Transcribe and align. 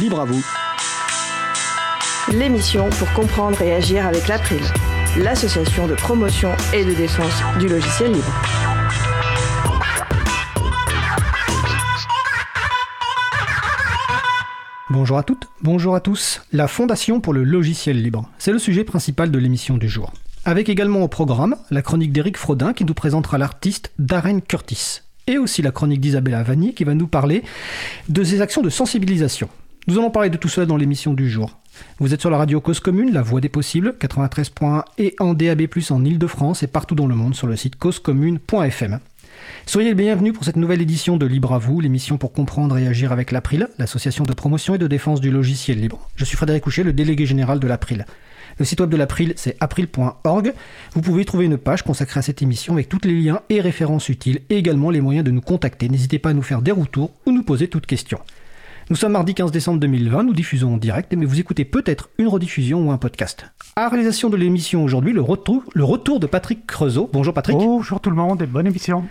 Libre 0.00 0.20
à 0.20 0.24
vous. 0.24 0.42
L'émission 2.32 2.88
pour 2.90 3.12
comprendre 3.12 3.60
et 3.60 3.74
agir 3.74 4.06
avec 4.06 4.26
l'April, 4.28 4.60
l'association 5.18 5.86
de 5.86 5.94
promotion 5.94 6.50
et 6.72 6.84
de 6.84 6.94
défense 6.94 7.42
du 7.58 7.68
logiciel 7.68 8.12
libre. 8.12 8.32
Bonjour 14.88 15.18
à 15.18 15.22
toutes, 15.22 15.48
bonjour 15.60 15.94
à 15.94 16.00
tous. 16.00 16.42
La 16.52 16.68
Fondation 16.68 17.20
pour 17.20 17.32
le 17.34 17.44
logiciel 17.44 18.00
libre, 18.00 18.30
c'est 18.38 18.52
le 18.52 18.58
sujet 18.58 18.84
principal 18.84 19.30
de 19.30 19.38
l'émission 19.38 19.76
du 19.76 19.88
jour. 19.88 20.12
Avec 20.44 20.68
également 20.68 21.02
au 21.02 21.08
programme 21.08 21.56
la 21.70 21.82
chronique 21.82 22.12
d'Éric 22.12 22.38
Frodin 22.38 22.72
qui 22.72 22.84
nous 22.84 22.94
présentera 22.94 23.36
l'artiste 23.36 23.92
Darren 23.98 24.40
Curtis. 24.40 25.00
Et 25.26 25.38
aussi 25.38 25.62
la 25.62 25.70
chronique 25.70 26.00
d'Isabella 26.00 26.42
Vanni 26.42 26.74
qui 26.74 26.84
va 26.84 26.94
nous 26.94 27.06
parler 27.06 27.42
de 28.08 28.24
ses 28.24 28.40
actions 28.40 28.62
de 28.62 28.70
sensibilisation. 28.70 29.48
Nous 29.88 29.98
allons 29.98 30.10
parler 30.10 30.30
de 30.30 30.36
tout 30.36 30.48
cela 30.48 30.64
dans 30.64 30.76
l'émission 30.76 31.12
du 31.12 31.28
jour. 31.28 31.58
Vous 31.98 32.14
êtes 32.14 32.20
sur 32.20 32.30
la 32.30 32.38
radio 32.38 32.60
Cause 32.60 32.78
Commune, 32.78 33.12
la 33.12 33.22
voix 33.22 33.40
des 33.40 33.48
possibles, 33.48 33.96
93.1 34.00 34.84
et 34.98 35.16
en 35.18 35.34
DAB+, 35.34 35.62
en 35.90 36.04
Ile-de-France 36.04 36.62
et 36.62 36.68
partout 36.68 36.94
dans 36.94 37.08
le 37.08 37.16
monde 37.16 37.34
sur 37.34 37.48
le 37.48 37.56
site 37.56 37.74
causecommune.fm. 37.74 39.00
Soyez 39.66 39.88
les 39.88 39.94
bienvenus 39.96 40.34
pour 40.34 40.44
cette 40.44 40.54
nouvelle 40.54 40.82
édition 40.82 41.16
de 41.16 41.26
Libre 41.26 41.52
à 41.52 41.58
vous, 41.58 41.80
l'émission 41.80 42.16
pour 42.16 42.32
comprendre 42.32 42.78
et 42.78 42.86
agir 42.86 43.10
avec 43.10 43.32
l'April, 43.32 43.66
l'association 43.78 44.22
de 44.22 44.32
promotion 44.32 44.76
et 44.76 44.78
de 44.78 44.86
défense 44.86 45.20
du 45.20 45.32
logiciel 45.32 45.80
libre. 45.80 46.08
Je 46.14 46.24
suis 46.24 46.36
Frédéric 46.36 46.62
Couchet, 46.62 46.84
le 46.84 46.92
délégué 46.92 47.26
général 47.26 47.58
de 47.58 47.66
l'April. 47.66 48.06
Le 48.60 48.64
site 48.64 48.80
web 48.80 48.90
de 48.90 48.96
l'April, 48.96 49.32
c'est 49.34 49.56
april.org. 49.58 50.52
Vous 50.94 51.00
pouvez 51.00 51.22
y 51.22 51.24
trouver 51.24 51.46
une 51.46 51.58
page 51.58 51.82
consacrée 51.82 52.20
à 52.20 52.22
cette 52.22 52.40
émission 52.40 52.74
avec 52.74 52.88
tous 52.88 53.00
les 53.02 53.20
liens 53.20 53.40
et 53.48 53.60
références 53.60 54.08
utiles 54.08 54.42
et 54.48 54.58
également 54.58 54.90
les 54.90 55.00
moyens 55.00 55.24
de 55.24 55.32
nous 55.32 55.40
contacter. 55.40 55.88
N'hésitez 55.88 56.20
pas 56.20 56.30
à 56.30 56.34
nous 56.34 56.42
faire 56.42 56.62
des 56.62 56.70
retours 56.70 57.10
ou 57.26 57.32
nous 57.32 57.42
poser 57.42 57.66
toutes 57.66 57.86
questions. 57.86 58.20
Nous 58.90 58.96
sommes 58.96 59.12
mardi 59.12 59.34
15 59.34 59.52
décembre 59.52 59.78
2020, 59.80 60.24
nous 60.24 60.34
diffusons 60.34 60.74
en 60.74 60.76
direct, 60.76 61.14
mais 61.16 61.24
vous 61.24 61.38
écoutez 61.38 61.64
peut-être 61.64 62.10
une 62.18 62.28
rediffusion 62.28 62.88
ou 62.88 62.90
un 62.90 62.98
podcast. 62.98 63.46
À 63.76 63.82
la 63.82 63.88
réalisation 63.88 64.28
de 64.28 64.36
l'émission 64.36 64.82
aujourd'hui, 64.82 65.12
le 65.12 65.22
retour, 65.22 65.62
le 65.72 65.84
retour 65.84 66.18
de 66.20 66.26
Patrick 66.26 66.66
Creusot. 66.66 67.08
Bonjour 67.12 67.32
Patrick. 67.32 67.56
Bonjour 67.56 68.00
tout 68.00 68.10
le 68.10 68.16
monde 68.16 68.42
et 68.42 68.46
bonne 68.46 68.66
émission. 68.66 69.04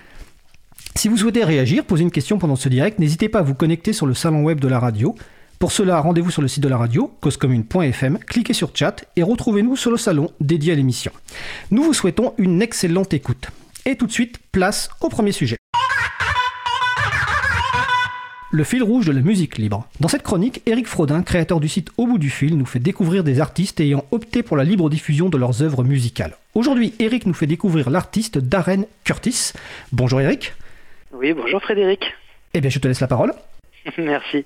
Si 0.95 1.08
vous 1.08 1.17
souhaitez 1.17 1.44
réagir, 1.44 1.86
poser 1.86 2.03
une 2.03 2.11
question 2.11 2.38
pendant 2.38 2.58
ce 2.58 2.67
direct, 2.67 2.99
n'hésitez 2.99 3.30
pas 3.30 3.39
à 3.39 3.44
vous 3.44 3.55
connecter 3.55 3.94
sur 3.94 4.05
le 4.05 4.14
salon 4.14 4.44
web 4.44 4.59
de 4.59 4.67
la 4.67 4.80
radio. 4.80 5.16
Pour 5.58 5.72
cela, 5.72 6.02
rendez-vous 6.02 6.31
sur 6.31 6.42
le 6.42 6.47
site 6.47 6.64
de 6.64 6.69
la 6.69 6.77
radio, 6.77 7.11
causecommune.fm, 7.22 8.19
cliquez 8.19 8.53
sur 8.53 8.75
chat 8.75 9.05
et 9.16 9.23
retrouvez-nous 9.23 9.77
sur 9.77 9.92
le 9.92 9.97
salon 9.97 10.31
dédié 10.42 10.73
à 10.73 10.75
l'émission. 10.75 11.11
Nous 11.69 11.83
vous 11.83 11.94
souhaitons 11.94 12.33
une 12.38 12.61
excellente 12.61 13.14
écoute. 13.14 13.52
Et 13.86 13.95
tout 13.95 14.05
de 14.05 14.11
suite, 14.11 14.38
place 14.52 14.89
au 14.99 15.09
premier 15.09 15.31
sujet. 15.31 15.61
Le 18.53 18.66
fil 18.66 18.83
rouge 18.83 19.05
de 19.05 19.13
la 19.13 19.21
musique 19.21 19.57
libre. 19.57 19.88
Dans 20.02 20.09
cette 20.09 20.23
chronique, 20.23 20.61
Eric 20.66 20.85
Frodin, 20.85 21.23
créateur 21.23 21.61
du 21.61 21.69
site 21.69 21.88
Au 21.97 22.05
bout 22.05 22.17
du 22.17 22.30
fil, 22.30 22.58
nous 22.58 22.66
fait 22.66 22.80
découvrir 22.80 23.23
des 23.23 23.39
artistes 23.39 23.80
ayant 23.80 24.03
opté 24.11 24.43
pour 24.43 24.58
la 24.58 24.66
libre 24.66 24.89
diffusion 24.89 25.30
de 25.30 25.38
leurs 25.38 25.63
œuvres 25.63 25.85
musicales. 25.85 26.35
Aujourd'hui, 26.53 26.93
Eric 26.99 27.25
nous 27.25 27.33
fait 27.33 27.47
découvrir 27.47 27.89
l'artiste 27.89 28.39
Darren 28.39 28.83
Curtis. 29.05 29.53
Bonjour 29.93 30.19
Eric. 30.19 30.53
Oui, 31.13 31.31
bonjour 31.31 31.61
Frédéric. 31.61 32.13
Eh 32.53 32.59
bien, 32.59 32.69
je 32.69 32.80
te 32.80 32.89
laisse 32.89 32.99
la 32.99 33.08
parole. 33.08 33.31
Merci. 33.97 34.45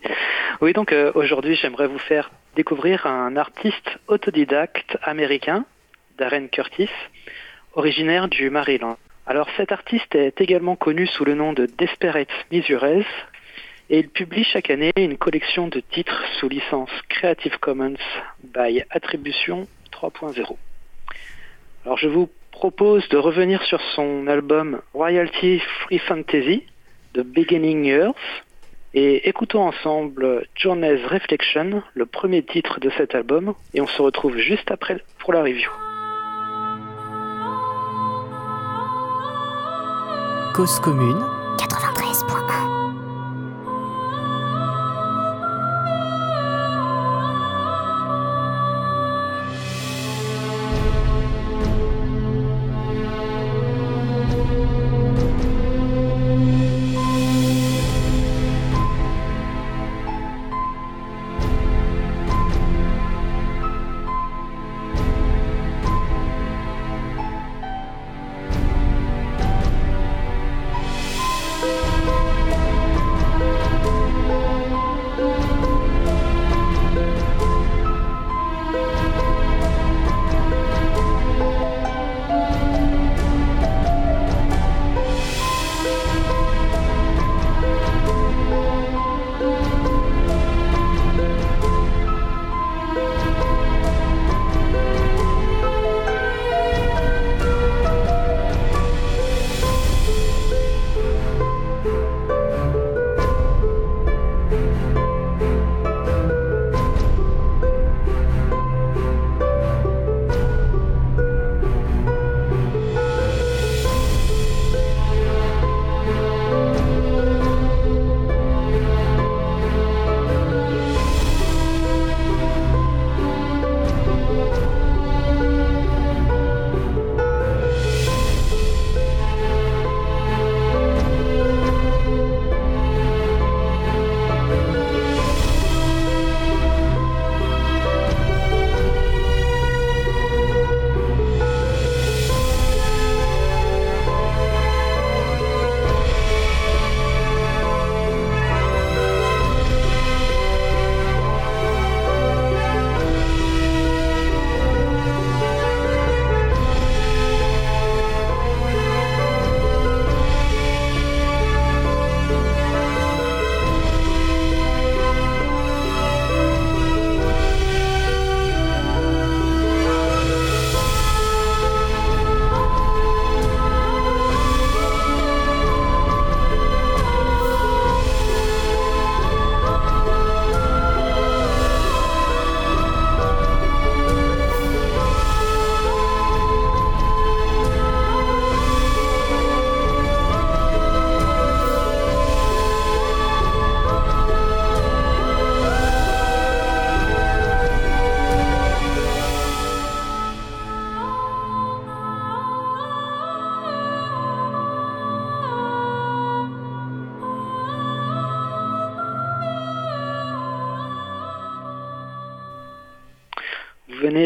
Oui, 0.62 0.74
donc 0.74 0.92
euh, 0.92 1.12
aujourd'hui, 1.16 1.56
j'aimerais 1.56 1.88
vous 1.88 1.98
faire 1.98 2.30
découvrir 2.56 3.08
un 3.08 3.36
artiste 3.36 3.90
autodidacte 4.08 5.00
américain, 5.02 5.66
Darren 6.20 6.48
Curtis, 6.50 6.90
originaire 7.74 8.28
du 8.28 8.52
Maryland. 8.52 8.98
Alors 9.26 9.48
cet 9.58 9.72
artiste 9.72 10.14
est 10.14 10.40
également 10.42 10.76
connu 10.76 11.08
sous 11.08 11.26
le 11.26 11.34
nom 11.34 11.54
de 11.54 11.66
Desperate 11.66 12.30
Measures 12.52 12.84
et 13.90 14.00
il 14.00 14.10
publie 14.10 14.44
chaque 14.44 14.70
année 14.70 14.92
une 14.98 15.18
collection 15.18 15.68
de 15.68 15.80
titres 15.80 16.24
sous 16.40 16.50
licence 16.50 16.90
Creative 17.10 17.58
Commons 17.60 17.98
by 18.44 18.84
Attribution 18.90 19.68
3.0. 19.92 20.56
Alors 21.86 21.98
je 21.98 22.08
vous 22.08 22.30
propose 22.52 23.08
de 23.10 23.18
revenir 23.18 23.62
sur 23.64 23.82
son 23.96 24.28
album 24.28 24.82
Royalty 24.94 25.60
Free 25.82 26.00
Fantasy 26.00 26.64
de 27.14 27.22
Beginning 27.22 27.86
Years 27.86 28.16
et 28.94 29.28
écoutons 29.28 29.68
ensemble 29.68 30.48
Journey's 30.56 31.06
Reflection, 31.06 31.84
le 31.94 32.06
premier 32.06 32.44
titre 32.44 32.80
de 32.80 32.90
cet 32.98 33.14
album, 33.14 33.54
et 33.74 33.82
on 33.82 33.88
se 33.88 34.02
retrouve 34.02 34.38
juste 34.38 34.72
après 34.72 35.04
pour 35.20 35.34
la 35.34 35.42
review. 35.42 35.70
Cause 40.54 40.80
commune 40.80 41.20
93.1 41.58 42.85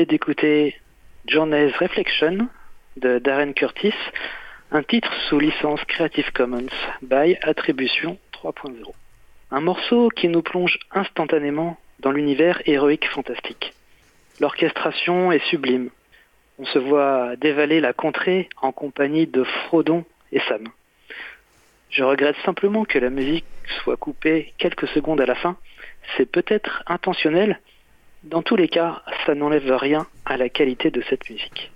d'écouter 0.10 0.76
Journey's 1.28 1.76
Reflection 1.78 2.50
de 2.98 3.20
Darren 3.20 3.54
Curtis, 3.54 3.94
un 4.72 4.82
titre 4.82 5.14
sous 5.30 5.40
licence 5.40 5.84
Creative 5.86 6.32
Commons 6.34 6.74
by 7.04 7.38
Attribution 7.44 8.18
3.0. 8.34 8.74
Un 9.52 9.62
morceau 9.62 10.10
qui 10.10 10.28
nous 10.28 10.42
plonge 10.42 10.80
instantanément 10.92 11.78
dans 12.00 12.12
l'univers 12.12 12.60
héroïque 12.66 13.08
fantastique. 13.08 13.74
L'orchestration 14.40 15.32
est 15.32 15.46
sublime. 15.46 15.92
On 16.58 16.66
se 16.66 16.80
voit 16.80 17.36
dévaler 17.36 17.80
la 17.80 17.94
contrée 17.94 18.50
en 18.64 18.72
compagnie 18.72 19.28
de 19.28 19.44
Frodon 19.44 20.06
et 20.32 20.40
Sam. 20.48 20.68
Je 21.92 22.04
regrette 22.04 22.38
simplement 22.44 22.84
que 22.84 22.98
la 22.98 23.12
musique 23.12 23.46
soit 23.84 23.98
coupée 23.98 24.54
quelques 24.58 24.88
secondes 24.88 25.22
à 25.22 25.28
la 25.28 25.36
fin. 25.36 25.56
C'est 26.18 26.30
peut-être 26.30 26.84
intentionnel. 26.88 27.60
Dans 28.24 28.42
tous 28.42 28.58
les 28.58 28.68
cas, 28.68 29.02
ça 29.26 29.34
n'enlève 29.34 29.72
rien 29.72 30.06
à 30.26 30.36
la 30.36 30.50
qualité 30.50 30.92
de 30.92 31.02
cette 31.10 31.30
musique. 31.30 31.72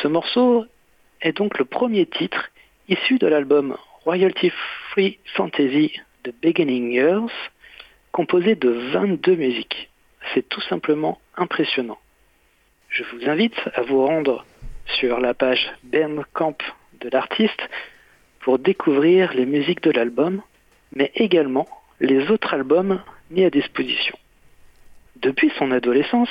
Ce 0.00 0.06
morceau 0.06 0.64
est 1.20 1.36
donc 1.36 1.58
le 1.58 1.64
premier 1.64 2.06
titre 2.06 2.50
issu 2.88 3.18
de 3.18 3.26
l'album 3.26 3.76
Royalty 4.04 4.52
Free 4.90 5.18
Fantasy 5.34 6.00
de 6.22 6.32
Beginning 6.40 6.92
Years, 6.92 7.32
composé 8.12 8.54
de 8.54 8.68
22 8.92 9.34
musiques. 9.34 9.90
C'est 10.32 10.48
tout 10.48 10.60
simplement 10.60 11.20
impressionnant. 11.36 11.98
Je 12.88 13.02
vous 13.12 13.28
invite 13.28 13.58
à 13.74 13.82
vous 13.82 14.06
rendre 14.06 14.46
sur 15.00 15.18
la 15.18 15.34
page 15.34 15.68
Bandcamp 15.82 16.58
de 17.00 17.08
l'artiste 17.08 17.68
pour 18.38 18.60
découvrir 18.60 19.34
les 19.34 19.46
musiques 19.46 19.82
de 19.82 19.90
l'album, 19.90 20.42
mais 20.92 21.10
également 21.16 21.66
les 21.98 22.30
autres 22.30 22.54
albums 22.54 23.02
mis 23.30 23.44
à 23.44 23.50
disposition. 23.50 24.16
Depuis 25.22 25.50
son 25.58 25.70
adolescence, 25.72 26.28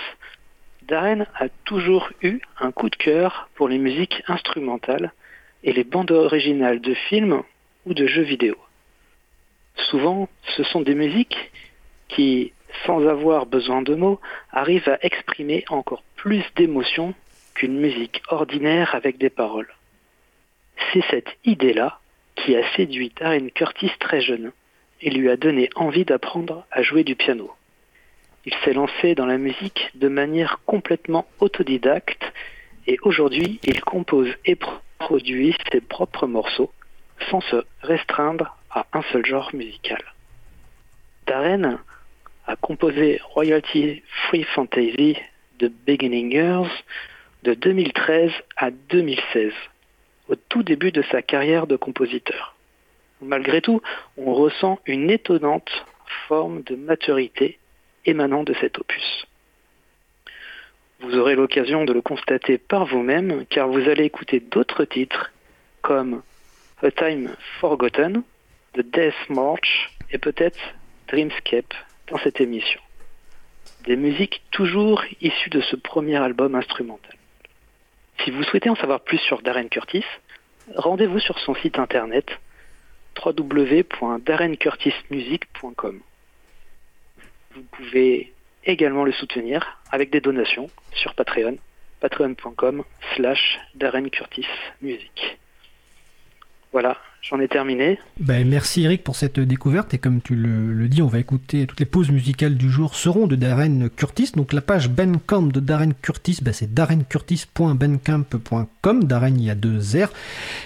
Darren 0.84 1.26
a 1.40 1.50
toujours 1.64 2.10
eu 2.22 2.40
un 2.60 2.72
coup 2.72 2.90
de 2.90 2.96
cœur 2.96 3.50
pour 3.56 3.68
les 3.68 3.80
musiques 3.80 4.22
instrumentales 4.28 5.12
et 5.64 5.74
les 5.74 5.84
bandes 5.84 6.12
originales 6.12 6.80
de 6.82 6.94
films 6.94 7.42
ou 7.88 7.96
de 7.96 8.06
jeux 8.06 8.22
vidéo. 8.22 8.56
Souvent, 9.90 10.30
ce 10.56 10.64
sont 10.64 10.82
des 10.82 10.94
musiques 10.94 11.52
qui, 12.10 12.54
sans 12.86 13.08
avoir 13.08 13.48
besoin 13.48 13.82
de 13.82 13.96
mots, 13.96 14.20
arrivent 14.52 14.90
à 14.90 15.00
exprimer 15.02 15.66
encore 15.70 16.04
plus 16.16 16.44
d'émotions 16.56 17.16
qu'une 17.56 17.80
musique 17.80 18.22
ordinaire 18.28 18.94
avec 18.94 19.18
des 19.18 19.32
paroles. 19.32 19.74
C'est 20.94 21.04
cette 21.10 21.36
idée-là 21.44 22.00
qui 22.36 22.56
a 22.56 22.76
séduit 22.76 23.12
Darren 23.20 23.50
Curtis 23.50 23.92
très 24.00 24.22
jeune 24.22 24.52
et 25.02 25.10
lui 25.10 25.28
a 25.30 25.38
donné 25.38 25.70
envie 25.74 26.06
d'apprendre 26.06 26.68
à 26.70 26.84
jouer 26.84 27.04
du 27.04 27.16
piano. 27.16 27.52
Il 28.46 28.54
s'est 28.64 28.74
lancé 28.74 29.16
dans 29.16 29.26
la 29.26 29.38
musique 29.38 29.90
de 29.96 30.08
manière 30.08 30.60
complètement 30.66 31.26
autodidacte 31.40 32.32
et 32.86 32.98
aujourd'hui 33.02 33.60
il 33.64 33.82
compose 33.82 34.30
et 34.46 34.58
produit 35.00 35.56
ses 35.72 35.82
propres 35.82 36.28
morceaux 36.28 36.72
sans 37.32 37.42
se 37.42 37.64
restreindre 37.82 38.58
à 38.70 38.86
un 38.94 39.02
seul 39.12 39.26
genre 39.26 39.50
musical. 39.54 40.04
Darren 41.26 41.80
a 42.46 42.56
composé 42.56 43.20
Royalty 43.34 44.04
Free 44.28 44.44
Fantasy 44.44 45.18
de 45.58 45.72
Beginning 45.88 46.32
Years 46.32 46.70
de 47.44 47.54
2013 47.56 48.32
à 48.58 48.70
2016, 48.70 49.54
au 50.30 50.36
tout 50.36 50.62
début 50.62 50.92
de 50.92 51.04
sa 51.12 51.22
carrière 51.22 51.66
de 51.66 51.78
compositeur. 51.78 52.56
Malgré 53.22 53.62
tout, 53.62 53.82
on 54.18 54.34
ressent 54.34 54.80
une 54.86 55.10
étonnante 55.10 55.86
forme 56.28 56.62
de 56.64 56.76
maturité 56.76 57.58
émanant 58.06 58.44
de 58.44 58.54
cet 58.54 58.80
opus. 58.80 59.26
Vous 61.02 61.18
aurez 61.18 61.36
l'occasion 61.36 61.86
de 61.86 61.94
le 61.94 62.02
constater 62.02 62.58
par 62.58 62.86
vous-même 62.86 63.46
car 63.50 63.68
vous 63.68 63.90
allez 63.90 64.06
écouter 64.06 64.40
d'autres 64.40 64.86
titres 64.86 65.32
comme 65.82 66.24
A 66.82 66.92
Time 66.92 67.36
Forgotten, 67.60 68.24
The 68.74 68.82
Death 68.82 69.30
March 69.30 69.92
et 70.12 70.18
peut-être 70.18 70.60
Dreamscape 71.08 71.74
dans 72.08 72.18
cette 72.18 72.42
émission. 72.42 72.82
Des 73.86 73.96
musiques 73.96 74.42
toujours 74.52 75.04
issues 75.22 75.50
de 75.50 75.62
ce 75.62 75.76
premier 75.76 76.16
album 76.16 76.56
instrumental. 76.56 77.16
Si 78.24 78.32
vous 78.32 78.44
souhaitez 78.44 78.70
en 78.70 78.76
savoir 78.76 79.02
plus 79.02 79.20
sur 79.20 79.42
Darren 79.42 79.68
Curtis, 79.68 80.06
rendez-vous 80.76 81.20
sur 81.20 81.38
son 81.40 81.54
site 81.56 81.78
internet 81.78 82.40
www.darrencurtismusic.com. 83.24 86.00
Vous 87.56 87.64
pouvez 87.72 88.34
également 88.66 89.06
le 89.06 89.14
soutenir 89.14 89.80
avec 89.92 90.10
des 90.12 90.20
donations 90.20 90.70
sur 90.94 91.16
Patreon, 91.16 91.58
patreon.com 92.02 92.84
slash 93.16 93.60
Darren 93.76 94.10
Curtis 94.10 94.48
Music. 94.82 95.38
Voilà, 96.74 96.98
J'en 97.28 97.40
ai 97.40 97.48
terminé. 97.48 97.98
Ben, 98.20 98.48
merci 98.48 98.84
Eric 98.84 99.04
pour 99.04 99.16
cette 99.16 99.40
découverte 99.40 99.96
et 99.96 99.98
comme 99.98 100.22
tu 100.22 100.36
le, 100.36 100.88
dis, 100.88 101.02
on 101.02 101.08
va 101.08 101.18
écouter 101.18 101.66
toutes 101.66 101.80
les 101.80 101.88
pauses 101.88 102.12
musicales 102.12 102.56
du 102.56 102.70
jour 102.70 102.94
seront 102.94 103.26
de 103.26 103.36
Darren 103.36 103.90
Curtis. 103.96 104.34
Donc 104.36 104.54
la 104.54 104.62
page 104.62 104.90
Bandcamp 104.90 105.48
de 105.48 105.60
Darren 105.60 105.94
Curtis, 106.00 106.38
ben, 106.44 106.54
c'est 106.54 106.72
darrencurtis.bandcamp.com. 106.72 109.04
Darren, 109.06 109.34
il 109.36 109.44
y 109.44 109.50
a 109.50 109.56
deux 109.56 109.80
R. 109.80 110.14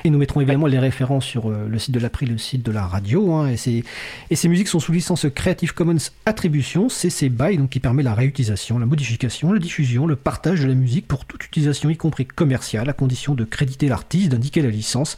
Et 0.03 0.09
nous 0.09 0.17
mettrons 0.17 0.41
également 0.41 0.67
les 0.67 0.79
références 0.79 1.23
sur 1.23 1.49
euh, 1.49 1.65
le 1.69 1.79
site 1.79 1.93
de 1.93 1.99
l'April, 2.01 2.33
le 2.33 2.37
site 2.37 2.65
de 2.65 2.73
la 2.73 2.85
radio. 2.85 3.31
Hein, 3.31 3.51
et, 3.51 3.55
ces, 3.55 3.85
et 4.29 4.35
ces 4.35 4.49
musiques 4.49 4.67
sont 4.67 4.81
sous 4.81 4.91
licence 4.91 5.27
Creative 5.33 5.73
Commons 5.73 6.11
Attribution, 6.25 6.89
CC 6.89 7.29
BY, 7.29 7.57
donc 7.57 7.69
qui 7.69 7.79
permet 7.79 8.03
la 8.03 8.13
réutilisation, 8.13 8.79
la 8.79 8.85
modification, 8.85 9.53
la 9.53 9.59
diffusion, 9.59 10.07
le 10.07 10.17
partage 10.17 10.59
de 10.59 10.67
la 10.67 10.75
musique 10.75 11.07
pour 11.07 11.23
toute 11.23 11.45
utilisation, 11.45 11.89
y 11.89 11.95
compris 11.95 12.25
commerciale, 12.25 12.89
à 12.89 12.93
condition 12.93 13.33
de 13.33 13.45
créditer 13.45 13.87
l'artiste, 13.87 14.33
d'indiquer 14.33 14.61
la 14.61 14.71
licence 14.71 15.15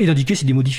et 0.00 0.06
d'indiquer 0.06 0.34
si 0.34 0.44
des 0.44 0.52
modifications 0.52 0.71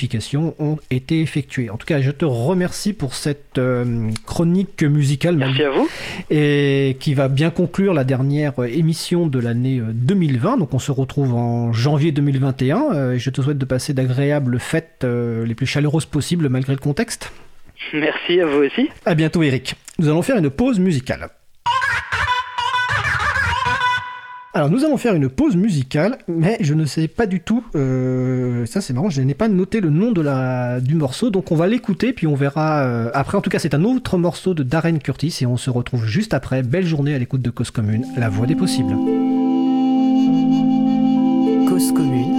ont 0.58 0.78
été 0.90 1.20
effectuées. 1.20 1.70
En 1.70 1.76
tout 1.76 1.86
cas, 1.86 2.00
je 2.00 2.10
te 2.10 2.24
remercie 2.24 2.92
pour 2.92 3.14
cette 3.14 3.58
euh, 3.58 4.10
chronique 4.26 4.82
musicale. 4.82 5.36
Merci 5.36 5.62
à 5.62 5.70
vous. 5.70 5.88
Et 6.30 6.96
qui 7.00 7.14
va 7.14 7.28
bien 7.28 7.50
conclure 7.50 7.94
la 7.94 8.04
dernière 8.04 8.52
émission 8.64 9.26
de 9.26 9.38
l'année 9.38 9.80
2020. 9.80 10.54
Euh, 10.54 10.56
Donc 10.58 10.74
on 10.74 10.78
se 10.78 10.92
retrouve 10.92 11.34
en 11.34 11.72
janvier 11.72 12.12
2021. 12.12 12.92
Euh, 12.92 13.18
je 13.18 13.30
te 13.30 13.40
souhaite 13.40 13.58
de 13.58 13.64
passer 13.64 13.94
d'agréables 13.94 14.58
fêtes 14.58 15.04
les 15.04 15.54
plus 15.54 15.66
chaleureuses 15.66 16.06
possibles 16.06 16.48
malgré 16.48 16.72
le 16.72 16.78
contexte. 16.78 17.32
Merci 17.92 18.40
à 18.40 18.46
vous 18.46 18.64
aussi. 18.64 18.88
À 19.04 19.14
bientôt 19.14 19.42
Eric. 19.42 19.74
Nous 19.98 20.08
allons 20.08 20.22
faire 20.22 20.36
une 20.36 20.50
pause 20.50 20.78
musicale. 20.78 21.28
Alors 24.56 24.70
nous 24.70 24.84
allons 24.84 24.96
faire 24.98 25.16
une 25.16 25.28
pause 25.28 25.56
musicale, 25.56 26.16
mais 26.28 26.58
je 26.60 26.74
ne 26.74 26.84
sais 26.84 27.08
pas 27.08 27.26
du 27.26 27.40
tout, 27.40 27.64
euh, 27.74 28.64
ça 28.66 28.80
c'est 28.80 28.92
marrant, 28.92 29.10
je 29.10 29.20
n'ai 29.20 29.34
pas 29.34 29.48
noté 29.48 29.80
le 29.80 29.90
nom 29.90 30.12
de 30.12 30.20
la, 30.20 30.80
du 30.80 30.94
morceau, 30.94 31.30
donc 31.30 31.50
on 31.50 31.56
va 31.56 31.66
l'écouter, 31.66 32.12
puis 32.12 32.28
on 32.28 32.36
verra 32.36 32.84
euh, 32.84 33.10
après. 33.14 33.36
En 33.36 33.40
tout 33.40 33.50
cas 33.50 33.58
c'est 33.58 33.74
un 33.74 33.82
autre 33.82 34.16
morceau 34.16 34.54
de 34.54 34.62
Darren 34.62 34.98
Curtis, 34.98 35.38
et 35.40 35.46
on 35.46 35.56
se 35.56 35.70
retrouve 35.70 36.06
juste 36.06 36.34
après. 36.34 36.62
Belle 36.62 36.86
journée 36.86 37.16
à 37.16 37.18
l'écoute 37.18 37.42
de 37.42 37.50
Cause 37.50 37.72
Commune, 37.72 38.06
la 38.16 38.28
voix 38.28 38.46
des 38.46 38.54
possibles. 38.54 38.94
Cause 41.68 41.90
Commune 41.90 42.33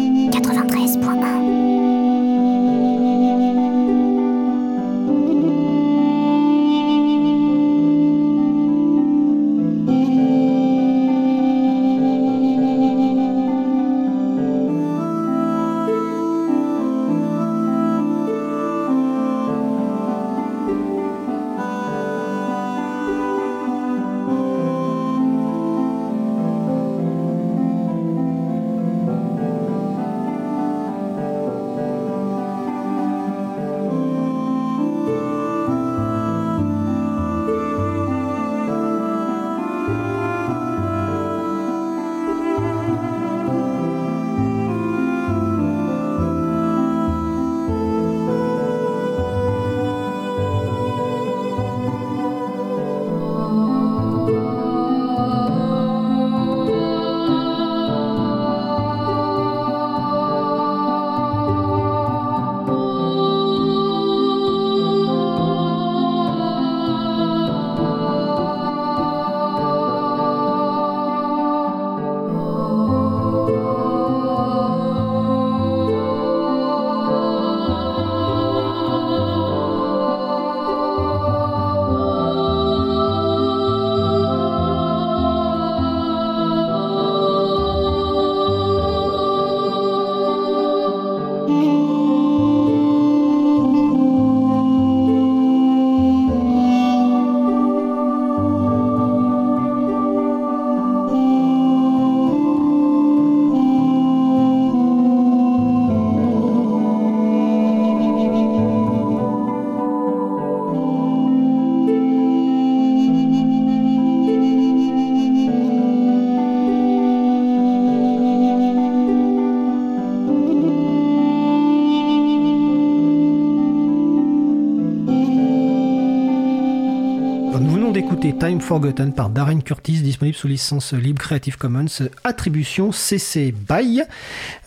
Forgotten 128.61 129.13
par 129.13 129.29
Darren 129.29 129.61
Curtis, 129.61 130.01
disponible 130.01 130.35
sous 130.35 130.47
licence 130.47 130.93
libre 130.93 131.19
Creative 131.19 131.57
Commons, 131.57 131.85
attribution 132.23 132.91
CC 132.91 133.51
BY. 133.51 134.03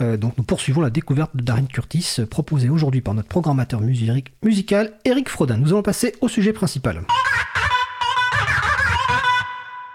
Euh, 0.00 0.16
donc 0.16 0.36
nous 0.38 0.44
poursuivons 0.44 0.80
la 0.80 0.90
découverte 0.90 1.36
de 1.36 1.42
Darren 1.42 1.66
Curtis, 1.66 2.16
proposée 2.30 2.68
aujourd'hui 2.68 3.00
par 3.00 3.14
notre 3.14 3.28
programmateur 3.28 3.80
musical 3.80 4.92
Eric 5.04 5.28
Frodin. 5.28 5.56
Nous 5.56 5.68
allons 5.68 5.82
passer 5.82 6.14
au 6.20 6.28
sujet 6.28 6.52
principal. 6.52 7.02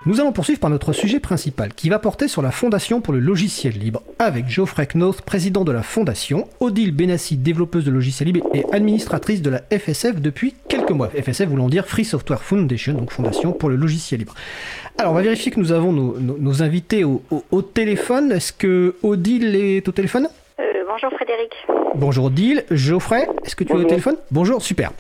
Nous 0.06 0.20
allons 0.20 0.34
poursuivre 0.34 0.60
par 0.60 0.70
notre 0.70 0.92
sujet 0.92 1.22
principal, 1.22 1.74
qui 1.74 1.88
va 1.88 1.98
porter 1.98 2.28
sur 2.28 2.42
la 2.42 2.52
Fondation 2.52 3.00
pour 3.00 3.14
le 3.14 3.22
logiciel 3.22 3.72
libre, 3.78 4.04
avec 4.20 4.50
Geoffrey 4.50 4.86
Knoth, 4.86 5.22
président 5.22 5.64
de 5.64 5.72
la 5.72 5.82
Fondation, 5.82 6.50
Odile 6.60 6.94
Benassi, 6.94 7.38
développeuse 7.38 7.86
de 7.86 7.92
logiciel 7.92 8.28
libre 8.28 8.46
et 8.54 8.66
administratrice 8.74 9.42
de 9.42 9.50
la 9.50 9.62
FSF 9.72 10.20
depuis 10.20 10.56
quelques 10.68 10.92
mois. 10.92 11.08
FSF 11.08 11.48
voulant 11.48 11.70
dire 11.70 11.88
Free 11.88 12.04
Software 12.04 12.44
Foundation, 12.44 12.92
donc 12.96 13.12
Fondation 13.12 13.54
pour 13.54 13.70
le 13.70 13.78
logiciel 13.78 14.20
libre. 14.20 14.36
Alors, 14.98 15.14
on 15.14 15.16
va 15.16 15.22
vérifier 15.22 15.54
que 15.54 15.60
nous 15.62 15.72
avons 15.72 15.94
nos, 15.94 16.64
invités 16.64 17.06
au, 17.06 17.24
au 17.52 17.62
téléphone. 17.62 18.34
Est-ce 18.34 18.52
que 18.52 18.96
Odile 19.04 19.56
est 19.56 19.88
au 19.88 19.94
téléphone? 19.94 20.28
Bonjour 20.86 21.12
Frédéric. 21.14 21.54
Bonjour 21.96 22.26
Odile. 22.26 22.64
Geoffrey, 22.72 23.28
est-ce 23.46 23.56
que 23.56 23.64
tu 23.64 23.72
es 23.72 23.76
au 23.76 23.84
téléphone? 23.84 24.16
Bonjour, 24.32 24.64
super. 24.64 24.92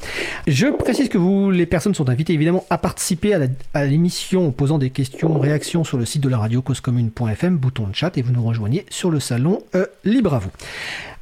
Je 0.46 0.68
précise 0.68 1.10
que 1.10 1.18
vous, 1.18 1.50
les 1.50 1.66
personnes 1.66 1.96
sont 1.96 2.10
invitées 2.10 2.34
évidemment 2.34 2.66
à 2.70 2.78
participer 2.78 3.34
à 3.74 3.86
l'émission 3.86 4.48
en 4.48 4.52
posant 4.52 4.78
des 4.78 4.92
questions, 4.92 5.40
réactions 5.40 5.84
sur 5.84 5.98
le 5.98 6.06
site 6.06 6.22
de 6.22 6.30
la 6.30 6.38
radio 6.38 6.62
causecommune.fm, 6.62 7.58
bouton 7.58 7.88
de 7.88 7.96
chat, 7.96 8.16
et 8.18 8.22
vous 8.22 8.32
nous 8.32 8.44
rejoignez 8.44 8.86
sur 8.90 9.10
le 9.10 9.20
salon 9.20 9.64
euh, 9.74 9.88
Libre 10.04 10.36
à 10.36 10.40
vous. 10.40 10.52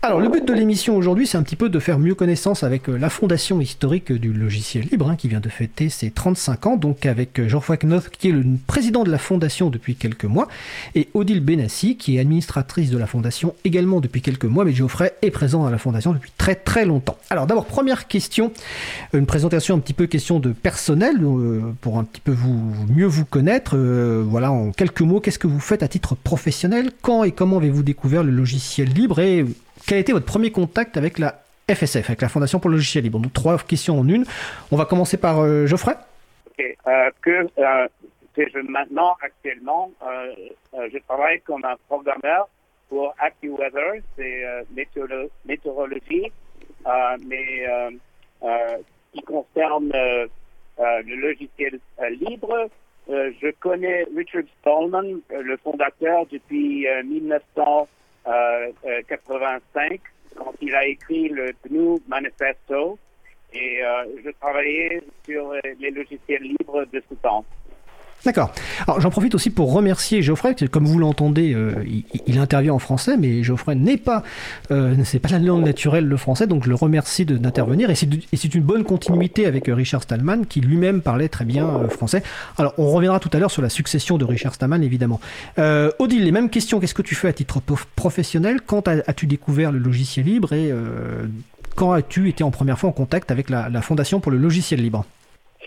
Alors, 0.03 0.20
le 0.20 0.29
but 0.29 0.48
de 0.48 0.53
l'émission 0.53 0.98
aujourd'hui, 0.98 1.27
c'est 1.27 1.38
un 1.38 1.43
petit 1.43 1.55
peu 1.55 1.70
de 1.70 1.77
faire 1.77 2.00
mieux 2.00 2.15
connaissance 2.15 2.63
avec 2.63 2.89
euh, 2.89 2.98
la 2.98 3.12
fondation 3.12 3.62
historique 3.62 4.12
du 4.12 4.34
logiciel 4.34 4.88
libre, 4.91 5.08
hein, 5.08 5.15
qui 5.15 5.27
vient 5.27 5.39
de 5.39 5.48
fêter 5.48 5.89
ses 5.89 6.10
35 6.10 6.65
ans, 6.65 6.75
donc 6.75 7.05
avec 7.05 7.38
euh, 7.39 7.48
Geoffroy 7.48 7.77
Knoth, 7.77 8.10
qui 8.10 8.29
est 8.29 8.31
le 8.31 8.43
président 8.65 9.03
de 9.03 9.12
la 9.12 9.20
fondation 9.20 9.70
depuis 9.70 9.93
quelques 9.93 10.25
mois, 10.25 10.48
et 10.96 11.10
Odile 11.13 11.39
Benassi, 11.39 11.98
qui 11.98 12.17
est 12.17 12.20
administratrice 12.20 12.89
de 12.89 12.98
la 12.98 13.05
fondation 13.05 13.53
également 13.63 14.01
depuis 14.01 14.24
quelques 14.24 14.46
mois, 14.46 14.65
mais 14.65 14.74
Geoffrey 14.74 15.13
est 15.22 15.29
présent 15.29 15.67
à 15.67 15.70
la 15.70 15.77
fondation 15.77 16.13
depuis 16.13 16.31
très 16.36 16.55
très 16.55 16.84
longtemps. 16.84 17.17
Alors, 17.29 17.46
d'abord, 17.46 17.67
première 17.67 18.08
question, 18.08 18.51
une 19.13 19.27
présentation 19.27 19.75
un 19.75 19.79
petit 19.79 19.93
peu 19.93 20.08
question 20.08 20.39
de 20.39 20.51
personnel, 20.51 21.17
euh, 21.22 21.62
pour 21.79 22.00
un 22.00 22.05
petit 22.05 22.22
peu 22.22 22.31
vous 22.31 22.74
mieux 22.89 23.05
vous 23.05 23.25
connaître. 23.25 23.77
voilà, 23.77 24.51
en 24.51 24.72
quelques 24.72 25.01
mots, 25.01 25.20
qu'est-ce 25.20 25.38
que 25.38 25.46
vous 25.46 25.60
faites 25.60 25.84
à 25.84 25.88
titre 25.88 26.15
professionnel 26.15 26.89
Quand 27.03 27.24
et 27.24 27.34
comment 27.34 27.58
avez-vous 27.58 27.84
découvert 27.84 28.24
le 28.24 28.31
logiciel 28.31 28.89
libre 28.89 29.20
quel 29.91 29.98
a 29.98 30.00
été 30.00 30.13
votre 30.13 30.25
premier 30.25 30.53
contact 30.53 30.95
avec 30.95 31.19
la 31.19 31.41
FSF, 31.69 32.10
avec 32.10 32.21
la 32.21 32.29
Fondation 32.29 32.62
pour 32.62 32.69
le 32.69 32.77
logiciel 32.77 33.03
libre? 33.03 33.19
Donc 33.19 33.33
trois 33.33 33.57
questions 33.57 34.00
en 34.00 34.07
une. 34.07 34.24
On 34.71 34.77
va 34.77 34.86
commencer 34.86 35.17
par 35.17 35.39
euh, 35.39 35.67
Geoffrey. 35.67 35.95
Euh, 36.62 37.10
que, 37.21 37.50
euh, 37.57 37.88
je, 38.38 38.60
maintenant, 38.69 39.17
actuellement, 39.21 39.91
je 40.01 40.98
travaille 41.00 41.41
comme 41.41 41.65
un 41.65 41.75
programmeur 41.89 42.48
pour 42.88 43.13
AccuWeather, 43.19 44.01
c'est 44.15 44.43
météorologie, 44.74 46.31
mais 47.27 47.67
qui 49.12 49.21
concerne 49.24 49.91
le 49.91 51.15
logiciel 51.17 51.81
libre. 52.29 52.69
je 53.10 53.51
connais 53.60 54.07
Richard 54.15 54.43
Stallman, 54.62 55.19
le 55.31 55.57
fondateur, 55.57 56.27
depuis 56.31 56.88
1900. 57.03 57.89
85 58.23 59.99
quand 60.35 60.53
il 60.61 60.75
a 60.75 60.85
écrit 60.85 61.29
le 61.29 61.53
GNU 61.65 61.99
Manifesto 62.07 62.97
et 63.53 63.83
euh, 63.83 64.05
je 64.23 64.29
travaillais 64.39 65.01
sur 65.25 65.53
les 65.79 65.91
logiciels 65.91 66.43
libres 66.43 66.85
de 66.85 67.03
ce 67.09 67.15
temps. 67.15 67.45
D'accord. 68.23 68.53
Alors 68.87 69.01
j'en 69.01 69.09
profite 69.09 69.33
aussi 69.33 69.49
pour 69.49 69.73
remercier 69.73 70.21
Geoffrey, 70.21 70.55
comme 70.69 70.85
vous 70.85 70.99
l'entendez, 70.99 71.53
euh, 71.55 71.73
il, 72.27 72.37
intervient 72.37 72.73
en 72.73 72.79
français, 72.79 73.17
mais 73.17 73.41
Geoffrey 73.41 73.73
n'est 73.73 73.97
pas, 73.97 74.21
euh, 74.69 74.95
c'est 75.05 75.19
pas 75.19 75.29
la 75.29 75.39
langue 75.39 75.65
naturelle 75.65 76.05
le 76.05 76.17
français, 76.17 76.45
donc 76.45 76.63
je 76.63 76.69
le 76.69 76.75
remercie 76.75 77.25
d'intervenir. 77.25 77.89
Et 77.89 77.95
c'est 77.95 78.55
une 78.55 78.61
bonne 78.61 78.83
continuité 78.83 79.47
avec 79.47 79.69
euh, 79.69 79.73
Richard 79.73 80.03
Stallman, 80.03 80.43
qui 80.47 80.61
lui-même 80.61 81.01
parlait 81.01 81.29
très 81.29 81.45
bien 81.45 81.67
euh, 81.67 81.89
français. 81.89 82.21
Alors 82.59 82.75
on 82.77 82.91
reviendra 82.91 83.19
tout 83.19 83.29
à 83.33 83.39
l'heure 83.39 83.49
sur 83.49 83.63
la 83.63 83.69
succession 83.69 84.19
de 84.19 84.25
Richard 84.25 84.53
Stallman, 84.53 84.83
évidemment. 84.83 85.19
Odile, 85.99 86.23
les 86.23 86.31
mêmes 86.31 86.49
questions. 86.49 86.79
Qu'est-ce 86.79 86.93
que 86.93 87.01
tu 87.01 87.15
fais 87.15 87.27
à 87.27 87.33
titre 87.33 87.59
professionnel? 87.95 88.61
Quand 88.61 88.87
as-tu 88.87 89.25
découvert 89.25 89.71
le 89.71 89.79
logiciel 89.79 90.25
libre? 90.25 90.53
Et 90.53 90.71
quand 91.75 91.91
as-tu 91.91 92.29
été 92.29 92.43
en 92.43 92.51
première 92.51 92.77
fois 92.77 92.89
en 92.89 92.93
contact 92.93 93.31
avec 93.31 93.49
la 93.49 93.81
Fondation 93.81 94.19
pour 94.19 94.31
le 94.31 94.37
logiciel 94.37 94.81
libre? 94.81 95.05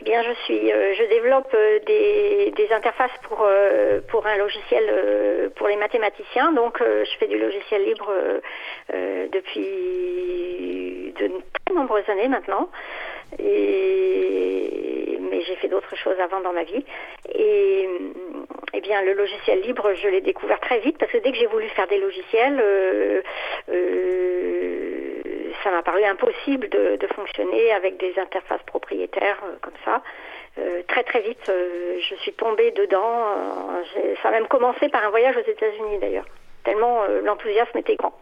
Eh 0.01 0.05
bien, 0.05 0.23
je 0.23 0.33
suis, 0.45 0.73
euh, 0.73 0.95
je 0.95 1.05
développe 1.05 1.55
euh, 1.55 1.79
des, 1.87 2.53
des, 2.57 2.73
interfaces 2.73 3.17
pour 3.29 3.43
euh, 3.43 4.01
pour 4.09 4.27
un 4.27 4.37
logiciel 4.37 5.53
pour 5.55 5.69
les 5.69 5.77
mathématiciens. 5.77 6.53
Donc, 6.53 6.81
je 6.81 7.17
fais 7.19 7.29
du 7.29 7.39
logiciel 7.39 7.85
libre 7.85 8.11
depuis 9.33 9.63
de 11.19 11.31
très 11.65 11.75
nombreuses 11.75 12.09
années 12.09 12.29
maintenant. 12.29 12.69
Et 13.39 15.19
mais 15.21 15.43
j'ai 15.43 15.55
fait 15.57 15.69
d'autres 15.69 15.97
choses 15.97 16.19
avant 16.21 16.41
dans 16.41 16.53
ma 16.53 16.65
vie. 16.65 16.85
Et 17.33 17.89
eh 18.75 18.81
bien, 18.81 19.03
le 19.03 19.13
logiciel 19.13 19.61
libre, 19.61 19.95
je 19.95 20.09
l'ai 20.09 20.21
découvert 20.21 20.59
très 20.61 20.81
vite 20.81 20.99
parce 20.99 21.13
que 21.13 21.19
dès 21.19 21.31
que 21.31 21.39
j'ai 21.39 21.47
voulu 21.47 21.69
faire 21.69 21.87
des 21.87 21.99
logiciels, 21.99 22.61
ça 25.65 25.71
m'a 25.71 25.83
paru 25.83 26.05
impossible 26.05 26.69
de, 26.69 26.99
fonctionner 27.15 27.73
avec 27.73 27.97
des 27.97 28.19
interfaces 28.19 28.63
propriétaires 28.67 29.39
euh, 29.45 29.57
comme 29.63 29.75
ça. 29.85 30.03
Euh, 30.59 30.83
très 30.87 31.03
très 31.03 31.21
vite, 31.21 31.49
euh, 31.49 31.99
je 32.01 32.15
suis 32.17 32.33
tombée 32.33 32.71
dedans. 32.73 33.25
ça 34.23 34.29
a 34.29 34.31
même 34.31 34.47
commencé 34.47 34.89
par 34.89 35.05
un 35.05 35.11
voyage 35.11 35.37
aux 35.37 35.51
États-Unis 35.51 35.99
d'ailleurs, 35.99 36.27
tellement 36.65 37.05
l'enthousiasme 37.23 37.79
était 37.79 37.97
grand. 37.97 38.15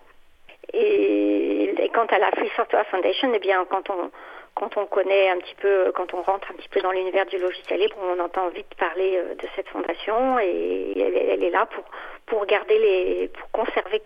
Et, 0.72 1.75
quant 1.92 2.06
à 2.06 2.18
la 2.18 2.30
Free 2.30 2.50
Software 2.56 2.87
Foundation, 2.87 3.30
eh 3.34 3.38
bien, 3.38 3.66
quand 3.68 3.90
on 3.90 4.11
quand 4.54 4.76
on 4.76 4.84
connaît 4.84 5.30
un 5.30 5.38
petit 5.38 5.54
peu, 5.54 5.92
quand 5.94 6.12
on 6.12 6.20
rentre 6.20 6.50
un 6.50 6.54
petit 6.54 6.68
peu 6.68 6.82
dans 6.82 6.92
l'univers 6.92 7.25
du 7.25 7.38
logiciel 7.38 7.80
libre, 7.80 7.96
on 8.02 8.20
entend 8.20 8.49
vite 8.49 8.75
parler 8.78 9.18
de 9.18 9.49
cette 9.56 9.66
fondation 9.68 10.38
et 10.40 10.92
elle, 10.94 11.42
est 11.42 11.50
là 11.50 11.66
pour 11.66 11.84
pour 12.26 12.44
garder 12.46 12.78
les, 12.78 13.28
pour 13.28 13.50
conserver 13.50 14.02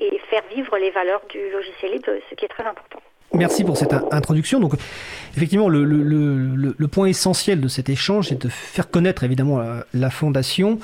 et 0.00 0.18
faire 0.30 0.42
vivre 0.54 0.76
les 0.78 0.90
valeurs 0.90 1.22
du 1.28 1.38
logiciel 1.50 1.92
libre, 1.92 2.06
ce 2.30 2.34
qui 2.34 2.44
est 2.44 2.48
très 2.48 2.64
important. 2.64 3.00
Merci 3.32 3.64
pour 3.64 3.76
cette 3.76 3.92
introduction. 4.12 4.60
Donc, 4.60 4.74
effectivement, 5.36 5.68
le, 5.68 6.86
point 6.88 7.06
essentiel 7.06 7.60
de 7.60 7.68
cet 7.68 7.88
échange, 7.88 8.28
c'est 8.28 8.40
de 8.40 8.48
faire 8.48 8.90
connaître 8.90 9.24
évidemment 9.24 9.60
la, 9.92 10.10
fondation 10.10 10.78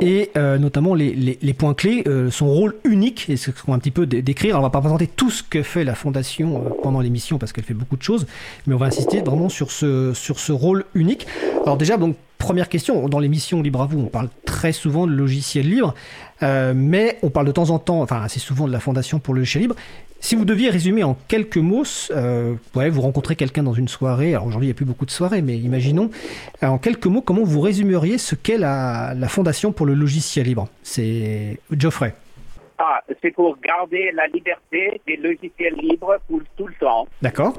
et 0.00 0.30
euh, 0.36 0.58
notamment 0.58 0.94
les, 0.94 1.54
points 1.56 1.74
clés, 1.74 2.04
euh, 2.06 2.30
son 2.30 2.48
rôle 2.48 2.74
unique, 2.84 3.28
et 3.28 3.36
ce 3.36 3.50
qu'on 3.50 3.72
va 3.72 3.76
un 3.76 3.78
petit 3.78 3.90
peu 3.90 4.06
décrire. 4.06 4.56
Alors, 4.56 4.60
on 4.60 4.66
va 4.66 4.70
pas 4.70 4.80
présenter 4.80 5.06
tout 5.06 5.30
ce 5.30 5.42
que 5.42 5.62
fait 5.62 5.84
la 5.84 5.94
fondation 5.94 6.58
euh, 6.58 6.70
pendant 6.82 7.00
l'émission 7.00 7.38
parce 7.38 7.52
qu'elle 7.52 7.64
fait 7.64 7.74
beaucoup 7.74 7.96
de 7.96 8.02
choses, 8.02 8.26
mais 8.66 8.74
on 8.74 8.78
va 8.78 8.86
insister 8.86 9.20
vraiment 9.22 9.48
sur 9.48 9.70
ce, 9.70 10.12
sur 10.14 10.38
ce 10.38 10.52
rôle 10.52 10.84
unique. 10.94 11.26
Alors 11.64 11.76
déjà, 11.76 11.96
donc 11.96 12.16
première 12.38 12.68
question, 12.68 13.08
dans 13.08 13.18
l'émission 13.18 13.62
Libre 13.62 13.82
à 13.82 13.86
vous, 13.86 13.98
on 13.98 14.06
parle 14.06 14.28
très 14.44 14.72
souvent 14.72 15.06
de 15.06 15.12
logiciel 15.12 15.68
libre, 15.68 15.94
euh, 16.42 16.74
mais 16.76 17.18
on 17.22 17.30
parle 17.30 17.46
de 17.46 17.52
temps 17.52 17.70
en 17.70 17.78
temps, 17.78 18.02
enfin 18.02 18.22
assez 18.22 18.40
souvent 18.40 18.66
de 18.66 18.72
la 18.72 18.80
Fondation 18.80 19.18
pour 19.18 19.34
le 19.34 19.40
logiciel 19.40 19.62
libre. 19.62 19.76
Si 20.26 20.34
vous 20.34 20.44
deviez 20.44 20.70
résumer 20.70 21.04
en 21.04 21.16
quelques 21.28 21.56
mots, 21.56 21.84
euh, 22.10 22.56
ouais, 22.74 22.90
vous 22.90 23.00
rencontrez 23.00 23.36
quelqu'un 23.36 23.62
dans 23.62 23.74
une 23.74 23.86
soirée, 23.86 24.34
alors 24.34 24.48
aujourd'hui 24.48 24.66
il 24.66 24.70
n'y 24.70 24.74
a 24.74 24.74
plus 24.74 24.84
beaucoup 24.84 25.06
de 25.06 25.12
soirées, 25.12 25.40
mais 25.40 25.56
imaginons, 25.56 26.10
euh, 26.64 26.66
en 26.66 26.78
quelques 26.78 27.06
mots, 27.06 27.20
comment 27.20 27.44
vous 27.44 27.60
résumeriez 27.60 28.18
ce 28.18 28.34
qu'est 28.34 28.58
la, 28.58 29.14
la 29.14 29.28
Fondation 29.28 29.70
pour 29.70 29.86
le 29.86 29.94
logiciel 29.94 30.46
libre? 30.46 30.66
C'est 30.82 31.60
Geoffrey. 31.70 32.12
Ah, 32.76 33.02
c'est 33.22 33.30
pour 33.30 33.56
garder 33.60 34.10
la 34.14 34.26
liberté 34.26 35.00
des 35.06 35.16
logiciels 35.16 35.76
libres 35.80 36.16
pour 36.26 36.40
tout 36.56 36.66
le 36.66 36.74
temps. 36.80 37.06
D'accord. 37.22 37.56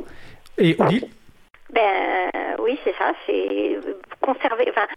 Et 0.58 0.76
Odile? 0.78 1.06
Ben 1.74 2.32
oui, 2.60 2.80
c'est 2.84 2.96
ça, 2.98 3.14
c'est 3.26 3.78
conserver, 4.22 4.70
enfin, 4.70 4.88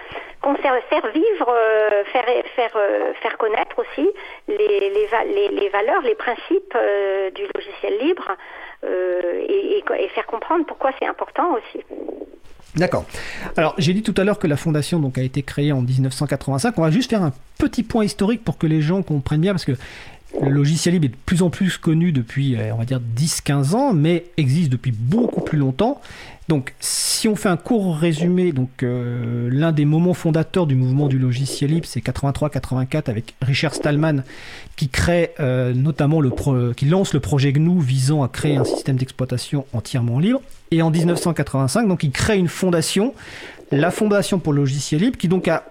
faire 0.90 1.06
vivre, 1.12 1.48
euh, 1.48 2.04
faire, 2.12 2.24
faire, 2.56 2.70
euh, 2.76 3.12
faire 3.22 3.36
connaître 3.38 3.78
aussi 3.78 4.08
les, 4.48 4.56
les, 4.56 5.48
les, 5.48 5.68
valeurs, 5.68 6.02
les 6.02 6.14
principes 6.14 6.74
euh, 6.74 7.30
du 7.30 7.42
logiciel 7.54 7.98
libre 8.00 8.36
et, 8.82 9.78
et, 9.78 10.08
faire 10.08 10.26
comprendre 10.26 10.64
pourquoi 10.66 10.90
c'est 10.98 11.06
important 11.06 11.54
aussi. 11.54 11.84
D'accord. 12.76 13.04
Alors, 13.56 13.74
j'ai 13.78 13.92
dit 13.92 14.02
tout 14.02 14.14
à 14.16 14.24
l'heure 14.24 14.38
que 14.38 14.46
la 14.46 14.56
fondation 14.56 14.98
donc, 15.00 15.18
a 15.18 15.22
été 15.22 15.42
créée 15.42 15.72
en 15.72 15.82
1985. 15.82 16.74
On 16.78 16.82
va 16.82 16.90
juste 16.90 17.10
faire 17.10 17.22
un 17.22 17.32
petit 17.58 17.82
point 17.82 18.04
historique 18.04 18.44
pour 18.44 18.58
que 18.58 18.66
les 18.66 18.80
gens 18.80 19.02
comprennent 19.02 19.40
bien, 19.40 19.52
parce 19.52 19.64
que 19.64 19.72
le 20.40 20.50
logiciel 20.50 20.94
libre 20.94 21.06
est 21.06 21.10
de 21.10 21.16
plus 21.26 21.42
en 21.42 21.50
plus 21.50 21.76
connu 21.78 22.12
depuis, 22.12 22.56
on 22.72 22.76
va 22.76 22.84
dire, 22.84 23.00
10-15 23.16 23.74
ans, 23.74 23.92
mais 23.92 24.26
existe 24.36 24.70
depuis 24.70 24.92
beaucoup 24.92 25.40
plus 25.40 25.58
longtemps. 25.58 26.00
Donc, 26.50 26.74
si 26.80 27.28
on 27.28 27.36
fait 27.36 27.48
un 27.48 27.56
court 27.56 27.96
résumé, 27.96 28.50
donc 28.50 28.82
euh, 28.82 29.48
l'un 29.52 29.70
des 29.70 29.84
moments 29.84 30.14
fondateurs 30.14 30.66
du 30.66 30.74
mouvement 30.74 31.06
du 31.06 31.16
logiciel 31.16 31.70
libre, 31.70 31.86
c'est 31.88 32.04
83-84 32.04 33.08
avec 33.08 33.36
Richard 33.40 33.72
Stallman 33.72 34.24
qui 34.74 34.88
crée 34.88 35.30
euh, 35.38 35.72
notamment 35.72 36.20
le 36.20 36.32
qui 36.72 36.86
lance 36.86 37.14
le 37.14 37.20
projet 37.20 37.52
GNU 37.52 37.80
visant 37.80 38.24
à 38.24 38.28
créer 38.28 38.56
un 38.56 38.64
système 38.64 38.96
d'exploitation 38.96 39.64
entièrement 39.72 40.18
libre. 40.18 40.42
Et 40.72 40.82
en 40.82 40.90
1985, 40.90 41.86
donc 41.86 42.02
il 42.02 42.10
crée 42.10 42.36
une 42.36 42.48
fondation, 42.48 43.14
la 43.70 43.92
Fondation 43.92 44.40
pour 44.40 44.52
le 44.52 44.62
logiciel 44.62 45.02
libre, 45.02 45.18
qui 45.18 45.28
donc 45.28 45.46
a 45.46 45.62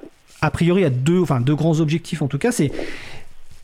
a 0.41 0.49
priori 0.49 0.85
a 0.85 0.89
deux, 0.89 1.21
enfin 1.21 1.41
deux 1.41 1.55
grands 1.55 1.81
objectifs 1.81 2.21
en 2.21 2.27
tout 2.27 2.37
cas, 2.37 2.53
c'est 2.53 2.71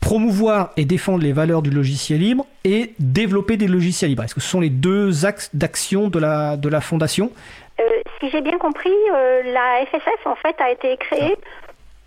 promouvoir 0.06 0.70
et 0.76 0.84
défendre 0.84 1.24
les 1.24 1.32
valeurs 1.32 1.62
du 1.62 1.70
logiciel 1.70 2.20
libre 2.20 2.46
et 2.62 2.92
développer 3.00 3.56
des 3.56 3.66
logiciels 3.66 4.10
libres. 4.10 4.22
Est-ce 4.22 4.36
que 4.36 4.40
ce 4.40 4.48
sont 4.48 4.60
les 4.60 4.70
deux 4.70 5.26
axes 5.26 5.50
d'action 5.52 6.06
de 6.06 6.20
la, 6.20 6.56
de 6.56 6.68
la 6.68 6.80
fondation? 6.80 7.32
Euh, 7.80 8.02
Si 8.20 8.30
j'ai 8.30 8.40
bien 8.40 8.56
compris, 8.56 8.94
euh, 9.12 9.42
la 9.52 9.84
FSF 9.84 10.24
en 10.26 10.36
fait 10.36 10.54
a 10.60 10.70
été 10.70 10.96
créée 10.98 11.36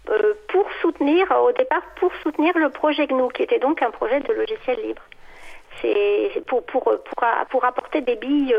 euh, 0.10 0.34
pour 0.48 0.66
soutenir, 0.82 1.26
au 1.44 1.52
départ, 1.52 1.82
pour 2.00 2.14
soutenir 2.24 2.58
le 2.58 2.70
projet 2.70 3.06
GNU, 3.06 3.34
qui 3.34 3.44
était 3.44 3.60
donc 3.60 3.82
un 3.82 3.92
projet 3.92 4.22
de 4.22 4.32
logiciel 4.32 4.80
libre. 4.82 5.02
C'est 5.82 6.42
pour, 6.48 6.66
pour, 6.66 6.84
pour, 6.84 7.26
pour, 7.50 7.66
apporter 7.66 8.00
des 8.00 8.16
billes, 8.16 8.56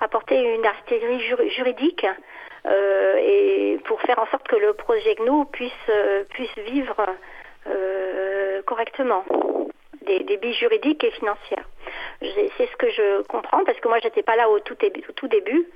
apporter 0.00 0.36
une 0.54 0.64
artillerie 0.64 1.20
juridique 1.50 2.06
et 3.20 3.78
pour 3.84 4.00
faire 4.00 4.18
en 4.18 4.26
sorte 4.26 4.46
que 4.48 4.56
le 4.56 4.72
projet 4.72 5.16
GNU 5.16 5.44
puisse, 5.52 5.90
puisse 6.30 6.58
vivre 6.70 6.96
correctement, 8.66 9.24
des, 10.06 10.24
des 10.24 10.36
billes 10.36 10.54
juridiques 10.54 11.04
et 11.04 11.10
financières. 11.12 11.68
C'est 12.20 12.68
ce 12.70 12.76
que 12.76 12.90
je 12.90 13.22
comprends 13.24 13.64
parce 13.64 13.78
que 13.80 13.88
moi 13.88 13.98
j'étais 14.02 14.22
pas 14.22 14.36
là 14.36 14.48
au 14.48 14.58
tout 14.60 14.74
début, 14.80 15.02
tout 15.14 15.28
début 15.28 15.66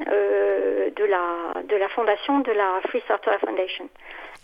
euh, 0.00 0.88
de 0.96 1.04
la 1.04 1.62
de 1.68 1.76
la 1.76 1.88
fondation 1.90 2.40
de 2.40 2.50
la 2.50 2.80
Free 2.88 3.02
Software 3.06 3.38
Foundation. 3.40 3.88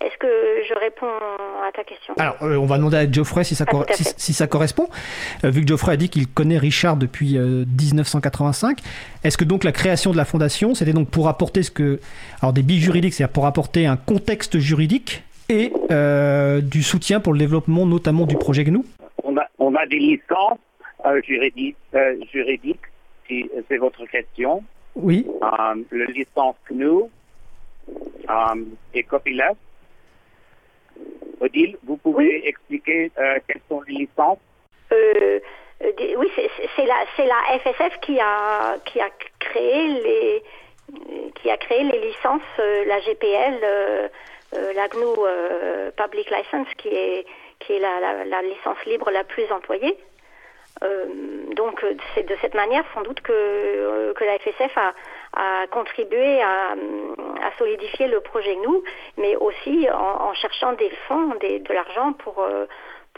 Est-ce 0.01 0.17
que 0.19 0.29
je 0.69 0.75
réponds 0.79 1.07
à 1.67 1.73
ta 1.73 1.83
question? 1.83 2.15
Alors, 2.19 2.37
euh, 2.43 2.57
on 2.57 2.67
va 2.67 2.77
demander 2.77 2.99
à 2.99 3.11
Geoffrey 3.11 3.43
si 3.43 3.57
ça, 3.57 3.65
si, 3.91 4.33
ça 4.33 4.47
correspond. 4.47 4.89
vu 5.43 5.63
que 5.63 5.67
Geoffrey 5.67 5.93
a 5.93 5.97
dit 5.97 6.09
qu'il 6.09 6.29
connaît 6.29 6.59
Richard 6.59 6.97
depuis 6.97 7.37
1985, 7.37 8.79
est-ce 9.25 9.37
que 9.37 9.45
donc 9.45 9.65
la 9.65 9.73
création 9.73 10.13
de 10.13 10.17
la 10.17 10.25
fondation, 10.25 10.75
c'était 10.75 10.93
donc 10.93 11.11
pour 11.11 11.27
apporter 11.27 11.65
ce 11.65 11.73
que, 11.73 11.99
alors 12.41 12.53
des 12.53 12.63
billes 12.63 12.81
juridiques, 12.81 13.15
c'est-à-dire 13.15 13.33
pour 13.33 13.47
apporter 13.47 13.87
un 13.87 13.97
contexte 13.97 14.59
juridique 14.59 15.25
et 15.49 15.73
euh, 15.91 16.61
du 16.61 16.83
soutien 16.83 17.21
pour 17.21 17.33
le 17.33 17.39
développement 17.39 17.87
notamment 17.87 18.27
du 18.27 18.37
projet 18.37 18.65
GNU 18.65 18.81
On 19.25 19.37
a, 19.37 19.47
on 19.59 19.75
a 19.75 19.87
des 19.87 19.99
licences 19.99 20.59
euh, 21.07 21.21
juridiques, 21.23 21.77
euh, 21.95 22.17
juridiques, 22.33 22.81
si 23.27 23.51
c'est 23.69 23.79
votre 23.79 24.05
question. 24.07 24.63
Oui. 24.95 25.27
le 25.91 26.07
licence 26.07 26.57
GNU 26.71 27.05
et 28.95 29.03
copyleft. 29.05 29.57
Odile, 31.41 31.77
vous 31.85 31.97
pouvez 31.97 32.49
expliquer 32.49 33.13
quelles 33.47 33.61
sont 33.69 33.81
les 33.83 33.95
licences? 33.95 34.39
Oui, 34.91 36.29
c'est 36.75 36.85
la, 36.87 36.97
la 37.25 37.59
FSF 37.61 38.01
qui 38.01 38.19
a, 38.19 38.77
qui 38.85 39.01
a 39.01 39.09
créé 39.39 39.87
les 40.03 40.43
qui 41.37 41.51
a 41.51 41.57
créé 41.57 41.85
les 41.85 42.01
licences, 42.09 42.43
la 42.59 42.99
GPL, 43.01 43.61
euh, 43.63 44.09
la 44.53 44.89
GNU 44.89 45.05
euh, 45.05 45.91
Public 45.93 46.31
License, 46.31 46.69
qui 46.79 46.89
est, 46.89 47.27
qui 47.61 47.75
est 47.75 47.81
la, 47.81 48.43
licence 48.43 48.79
libre 48.87 49.11
la 49.11 49.25
plus 49.25 49.51
employée. 49.53 49.99
Euh, 50.85 51.07
donc 51.57 51.85
c'est 52.15 52.23
de 52.23 52.37
cette 52.41 52.55
manière 52.55 52.85
sans 52.95 53.03
doute 53.03 53.21
que, 53.21 54.13
que 54.13 54.25
la 54.25 54.39
FSF 54.39 54.79
a, 54.79 54.95
a 55.33 55.67
contribué 55.67 56.41
à, 56.41 56.71
à, 56.73 57.59
solidifier 57.59 58.07
le 58.07 58.21
projet 58.21 58.55
GNU, 58.55 58.79
mais 59.17 59.35
aussi 59.37 59.89
en, 59.91 60.33
cherchant 60.35 60.75
des 60.75 60.91
fonds, 61.09 61.35
des, 61.41 61.59
de 61.59 61.73
l'argent 61.73 62.13
pour 62.13 62.47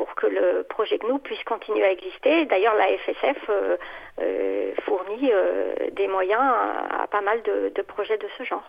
pour 0.00 0.14
que 0.14 0.26
le 0.26 0.62
projet 0.62 0.98
GNU 0.98 1.18
puisse 1.18 1.42
continuer 1.44 1.84
à 1.84 1.92
exister. 1.92 2.46
D'ailleurs, 2.46 2.74
la 2.74 2.86
FSF 2.86 3.36
euh, 3.50 3.76
euh, 4.20 4.72
fournit 4.86 5.30
euh, 5.30 5.74
des 5.92 6.08
moyens 6.08 6.40
à, 6.40 7.02
à, 7.02 7.06
pas 7.06 7.20
mal 7.20 7.42
de, 7.42 7.70
de 7.74 7.82
projets 7.82 8.16
de 8.16 8.26
ce 8.38 8.44
genre. 8.44 8.64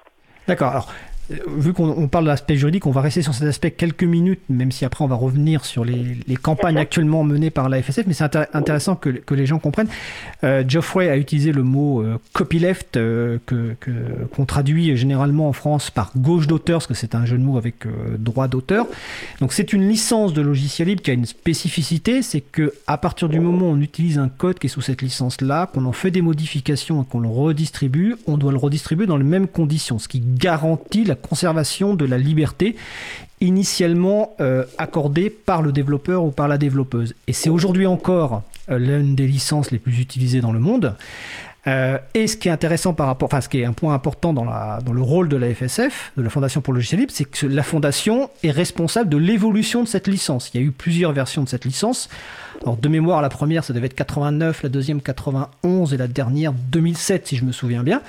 D'accord. 0.47 0.71
Alors, 0.71 0.88
vu 1.29 1.73
qu'on 1.73 2.07
parle 2.07 2.25
de 2.25 2.29
l'aspect 2.29 2.57
juridique, 2.57 2.86
on 2.86 2.91
va 2.91 3.01
rester 3.01 3.21
sur 3.21 3.34
cet 3.34 3.47
aspect 3.47 3.71
quelques 3.71 4.03
minutes, 4.03 4.41
même 4.49 4.71
si 4.71 4.86
après 4.86 5.03
on 5.03 5.07
va 5.07 5.15
revenir 5.15 5.65
sur 5.65 5.86
les, 5.86 6.17
campagnes 6.41 6.77
actuellement 6.77 7.23
menées 7.23 7.51
par 7.51 7.69
la 7.69 7.81
FSF, 7.81 8.07
mais 8.07 8.13
c'est 8.13 8.36
intéressant 8.53 8.95
que, 8.95 9.21
les 9.31 9.45
gens 9.45 9.60
comprennent. 9.60 9.88
Euh, 10.43 10.63
Geoffrey 10.67 11.10
a 11.10 11.17
utilisé 11.17 11.51
le 11.51 11.63
mot 11.63 12.01
euh, 12.01 12.17
copyleft, 12.34 12.97
euh, 12.97 13.38
qu'on 13.47 14.45
traduit 14.45 14.97
généralement 14.97 15.47
en 15.47 15.53
France 15.53 15.89
par 15.89 16.12
gauche 16.17 16.47
d'auteur, 16.47 16.79
parce 16.79 16.88
que 16.88 16.93
c'est 16.93 17.15
un 17.15 17.25
jeu 17.25 17.38
de 17.38 17.43
mots 17.43 17.57
avec 17.57 17.86
droit 18.17 18.47
d'auteur. 18.47 18.88
Donc 19.39 19.53
c'est 19.53 19.73
une 19.73 19.88
licence 19.88 20.34
de 20.34 20.41
logiciel 20.41 20.88
libre 20.89 21.01
qui 21.01 21.12
a 21.12 21.13
une 21.13 21.25
spécificité, 21.25 22.21
c'est 22.21 22.41
que 22.41 22.73
à 22.88 22.97
partir 22.97 23.29
du 23.29 23.39
moment 23.39 23.67
où 23.67 23.73
on 23.73 23.81
utilise 23.81 24.17
un 24.17 24.29
code 24.29 24.60
qui 24.60 24.67
est 24.67 24.69
sous 24.69 24.81
cette 24.81 25.01
licence-là, 25.01 25.69
qu'on 25.73 25.86
en 25.86 25.91
fait 25.91 26.12
des 26.12 26.21
modifications 26.21 27.03
et 27.03 27.05
qu'on 27.05 27.19
le 27.19 27.29
redistribue, 27.29 28.15
on 28.27 28.38
doit 28.38 28.51
le 28.51 28.57
redistribuer 28.57 29.05
dans 29.05 29.17
les 29.17 29.23
mêmes 29.23 29.47
conditions, 29.47 29.99
ce 29.99 30.07
qui 30.07 30.19
garantit 30.19 31.03
la 31.03 31.11
conservation 31.15 31.93
de 31.93 32.06
la 32.06 32.17
liberté 32.17 32.76
initialement 33.41 34.36
euh, 34.39 34.65
accordée 34.78 35.30
par 35.30 35.62
le 35.62 35.71
développeur 35.71 36.24
ou 36.24 36.32
par 36.32 36.47
la 36.47 36.58
développeuse. 36.58 37.15
Et 37.28 37.34
c'est 37.34 37.50
aujourd'hui 37.50 37.88
encore 37.88 38.43
euh, 38.69 38.78
l'une 38.78 39.15
des 39.15 39.28
licences 39.28 39.71
les 39.71 39.80
plus 39.80 40.00
utilisées 40.00 40.41
dans 40.41 40.52
le 40.52 40.60
monde. 40.60 40.95
Euh, 41.67 42.00
et 42.15 42.26
ce 42.26 42.38
qui 42.38 42.47
est 42.47 42.52
intéressant 42.52 42.93
par 42.93 43.06
rapport, 43.06 43.28
enfin 43.28 43.41
ce 43.41 43.47
qui 43.47 43.60
est 43.60 43.65
un 43.65 43.74
point 43.74 43.93
important 43.93 44.34
dans, 44.34 44.45
la, 44.45 44.80
dans 44.84 44.93
le 44.93 45.02
rôle 45.02 45.30
de 45.30 45.38
la 45.38 45.54
FSF, 45.54 46.12
de 46.17 46.24
la 46.24 46.30
Fondation 46.30 46.62
pour 46.62 46.74
le 46.74 46.78
logiciel 46.80 47.02
libre, 47.02 47.12
c'est 47.13 47.26
que 47.26 47.45
la 47.45 47.62
Fondation 47.62 48.32
est 48.43 48.52
responsable 48.52 49.10
de 49.10 49.17
l'évolution 49.17 49.84
de 49.84 49.88
cette 49.88 50.08
licence. 50.08 50.50
Il 50.54 50.62
y 50.62 50.63
a 50.63 50.65
eu 50.65 50.71
plusieurs 50.71 51.12
versions 51.12 51.43
de 51.43 51.50
cette 51.50 51.65
licence. 51.65 52.10
Alors 52.63 52.78
de 52.78 52.89
mémoire, 52.89 53.21
la 53.21 53.30
première, 53.30 53.63
ça 53.63 53.74
devait 53.74 53.88
être 53.88 53.95
89, 53.95 54.63
la 54.63 54.69
deuxième 54.69 55.02
91 55.02 55.93
et 55.93 55.97
la 55.97 56.08
dernière 56.08 56.54
2007, 56.54 57.28
si 57.28 57.36
je 57.36 57.45
me 57.45 57.52
souviens 57.52 57.84
bien. 57.84 58.02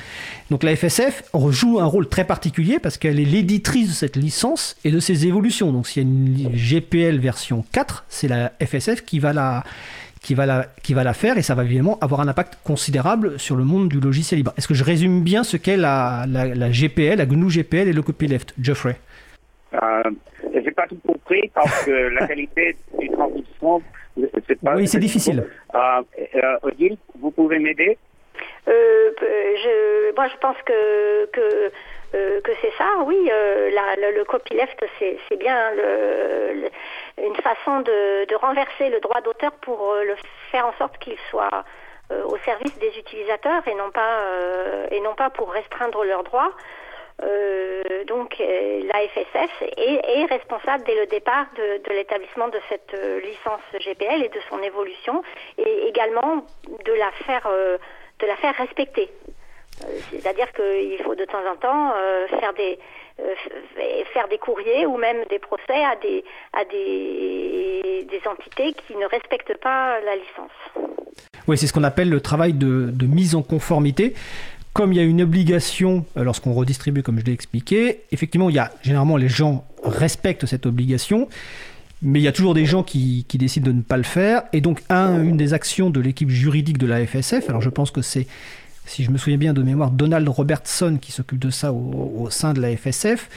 Donc 0.51 0.63
la 0.63 0.75
FSF 0.75 1.23
joue 1.51 1.79
un 1.79 1.87
rôle 1.87 2.09
très 2.09 2.25
particulier 2.25 2.79
parce 2.79 2.97
qu'elle 2.97 3.21
est 3.21 3.25
l'éditrice 3.25 3.89
de 3.89 3.95
cette 3.95 4.17
licence 4.17 4.77
et 4.85 4.91
de 4.91 5.01
ses 5.01 5.27
évolutions. 5.27 5.73
Donc 5.73 5.89
s'il 5.89 6.03
y 6.03 6.07
a 6.07 6.09
une 6.09 6.51
GPL 6.55 7.19
version 7.19 7.65
4, 7.73 8.05
c'est 8.09 8.29
la 8.29 8.53
FSF 8.63 9.05
qui 9.05 9.19
va 9.19 9.33
la 9.35 9.65
qui 10.23 10.35
va, 10.35 10.47
la, 10.47 10.67
qui 10.83 10.95
va 10.95 11.05
la 11.05 11.15
faire 11.15 11.37
et 11.37 11.43
ça 11.43 11.55
va 11.55 11.65
évidemment 11.65 11.99
avoir 12.01 12.21
un 12.21 12.29
impact 12.29 12.59
considérable 12.65 13.39
sur 13.39 13.57
le 13.57 13.65
monde 13.65 13.89
du 13.89 14.01
logiciel 14.01 14.39
libre. 14.39 14.53
Est-ce 14.57 14.69
que 14.69 14.75
je 14.75 14.85
résume 14.85 15.23
bien 15.23 15.43
ce 15.43 15.57
qu'est 15.57 15.77
la, 15.77 16.25
la, 16.29 16.71
GPL, 16.71 17.17
la 17.19 17.27
GNU 17.27 17.49
GPL 17.49 17.89
et 17.89 17.93
le 17.93 18.03
copyleft 18.03 18.55
Geoffrey? 18.61 18.97
Euh, 19.75 20.03
n'ai 20.55 20.71
pas 20.71 20.87
tout 20.87 20.99
compris 21.07 21.51
parce 21.55 21.85
que 21.85 21.91
la 21.91 22.27
qualité 22.29 22.77
du 22.99 23.09
transition, 23.11 23.83
c'est 24.47 24.61
pas. 24.61 24.77
Oui, 24.77 24.87
c'est 24.87 25.01
difficile. 25.01 25.45
Euh, 25.75 25.79
euh, 26.35 26.57
Odile, 26.63 26.97
vous 27.19 27.31
pouvez 27.31 27.59
m'aider? 27.59 27.99
Euh, 28.69 29.11
je, 29.21 30.15
Moi, 30.15 30.29
je 30.29 30.39
pense 30.41 30.57
que. 30.65 31.27
que 31.33 31.73
euh, 32.15 32.41
que 32.43 32.53
c'est 32.61 32.73
ça, 32.77 32.89
oui. 33.05 33.29
Euh, 33.31 33.71
la, 33.71 33.97
le, 33.97 34.17
le, 34.17 34.25
copyleft, 34.25 34.85
c'est 34.99 35.37
bien 35.37 35.73
le, 35.73 36.71
une 37.23 37.37
façon 37.37 37.81
de, 37.81 38.35
renverser 38.35 38.89
le 38.91 39.01
droit 39.01 39.21
d'auteur 39.21 39.53
pour 39.63 39.93
euh, 39.93 40.05
le 40.05 40.17
faire 40.51 40.67
en 40.67 40.73
sorte 40.75 40.99
qu'il 40.99 41.17
soit 41.31 41.65
au 42.27 42.37
service 42.45 42.79
des 42.79 42.99
utilisateurs 42.99 43.67
et 43.67 43.75
non 43.75 43.91
pas 43.91 44.19
et 44.91 45.01
non 45.01 45.15
pas 45.15 45.31
pour 45.31 45.51
restreindre 45.51 46.05
leurs 46.05 46.25
droits. 46.25 46.53
Donc 48.07 48.37
la 48.39 49.09
FSF 49.09 49.63
est, 49.63 50.21
est, 50.21 50.27
responsable 50.27 50.85
dès 50.85 50.95
le 50.95 51.07
départ 51.07 51.47
de, 51.57 51.79
de 51.79 51.93
l'établissement 51.95 52.49
de 52.49 52.61
cette 52.69 52.95
licence 53.25 53.63
GPL 53.73 54.25
et 54.25 54.29
de 54.29 54.41
son 54.51 54.63
évolution 54.63 55.23
et 55.57 55.87
également 55.89 56.45
de 56.85 56.93
la 56.93 57.11
faire 57.25 57.49
de 58.19 58.27
la 58.27 58.37
faire 58.37 58.55
respecter. 58.57 59.09
Euh, 59.85 59.99
c'est-à-dire 60.11 60.47
qu'il 60.53 60.99
faut 61.05 61.15
de 61.15 61.25
temps 61.25 61.45
en 61.51 61.57
temps 61.57 61.93
euh, 61.97 62.27
faire 62.41 62.53
des 62.55 62.79
euh, 63.21 63.35
faire 64.13 64.29
des 64.29 64.39
courriers 64.39 64.87
ou 64.87 64.97
même 64.97 65.19
des 65.31 65.39
procès 65.39 65.85
à 65.85 65.97
des 65.97 66.25
à 66.53 66.65
des, 66.65 68.07
des 68.11 68.21
entités 68.29 68.75
qui 68.87 68.97
ne 68.97 69.07
respectent 69.07 69.59
pas 69.59 70.01
la 70.01 70.17
licence. 70.17 70.87
Oui, 71.49 71.59
c'est 71.59 71.67
ce 71.67 71.73
qu'on 71.73 71.85
appelle 71.85 72.09
le 72.09 72.21
travail 72.21 72.53
de, 72.53 72.91
de, 72.93 73.07
mise 73.07 73.35
en 73.35 73.43
conformité. 73.43 74.15
Comme 74.73 74.93
il 74.93 74.97
y 74.97 75.01
a 75.01 75.05
une 75.05 75.21
obligation 75.21 76.07
lorsqu'on 76.17 76.53
redistribue, 76.53 77.03
comme 77.03 77.19
je 77.19 77.25
l'ai 77.25 77.33
expliqué, 77.33 78.05
effectivement, 78.11 78.49
il 78.49 78.57
y 78.57 78.59
a 78.59 78.71
généralement 78.83 79.19
les 79.19 79.29
gens 79.29 79.65
respectent 79.85 80.47
cette 80.47 80.65
obligation, 80.65 81.29
mais 82.01 82.21
il 82.21 82.23
y 82.23 82.29
a 82.29 82.33
toujours 82.33 82.55
des 82.55 82.65
gens 82.65 82.83
qui, 82.83 83.27
qui 83.29 83.37
décident 83.37 83.67
de 83.71 83.77
ne 83.77 83.83
pas 83.83 83.99
le 83.99 84.03
faire. 84.03 84.45
Et 84.55 84.61
donc, 84.61 84.83
un, 84.89 85.23
une 85.23 85.37
des 85.37 85.53
actions 85.53 85.91
de 85.91 86.01
l'équipe 86.01 86.31
juridique 86.31 86.79
de 86.79 86.87
la 86.87 87.05
FSF, 87.07 87.51
alors 87.51 87.61
je 87.61 87.69
pense 87.69 87.91
que 87.91 88.01
c'est 88.01 88.27
si 88.87 89.05
je 89.05 89.11
me 89.11 89.19
souviens 89.19 89.39
bien 89.39 89.53
de 89.53 89.63
mémoire, 89.63 89.91
Donald 89.91 90.29
Robertson, 90.29 90.99
qui 91.01 91.13
s'occupe 91.13 91.39
de 91.39 91.51
ça 91.51 91.73
au, 91.73 92.29
sein 92.31 92.53
de 92.53 92.61
la 92.61 92.77
FSF, 92.77 93.29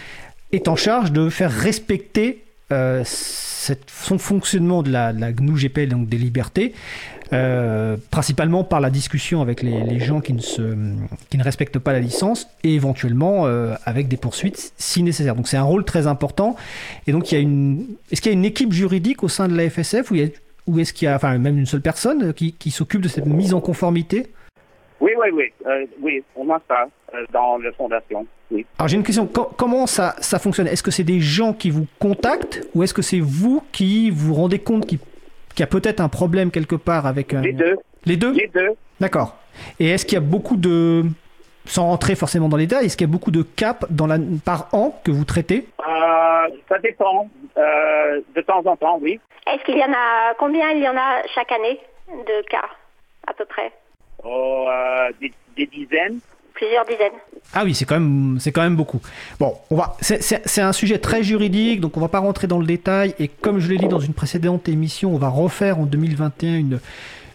est 0.52 0.68
en 0.68 0.76
charge 0.76 1.12
de 1.12 1.30
faire 1.30 1.52
respecter 1.52 2.44
euh, 2.72 3.04
son 3.06 4.18
fonctionnement 4.18 4.84
de 4.84 4.92
la, 4.92 5.14
GNU 5.14 5.56
GPL, 5.56 5.90
donc 5.90 6.08
des 6.08 6.18
libertés, 6.18 6.74
euh, 7.34 7.98
principalement 8.12 8.64
par 8.64 8.80
la 8.80 8.90
discussion 8.90 9.42
avec 9.42 9.62
les, 9.64 10.00
gens 10.00 10.22
qui 10.22 10.34
ne, 10.34 11.44
respectent 11.44 11.80
pas 11.80 11.94
la 11.94 12.00
licence 12.00 12.48
et 12.64 12.76
éventuellement 12.76 13.46
euh, 13.46 13.76
avec 13.86 14.08
des 14.08 14.18
poursuites 14.18 14.74
si 14.78 15.04
nécessaire. 15.04 15.36
Donc 15.36 15.48
c'est 15.48 15.58
un 15.58 15.64
rôle 15.64 15.86
très 15.86 16.08
important. 16.08 16.56
Et 17.08 17.12
donc 17.12 17.32
est-ce 17.34 18.22
qu'il 18.22 18.32
y 18.32 18.36
a 18.36 18.38
une 18.38 18.46
équipe 18.46 18.74
juridique 18.74 19.24
au 19.24 19.30
sein 19.30 19.48
de 19.48 19.56
la 19.56 19.70
FSF 19.70 20.12
ou, 20.68 20.80
est-ce 20.80 20.94
qu'il 20.94 21.06
y 21.06 21.10
a 21.10 21.16
enfin, 21.16 21.38
même 21.38 21.58
une 21.58 21.68
seule 21.68 21.82
personne 21.82 22.34
qui 22.34 22.72
s'occupe 22.72 23.02
de 23.02 23.08
cette 23.08 23.28
mise 23.28 23.54
en 23.54 23.62
conformité? 23.62 24.28
Oui, 25.00 25.12
oui, 25.18 25.30
oui. 25.34 25.54
Euh, 25.66 25.86
oui, 26.02 26.24
on 26.36 26.50
a 26.54 26.62
ça 26.68 26.88
euh, 27.14 27.26
dans 27.32 27.58
la 27.58 27.72
fondation. 27.74 28.26
Oui. 28.52 28.66
Alors 28.78 28.88
j'ai 28.88 28.98
une 28.98 29.04
question. 29.04 29.26
Co 29.28 29.46
comment 29.58 29.88
ça, 29.88 30.16
ça 30.20 30.40
fonctionne? 30.40 30.68
Est-ce 30.68 30.84
que 30.84 30.92
c'est 30.92 31.04
des 31.04 31.20
gens 31.20 31.54
qui 31.54 31.70
vous 31.70 31.88
contactent 32.00 32.68
ou 32.76 32.84
est-ce 32.84 32.94
que 32.94 33.02
c'est 33.02 33.20
vous 33.20 33.64
qui 33.72 34.10
vous 34.12 34.34
rendez 34.34 34.60
compte 34.60 34.86
qu'il 34.86 35.00
qu 35.00 35.06
y 35.60 35.64
a 35.64 35.68
peut-être 35.68 36.00
un 36.00 36.10
problème 36.10 36.52
quelque 36.52 36.76
part 36.76 37.06
avec 37.08 37.34
un... 37.34 37.42
Les 37.42 37.54
deux. 37.54 37.78
Les 38.06 38.18
deux? 38.18 38.34
Les 38.34 38.48
deux. 38.48 38.72
D'accord. 39.00 39.36
Et 39.80 39.90
est-ce 39.90 40.06
qu'il 40.06 40.16
y 40.16 40.18
a 40.18 40.22
beaucoup 40.22 40.58
de... 40.58 41.04
Sans 41.68 41.88
rentrer 41.88 42.14
forcément 42.16 42.48
dans 42.48 42.58
les 42.58 42.68
détails, 42.68 42.86
est-ce 42.86 42.96
qu'il 42.96 43.08
y 43.08 43.10
a 43.10 43.12
beaucoup 43.12 43.32
de 43.32 43.42
caps 43.42 43.88
dans 43.90 44.06
la... 44.06 44.18
par 44.46 44.70
an 44.74 45.02
que 45.04 45.10
vous 45.10 45.26
traitez? 45.26 45.68
Euh, 45.80 46.48
Ça 46.70 46.78
dépend. 46.80 47.28
Euh, 47.58 48.22
de 48.36 48.42
temps 48.42 48.62
en 48.66 48.76
temps, 48.76 49.00
oui. 49.02 49.20
Est-ce 49.48 49.64
qu'il 49.64 49.78
y 49.78 49.84
en 49.84 49.92
a... 49.92 50.36
Combien 50.38 50.70
il 50.72 50.84
y 50.84 50.88
en 50.88 50.96
a 50.96 51.24
chaque 51.34 51.52
année 51.52 51.80
de 52.10 52.48
cas, 52.48 52.70
à 53.26 53.34
peu 53.34 53.46
près? 53.46 53.72
Oh, 54.26 54.66
euh, 54.68 55.12
des, 55.22 55.32
des, 55.56 55.68
dizaines. 55.68 56.20
Plusieurs 56.54 56.86
dizaines. 56.86 57.20
Ah 57.54 57.64
oui, 57.64 57.76
c'est 57.76 57.86
quand 57.86 58.00
même, 58.00 58.38
c'est 58.40 58.52
quand 58.52 58.62
même 58.62 58.78
beaucoup. 58.78 59.02
Bon, 59.40 59.56
on 59.70 59.76
va, 59.76 59.98
c'est 60.00 60.62
un 60.62 60.72
sujet 60.72 61.00
très 61.00 61.22
juridique, 61.22 61.82
donc 61.82 61.98
on 61.98 62.00
va 62.00 62.08
pas 62.08 62.20
rentrer 62.20 62.48
dans 62.48 62.60
le 62.60 62.66
détail. 62.66 63.14
Et 63.20 63.28
comme 63.28 63.60
je 63.60 63.70
l'ai 63.70 63.78
dit 63.78 63.90
dans 63.90 64.00
une 64.00 64.14
précédente 64.14 64.70
émission, 64.70 65.14
on 65.14 65.18
va 65.18 65.28
refaire 65.28 65.80
en 65.80 65.86
2021 65.86 66.58
une 66.58 66.80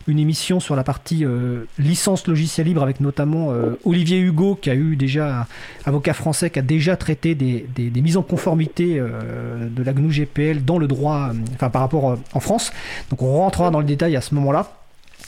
une 0.06 0.18
émission 0.18 0.60
sur 0.60 0.76
la 0.76 0.84
partie 0.84 1.24
euh, 1.24 1.64
licence 1.78 2.26
logiciel 2.26 2.66
libre 2.66 2.82
avec 2.82 3.00
notamment 3.00 3.52
euh, 3.52 3.78
Olivier 3.84 4.18
Hugo 4.18 4.56
qui 4.60 4.70
a 4.70 4.74
eu 4.74 4.96
déjà 4.96 5.46
avocat 5.84 6.14
français 6.14 6.50
qui 6.50 6.58
a 6.58 6.62
déjà 6.62 6.96
traité 6.96 7.34
des, 7.34 7.66
des, 7.74 7.90
des 7.90 8.00
mises 8.00 8.16
en 8.16 8.22
conformité 8.22 8.96
euh, 8.98 9.68
de 9.68 9.82
la 9.82 9.92
GNU 9.92 10.10
GPL 10.10 10.64
dans 10.64 10.78
le 10.78 10.86
droit 10.86 11.30
enfin 11.54 11.70
par 11.70 11.82
rapport 11.82 12.18
en 12.32 12.40
France 12.40 12.72
donc 13.10 13.22
on 13.22 13.32
rentrera 13.36 13.70
dans 13.70 13.78
le 13.78 13.84
détail 13.84 14.16
à 14.16 14.20
ce 14.20 14.34
moment 14.34 14.52
là 14.52 14.79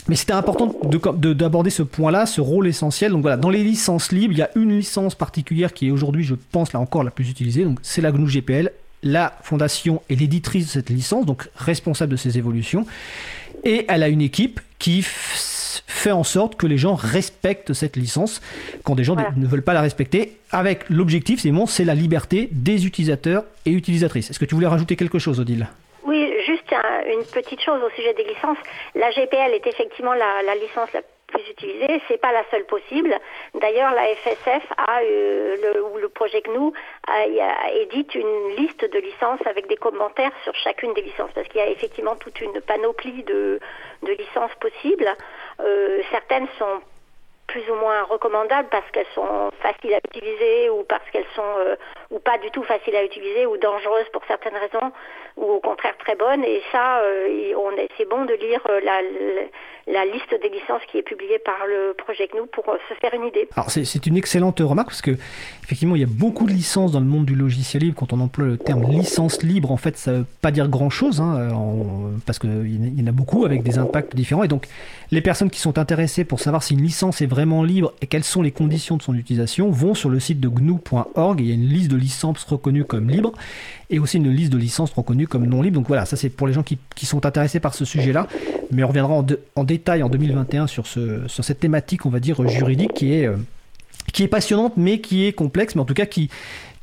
mais 0.07 0.15
c'était 0.15 0.33
important 0.33 0.75
d'aborder 1.15 1.69
ce 1.69 1.83
point-là, 1.83 2.25
ce 2.25 2.41
rôle 2.41 2.67
essentiel. 2.67 3.11
Donc 3.11 3.21
voilà, 3.21 3.37
dans 3.37 3.49
les 3.49 3.63
licences 3.63 4.11
libres, 4.11 4.33
il 4.33 4.39
y 4.39 4.41
a 4.41 4.49
une 4.55 4.77
licence 4.77 5.15
particulière 5.15 5.73
qui 5.73 5.87
est 5.87 5.91
aujourd'hui, 5.91 6.23
je 6.23 6.35
pense, 6.35 6.73
là 6.73 6.79
encore 6.79 7.03
la 7.03 7.11
plus 7.11 7.29
utilisée. 7.29 7.63
Donc 7.63 7.79
c'est 7.81 8.01
la 8.01 8.11
GNU 8.11 8.27
GPL. 8.27 8.71
La 9.01 9.37
fondation 9.41 10.01
est 10.09 10.15
l'éditrice 10.15 10.65
de 10.65 10.71
cette 10.71 10.89
licence, 10.89 11.25
donc 11.25 11.49
responsable 11.55 12.11
de 12.11 12.17
ses 12.17 12.37
évolutions. 12.37 12.85
Et 13.63 13.85
elle 13.87 14.03
a 14.03 14.09
une 14.09 14.21
équipe 14.21 14.59
qui 14.79 15.05
fait 15.05 16.11
en 16.11 16.23
sorte 16.23 16.55
que 16.55 16.67
les 16.67 16.77
gens 16.77 16.95
respectent 16.95 17.73
cette 17.73 17.95
licence 17.95 18.41
quand 18.83 18.95
des 18.95 19.03
gens 19.03 19.13
voilà. 19.13 19.31
ne 19.37 19.47
veulent 19.47 19.63
pas 19.63 19.73
la 19.73 19.81
respecter. 19.81 20.37
Avec 20.51 20.89
l'objectif, 20.89 21.41
c'est 21.41 21.51
bon, 21.51 21.65
c'est 21.65 21.85
la 21.85 21.95
liberté 21.95 22.49
des 22.51 22.85
utilisateurs 22.85 23.45
et 23.65 23.71
utilisatrices. 23.71 24.29
Est-ce 24.29 24.39
que 24.39 24.45
tu 24.45 24.55
voulais 24.55 24.67
rajouter 24.67 24.97
quelque 24.97 25.19
chose, 25.19 25.39
Odile? 25.39 25.67
Une 27.07 27.25
petite 27.25 27.61
chose 27.61 27.81
au 27.83 27.89
sujet 27.91 28.13
des 28.13 28.23
licences. 28.23 28.57
La 28.95 29.11
GPL 29.11 29.53
est 29.53 29.67
effectivement 29.67 30.13
la, 30.13 30.55
licence 30.55 30.91
la 30.93 31.01
plus 31.27 31.49
utilisée. 31.49 32.01
C'est 32.07 32.19
pas 32.19 32.31
la 32.31 32.43
seule 32.51 32.65
possible. 32.65 33.17
D'ailleurs, 33.55 33.93
la 33.93 34.03
FSF 34.15 34.63
a 34.77 35.01
euh, 35.01 35.57
le, 35.61 35.83
ou 35.83 35.97
le 35.97 36.09
projet 36.09 36.41
GNU 36.41 36.71
a, 37.07 37.71
édite 37.73 38.15
une 38.15 38.55
liste 38.57 38.85
de 38.85 38.99
licences 38.99 39.45
avec 39.45 39.67
des 39.67 39.77
commentaires 39.77 40.33
sur 40.43 40.53
chacune 40.55 40.93
des 40.93 41.01
licences 41.01 41.31
parce 41.33 41.47
qu'il 41.47 41.59
y 41.59 41.63
a 41.63 41.69
effectivement 41.69 42.15
toute 42.15 42.39
une 42.41 42.61
panoplie 42.61 43.23
de, 43.23 43.59
de 44.03 44.11
licences 44.11 44.55
possibles. 44.59 45.09
Euh, 45.59 46.01
certaines 46.11 46.47
sont 46.59 46.81
plus 47.47 47.69
ou 47.69 47.75
moins 47.75 48.03
recommandables 48.03 48.69
parce 48.69 48.89
qu'elles 48.91 49.13
sont 49.13 49.51
faciles 49.61 49.93
à 49.93 49.99
utiliser 50.05 50.69
ou 50.69 50.83
parce 50.83 51.07
qu'elles 51.11 51.27
sont 51.35 51.53
euh, 51.59 51.75
ou 52.09 52.19
pas 52.19 52.37
du 52.37 52.49
tout 52.51 52.63
faciles 52.63 52.95
à 52.95 53.03
utiliser 53.03 53.45
ou 53.45 53.57
dangereuses 53.57 54.09
pour 54.11 54.23
certaines 54.27 54.55
raisons 54.55 54.91
ou 55.37 55.43
au 55.43 55.59
contraire 55.59 55.95
très 55.99 56.15
bonnes 56.15 56.43
et 56.43 56.61
ça 56.71 56.99
euh, 56.99 57.27
c'est 57.97 58.09
bon 58.09 58.25
de 58.25 58.33
lire 58.33 58.61
euh, 58.69 58.79
la, 59.87 60.05
liste 60.05 60.33
des 60.41 60.49
licences 60.49 60.81
qui 60.91 60.97
est 60.97 61.03
publiée 61.03 61.39
par 61.39 61.65
le 61.67 61.93
projet 61.93 62.29
GNU 62.31 62.47
pour 62.51 62.67
euh, 62.69 62.77
se 62.89 62.93
faire 62.95 63.13
une 63.13 63.27
idée. 63.27 63.47
Alors 63.55 63.69
c'est 63.69 64.05
une 64.05 64.17
excellente 64.17 64.59
remarque 64.59 64.89
parce 64.89 65.01
que 65.01 65.11
effectivement 65.63 65.95
il 65.95 66.01
y 66.01 66.05
a 66.05 66.09
beaucoup 66.09 66.45
de 66.45 66.51
licences 66.51 66.91
dans 66.91 66.99
le 66.99 67.05
monde 67.05 67.25
du 67.25 67.35
logiciel 67.35 67.83
libre. 67.83 67.97
Quand 67.99 68.13
on 68.13 68.19
emploie 68.19 68.45
le 68.45 68.57
terme 68.57 68.83
licence 68.89 69.41
libre 69.43 69.71
en 69.71 69.77
fait 69.77 69.97
ça 69.97 70.11
veut 70.11 70.25
pas 70.41 70.51
dire 70.51 70.67
grand 70.67 70.89
chose 70.89 71.19
hein, 71.19 71.49
parce 72.25 72.39
qu'il 72.39 72.99
y 72.99 73.03
en 73.03 73.07
a 73.07 73.11
beaucoup 73.11 73.45
avec 73.45 73.63
des 73.63 73.77
impacts 73.77 74.15
différents. 74.15 74.43
Et 74.43 74.47
donc 74.47 74.67
les 75.11 75.21
personnes 75.21 75.49
qui 75.49 75.59
sont 75.59 75.77
intéressées 75.77 76.25
pour 76.25 76.39
savoir 76.39 76.63
si 76.63 76.73
une 76.73 76.81
licence 76.81 77.21
est 77.21 77.27
vraiment 77.27 77.63
libre 77.63 77.93
et 78.01 78.07
quelles 78.07 78.23
sont 78.23 78.41
les 78.41 78.51
conditions 78.51 78.97
de 78.97 79.01
son 79.01 79.15
utilisation 79.15 79.69
vont 79.69 79.95
sur 79.95 80.09
le 80.09 80.19
site 80.19 80.39
de 80.39 80.47
gnu.org 80.47 81.39
il 81.39 81.47
y 81.47 81.51
a 81.51 81.55
une 81.55 81.67
liste 81.67 81.91
de 81.91 81.97
licences 81.97 82.43
reconnues 82.43 82.85
comme 82.85 83.09
libres 83.09 83.33
et 83.89 83.99
aussi 83.99 84.17
une 84.17 84.29
liste 84.29 84.51
de 84.51 84.57
licences 84.57 84.93
reconnues 84.93 85.22
comme 85.27 85.45
non 85.45 85.61
libres. 85.61 85.75
Donc 85.75 85.87
voilà, 85.87 86.05
ça 86.05 86.15
c'est 86.15 86.29
pour 86.29 86.47
les 86.47 86.53
gens 86.53 86.63
qui, 86.63 86.77
sont 87.05 87.25
intéressés 87.25 87.59
par 87.59 87.73
ce 87.73 87.85
sujet-là. 87.85 88.27
Mais 88.71 88.83
on 88.83 88.87
reviendra 88.87 89.13
en, 89.13 89.25
en, 89.55 89.63
détail 89.63 90.03
en 90.03 90.09
2021 90.09 90.67
sur, 90.67 90.87
ce, 90.87 91.27
sur 91.27 91.43
cette 91.43 91.59
thématique, 91.59 92.05
on 92.05 92.09
va 92.09 92.19
dire, 92.19 92.47
juridique 92.47 93.03
euh, 93.03 93.35
qui 94.11 94.23
est 94.23 94.27
passionnante, 94.27 94.73
mais 94.77 94.99
qui 94.99 95.25
est 95.25 95.33
complexe, 95.33 95.75
mais 95.75 95.81
en 95.81 95.85
tout 95.85 95.93
cas 95.93 96.05
qui, 96.05 96.29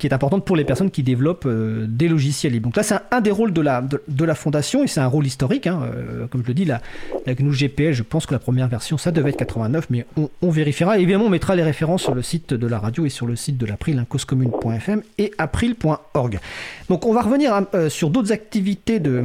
qui 0.01 0.07
est 0.07 0.15
importante 0.15 0.45
pour 0.45 0.57
les 0.57 0.65
personnes 0.65 0.91
qui 0.91 1.03
développent 1.03 1.47
euh, 1.47 1.87
des 1.87 2.09
logiciels. 2.09 2.59
Donc 2.61 2.75
là, 2.77 2.83
c'est 2.83 2.97
un, 3.11 3.21
des 3.21 3.31
rôles 3.31 3.53
de 3.53 3.61
la, 3.61 3.83
de, 3.83 4.25
la 4.25 4.35
fondation, 4.35 4.83
et 4.83 4.87
c'est 4.87 5.01
un 5.01 5.07
rôle 5.07 5.27
historique. 5.27 5.67
Hein, 5.67 5.83
euh, 5.85 6.27
comme 6.27 6.43
je 6.43 6.49
le 6.49 6.55
dis, 6.55 6.65
la, 6.65 6.81
GNU 7.29 7.53
GPL, 7.53 7.93
je 7.93 8.03
pense 8.03 8.27
que 8.27 8.33
la 8.33 8.41
première 8.41 8.67
version, 8.69 8.99
ça 8.99 9.13
devait 9.13 9.31
être 9.31 9.37
89, 9.37 9.87
mais 9.91 10.07
on, 10.17 10.51
vérifiera. 10.51 10.99
Et 10.99 11.03
évidemment, 11.03 11.27
on 11.27 11.31
mettra 11.31 11.55
les 11.55 11.63
références 11.63 12.03
sur 12.03 12.15
le 12.15 12.23
site 12.23 12.55
de 12.55 12.67
la 12.67 12.79
radio 12.79 13.05
et 13.05 13.11
sur 13.11 13.27
le 13.27 13.37
site 13.37 13.59
de 13.59 13.67
l'April, 13.67 13.99
hein, 13.99 15.01
et 15.19 15.33
april.org. 15.39 16.41
Donc 16.89 17.07
on 17.07 17.13
va 17.13 17.21
revenir 17.21 17.53
euh, 17.75 17.89
sur 17.91 18.11
d'autres 18.11 18.33
activités 18.33 18.99
de, 18.99 19.23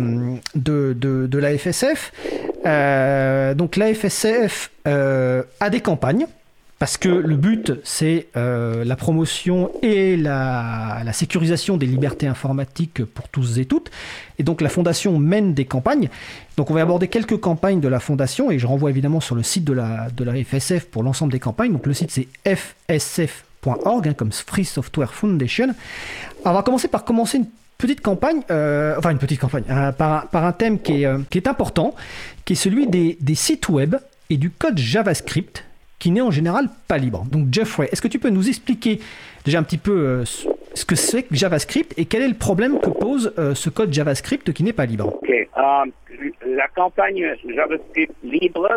de, 0.55 0.95
de, 0.99 1.25
de, 1.25 1.38
la 1.39 1.57
FSF. 1.57 2.11
Donc 3.57 3.77
la 3.77 3.93
FSF 3.93 4.71
a 4.85 5.69
des 5.69 5.79
campagnes 5.79 6.27
parce 6.77 6.97
que 6.97 7.07
le 7.07 7.38
but, 7.38 7.71
c'est 7.85 8.27
euh, 8.35 8.83
la 8.83 8.97
promotion 8.97 9.71
et 9.81 10.17
la, 10.17 11.01
sécurisation 11.13 11.77
des 11.77 11.85
libertés 11.85 12.27
informatiques 12.27 13.05
pour 13.05 13.29
tous 13.29 13.59
et 13.59 13.65
toutes. 13.65 13.91
Et 14.39 14.43
donc 14.43 14.59
la 14.59 14.67
Fondation 14.67 15.17
mène 15.17 15.53
des 15.53 15.63
campagnes. 15.63 16.09
Donc 16.57 16.69
on 16.71 16.73
va 16.73 16.81
aborder 16.81 17.07
quelques 17.07 17.38
campagnes 17.38 17.79
de 17.79 17.88
la 17.88 18.01
Fondation, 18.01 18.51
et 18.51 18.59
je 18.59 18.67
renvoie 18.67 18.89
évidemment 18.89 19.21
sur 19.21 19.35
le 19.35 19.43
site 19.43 19.63
de 19.63 19.71
la, 19.71 20.09
de 20.09 20.23
la 20.25 20.33
FSF 20.43 20.85
pour 20.88 21.03
l'ensemble 21.03 21.31
des 21.31 21.39
campagnes. 21.39 21.71
Donc 21.71 21.88
le 21.88 21.93
site, 21.93 22.11
c'est 22.11 22.27
fsf.org, 22.45 24.07
hein, 24.09 24.13
comme 24.13 24.33
Free 24.33 24.65
Software 24.65 25.13
Foundation. 25.13 25.69
Alors 26.43 26.55
on 26.55 26.57
va 26.57 26.63
commencer 26.63 26.89
par 26.89 27.05
commencer 27.05 27.38
une 27.38 27.47
petite 27.77 28.01
campagne, 28.01 28.41
euh, 28.51 28.95
enfin 28.97 29.11
une 29.11 29.17
petite 29.17 29.39
campagne, 29.39 29.63
euh, 29.69 29.93
par, 29.93 30.27
par, 30.27 30.43
un 30.43 30.51
thème 30.51 30.79
qui 30.79 31.03
est, 31.03 31.29
qui 31.29 31.38
est 31.38 31.47
important, 31.47 31.95
qui 32.43 32.53
est 32.53 32.57
celui 32.57 32.88
des 32.88 33.35
sites 33.35 33.69
web 33.69 33.95
et 34.29 34.35
du 34.35 34.49
code 34.49 34.77
JavaScript 34.77 35.63
qui 35.99 36.12
n'est 36.12 36.21
en 36.21 36.31
général 36.31 36.67
pas 36.88 36.97
libre. 36.97 37.25
Donc 37.31 37.47
Jeffrey, 37.51 37.89
est-ce 37.91 38.01
que 38.01 38.08
tu 38.08 38.19
peux 38.19 38.29
nous 38.29 38.47
expliquer 38.47 38.99
déjà 39.43 39.60
un 39.60 39.63
petit 39.63 39.77
peu 39.77 39.91
euh, 39.91 40.25
ce 40.25 40.86
que 40.86 40.95
c'est 40.95 41.23
que 41.23 41.36
JavaScript 41.36 41.93
et 41.97 42.05
quel 42.05 42.21
est 42.21 42.27
le 42.27 42.36
problème 42.36 42.79
que 42.79 42.89
pose 42.89 43.34
euh, 43.38 43.55
ce 43.55 43.69
code 43.69 43.93
JavaScript 43.93 44.51
qui 44.53 44.63
n'est 44.63 44.73
pas 44.73 44.86
libre? 44.86 45.19
Um, 45.58 45.91
la 46.45 46.67
campagne 46.67 47.34
JavaScript 47.47 48.13
libre, 48.23 48.67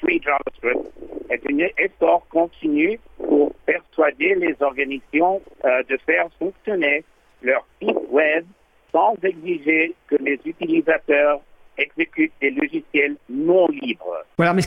Free 0.00 0.20
JavaScript, 0.22 0.92
est 1.30 1.42
un 1.50 1.84
effort 1.84 2.26
continu 2.30 3.00
pour 3.18 3.52
persuader 3.66 4.36
les 4.36 4.54
organisations 4.60 5.42
de 5.64 5.98
faire 6.06 6.26
fonctionner 6.38 7.02
leur 7.42 7.66
site 7.80 7.96
web 8.10 8.44
sans 8.92 9.14
exiger 9.22 9.94
que 10.08 10.16
les 10.16 10.38
utilisateurs 10.44 11.40
exécute 11.78 12.32
des 12.40 12.50
logiciels 12.50 13.16
non 13.28 13.68
libres. 13.68 14.24
Voilà, 14.36 14.52
mais 14.52 14.62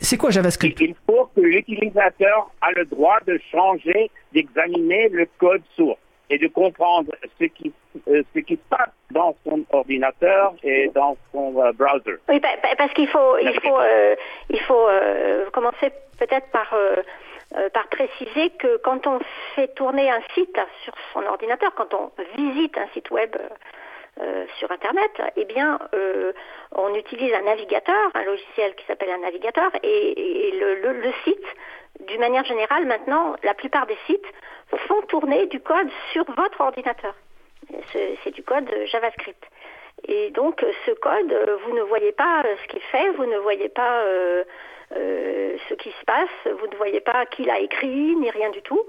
c'est 0.00 0.16
quoi 0.16 0.30
JavaScript 0.30 0.80
Il 0.80 0.94
faut 1.06 1.28
que 1.34 1.40
l'utilisateur 1.40 2.50
a 2.60 2.72
le 2.72 2.84
droit 2.84 3.18
de 3.26 3.38
changer, 3.50 4.10
d'examiner 4.32 5.08
le 5.08 5.26
code 5.38 5.62
source 5.76 5.98
et 6.30 6.38
de 6.38 6.48
comprendre 6.48 7.12
ce 7.38 7.44
qui, 7.44 7.72
euh, 8.08 8.22
ce 8.34 8.40
qui 8.40 8.54
se 8.54 8.68
passe 8.70 8.90
dans 9.10 9.34
son 9.44 9.64
ordinateur 9.70 10.54
et 10.62 10.90
dans 10.94 11.16
son 11.32 11.54
euh, 11.60 11.72
browser. 11.72 12.16
Oui, 12.28 12.40
parce 12.40 12.92
qu'il 12.94 13.08
faut, 13.08 13.38
il 13.38 13.58
faut, 13.60 13.78
euh, 13.78 14.14
il 14.50 14.60
faut 14.60 14.88
euh, 14.88 15.50
commencer 15.50 15.90
peut-être 16.18 16.50
par 16.50 16.74
par 17.72 17.86
préciser 17.86 18.50
que 18.58 18.78
quand 18.78 19.06
on 19.06 19.20
fait 19.54 19.68
tourner 19.76 20.10
un 20.10 20.20
site 20.34 20.58
sur 20.82 20.92
son 21.12 21.24
ordinateur, 21.24 21.72
quand 21.76 21.94
on 21.94 22.10
visite 22.36 22.76
un 22.76 22.88
site 22.94 23.12
web 23.12 23.30
euh, 24.20 24.46
sur 24.58 24.70
Internet, 24.70 25.10
eh 25.34 25.44
bien, 25.44 25.76
euh, 25.92 26.32
on 26.70 26.94
utilise 26.94 27.34
un 27.34 27.42
navigateur, 27.42 28.10
un 28.14 28.22
logiciel 28.22 28.74
qui 28.76 28.84
s'appelle 28.86 29.10
un 29.10 29.18
navigateur, 29.18 29.72
et, 29.82 30.52
le, 30.52 31.12
site, 31.24 31.44
d'une 32.06 32.20
manière 32.20 32.44
générale, 32.44 32.86
maintenant, 32.86 33.34
la 33.42 33.54
plupart 33.54 33.86
des 33.86 33.98
sites 34.06 34.26
font 34.86 35.02
tourner 35.02 35.46
du 35.46 35.58
code 35.58 35.88
sur 36.12 36.24
votre 36.30 36.60
ordinateur. 36.60 37.14
C'est 37.92 38.30
du 38.30 38.42
code 38.44 38.70
JavaScript. 38.86 39.42
Et 40.06 40.30
donc 40.30 40.64
ce 40.86 40.90
code, 40.92 41.58
vous 41.64 41.74
ne 41.74 41.82
voyez 41.82 42.12
pas 42.12 42.42
ce 42.62 42.68
qu'il 42.68 42.82
fait, 42.82 43.08
vous 43.10 43.26
ne 43.26 43.38
voyez 43.38 43.68
pas 43.68 44.04
ce 44.90 45.74
qui 45.74 45.90
se 45.90 46.04
passe, 46.04 46.54
vous 46.58 46.66
ne 46.66 46.76
voyez 46.76 47.00
pas 47.00 47.26
qui 47.26 47.44
l'a 47.44 47.58
écrit, 47.60 48.16
ni 48.16 48.30
rien 48.30 48.50
du 48.50 48.62
tout. 48.62 48.82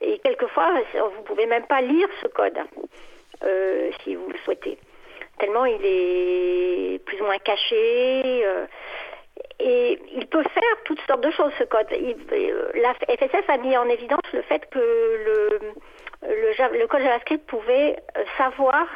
Et 0.00 0.18
quelquefois, 0.18 0.72
vous 0.94 1.22
pouvez 1.22 1.46
même 1.46 1.66
pas 1.66 1.80
lire 1.80 2.08
ce 2.22 2.28
code, 2.28 2.58
si 4.02 4.14
vous 4.14 4.28
le 4.28 4.38
souhaitez. 4.44 4.78
Tellement 5.38 5.64
il 5.64 5.80
est 5.84 7.04
plus 7.04 7.20
ou 7.20 7.24
moins 7.24 7.38
caché. 7.38 8.44
Et 9.58 9.98
il 10.14 10.26
peut 10.26 10.42
faire 10.42 10.76
toutes 10.84 11.00
sortes 11.02 11.22
de 11.22 11.30
choses, 11.30 11.52
ce 11.58 11.64
code. 11.64 11.86
la 12.74 12.94
FSF 12.94 13.48
a 13.48 13.58
mis 13.58 13.76
en 13.76 13.88
évidence 13.88 14.20
le 14.32 14.42
fait 14.42 14.68
que 14.70 14.78
le, 14.78 15.60
le, 16.22 16.86
code 16.86 17.02
JavaScript 17.02 17.46
pouvait 17.46 17.96
euh, 18.16 18.24
savoir 18.36 18.86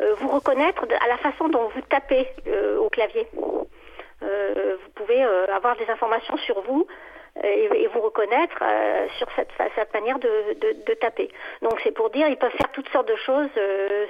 euh, 0.00 0.14
vous 0.14 0.28
reconnaître 0.28 0.86
à 1.00 1.08
la 1.08 1.16
façon 1.18 1.48
dont 1.48 1.68
vous 1.68 1.80
tapez 1.82 2.26
euh, 2.46 2.78
au 2.78 2.88
clavier. 2.88 3.26
vous 3.34 4.90
pouvez 4.94 5.22
avoir 5.22 5.76
des 5.76 5.88
informations 5.90 6.36
sur 6.38 6.60
vous 6.62 6.86
et, 7.42 7.88
vous 7.92 8.00
reconnaître 8.00 8.62
sur 9.18 9.28
cette, 9.36 9.50
cette 9.76 9.94
manière 9.94 10.18
de, 10.18 10.54
de, 10.86 10.94
taper. 10.94 11.28
Donc 11.62 11.80
c'est 11.84 11.92
pour 11.92 12.10
dire, 12.10 12.28
ils 12.28 12.36
peuvent 12.36 12.50
faire 12.50 12.72
toutes 12.72 12.88
sortes 12.88 13.08
de 13.08 13.16
choses 13.16 13.48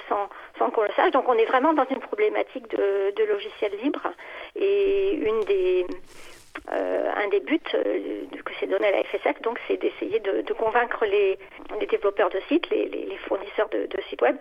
sans, 0.08 0.28
sans 0.58 0.70
qu'on 0.70 0.82
le 0.82 0.92
sache. 0.96 1.10
Donc 1.10 1.28
on 1.28 1.34
est 1.34 1.44
vraiment 1.44 1.74
dans 1.74 1.86
une 1.90 2.00
problématique 2.00 2.68
de, 2.70 3.12
de 3.14 3.24
logiciel 3.24 3.72
libre. 3.82 4.06
Et 4.56 5.12
une 5.14 5.40
des, 5.44 5.86
euh, 6.72 7.10
un 7.16 7.28
des 7.28 7.40
buts 7.40 7.60
euh, 7.74 8.24
que 8.44 8.54
s'est 8.58 8.66
donné 8.66 8.86
à 8.86 8.92
la 8.92 9.02
FSF, 9.04 9.42
donc, 9.42 9.58
c'est 9.68 9.80
d'essayer 9.80 10.20
de, 10.20 10.52
convaincre 10.54 11.04
les, 11.04 11.38
développeurs 11.90 12.30
de 12.30 12.40
sites, 12.48 12.68
les, 12.70 13.18
fournisseurs 13.28 13.68
de, 13.70 13.88
sites 14.08 14.22
web, 14.22 14.36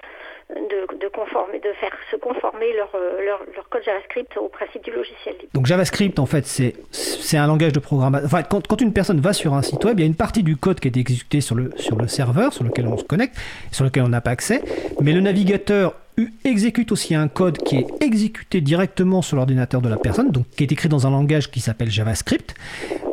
de, 0.49 1.07
conformer, 1.09 1.59
de 1.59 1.73
faire 1.73 1.91
se 2.11 2.15
conformer 2.15 2.67
euh, 2.95 3.25
leur, 3.25 3.39
leur, 3.55 3.69
code 3.69 3.83
JavaScript 3.83 4.37
au 4.37 4.47
principe 4.47 4.83
du 4.83 4.91
logiciel 4.91 5.35
libre. 5.35 5.51
Donc 5.53 5.65
JavaScript, 5.65 6.19
en 6.19 6.25
fait, 6.25 6.45
c'est, 6.45 7.37
un 7.37 7.47
langage 7.47 7.73
de 7.73 7.79
programmation. 7.79 8.29
Quand, 8.49 8.67
quand, 8.67 8.81
une 8.81 8.93
personne 8.93 9.19
va 9.19 9.33
sur 9.33 9.53
un 9.53 9.61
site 9.61 9.83
web, 9.83 9.99
il 9.99 10.03
y 10.03 10.05
a 10.05 10.07
une 10.07 10.15
partie 10.15 10.43
du 10.43 10.55
code 10.55 10.79
qui 10.79 10.87
est 10.87 10.95
exécuté 10.95 11.41
sur 11.41 11.55
le, 11.55 11.71
sur 11.77 11.97
le 11.97 12.07
serveur, 12.07 12.53
sur 12.53 12.63
lequel 12.63 12.87
on 12.87 12.97
se 12.97 13.03
connecte, 13.03 13.35
sur 13.71 13.83
lequel 13.83 14.03
on 14.03 14.09
n'a 14.09 14.21
pas 14.21 14.31
accès, 14.31 14.61
mais 15.01 15.13
le 15.13 15.21
navigateur 15.21 15.95
exécute 16.43 16.91
aussi 16.91 17.15
un 17.15 17.27
code 17.27 17.57
qui 17.57 17.77
est 17.77 17.87
exécuté 18.01 18.61
directement 18.61 19.21
sur 19.21 19.37
l'ordinateur 19.37 19.81
de 19.81 19.89
la 19.89 19.97
personne, 19.97 20.31
donc 20.31 20.45
qui 20.55 20.63
est 20.63 20.71
écrit 20.71 20.89
dans 20.89 21.07
un 21.07 21.11
langage 21.11 21.51
qui 21.51 21.59
s'appelle 21.59 21.89
JavaScript. 21.89 22.55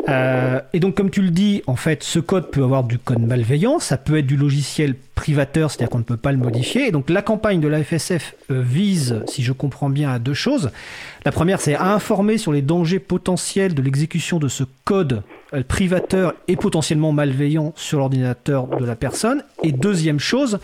Euh, 0.09 0.61
et 0.73 0.81
donc, 0.81 0.95
comme 0.95 1.11
tu 1.11 1.23
le 1.23 1.31
dis, 1.31 1.63
en 1.67 1.77
fait, 1.77 2.03
ce 2.03 2.19
code 2.19 2.51
peut 2.51 2.63
avoir 2.63 2.85
du 2.85 2.99
code 2.99 3.21
malveillant, 3.21 3.79
ça 3.79 3.97
peut 3.97 4.19
être 4.19 4.27
du 4.27 4.37
logiciel 4.37 4.95
privateur, 5.15 5.71
c'est-à-dire 5.71 5.91
qu'on 5.91 5.99
ne 5.99 6.05
peut 6.05 6.17
pas 6.17 6.33
le 6.33 6.39
modifier. 6.39 6.89
Et 6.89 6.93
donc, 6.93 7.11
la 7.11 7.23
campagne 7.23 7.61
de 7.61 7.69
la 7.69 7.85
FSF 7.85 8.35
euh, 8.51 8.63
vise, 8.63 9.23
si 9.27 9.43
je 9.43 9.53
comprends 9.53 9.91
bien, 9.91 10.11
à 10.11 10.19
deux 10.19 10.35
choses. 10.35 10.71
La 11.25 11.33
première, 11.33 11.61
c'est 11.61 11.75
à 11.75 11.93
informer 11.93 12.39
sur 12.39 12.53
les 12.53 12.63
dangers 12.63 12.99
potentiels 12.99 13.75
de 13.75 13.83
l'exécution 13.83 14.39
de 14.39 14.49
ce 14.49 14.65
code 14.85 15.23
euh, 15.53 15.63
privateur 15.67 16.35
et 16.49 16.57
potentiellement 16.57 17.13
malveillant 17.13 17.73
sur 17.77 17.99
l'ordinateur 17.99 18.67
de 18.69 18.85
la 18.85 18.97
personne. 18.97 19.43
Et 19.63 19.73
deuxième 19.73 20.21
chose, 20.21 20.59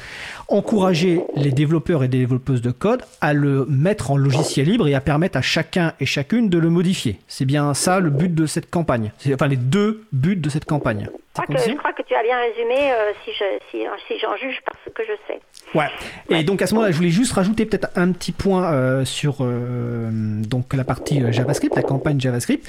encourager 0.48 1.22
les 1.34 1.50
développeurs 1.50 2.04
et 2.04 2.08
développeuses 2.08 2.62
de 2.62 2.70
code 2.70 3.02
à 3.20 3.34
le 3.34 3.66
mettre 3.68 4.10
en 4.10 4.16
logiciel 4.16 4.68
libre 4.68 4.88
et 4.88 4.94
à 4.94 5.00
permettre 5.00 5.36
à 5.36 5.42
chacun 5.42 5.92
et 6.00 6.06
chacune 6.06 6.48
de 6.48 6.58
le 6.58 6.70
modifier. 6.70 7.18
C'est 7.28 7.44
bien 7.44 7.74
ça 7.74 8.00
le 8.00 8.10
but 8.10 8.34
de 8.34 8.46
cette 8.46 8.70
campagne. 8.70 9.12
Enfin 9.34 9.48
les 9.48 9.56
deux 9.56 10.04
buts 10.12 10.36
de 10.36 10.48
cette 10.50 10.64
campagne. 10.64 11.08
Je 11.36 11.74
crois, 11.76 11.92
que, 11.92 12.02
tu 12.02 12.14
as 12.14 12.22
bien 12.22 12.38
résumé 12.38 12.92
euh, 12.92 13.12
si, 13.24 13.30
si, 13.70 14.18
j'en 14.18 14.36
juge 14.36 14.58
par 14.64 14.74
ce 14.84 14.90
que 14.90 15.02
je 15.02 15.12
sais. 15.28 15.40
Ouais. 15.74 15.88
Et 16.30 16.44
donc 16.44 16.62
à 16.62 16.66
ce 16.66 16.74
moment-là, 16.74 16.92
je 16.92 16.96
voulais 16.96 17.10
juste 17.10 17.34
rajouter 17.34 17.66
peut-être 17.66 17.90
un 17.94 18.12
petit 18.12 18.32
point 18.32 18.72
euh, 18.72 19.04
sur 19.04 19.44
donc 19.44 20.72
la 20.72 20.84
partie 20.84 21.20
JavaScript, 21.32 21.76
la 21.76 21.82
campagne 21.82 22.18
JavaScript. 22.18 22.66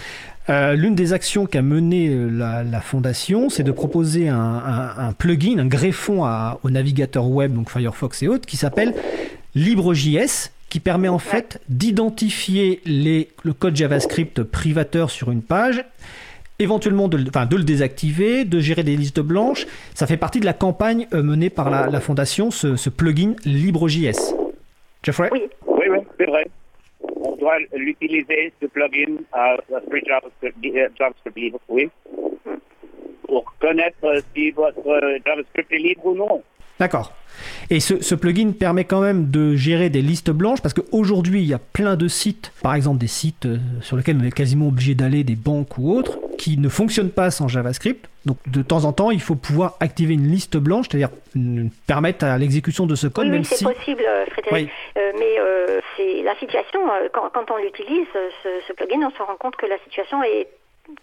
Euh, 0.50 0.76
l'une 0.76 0.96
des 0.96 1.12
actions 1.12 1.46
qu'a 1.46 1.62
mené 1.62 2.08
euh, 2.08 2.30
la, 2.30 2.82
fondation, 2.82 3.50
c'est 3.50 3.63
de 3.63 3.72
proposer 3.72 4.30
un, 4.30 5.13
plugin, 5.17 5.60
un 5.60 5.65
greffon 5.65 6.24
au 6.63 6.70
navigateur 6.70 7.28
web, 7.28 7.54
donc 7.54 7.70
Firefox 7.70 8.24
et 8.24 8.28
autres, 8.28 8.46
qui 8.46 8.56
s'appelle 8.56 8.93
LibreJS, 9.56 10.52
qui 10.70 10.80
permet 10.80 11.10
en 11.10 11.20
fait 11.20 11.60
d'identifier 11.67 12.82
le 12.86 13.52
code 13.52 13.76
JavaScript 13.76 14.43
privateur 14.43 15.10
sur 15.10 15.32
une 15.32 15.41
page, 15.41 15.84
éventuellement 16.60 17.08
de, 17.08 17.17
de, 17.17 17.56
le 17.56 17.63
désactiver, 17.63 18.46
de 18.46 18.60
gérer 18.60 18.84
des 18.84 18.96
listes 18.98 19.20
blanches. 19.20 19.65
Ça 19.93 20.08
fait 20.08 20.17
partie 20.17 20.39
de 20.39 20.46
la 20.46 20.54
campagne 20.54 21.08
euh, 21.13 21.24
menée 21.24 21.50
par 21.50 21.70
la, 21.70 22.00
fondation, 22.00 22.52
ce, 22.52 22.89
plugin 22.89 23.36
LibreJS. 23.46 24.36
Jeffrey 25.04 25.30
Oui, 25.32 25.41
oui, 25.67 25.86
oui 25.89 26.00
c'est 26.17 26.26
vrai 26.26 26.46
on 27.20 27.36
doit 27.36 27.58
l'utiliser, 27.74 28.52
ce 28.62 28.67
plugin 28.67 29.17
à 29.32 29.56
Free 29.89 30.04
JavaScript, 30.06 30.58
JavaScript 30.98 31.38
libre, 31.38 31.60
oui, 31.70 31.89
pour 33.24 33.54
connaître 33.60 34.24
si 34.36 34.52
votre 34.52 35.20
JavaScript 35.26 35.72
est 35.72 35.78
libre 35.78 36.06
ou 36.06 36.15
non. 36.15 36.43
D'accord. 36.80 37.12
Et 37.70 37.80
ce, 37.80 38.16
plugin 38.16 38.52
permet 38.52 38.86
quand 38.86 39.02
même 39.02 39.30
de 39.30 39.56
gérer 39.56 39.90
des 39.90 40.02
listes 40.02 40.32
blanches 40.32 40.62
parce 40.62 40.74
qu'aujourd'hui, 40.74 41.42
il 41.42 41.48
y 41.48 41.54
a 41.54 41.60
plein 41.60 41.96
de 41.96 42.08
sites, 42.08 42.52
par 42.63 42.76
exemple 42.76 42.98
des 42.98 43.08
sites 43.08 43.46
euh, 43.46 43.58
sur 43.82 43.98
lesquels 43.98 44.18
on 44.20 44.26
est 44.26 44.32
quasiment 44.32 44.68
obligé 44.68 44.96
d'aller, 44.96 45.24
des 45.24 45.36
banques 45.36 45.78
ou 45.78 45.96
autres, 45.96 46.18
qui 46.38 46.58
ne 46.58 46.70
fonctionnent 46.70 47.12
pas 47.12 47.30
sans 47.30 47.48
JavaScript. 47.48 48.10
Donc 48.26 48.38
de 48.48 48.62
temps 48.62 48.86
en 48.86 48.94
temps, 48.94 49.12
il 49.12 49.22
faut 49.22 49.36
pouvoir 49.36 49.76
activer 49.80 50.13
une 50.13 50.30
liste 50.30 50.58
blanche, 50.58 50.88
c'est-à-dire 50.90 51.10
permettre 51.86 52.26
à 52.26 52.38
l'exécution 52.38 52.86
de 52.86 52.96
ce 52.96 53.08
code. 53.08 53.28
Oui, 53.28 53.44
c'est 53.46 53.63
possible, 53.63 54.04
euh, 54.08 54.26
Frédéric. 54.26 54.70
Euh, 54.98 55.12
mais 55.20 55.36
c'est 55.96 56.24
la 56.24 56.36
situation, 56.36 56.80
quand, 57.13 57.52
on 57.52 57.58
l'utilise, 57.58 58.08
ce, 58.44 58.74
plugin, 58.74 59.02
on 59.06 59.12
se 59.12 59.22
rend 59.22 59.36
compte 59.38 59.56
que 59.56 59.66
la 59.66 59.78
situation 59.80 60.24
est 60.24 60.48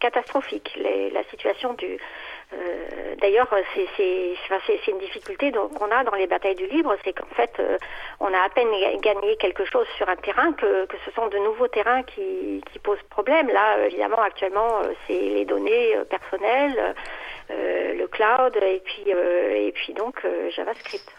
catastrophique. 0.00 0.78
la 0.82 1.22
situation 1.30 1.74
du, 1.74 1.98
euh, 2.52 3.14
d'ailleurs, 3.20 3.48
c'est 3.74 4.90
une 4.90 4.98
difficulté 4.98 5.52
qu'on 5.52 5.90
a 5.90 6.04
dans 6.04 6.14
les 6.14 6.26
batailles 6.26 6.54
du 6.54 6.66
libre, 6.66 6.94
c'est 7.04 7.12
qu'en 7.12 7.34
fait, 7.34 7.52
euh, 7.58 7.78
on 8.20 8.32
a 8.32 8.38
à 8.38 8.48
peine 8.48 8.68
gagné 9.00 9.36
quelque 9.36 9.64
chose 9.64 9.86
sur 9.96 10.08
un 10.08 10.16
terrain 10.16 10.52
que, 10.52 10.86
ce 11.04 11.10
sont 11.12 11.28
de 11.28 11.38
nouveaux 11.38 11.68
terrains 11.68 12.02
qui, 12.02 12.62
posent 12.82 13.02
problème. 13.08 13.48
Là, 13.48 13.86
évidemment, 13.86 14.20
actuellement, 14.20 14.80
euh, 14.82 14.92
c'est 15.06 15.18
les 15.18 15.44
données 15.44 15.96
personnelles, 16.10 16.94
le 17.48 18.06
cloud 18.06 18.56
et 18.62 19.72
puis, 19.74 19.94
donc 19.94 20.20
JavaScript. 20.54 21.10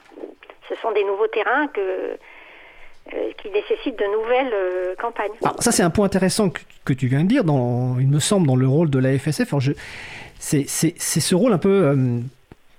Ce 0.70 0.76
sont 0.76 0.92
des 0.92 1.04
nouveaux 1.04 1.28
terrains 1.28 1.68
qui 1.68 3.50
nécessitent 3.50 3.98
de 3.98 4.06
nouvelles 4.06 4.96
campagnes. 5.00 5.34
Ça, 5.60 5.72
c'est 5.72 5.84
un 5.84 5.90
point 5.90 6.06
intéressant 6.06 6.50
que, 6.50 6.94
tu 6.94 7.08
viens 7.08 7.24
de 7.24 7.28
dire, 7.28 7.44
il 7.46 8.08
me 8.08 8.20
semble, 8.20 8.46
dans 8.48 8.56
le 8.56 8.68
rôle 8.68 8.90
de 8.90 9.00
la 9.00 9.18
FSF. 9.18 9.54
C'est 10.46 10.98
ce 11.00 11.36
rôle 11.36 11.54
un 11.54 11.58
peu, 11.58 11.82
je 11.82 12.00
euh, 12.00 12.20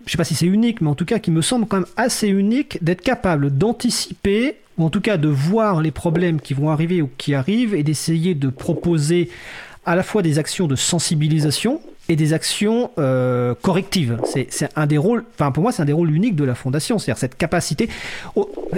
je 0.06 0.12
sais 0.12 0.18
pas 0.18 0.24
si 0.24 0.34
c'est 0.36 0.46
unique, 0.46 0.80
mais 0.80 0.88
en 0.88 0.94
tout 0.94 1.04
cas 1.04 1.18
qui 1.18 1.30
me 1.32 1.42
semble 1.42 1.66
quand 1.66 1.78
même 1.78 1.86
assez 1.96 2.28
unique 2.28 2.82
d'être 2.82 3.02
capable 3.02 3.56
d'anticiper 3.56 4.56
ou 4.78 4.84
en 4.84 4.90
tout 4.90 5.00
cas 5.00 5.16
de 5.16 5.28
voir 5.28 5.80
les 5.80 5.90
problèmes 5.90 6.40
qui 6.40 6.54
vont 6.54 6.70
arriver 6.70 7.02
ou 7.02 7.10
qui 7.18 7.34
arrivent 7.34 7.74
et 7.74 7.82
d'essayer 7.82 8.34
de 8.34 8.48
proposer 8.48 9.30
à 9.84 9.96
la 9.96 10.02
fois 10.02 10.22
des 10.22 10.38
actions 10.38 10.68
de 10.68 10.76
sensibilisation 10.76 11.80
et 12.08 12.16
des 12.16 12.32
actions 12.32 12.90
euh, 12.98 13.54
correctives. 13.60 14.18
C'est 14.24 14.68
un 14.76 14.86
des 14.86 14.98
rôles, 14.98 15.24
enfin 15.34 15.50
pour 15.50 15.62
moi 15.62 15.72
c'est 15.72 15.82
un 15.82 15.86
des 15.86 15.92
rôles 15.92 16.12
uniques 16.12 16.36
de 16.36 16.44
la 16.44 16.54
fondation, 16.54 16.98
c'est-à-dire 16.98 17.18
cette 17.18 17.36
capacité, 17.36 17.88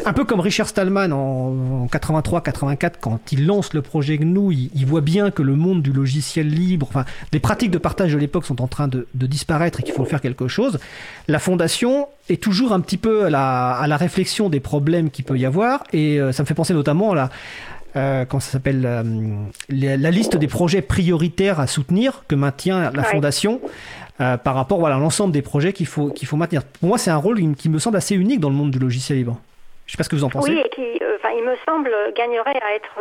un 0.04 0.12
peu 0.12 0.24
comme 0.24 0.40
Richard 0.40 0.68
Stallman 0.68 1.12
en, 1.12 1.86
83-84 1.86 2.92
quand 3.00 3.20
il 3.32 3.46
lance 3.46 3.74
le 3.74 3.82
projet 3.82 4.18
GNU, 4.18 4.70
il, 4.74 4.86
voit 4.86 5.00
bien 5.00 5.30
que 5.30 5.42
le 5.42 5.56
monde 5.56 5.82
du 5.82 5.92
logiciel 5.92 6.48
libre, 6.48 6.86
enfin 6.88 7.04
les 7.32 7.40
pratiques 7.40 7.70
de 7.70 7.78
partage 7.78 8.12
de 8.12 8.18
l'époque 8.18 8.46
sont 8.46 8.62
en 8.62 8.68
train 8.68 8.88
de, 8.88 9.06
disparaître 9.14 9.80
et 9.80 9.82
qu'il 9.82 9.94
faut 9.94 10.04
faire 10.04 10.20
quelque 10.20 10.48
chose. 10.48 10.78
La 11.26 11.38
fondation 11.38 12.08
est 12.30 12.42
toujours 12.42 12.72
un 12.72 12.80
petit 12.80 12.96
peu 12.96 13.26
à 13.26 13.30
la, 13.30 13.72
à 13.72 13.86
la 13.86 13.96
réflexion 13.96 14.48
des 14.48 14.60
problèmes 14.60 15.10
qu'il 15.10 15.24
peut 15.24 15.38
y 15.38 15.44
avoir 15.44 15.84
et 15.92 16.20
euh, 16.20 16.32
ça 16.32 16.42
me 16.42 16.46
fait 16.46 16.54
penser 16.54 16.74
notamment 16.74 17.12
à 17.12 17.14
la 17.14 17.30
euh, 17.96 18.24
comment 18.24 18.40
ça 18.40 18.52
s'appelle, 18.52 18.84
euh, 18.84 19.02
la, 19.68 20.10
liste 20.10 20.36
des 20.36 20.46
projets 20.46 20.82
prioritaires 20.82 21.60
à 21.60 21.66
soutenir 21.66 22.24
que 22.28 22.34
maintient 22.34 22.90
la 22.92 23.02
Fondation 23.02 23.60
euh, 24.20 24.36
par 24.36 24.54
rapport 24.54 24.78
voilà, 24.78 24.96
à 24.96 24.98
l'ensemble 24.98 25.32
des 25.32 25.42
projets 25.42 25.72
qu'il 25.72 25.86
faut, 25.86 26.10
qu'il 26.10 26.28
faut 26.28 26.36
maintenir. 26.36 26.62
Pour 26.64 26.88
moi, 26.88 26.98
c'est 26.98 27.10
un 27.10 27.16
rôle 27.16 27.38
qui 27.56 27.68
me 27.68 27.78
semble 27.78 27.96
assez 27.96 28.14
unique 28.14 28.40
dans 28.40 28.50
le 28.50 28.56
monde 28.56 28.70
du 28.70 28.78
logiciel 28.78 29.18
libre. 29.18 29.40
Je 29.86 29.92
ne 29.92 29.92
sais 29.92 29.96
pas 29.96 30.04
ce 30.04 30.08
que 30.10 30.16
vous 30.16 30.24
en 30.24 30.28
pensez. 30.28 30.50
Oui, 30.50 30.58
et 30.58 30.68
qui, 30.68 30.82
il 30.82 31.44
me 31.44 31.56
semble, 31.66 31.90
gagnerait 32.16 32.60
à 32.60 32.74
être 32.74 33.00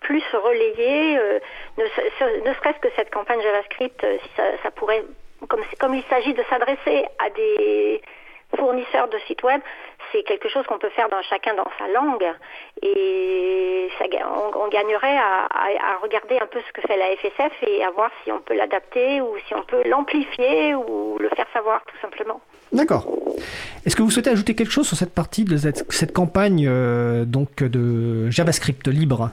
plus 0.00 0.22
relayé, 0.32 1.18
ne, 1.76 1.84
serait-ce 2.54 2.78
que 2.80 2.88
cette 2.96 3.10
campagne 3.10 3.40
JavaScript, 3.42 4.00
si 4.22 4.28
ça, 4.36 4.44
ça 4.62 4.70
pourrait, 4.70 5.04
comme, 5.48 5.60
comme 5.78 5.94
il 5.94 6.04
s'agit 6.08 6.34
de 6.34 6.42
s'adresser 6.48 7.04
à 7.18 7.30
des 7.30 8.00
fournisseurs 8.56 9.08
de 9.08 9.18
sites 9.26 9.42
web, 9.42 9.60
c'est 10.12 10.22
quelque 10.22 10.48
chose 10.48 10.64
qu'on 10.66 10.78
peut 10.78 10.90
faire 10.90 11.08
dans 11.08 11.22
chacun 11.22 11.54
dans 11.54 11.68
sa 11.78 11.88
langue 11.88 12.26
et 12.82 13.88
on, 14.54 14.68
gagnerait 14.68 15.16
à, 15.16 15.98
regarder 16.02 16.38
un 16.38 16.46
peu 16.46 16.60
ce 16.66 16.72
que 16.72 16.86
fait 16.86 16.96
la 16.96 17.16
FSF 17.16 17.52
et 17.62 17.82
à 17.82 17.90
voir 17.90 18.10
si 18.22 18.32
on 18.32 18.40
peut 18.40 18.54
l'adapter 18.54 19.20
ou 19.20 19.36
si 19.46 19.54
on 19.54 19.62
peut 19.62 19.82
l'amplifier 19.88 20.74
ou 20.74 21.16
le 21.18 21.28
faire 21.30 21.46
savoir 21.52 21.82
tout 21.86 21.96
simplement. 22.00 22.40
D'accord. 22.72 23.06
Est-ce 23.86 23.96
que 23.96 24.02
vous 24.02 24.10
souhaitez 24.10 24.30
ajouter 24.30 24.54
quelque 24.54 24.70
chose 24.70 24.86
sur 24.86 24.96
cette 24.96 25.14
partie 25.14 25.44
de 25.44 25.56
cette, 25.56 25.90
cette 25.90 26.12
campagne 26.12 26.66
euh, 26.68 27.24
donc 27.24 27.62
de 27.62 28.30
JavaScript 28.30 28.88
libre? 28.88 29.30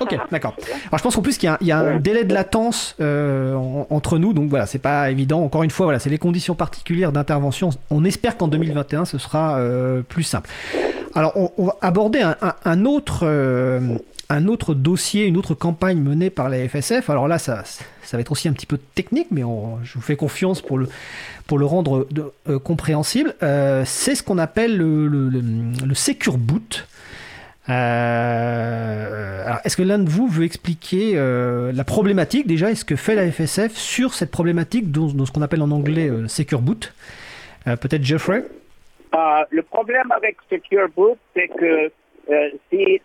Ok, 0.00 0.18
d'accord. 0.30 0.54
Alors 0.86 0.98
je 0.98 1.02
pense 1.02 1.16
qu'en 1.16 1.22
plus 1.22 1.38
qu'il 1.38 1.54
y, 1.60 1.66
y, 1.66 1.72
a 1.72 1.78
un 1.78 1.98
délai 1.98 2.24
de 2.24 2.34
latence 2.34 2.96
euh, 3.00 3.54
entre 3.90 4.18
nous, 4.18 4.32
donc 4.32 4.48
voilà, 4.50 4.66
c'est 4.66 4.78
pas 4.78 5.10
évident. 5.10 5.42
Encore 5.42 5.62
une 5.62 5.70
fois, 5.70 5.86
voilà, 5.86 5.98
c'est 5.98 6.10
les 6.10 6.18
conditions 6.18 6.54
particulières 6.54 7.12
d'intervention. 7.12 7.70
On 7.90 8.04
espère 8.04 8.36
qu'en 8.36 8.48
2021, 8.48 9.04
ce 9.04 9.18
sera 9.18 9.58
euh, 9.58 10.02
plus 10.02 10.22
simple. 10.22 10.50
Alors 11.14 11.32
on, 11.36 11.50
on 11.58 11.66
va 11.66 11.76
aborder 11.80 12.20
un, 12.20 12.36
un, 12.42 12.54
un 12.64 12.84
autre. 12.84 13.20
Euh, 13.22 13.80
un 14.30 14.46
autre 14.46 14.74
dossier, 14.74 15.24
une 15.24 15.36
autre 15.36 15.54
campagne 15.54 15.98
menée 15.98 16.30
par 16.30 16.48
la 16.48 16.68
FSF. 16.68 17.08
Alors 17.08 17.28
là, 17.28 17.38
ça, 17.38 17.62
ça 18.02 18.16
va 18.16 18.20
être 18.20 18.32
aussi 18.32 18.48
un 18.48 18.52
petit 18.52 18.66
peu 18.66 18.78
technique, 18.94 19.28
mais 19.30 19.42
on, 19.42 19.82
je 19.82 19.94
vous 19.94 20.02
fais 20.02 20.16
confiance 20.16 20.60
pour 20.60 20.76
le, 20.76 20.88
pour 21.46 21.58
le 21.58 21.64
rendre 21.64 22.06
de, 22.10 22.30
euh, 22.48 22.58
compréhensible. 22.58 23.34
Euh, 23.42 23.84
c'est 23.86 24.14
ce 24.14 24.22
qu'on 24.22 24.38
appelle 24.38 24.76
le, 24.76 25.08
le, 25.08 25.28
le, 25.30 25.42
le 25.86 25.94
Secure 25.94 26.36
Boot. 26.36 26.86
Euh, 27.70 29.44
alors, 29.44 29.60
est-ce 29.64 29.76
que 29.76 29.82
l'un 29.82 29.98
de 29.98 30.08
vous 30.08 30.26
veut 30.26 30.44
expliquer 30.44 31.12
euh, 31.16 31.70
la 31.72 31.84
problématique 31.84 32.46
déjà 32.46 32.70
Est-ce 32.70 32.84
que 32.84 32.96
fait 32.96 33.14
la 33.14 33.30
FSF 33.30 33.76
sur 33.76 34.14
cette 34.14 34.30
problématique 34.30 34.90
dans, 34.90 35.08
ce 35.08 35.32
qu'on 35.32 35.42
appelle 35.42 35.62
en 35.62 35.70
anglais 35.70 36.08
euh, 36.08 36.28
Secure 36.28 36.60
Boot? 36.60 36.94
Euh, 37.66 37.76
Peut-être 37.76 38.04
Jeffrey 38.04 38.44
euh, 39.14 39.44
Le 39.50 39.62
problème 39.62 40.10
avec 40.12 40.36
Secure 40.50 40.88
Boot, 40.96 41.18
c'est 41.34 41.48
que 41.48 41.90
c'est 42.70 43.00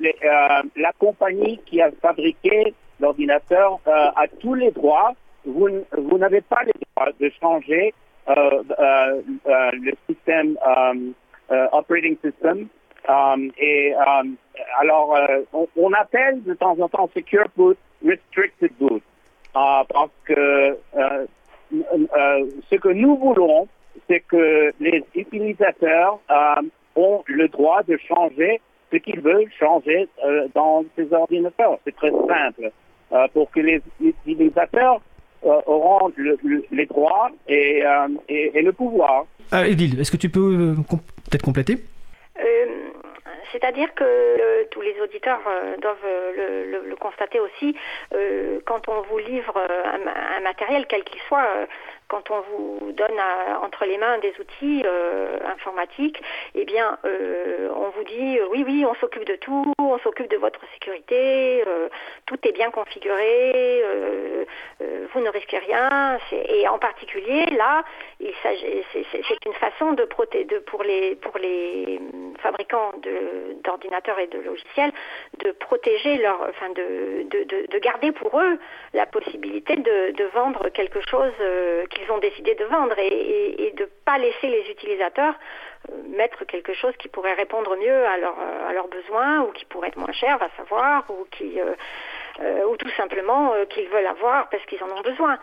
la 0.76 0.92
compagnie 1.00 1.60
qui 1.66 1.82
a 1.82 1.90
fabriqué 2.02 2.74
l'ordinateur 3.00 3.80
a 3.86 4.26
tous 4.42 4.54
les 4.54 4.72
droits. 4.72 5.14
Vous, 5.46 5.70
vous 5.98 6.18
n'avez 6.18 6.42
pas 6.42 6.62
les 6.66 6.74
droits 6.74 7.10
de 7.22 7.32
changer 7.42 7.94
le 8.28 9.92
système 10.10 10.58
operating 11.72 12.18
system 12.22 12.68
et 13.58 13.94
um, 13.96 14.36
alors, 14.80 15.16
euh, 15.16 15.42
on, 15.54 15.68
on, 15.76 15.92
appelle 15.94 16.44
de 16.44 16.54
temps 16.54 16.78
en 16.80 16.88
temps 16.88 17.10
Secure 17.14 17.48
Boot 17.56 17.78
Restricted 18.06 18.72
Boot 18.80 19.02
uh, 19.56 19.84
parce 19.90 20.12
que 20.26 20.34
euh, 20.34 21.26
euh, 21.74 22.50
ce 22.70 22.76
que 22.76 22.90
nous 22.90 23.18
voulons, 23.18 23.68
c'est 24.08 24.22
que 24.22 24.72
les 24.80 25.04
utilisateurs 25.16 26.20
um, 26.30 26.70
ont 26.96 27.24
le 27.28 27.48
droit 27.48 27.84
de 27.84 27.98
changer 27.98 28.62
ce 28.92 28.98
qu'ils 28.98 29.22
veulent 29.22 29.50
changer 29.60 30.08
euh, 30.26 30.48
dans 30.54 30.86
ces 30.96 31.12
ordinateurs. 31.14 31.80
C'est 31.84 31.96
très 31.96 32.12
simple. 32.12 32.72
Euh, 33.12 33.28
pour 33.34 33.52
que 33.52 33.60
les 33.60 33.82
utilisateurs 34.02 35.02
euh, 35.46 35.60
auront 35.66 36.12
le, 36.16 36.38
le, 36.44 36.64
les 36.72 36.86
droits 36.86 37.30
et, 37.48 37.84
et, 38.30 38.52
et, 38.58 38.62
le 38.62 38.72
pouvoir. 38.72 39.26
Ah, 39.52 39.68
Edil, 39.68 40.00
est-ce 40.00 40.12
que 40.12 40.18
tu 40.18 40.30
peux 40.30 40.76
peut-être 41.30 41.44
compléter? 41.44 41.78
Euh, 42.40 42.44
c'est-à-dire 43.52 43.94
que 43.94 44.04
euh, 44.04 44.64
tous 44.72 44.82
les 44.82 45.00
auditeurs 45.02 45.42
euh, 45.48 45.78
doivent 45.78 45.98
le, 46.36 46.66
le, 46.72 46.90
le, 46.90 46.96
constater 46.96 47.40
aussi, 47.40 47.76
quand 48.66 48.88
on 48.88 49.02
vous 49.02 49.18
livre 49.18 49.58
un, 49.58 50.40
matériel, 50.42 50.86
quel 50.88 51.04
qu'il 51.04 51.20
soit, 51.22 51.48
quand 52.08 52.30
on 52.30 52.42
vous 52.42 52.92
donne 52.92 53.20
entre 53.64 53.86
les 53.86 53.98
mains 53.98 54.20
des 54.20 54.34
outils 54.40 54.84
euh, 54.86 55.38
informatiques, 55.46 56.22
eh 56.54 56.64
bien, 56.64 56.98
euh, 57.06 57.70
on 57.76 57.90
vous 57.90 58.04
dit 58.04 58.38
euh, 58.38 58.48
oui, 58.52 58.64
oui, 58.66 58.86
on 58.88 58.94
s'occupe 58.96 59.26
de 59.26 59.36
tout, 59.36 59.74
on 59.80 59.98
s'occupe 60.00 60.30
de 60.30 60.38
votre 60.38 60.60
sécurité, 60.74 61.64
euh, 61.66 61.90
tout 62.28 62.38
est 62.48 62.52
bien 62.52 62.70
configuré, 62.72 63.82
euh, 63.84 64.46
euh, 64.82 65.08
vous 65.12 65.22
ne 65.22 65.30
risquez 65.30 65.58
rien. 65.58 66.20
Et 66.32 66.68
en 66.68 66.78
particulier, 66.78 67.46
là, 67.58 67.84
c'est 68.20 69.46
une 69.46 69.54
façon 69.54 69.94
de 69.94 70.04
protéger, 70.06 70.46
de, 70.46 70.60
pour 70.60 70.84
les 70.84 71.18
fabricants 72.40 72.92
d'ordinateurs 73.64 74.20
et 74.20 74.28
de 74.28 74.40
logiciels, 74.40 74.92
de 75.40 75.52
protéger 75.52 76.18
leur, 76.18 76.42
enfin, 76.50 76.70
de, 76.70 77.24
de, 77.30 77.44
de, 77.44 77.68
de 77.70 77.80
garder 77.80 78.12
pour 78.12 78.40
eux 78.40 78.58
la 78.94 79.06
possibilité 79.06 79.76
de, 79.76 80.24
vendre 80.34 80.70
quelque 80.70 81.02
chose 81.02 81.34
qu'ils 81.90 82.10
ont 82.12 82.18
décidé 82.18 82.56
de 82.56 82.66
vendre 82.66 82.98
et, 82.98 83.74
de 83.76 83.84
ne 83.84 83.90
pas 84.06 84.18
laisser 84.18 84.48
les 84.48 84.72
utilisateurs 84.72 85.36
euh, 85.90 85.94
mettre 86.16 86.46
quelque 86.46 86.74
chose 86.74 86.94
qui 86.98 87.10
pourrait 87.10 87.34
répondre 87.34 87.76
mieux 87.78 88.06
à, 88.06 88.18
leur, 88.18 88.36
à 88.68 88.74
leurs 88.74 88.88
besoins 88.88 89.42
ou 89.42 89.52
qui 89.52 89.66
pourrait 89.66 89.90
être 89.90 89.98
moins 89.98 90.14
cher, 90.14 90.38
va 90.38 90.50
savoir, 90.58 91.04
ou, 91.10 91.26
qui, 91.32 91.60
euh, 91.60 91.74
euh, 92.42 92.66
ou 92.66 92.78
tout 92.78 92.90
simplement 92.98 93.54
euh, 93.54 93.66
qu'ils 93.66 93.88
veulent 93.90 94.08
avoir 94.08 94.50
parce 94.50 94.66
qu'ils 94.66 94.82
en 94.84 94.90
ont 94.90 95.02
besoin. 95.02 95.38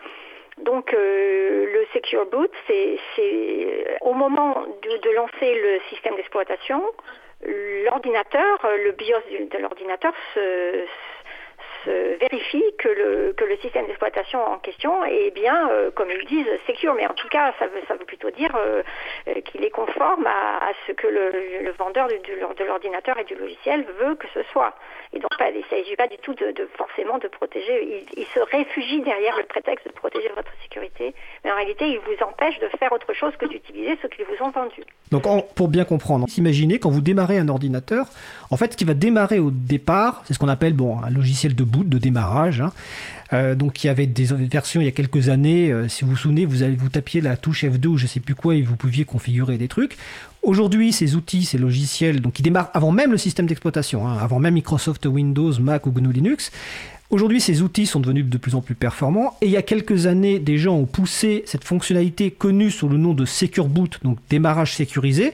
Donc 0.57 0.93
euh, 0.93 1.65
le 1.71 1.85
Secure 1.93 2.25
Boot, 2.25 2.51
c'est 2.67 2.97
au 4.01 4.13
moment 4.13 4.65
de, 4.81 5.09
lancer 5.15 5.55
le 5.61 5.79
système 5.89 6.15
d'exploitation, 6.15 6.83
l'ordinateur, 7.45 8.59
le 8.83 8.91
BIOS 8.91 9.49
de 9.51 9.57
l'ordinateur 9.57 10.13
se, 10.33 10.85
vérifie 11.85 12.63
que 12.77 12.89
le, 12.89 13.33
que 13.33 13.45
le 13.45 13.57
système 13.57 13.87
d'exploitation 13.87 14.39
en 14.39 14.57
question 14.57 15.03
est 15.05 15.31
bien, 15.31 15.69
euh, 15.69 15.91
comme 15.91 16.09
ils 16.09 16.27
disent, 16.27 16.47
secure, 16.67 16.93
mais 16.95 17.07
en 17.07 17.13
tout 17.13 17.27
cas, 17.29 17.53
ça 17.59 17.67
veut, 17.67 17.81
ça 17.87 17.95
veut 17.95 18.05
plutôt 18.05 18.29
dire 18.31 18.55
euh, 18.55 18.83
euh 19.27 19.41
qu'il 19.41 19.63
est 19.63 19.69
conforme 19.69 20.25
à, 20.27 20.71
ce 20.87 20.91
que 20.91 21.07
le, 21.07 21.71
vendeur 21.77 22.07
de, 22.07 22.63
l'ordinateur 22.63 23.17
et 23.17 23.23
du 23.23 23.35
logiciel 23.35 23.85
veut 23.99 24.15
que 24.15 24.27
ce 24.33 24.43
soit. 24.51 24.73
Et 25.13 25.19
donc, 25.19 25.29
il 25.39 25.57
ne 25.57 25.63
s'agit 25.69 25.95
pas 25.95 26.07
du 26.07 26.17
tout 26.17 26.33
de, 26.33 26.53
forcément 26.77 27.17
de 27.17 27.27
protéger, 27.27 28.05
il, 28.15 28.25
se 28.25 28.39
réfugie 28.39 29.01
derrière 29.01 29.35
le 29.37 29.43
prétexte 29.43 29.87
de 29.87 29.91
protéger 29.91 30.29
votre 30.35 30.51
sécurité, 30.63 31.13
mais 31.43 31.51
en 31.51 31.55
réalité, 31.55 31.85
il 31.87 31.99
vous 31.99 32.23
empêche 32.23 32.57
de 32.59 32.67
faire 32.79 32.91
autre 32.91 33.13
chose 33.13 33.35
que 33.37 33.45
d'utiliser 33.45 33.97
ce 34.01 34.07
qu'ils 34.07 34.25
vous 34.25 34.45
ont 34.45 34.51
vendu. 34.51 34.83
Donc, 35.11 35.23
pour 35.55 35.67
bien 35.67 35.83
comprendre, 35.83 36.27
imaginez 36.37 36.79
quand 36.79 36.89
vous 36.89 37.01
démarrez 37.01 37.37
un 37.37 37.49
ordinateur, 37.49 38.05
en 38.51 38.57
fait, 38.57 38.73
ce 38.73 38.77
qui 38.77 38.85
va 38.85 38.93
démarrer 38.93 39.39
au 39.39 39.51
départ, 39.51 40.21
c'est 40.25 40.33
ce 40.33 40.39
qu'on 40.39 40.47
appelle 40.47 40.73
bon, 40.73 40.99
un 41.03 41.09
logiciel 41.09 41.55
de 41.55 41.63
boot, 41.71 41.89
de 41.89 41.97
démarrage. 41.97 42.61
Hein. 42.61 42.71
Euh, 43.33 43.55
donc 43.55 43.83
il 43.83 43.87
y 43.87 43.89
avait 43.89 44.07
des 44.07 44.25
versions 44.25 44.81
il 44.81 44.85
y 44.85 44.89
a 44.89 44.91
quelques 44.91 45.29
années, 45.29 45.71
euh, 45.71 45.87
si 45.87 46.03
vous 46.03 46.11
vous 46.11 46.17
souvenez, 46.17 46.45
vous, 46.45 46.63
avez, 46.63 46.75
vous 46.75 46.89
tapiez 46.89 47.21
la 47.21 47.37
touche 47.37 47.63
F2 47.63 47.87
ou 47.87 47.97
je 47.97 48.05
sais 48.05 48.19
plus 48.19 48.35
quoi 48.35 48.55
et 48.55 48.61
vous 48.61 48.75
pouviez 48.75 49.05
configurer 49.05 49.57
des 49.57 49.67
trucs. 49.67 49.97
Aujourd'hui, 50.43 50.91
ces 50.91 51.15
outils, 51.15 51.45
ces 51.45 51.57
logiciels, 51.57 52.19
donc 52.19 52.33
qui 52.33 52.41
démarrent 52.41 52.71
avant 52.73 52.91
même 52.91 53.11
le 53.11 53.17
système 53.17 53.45
d'exploitation, 53.45 54.07
hein, 54.07 54.17
avant 54.19 54.39
même 54.39 54.55
Microsoft 54.55 55.05
Windows, 55.05 55.53
Mac 55.59 55.87
ou 55.87 55.91
GNU 55.91 56.11
Linux, 56.11 56.51
Aujourd'hui, 57.11 57.41
ces 57.41 57.61
outils 57.61 57.87
sont 57.87 57.99
devenus 57.99 58.25
de 58.25 58.37
plus 58.37 58.55
en 58.55 58.61
plus 58.61 58.73
performants 58.73 59.35
et 59.41 59.47
il 59.47 59.51
y 59.51 59.57
a 59.57 59.61
quelques 59.61 60.05
années, 60.05 60.39
des 60.39 60.57
gens 60.57 60.75
ont 60.75 60.85
poussé 60.85 61.43
cette 61.45 61.65
fonctionnalité 61.65 62.31
connue 62.31 62.71
sous 62.71 62.87
le 62.87 62.95
nom 62.97 63.13
de 63.13 63.25
Secure 63.25 63.67
Boot, 63.67 63.99
donc 64.01 64.17
démarrage 64.29 64.73
sécurisé, 64.73 65.33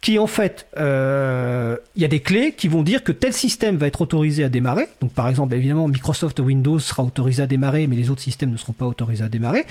qui 0.00 0.18
en 0.18 0.26
fait, 0.26 0.66
euh, 0.78 1.76
il 1.94 2.00
y 2.00 2.04
a 2.06 2.08
des 2.08 2.20
clés 2.20 2.52
qui 2.52 2.68
vont 2.68 2.82
dire 2.82 3.04
que 3.04 3.12
tel 3.12 3.34
système 3.34 3.76
va 3.76 3.86
être 3.86 4.00
autorisé 4.00 4.42
à 4.44 4.48
démarrer. 4.48 4.88
Donc 5.02 5.12
par 5.12 5.28
exemple, 5.28 5.54
évidemment, 5.54 5.88
Microsoft 5.88 6.40
Windows 6.40 6.78
sera 6.78 7.04
autorisé 7.04 7.42
à 7.42 7.46
démarrer, 7.46 7.86
mais 7.86 7.96
les 7.96 8.08
autres 8.08 8.22
systèmes 8.22 8.50
ne 8.50 8.56
seront 8.56 8.72
pas 8.72 8.86
autorisés 8.86 9.24
à 9.24 9.28
démarrer. 9.28 9.66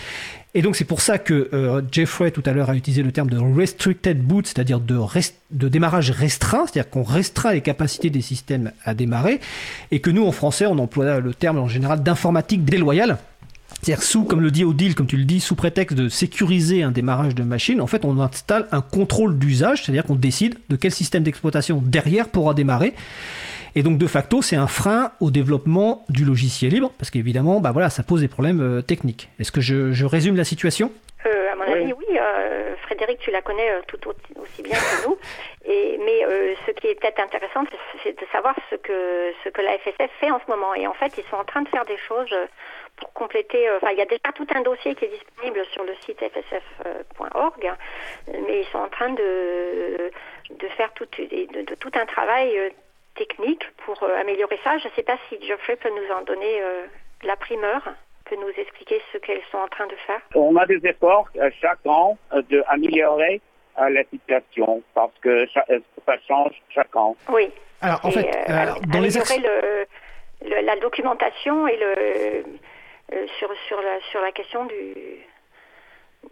Et 0.53 0.61
donc 0.61 0.75
c'est 0.75 0.85
pour 0.85 1.01
ça 1.01 1.17
que 1.17 1.49
euh, 1.53 1.81
Jeffrey 1.91 2.29
tout 2.29 2.43
à 2.45 2.51
l'heure 2.51 2.69
a 2.69 2.75
utilisé 2.75 3.01
le 3.01 3.11
terme 3.11 3.29
de 3.29 3.37
restricted 3.37 4.21
boot, 4.21 4.45
c'est-à-dire 4.45 4.79
de, 4.79 4.99
de 5.51 5.67
démarrage 5.67 6.11
restreint, 6.11 6.65
c'est-à-dire 6.67 6.91
qu'on 6.91 7.03
restreint 7.03 7.53
les 7.53 7.61
capacités 7.61 8.11
des 8.11 8.21
systèmes 8.21 8.71
à 8.85 8.93
démarrer, 8.93 9.39
et 9.89 9.99
que 9.99 10.11
nous 10.11 10.25
en 10.25 10.31
français 10.31 10.67
on 10.67 10.77
emploie 10.77 11.19
le 11.19 11.33
terme 11.33 11.57
en 11.57 11.67
général 11.67 12.03
d'informatique 12.03 12.65
déloyale. 12.65 13.17
C'est-à-dire 13.81 14.03
sous, 14.03 14.23
comme 14.23 14.41
le 14.41 14.51
dit 14.51 14.65
Odile, 14.65 14.95
comme 14.95 15.07
tu 15.07 15.17
le 15.17 15.23
dis, 15.23 15.39
sous 15.39 15.55
prétexte 15.55 15.95
de 15.95 16.09
sécuriser 16.09 16.83
un 16.83 16.91
démarrage 16.91 17.35
de 17.35 17.43
machine, 17.43 17.81
en 17.81 17.87
fait, 17.87 18.03
on 18.03 18.19
installe 18.19 18.67
un 18.71 18.81
contrôle 18.81 19.37
d'usage, 19.37 19.83
c'est-à-dire 19.83 20.03
qu'on 20.03 20.15
décide 20.15 20.55
de 20.69 20.75
quel 20.75 20.91
système 20.91 21.23
d'exploitation 21.23 21.81
derrière 21.85 22.27
pourra 22.27 22.53
démarrer. 22.53 22.93
Et 23.75 23.83
donc, 23.83 23.97
de 23.97 24.07
facto, 24.07 24.41
c'est 24.41 24.55
un 24.55 24.67
frein 24.67 25.11
au 25.19 25.31
développement 25.31 26.03
du 26.09 26.25
logiciel 26.25 26.73
libre, 26.73 26.91
parce 26.97 27.11
qu'évidemment, 27.11 27.61
bah 27.61 27.71
voilà, 27.71 27.89
ça 27.89 28.03
pose 28.03 28.21
des 28.21 28.27
problèmes 28.27 28.61
euh, 28.61 28.81
techniques. 28.81 29.29
Est-ce 29.39 29.51
que 29.51 29.61
je, 29.61 29.93
je, 29.93 30.05
résume 30.05 30.35
la 30.35 30.43
situation? 30.43 30.91
Avis, 31.79 31.93
oui. 31.93 32.17
Euh, 32.17 32.75
Frédéric, 32.83 33.19
tu 33.19 33.31
la 33.31 33.41
connais 33.41 33.69
euh, 33.71 33.81
tout 33.87 33.99
aussi 34.07 34.61
bien 34.61 34.75
que 34.75 35.07
nous. 35.07 35.17
Et, 35.65 35.97
mais 35.97 36.25
euh, 36.25 36.55
ce 36.65 36.71
qui 36.71 36.87
est 36.87 36.95
peut-être 36.95 37.19
intéressant, 37.19 37.63
c'est 38.03 38.19
de 38.19 38.25
savoir 38.31 38.55
ce 38.69 38.75
que, 38.75 39.33
ce 39.43 39.49
que 39.49 39.61
la 39.61 39.77
FSF 39.79 40.11
fait 40.19 40.31
en 40.31 40.39
ce 40.39 40.49
moment. 40.49 40.73
Et 40.73 40.87
en 40.87 40.93
fait, 40.93 41.17
ils 41.17 41.23
sont 41.25 41.35
en 41.35 41.43
train 41.43 41.61
de 41.61 41.69
faire 41.69 41.85
des 41.85 41.97
choses 41.97 42.33
pour 42.97 43.13
compléter, 43.13 43.69
enfin 43.77 43.91
il 43.91 43.97
y 43.97 44.01
a 44.01 44.05
déjà 44.05 44.31
tout 44.35 44.47
un 44.53 44.61
dossier 44.61 44.93
qui 44.93 45.05
est 45.05 45.09
disponible 45.09 45.65
sur 45.71 45.83
le 45.85 45.95
site 46.05 46.19
fsf.org, 46.19 47.73
mais 48.27 48.61
ils 48.61 48.67
sont 48.73 48.79
en 48.79 48.89
train 48.89 49.11
de, 49.11 50.11
de 50.49 50.67
faire 50.75 50.91
tout, 50.93 51.07
de, 51.17 51.61
de 51.61 51.75
tout 51.75 51.91
un 51.93 52.05
travail 52.05 52.73
technique 53.15 53.63
pour 53.85 54.03
améliorer 54.03 54.59
ça. 54.65 54.77
Je 54.79 54.89
ne 54.89 54.93
sais 54.93 55.03
pas 55.03 55.17
si 55.29 55.39
Geoffrey 55.47 55.77
peut 55.77 55.89
nous 55.89 56.13
en 56.13 56.23
donner 56.23 56.61
la 57.23 57.35
primeur, 57.37 57.83
peut 58.29 58.35
nous 58.35 58.53
expliquer 58.61 59.01
ce 59.11 59.17
qu'elles 59.17 59.41
sont 59.51 59.57
en 59.57 59.67
train 59.67 59.87
de 59.87 59.95
faire? 60.07 60.21
On 60.35 60.55
a 60.55 60.65
des 60.65 60.79
efforts 60.83 61.27
chaque 61.61 61.79
an 61.85 62.17
d'améliorer 62.49 63.41
à 63.75 63.89
la 63.89 64.03
situation 64.13 64.83
parce 64.93 65.13
que 65.21 65.47
ça, 65.53 65.63
ça 66.05 66.13
change 66.27 66.53
chaque 66.69 66.95
an. 66.95 67.15
Oui. 67.31 67.49
Alors, 67.81 67.99
en 68.03 68.09
Et, 68.09 68.11
fait, 68.11 68.27
euh, 68.27 68.61
alors, 68.63 68.79
dans 68.81 68.99
les 68.99 69.17
améliorer 69.17 69.35
actions... 69.35 69.41
le, 70.43 70.49
le- 70.49 70.65
la 70.65 70.75
documentation 70.77 71.67
et 71.67 71.77
le 71.77 71.91
euh, 73.13 73.25
sur 73.37 73.49
sur 73.67 73.77
la 73.81 73.99
sur 74.11 74.21
la 74.21 74.31
question 74.31 74.65
du 74.65 74.93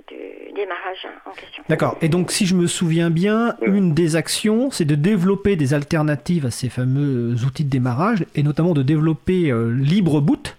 du 0.10 0.54
démarrage 0.54 1.08
en 1.26 1.32
question. 1.32 1.64
D'accord. 1.70 1.98
Et 2.02 2.10
donc, 2.10 2.32
si 2.32 2.45
je 2.45 2.56
me 2.56 2.68
souviens 2.68 3.10
bien, 3.10 3.56
une 3.62 3.93
des 3.93 4.18
actions, 4.18 4.70
c'est 4.70 4.86
de 4.86 4.95
développer 4.95 5.56
des 5.56 5.74
alternatives 5.74 6.45
à 6.45 6.52
ces 6.52 6.70
fameux 6.70 7.34
outils 7.45 7.64
de 7.64 7.70
démarrage, 7.70 8.26
et 8.36 8.43
notamment 8.43 8.74
de 8.74 8.84
développer 8.84 9.50
euh, 9.50 9.72
LibreBoot, 9.74 10.58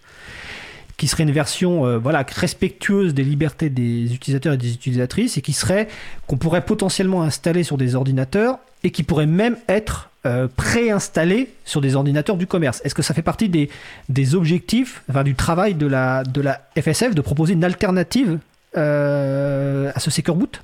qui 0.98 1.06
serait 1.06 1.22
une 1.22 1.30
version 1.30 1.86
euh, 1.86 1.96
voilà 1.96 2.26
respectueuse 2.28 3.14
des 3.14 3.24
libertés 3.24 3.70
des 3.70 4.12
utilisateurs 4.12 4.52
et 4.52 4.58
des 4.58 4.74
utilisatrices, 4.74 5.38
et 5.38 5.40
qui 5.40 5.54
serait 5.54 5.88
qu'on 6.26 6.36
pourrait 6.36 6.64
potentiellement 6.66 7.22
installer 7.22 7.62
sur 7.62 7.78
des 7.78 7.94
ordinateurs 7.94 8.58
et 8.84 8.90
qui 8.90 9.02
pourrait 9.02 9.26
même 9.26 9.56
être 9.68 10.10
euh, 10.26 10.48
préinstallé 10.56 11.48
sur 11.64 11.80
des 11.80 11.94
ordinateurs 11.96 12.36
du 12.36 12.46
commerce. 12.46 12.82
Est-ce 12.84 12.94
que 12.94 13.02
ça 13.02 13.14
fait 13.14 13.22
partie 13.22 13.48
des, 13.48 13.70
des 14.08 14.34
objectifs, 14.34 15.02
enfin, 15.08 15.22
du 15.22 15.34
travail 15.34 15.74
de 15.74 15.86
la, 15.86 16.24
de 16.24 16.40
la 16.40 16.60
FSF 16.78 17.14
de 17.14 17.20
proposer 17.20 17.54
une 17.54 17.64
alternative 17.64 18.38
euh, 18.76 19.90
à 19.94 20.00
ce 20.00 20.10
Secure 20.10 20.34
Boot? 20.34 20.62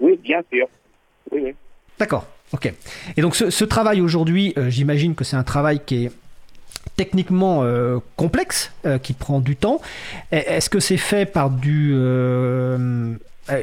Oui, 0.00 0.18
bien 0.22 0.40
sûr. 0.50 0.66
Oui, 1.30 1.42
oui. 1.44 1.54
D'accord, 1.98 2.26
ok. 2.52 2.72
Et 3.16 3.20
donc 3.20 3.36
ce, 3.36 3.50
ce 3.50 3.64
travail 3.64 4.00
aujourd'hui, 4.00 4.54
euh, 4.56 4.70
j'imagine 4.70 5.14
que 5.14 5.24
c'est 5.24 5.36
un 5.36 5.44
travail 5.44 5.80
qui 5.84 6.06
est 6.06 6.12
techniquement 6.96 7.60
euh, 7.62 7.98
complexe, 8.16 8.72
euh, 8.86 8.98
qui 8.98 9.12
prend 9.12 9.40
du 9.40 9.56
temps. 9.56 9.80
Et- 10.30 10.36
Est-ce 10.36 10.68
que 10.70 10.80
c'est 10.80 10.96
fait 10.96 11.26
par 11.26 11.50
du... 11.50 11.92
euh, 11.94 13.14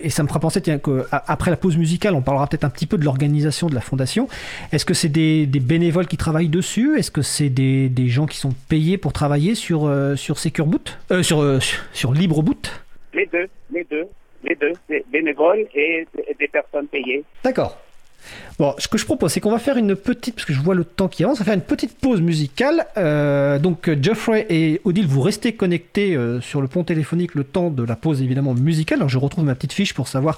et 0.04 0.10
ça 0.10 0.24
me 0.24 0.28
fera 0.28 0.40
penser 0.42 0.62
tiens, 0.62 0.78
que 0.78 1.06
a- 1.12 1.24
après 1.32 1.52
la 1.52 1.58
pause 1.58 1.78
musicale, 1.78 2.14
on 2.14 2.22
parlera 2.22 2.48
peut-être 2.48 2.66
un 2.66 2.70
petit 2.70 2.86
peu 2.86 2.98
de 2.98 3.06
l'organisation 3.06 3.68
de 3.68 3.76
la 3.76 3.82
fondation. 3.82 4.28
Est-ce 4.74 4.86
que 4.86 4.94
c'est 4.94 5.08
des, 5.10 5.46
des 5.46 5.60
bénévoles 5.62 6.08
qui 6.08 6.18
travaillent 6.18 6.50
dessus? 6.50 6.98
Est-ce 7.00 7.12
que 7.12 7.22
c'est 7.22 7.50
des, 7.50 7.88
des 7.88 8.08
gens 8.10 8.26
qui 8.26 8.38
sont 8.38 8.54
payés 8.68 8.98
pour 8.98 9.14
travailler 9.14 9.56
sur, 9.56 9.90
sur 10.18 10.38
Secure 10.38 10.66
Boot? 10.66 10.98
Sur, 11.22 11.62
sur, 11.62 11.80
sur 11.94 12.14
LibreBoot? 12.14 12.70
Les 13.14 13.26
deux, 13.32 13.48
les 13.74 13.86
deux, 13.86 14.08
les 14.44 14.56
deux, 14.56 14.74
bénévoles 15.12 15.66
et 15.74 16.06
des 16.38 16.48
personnes 16.50 16.88
payées. 16.88 17.24
D'accord. 17.44 17.80
Bon, 18.58 18.76
ce 18.78 18.88
que 18.88 18.98
je 18.98 19.06
propose, 19.06 19.32
c'est 19.32 19.40
qu'on 19.40 19.52
va 19.52 19.60
faire 19.60 19.78
une 19.78 19.96
petite, 19.96 20.36
parce 20.36 20.46
que 20.46 20.54
je 20.54 20.60
vois 20.60 20.76
le 20.76 20.84
temps 20.84 21.08
qui 21.08 21.24
avance, 21.24 21.38
on 21.38 21.40
va 21.40 21.46
faire 21.46 21.54
une 21.54 21.62
petite 21.62 21.98
pause 21.98 22.20
musicale. 22.22 22.86
Euh, 22.98 23.58
donc, 23.58 23.90
Geoffrey 24.02 24.46
et 24.50 24.82
Odile, 24.84 25.08
vous 25.08 25.22
restez 25.22 25.54
connectés 25.54 26.16
euh, 26.16 26.42
sur 26.42 26.62
le 26.62 26.68
pont 26.68 26.84
téléphonique 26.84 27.36
le 27.36 27.46
temps 27.46 27.70
de 27.70 27.84
la 27.84 27.96
pause 27.96 28.22
évidemment 28.22 28.54
musicale. 28.54 29.00
Alors, 29.00 29.10
je 29.10 29.18
retrouve 29.18 29.46
ma 29.46 29.56
petite 29.56 29.74
fiche 29.74 29.94
pour 29.94 30.08
savoir 30.10 30.38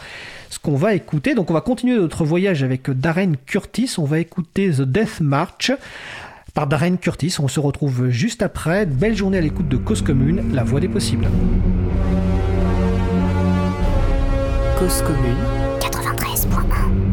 ce 0.49 0.59
qu'on 0.59 0.75
va 0.75 0.93
écouter. 0.93 1.33
Donc, 1.33 1.49
on 1.49 1.53
va 1.53 1.61
continuer 1.61 1.95
notre 1.95 2.23
voyage 2.23 2.63
avec 2.63 2.91
Darren 2.91 3.33
Curtis. 3.45 3.95
On 3.97 4.05
va 4.05 4.19
écouter 4.19 4.69
The 4.69 4.81
Death 4.83 5.19
March 5.21 5.71
par 6.53 6.67
Darren 6.67 6.97
Curtis. 6.97 7.35
On 7.39 7.47
se 7.47 7.59
retrouve 7.59 8.09
juste 8.09 8.43
après. 8.43 8.85
Belle 8.85 9.15
journée 9.15 9.39
à 9.39 9.41
l'écoute 9.41 9.67
de 9.67 9.77
Cause 9.77 10.01
Commune, 10.01 10.53
la 10.53 10.63
voix 10.63 10.79
des 10.79 10.89
possibles. 10.89 11.27
Cause 14.77 15.03
commune 15.03 15.37
93.1. 15.79 17.10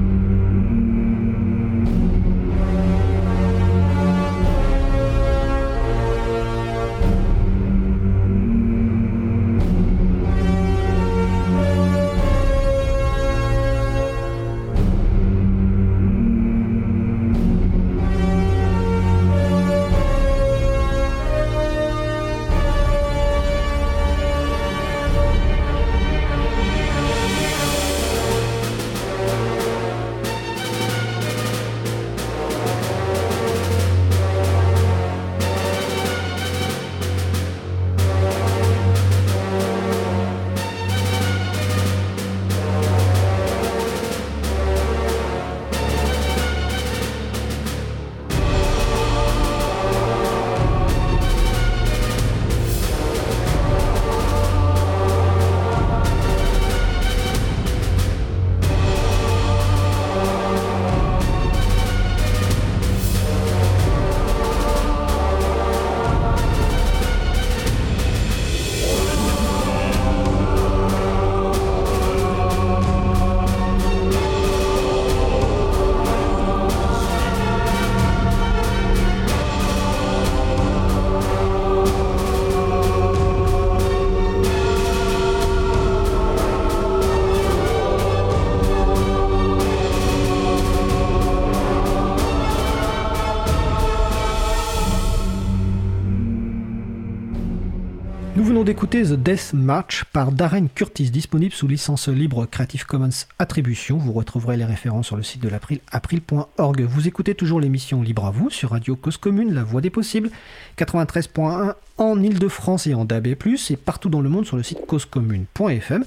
d'écouter 98.69 99.03
The 99.03 99.15
Death 99.15 99.55
March 99.55 100.05
par 100.13 100.31
Darren 100.31 100.67
Curtis, 100.69 101.11
disponible 101.11 101.55
sous 101.55 101.67
licence 101.67 102.07
libre 102.09 102.45
Creative 102.45 102.85
Commons 102.85 103.25
Attribution. 103.39 103.97
Vous 103.97 104.13
retrouverez 104.13 104.59
les 104.59 104.67
références 104.67 105.07
sur 105.07 105.17
le 105.17 105.23
site 105.23 105.41
de 105.43 105.49
l'April, 105.49 105.81
april.org. 105.91 106.83
Vous 106.83 107.09
écoutez 107.09 107.35
toujours 107.35 107.61
l'émission 107.61 108.03
Libre 108.03 108.27
à 108.27 108.31
vous 108.31 108.51
sur 108.51 108.73
Radio 108.73 108.95
Cause 108.95 109.17
Commune, 109.17 109.55
la 109.55 109.65
voix 109.65 109.81
des 109.81 109.89
possibles, 109.89 110.29
93.1 110.77 111.77
en 111.99 112.23
Ile-de-France 112.23 112.87
et 112.87 112.95
en 112.95 113.05
DAB+, 113.05 113.27
et 113.27 113.77
partout 113.77 114.09
dans 114.09 114.21
le 114.21 114.29
monde 114.29 114.47
sur 114.47 114.57
le 114.57 114.63
site 114.63 114.87
causecommune.fm. 114.87 116.05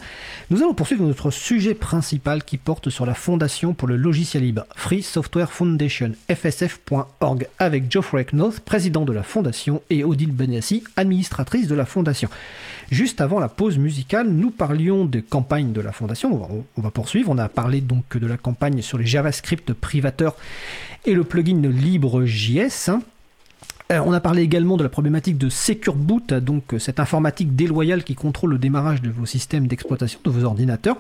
Nous 0.50 0.58
allons 0.62 0.74
poursuivre 0.74 1.06
notre 1.06 1.32
sujet 1.32 1.74
principal 1.74 2.44
qui 2.44 2.58
porte 2.58 2.90
sur 2.90 3.06
la 3.06 3.14
Fondation 3.14 3.74
pour 3.74 3.88
le 3.88 3.98
logiciel 3.98 4.44
libre, 4.44 4.66
Free 4.76 5.04
Software 5.04 5.52
Foundation, 5.52 6.14
fsf.org, 6.30 7.48
avec 7.60 7.92
Geoffrey 7.92 8.26
Knopf, 8.26 8.62
président 8.62 9.06
de 9.06 9.14
la 9.14 9.24
Fondation, 9.24 9.82
et 9.90 10.04
Odile 10.04 10.32
Benassi, 10.32 10.84
administratrice 10.96 11.68
de 11.68 11.76
la 11.76 11.86
Fondation. 11.86 12.30
Juste 12.90 13.22
avant 13.22 13.40
la 13.40 13.50
pause 13.50 13.78
musicale, 13.78 14.28
nous 14.30 14.52
parlions 14.52 15.06
des 15.06 15.22
campagnes 15.22 15.72
de 15.72 15.82
la 15.82 15.92
Fondation. 15.92 16.34
On 16.34 16.38
va, 16.38 16.48
on 16.78 16.82
va 16.82 16.92
poursuivre. 16.92 17.30
On 17.32 17.38
a 17.38 17.48
parlé 17.48 17.82
donc 17.82 18.18
de 18.18 18.28
la 18.28 18.38
campagne 18.38 18.82
sur 18.82 18.98
les 18.98 19.06
JavaScript 19.06 19.74
privateurs 19.74 20.36
et 21.06 21.14
le 21.14 21.24
plugin 21.24 21.62
LibreJS. 21.62 22.92
Euh, 23.92 24.02
on 24.06 24.14
a 24.14 24.22
parlé 24.22 24.42
également 24.42 24.78
de 24.78 24.84
la 24.84 24.90
problématique 24.90 25.38
de 25.38 25.50
Secure 25.50 25.96
Boot, 25.96 26.34
donc 26.34 26.74
euh, 26.74 26.80
cette 26.80 27.00
informatique 27.00 27.56
déloyale 27.56 28.04
qui 28.04 28.16
contrôle 28.16 28.52
le 28.52 28.58
démarrage 28.58 29.02
de 29.02 29.10
vos 29.10 29.26
systèmes 29.26 29.68
d'exploitation, 29.68 30.20
de 30.24 30.30
vos 30.30 30.46
ordinateurs. 30.46 30.98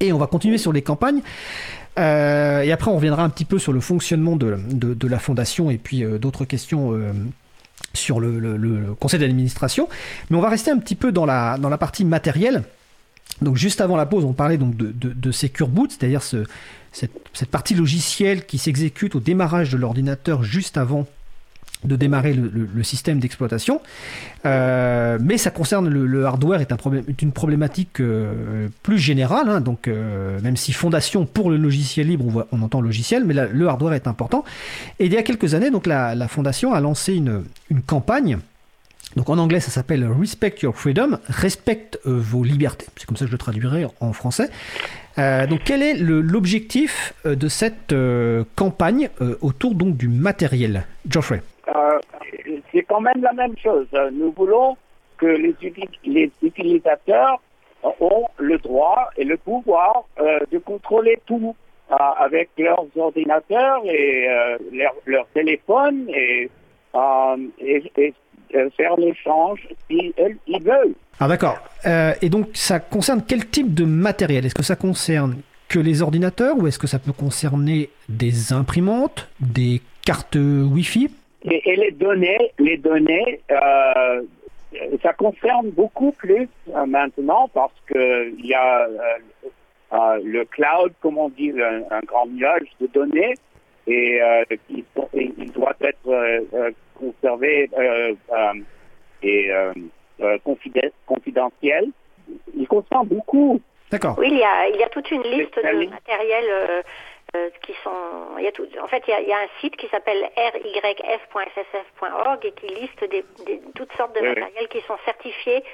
Et 0.00 0.12
on 0.12 0.18
va 0.18 0.26
continuer 0.26 0.56
sur 0.56 0.72
les 0.72 0.80
campagnes. 0.80 1.20
Euh, 1.98 2.62
et 2.62 2.72
après, 2.72 2.90
on 2.90 2.96
reviendra 2.96 3.22
un 3.22 3.28
petit 3.28 3.44
peu 3.44 3.58
sur 3.58 3.72
le 3.72 3.80
fonctionnement 3.80 4.36
de, 4.36 5.06
la 5.06 5.18
fondation 5.18 5.70
et 5.70 5.76
puis 5.76 6.02
d'autres 6.18 6.46
questions 6.46 6.98
sur 7.92 8.18
le, 8.18 8.94
conseil 8.98 9.20
d'administration. 9.20 9.90
Mais 10.30 10.38
on 10.38 10.40
va 10.40 10.48
rester 10.48 10.70
un 10.70 10.78
petit 10.78 10.94
peu 10.94 11.12
dans 11.12 11.26
la, 11.26 11.58
partie 11.78 12.06
matérielle. 12.06 12.62
Donc 13.42 13.56
juste 13.56 13.82
avant 13.82 13.96
la 13.96 14.06
pause, 14.06 14.24
on 14.24 14.32
parlait 14.32 14.56
donc 14.56 14.74
de, 14.74 14.90
de, 14.92 15.32
Secure 15.32 15.68
Boot, 15.68 15.90
c'est-à-dire 15.90 16.22
ce- 16.22 16.46
cette, 16.92 17.12
cette 17.34 17.50
partie 17.50 17.74
logicielle 17.74 18.46
qui 18.46 18.56
s'exécute 18.56 19.14
au 19.16 19.20
démarrage 19.20 19.70
de 19.70 19.76
l'ordinateur 19.76 20.44
juste 20.44 20.78
avant 20.78 21.06
de 21.84 21.96
démarrer 21.96 22.34
le, 22.34 22.82
système 22.82 23.20
d'exploitation. 23.20 23.80
Euh, 24.44 25.18
mais 25.20 25.38
ça 25.38 25.50
concerne 25.50 25.88
le, 25.88 26.26
hardware 26.26 26.60
est, 26.60 27.22
une 27.22 27.32
problématique 27.32 28.00
euh, 28.00 28.68
plus 28.82 28.98
générale. 28.98 29.48
hein. 29.48 29.60
donc 29.60 29.88
euh, 29.88 30.38
même 30.40 30.56
si 30.56 30.72
fondation 30.72 31.26
pour 31.26 31.50
le 31.50 31.56
logiciel 31.56 32.08
libre, 32.08 32.46
on, 32.52 32.62
entend 32.62 32.80
logiciel, 32.80 33.24
mais 33.24 33.34
le 33.34 33.68
hardware 33.68 33.94
est 33.94 34.06
important. 34.06 34.44
Et 34.98 35.06
il 35.06 35.12
y 35.12 35.16
a 35.16 35.22
quelques 35.22 35.54
années, 35.54 35.70
donc 35.70 35.86
la, 35.86 36.28
fondation 36.28 36.72
a 36.72 36.80
lancé 36.80 37.14
une, 37.14 37.42
campagne. 37.86 38.38
Donc 39.16 39.28
en 39.28 39.38
anglais, 39.38 39.60
ça 39.60 39.70
s'appelle 39.70 40.06
Respect 40.06 40.56
Your 40.62 40.76
Freedom, 40.76 41.18
respecte 41.28 41.98
vos 42.04 42.44
libertés. 42.44 42.86
C'est 42.96 43.06
comme 43.06 43.16
ça 43.16 43.24
que 43.24 43.30
je 43.30 43.32
le 43.32 43.38
traduirai 43.38 43.86
en 44.00 44.12
français. 44.12 44.50
donc 45.16 45.60
quel 45.64 45.82
est 45.82 45.94
l'objectif 45.94 47.14
de 47.24 47.48
cette 47.48 47.94
campagne 48.54 49.08
autour 49.40 49.74
donc 49.74 49.96
du 49.96 50.08
matériel? 50.08 50.84
Geoffrey 51.08 51.42
C'est 52.72 52.82
quand 52.82 53.00
même 53.00 53.22
la 53.22 53.32
même 53.32 53.56
chose. 53.58 53.86
Nous 54.12 54.32
voulons 54.32 54.76
que 55.18 55.26
les, 55.26 56.30
utilisateurs 56.42 57.40
ont 58.00 58.26
le 58.38 58.58
droit 58.58 59.10
et 59.16 59.24
le 59.24 59.36
pouvoir 59.36 60.04
de 60.18 60.58
contrôler 60.58 61.20
tout 61.26 61.54
avec 61.88 62.50
leurs 62.58 62.86
ordinateurs 62.96 63.82
et 63.84 64.26
leurs 64.72 64.94
leur 65.06 65.26
téléphones 65.28 66.08
et, 66.08 66.50
faire 68.76 68.96
l'échange 68.96 69.60
si 69.88 70.12
ils 70.46 70.62
veulent. 70.62 70.94
Ah 71.20 71.28
d'accord. 71.28 71.58
Euh, 71.86 72.14
et 72.22 72.30
donc 72.30 72.48
ça 72.54 72.80
concerne 72.80 73.22
quel 73.26 73.46
type 73.46 73.74
de 73.74 73.84
matériel? 73.84 74.46
Est-ce 74.46 74.54
que 74.54 74.62
ça 74.62 74.76
concerne 74.76 75.36
que 75.68 75.78
les 75.78 76.00
ordinateurs 76.00 76.56
ou 76.58 76.66
est-ce 76.66 76.78
que 76.78 76.86
ça 76.86 76.98
peut 76.98 77.12
concerner 77.12 77.90
des 78.08 78.54
imprimantes, 78.54 79.28
des 79.38 79.82
cartes 80.04 80.36
Wi-Fi? 80.36 81.10
Et, 81.44 81.76
les 81.76 81.90
données, 81.92 82.52
les 82.58 82.76
données, 82.76 83.40
euh, 83.50 84.22
ça 85.02 85.12
concerne 85.14 85.70
beaucoup 85.70 86.12
plus 86.12 86.48
euh, 86.74 86.86
maintenant 86.86 87.48
parce 87.52 87.74
que 87.86 88.30
il 88.38 88.46
y 88.46 88.54
a 88.54 88.86
le 90.22 90.44
cloud, 90.44 90.92
comme 91.00 91.18
on 91.18 91.28
dit, 91.30 91.52
un, 91.90 92.00
grand 92.00 92.26
nuage 92.26 92.68
de 92.80 92.86
données 92.88 93.34
et 93.86 94.20
il, 94.68 94.84
il, 95.14 95.52
doit 95.52 95.74
être 95.80 96.72
conservé 96.94 97.68
et 99.22 99.50
euh, 100.22 100.38
confidentiel. 101.06 101.88
Il 102.54 102.68
concerne 102.68 103.06
beaucoup. 103.06 103.60
D'accord. 103.90 104.16
Oui, 104.18 104.28
il 104.30 104.38
y, 104.38 104.44
a, 104.44 104.68
il 104.68 104.76
y 104.78 104.82
a 104.82 104.88
toute 104.88 105.10
une 105.10 105.22
liste 105.22 105.56
de 105.56 105.88
matériels 105.88 106.44
euh, 106.44 106.66
euh, 106.68 106.82
qui 107.62 107.74
sont. 107.84 108.36
Il 108.38 108.44
y 108.44 108.48
a 108.48 108.52
tout, 108.52 108.66
en 108.82 108.88
fait, 108.88 109.02
il 109.06 109.10
y 109.10 109.14
a, 109.14 109.20
il 109.20 109.28
y 109.28 109.32
a 109.32 109.38
un 109.38 109.48
site 109.60 109.76
qui 109.76 109.86
s'appelle 109.88 110.30
ryf.ssf.org 110.36 112.44
et 112.44 112.52
qui 112.52 112.66
liste 112.68 113.04
des, 113.04 113.24
des, 113.46 113.60
toutes 113.74 113.92
sortes 113.94 114.14
de 114.14 114.20
matériels 114.20 114.68
qui 114.68 114.80
sont 114.82 114.98
certifiés. 115.04 115.64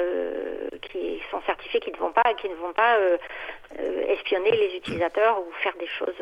Euh, 0.00 0.68
qui 0.80 1.20
sont 1.28 1.42
certifiés, 1.42 1.80
qui 1.80 1.90
ne 1.90 1.96
vont 1.96 2.12
pas, 2.12 2.32
qui 2.34 2.48
ne 2.48 2.54
vont 2.54 2.72
pas 2.72 2.98
euh, 2.98 3.18
espionner 4.06 4.52
les 4.52 4.76
utilisateurs 4.76 5.40
ou 5.40 5.50
faire 5.60 5.76
des 5.76 5.88
choses 5.88 6.14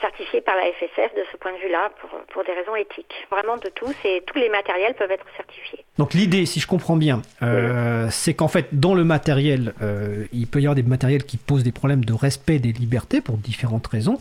certifié 0.00 0.40
par 0.40 0.54
la 0.56 0.62
FSF 0.62 1.14
de 1.14 1.24
ce 1.30 1.36
point 1.36 1.52
de 1.52 1.58
vue-là 1.58 1.90
pour, 2.00 2.10
pour, 2.32 2.44
des 2.44 2.52
raisons 2.52 2.76
éthiques. 2.76 3.14
Vraiment 3.30 3.56
de 3.56 3.68
tout, 3.68 3.92
et 4.04 4.22
tous 4.26 4.38
les 4.38 4.48
matériels 4.48 4.94
peuvent 4.94 5.10
être 5.10 5.26
certifiés. 5.36 5.84
Donc 5.98 6.14
l'idée, 6.14 6.46
si 6.46 6.60
je 6.60 6.66
comprends 6.66 6.96
bien, 6.96 7.22
euh, 7.42 8.06
c'est 8.10 8.34
qu'en 8.34 8.48
fait 8.48 8.68
dans 8.72 8.94
le 8.94 9.04
matériel, 9.04 9.74
euh, 9.82 10.24
il 10.32 10.46
peut 10.46 10.60
y 10.60 10.66
avoir 10.66 10.74
des 10.74 10.82
matériels 10.82 11.24
qui 11.24 11.36
posent 11.36 11.64
des 11.64 11.72
problèmes 11.72 12.04
de 12.04 12.12
respect 12.12 12.58
des 12.58 12.72
libertés 12.72 13.20
pour 13.20 13.36
différentes 13.36 13.86
raisons. 13.86 14.18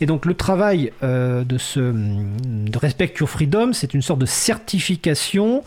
Et 0.00 0.06
donc 0.06 0.26
le 0.26 0.34
travail 0.34 0.92
euh, 1.02 1.44
de 1.44 1.58
ce 1.58 1.80
de 1.80 2.78
Respect 2.78 3.14
Your 3.18 3.28
Freedom, 3.28 3.72
c'est 3.72 3.94
une 3.94 4.02
sorte 4.02 4.20
de 4.20 4.26
certification 4.26 5.62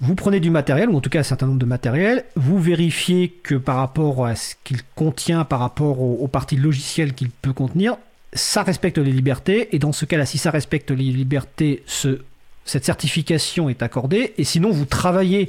vous 0.00 0.14
prenez 0.14 0.38
du 0.38 0.50
matériel, 0.50 0.90
ou 0.90 0.96
en 0.96 1.00
tout 1.00 1.10
cas 1.10 1.18
un 1.18 1.24
certain 1.24 1.46
nombre 1.46 1.58
de 1.58 1.66
matériel, 1.66 2.24
vous 2.36 2.60
vérifiez 2.60 3.30
que 3.30 3.56
par 3.56 3.74
rapport 3.74 4.26
à 4.26 4.36
ce 4.36 4.54
qu'il 4.62 4.84
contient, 4.94 5.44
par 5.44 5.58
rapport 5.58 6.00
aux, 6.00 6.18
aux 6.20 6.28
parties 6.28 6.54
logicielles 6.54 7.14
qu'il 7.14 7.30
peut 7.30 7.52
contenir, 7.52 7.96
ça 8.32 8.62
respecte 8.62 8.98
les 8.98 9.12
libertés, 9.12 9.68
et 9.74 9.78
dans 9.78 9.92
ce 9.92 10.04
cas-là, 10.04 10.26
si 10.26 10.38
ça 10.38 10.50
respecte 10.50 10.90
les 10.90 10.96
libertés, 10.96 11.82
ce, 11.86 12.20
cette 12.64 12.84
certification 12.84 13.68
est 13.68 13.82
accordée, 13.82 14.34
et 14.38 14.44
sinon 14.44 14.70
vous 14.70 14.84
travaillez 14.84 15.48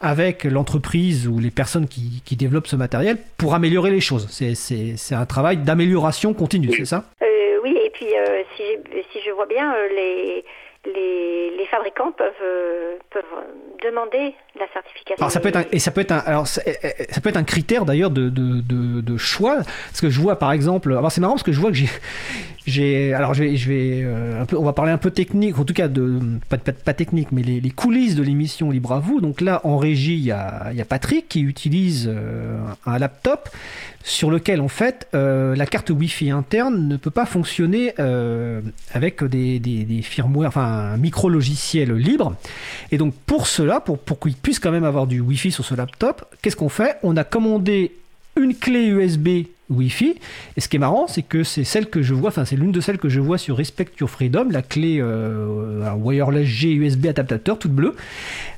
avec 0.00 0.44
l'entreprise 0.44 1.28
ou 1.28 1.38
les 1.38 1.50
personnes 1.50 1.86
qui, 1.86 2.22
qui, 2.24 2.34
développent 2.34 2.66
ce 2.66 2.76
matériel 2.76 3.18
pour 3.36 3.54
améliorer 3.54 3.90
les 3.90 4.00
choses. 4.00 4.28
C'est 4.30 5.14
un 5.14 5.26
travail 5.26 5.58
d'amélioration 5.58 6.32
continue, 6.32 6.72
c'est 6.74 6.86
ça? 6.86 7.04
Euh, 7.22 7.26
Oui, 7.62 7.76
et 7.84 7.90
puis 7.90 8.06
euh, 8.06 8.42
si, 8.56 8.62
si, 9.12 9.18
je 9.24 9.30
vois 9.30 9.46
bien, 9.46 9.74
euh, 9.74 9.88
les, 9.94 10.44
les, 10.86 11.66
fabricants 11.70 12.12
peuvent, 12.12 12.32
euh, 12.42 12.96
peuvent 13.10 13.22
demander 13.82 14.34
la 14.58 14.66
certification. 14.72 15.16
Alors 15.18 15.30
ça 15.30 15.40
peut 15.40 15.48
être 15.48 15.56
un, 15.56 15.64
et 15.72 15.78
ça 15.78 15.90
peut 15.90 16.00
être 16.00 16.10
un, 16.10 16.18
alors 16.18 16.46
eh, 16.66 16.72
eh, 16.82 17.12
ça 17.12 17.20
peut 17.20 17.28
être 17.28 17.36
un 17.36 17.44
critère 17.44 17.84
d'ailleurs 17.84 18.10
de, 18.10 19.16
choix. 19.16 19.56
Parce 19.56 20.00
que 20.00 20.10
je 20.10 20.20
vois 20.20 20.38
par 20.38 20.52
exemple 20.52 20.92
alors 20.92 21.12
c'est 21.12 21.20
marrant 21.20 21.34
parce 21.34 21.42
que 21.42 21.52
je 21.52 21.60
vois 21.60 21.70
que 21.70 21.76
j'ai 21.76 21.88
j'ai 22.66 23.14
alors 23.14 23.34
je 23.34 23.44
vais, 23.44 24.02
euh, 24.02 24.44
on 24.52 24.64
va 24.64 24.72
parler 24.72 24.92
un 24.92 24.98
peu 24.98 25.10
technique 25.10 25.58
en 25.58 25.64
tout 25.64 25.74
cas 25.74 25.88
de 25.88 26.18
pas, 26.48 26.58
pas, 26.58 26.72
pas 26.72 26.94
technique 26.94 27.28
mais 27.32 27.42
les, 27.42 27.70
coulisses 27.70 28.16
de 28.16 28.22
l'émission 28.22 28.70
Libre 28.70 28.92
à 28.92 29.00
vous. 29.00 29.20
Donc 29.20 29.40
là 29.40 29.60
en 29.64 29.76
régie 29.76 30.16
il 30.16 30.24
y 30.24 30.32
a, 30.32 30.72
Patrick 30.88 31.28
qui 31.28 31.42
utilise 31.42 32.10
euh, 32.12 32.58
un 32.86 32.98
laptop 32.98 33.48
sur 34.02 34.30
lequel 34.30 34.60
en 34.60 34.68
fait 34.68 35.08
euh, 35.14 35.54
la 35.54 35.66
carte 35.66 35.90
Wi-Fi 35.90 36.30
interne 36.30 36.88
ne 36.88 36.96
peut 36.96 37.10
pas 37.10 37.26
fonctionner 37.26 37.94
euh, 37.98 38.60
avec 38.92 39.22
des, 39.24 39.58
des, 39.58 40.02
firmware, 40.02 40.48
enfin 40.48 40.92
un 40.92 40.96
micro 40.96 41.28
logiciel 41.28 41.92
libre. 41.92 42.34
Et 42.92 42.98
donc 42.98 43.14
pour 43.26 43.46
cela, 43.46 43.80
pour, 43.80 43.98
pour 43.98 44.18
qu'il 44.18 44.34
puisse 44.34 44.58
quand 44.58 44.70
même 44.70 44.84
avoir 44.84 45.06
du 45.06 45.20
Wi-Fi 45.20 45.52
sur 45.52 45.64
ce 45.64 45.74
laptop, 45.74 46.24
qu'est-ce 46.42 46.56
qu'on 46.56 46.68
fait? 46.68 46.96
On 47.02 47.16
a 47.16 47.24
commandé 47.24 47.92
une 48.42 48.54
clé 48.54 48.86
USB 48.86 49.46
Wi-Fi. 49.70 50.16
Et 50.56 50.60
ce 50.60 50.68
qui 50.68 50.76
est 50.76 50.80
marrant, 50.80 51.06
c'est 51.06 51.22
que 51.22 51.44
c'est 51.44 51.64
celle 51.64 51.86
que 51.86 52.02
je 52.02 52.12
vois, 52.12 52.28
enfin 52.28 52.44
c'est 52.44 52.56
l'une 52.56 52.72
de 52.72 52.80
celles 52.80 52.98
que 52.98 53.08
je 53.08 53.20
vois 53.20 53.38
sur 53.38 53.56
Respect 53.56 53.86
Your 54.00 54.10
Freedom, 54.10 54.48
la 54.50 54.62
clé 54.62 54.98
euh, 55.00 55.90
wireless 55.94 56.46
G 56.46 56.72
USB 56.72 57.06
adaptateur 57.06 57.58
toute 57.58 57.72
bleue. 57.72 57.94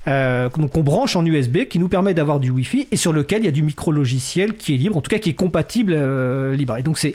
Euh, 0.09 0.49
donc 0.57 0.77
on 0.77 0.83
branche 0.83 1.15
en 1.15 1.25
USB 1.25 1.65
qui 1.69 1.79
nous 1.79 1.89
permet 1.89 2.15
d'avoir 2.15 2.41
du 2.41 2.51
Wi-Fi 2.51 2.89
et 2.91 2.97
sur 2.97 3.13
lequel 3.13 3.43
il 3.43 3.45
y 3.45 3.49
a 3.49 3.53
du 3.53 3.63
micro 3.63 3.93
logiciel 3.93 4.55
qui 4.55 4.75
est 4.75 4.79
libre, 4.79 4.97
en 4.97 5.01
tout 5.01 5.11
cas 5.11 5.19
qui 5.19 5.31
est 5.31 5.35
compatible 5.35 5.93
euh, 5.95 6.57
libre. 6.57 6.77
Et 6.77 6.83
donc 6.83 6.99
c'est 6.99 7.15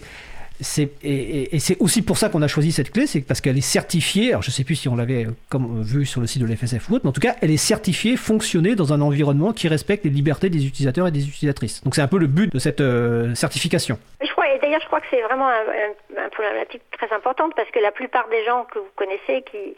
et, 0.60 1.60
c'est 1.60 1.78
aussi 1.80 2.02
pour 2.02 2.18
ça 2.18 2.30
qu'on 2.30 2.42
a 2.42 2.48
choisi 2.48 2.72
cette 2.72 2.92
clé, 2.92 3.06
c'est 3.08 3.22
parce 3.22 3.42
qu'elle 3.42 3.58
est 3.58 3.62
certifiée. 3.62 4.30
Alors 4.30 4.42
je 4.42 4.52
sais 4.52 4.64
plus 4.64 4.76
si 4.76 4.90
on 4.90 4.96
l'avait 4.96 5.26
euh, 5.26 5.32
comme 5.50 5.82
vu 5.82 6.06
sur 6.06 6.22
le 6.22 6.28
site 6.28 6.42
de 6.42 6.48
l'FSF 6.48 6.90
ou 6.90 6.96
autre, 6.96 7.06
mais 7.06 7.10
en 7.10 7.14
tout 7.14 7.22
cas, 7.22 7.36
elle 7.42 7.52
est 7.52 7.58
certifiée 7.58 8.18
fonctionner 8.18 8.76
dans 8.76 8.94
un 8.94 9.02
environnement 9.02 9.54
qui 9.54 9.68
respecte 9.68 10.06
les 10.06 10.12
libertés 10.12 10.50
des 10.50 10.66
utilisateurs 10.66 11.08
et 11.08 11.12
des 11.12 11.28
utilisatrices. 11.28 11.84
Donc 11.84 11.96
c'est 11.96 12.02
un 12.02 12.08
peu 12.08 12.18
le 12.18 12.28
but 12.28 12.52
de 12.52 12.60
cette 12.60 12.82
euh, 12.82 13.36
certification. 13.36 14.00
Je 14.22 14.32
crois, 14.32 14.48
et 14.50 14.60
d'ailleurs, 14.60 14.82
je 14.82 14.88
crois 14.88 15.00
que 15.00 15.08
c'est 15.12 15.22
vraiment 15.22 15.48
un, 15.48 16.24
un 16.26 16.30
problématique 16.30 16.82
très 16.92 17.12
importante 17.14 17.54
parce 17.56 17.70
que 17.70 17.80
la 17.80 17.92
plupart 17.92 18.28
des 18.30 18.44
gens 18.46 18.66
que 18.66 18.80
vous 18.80 18.92
connaissez 18.96 19.44
qui 19.52 19.76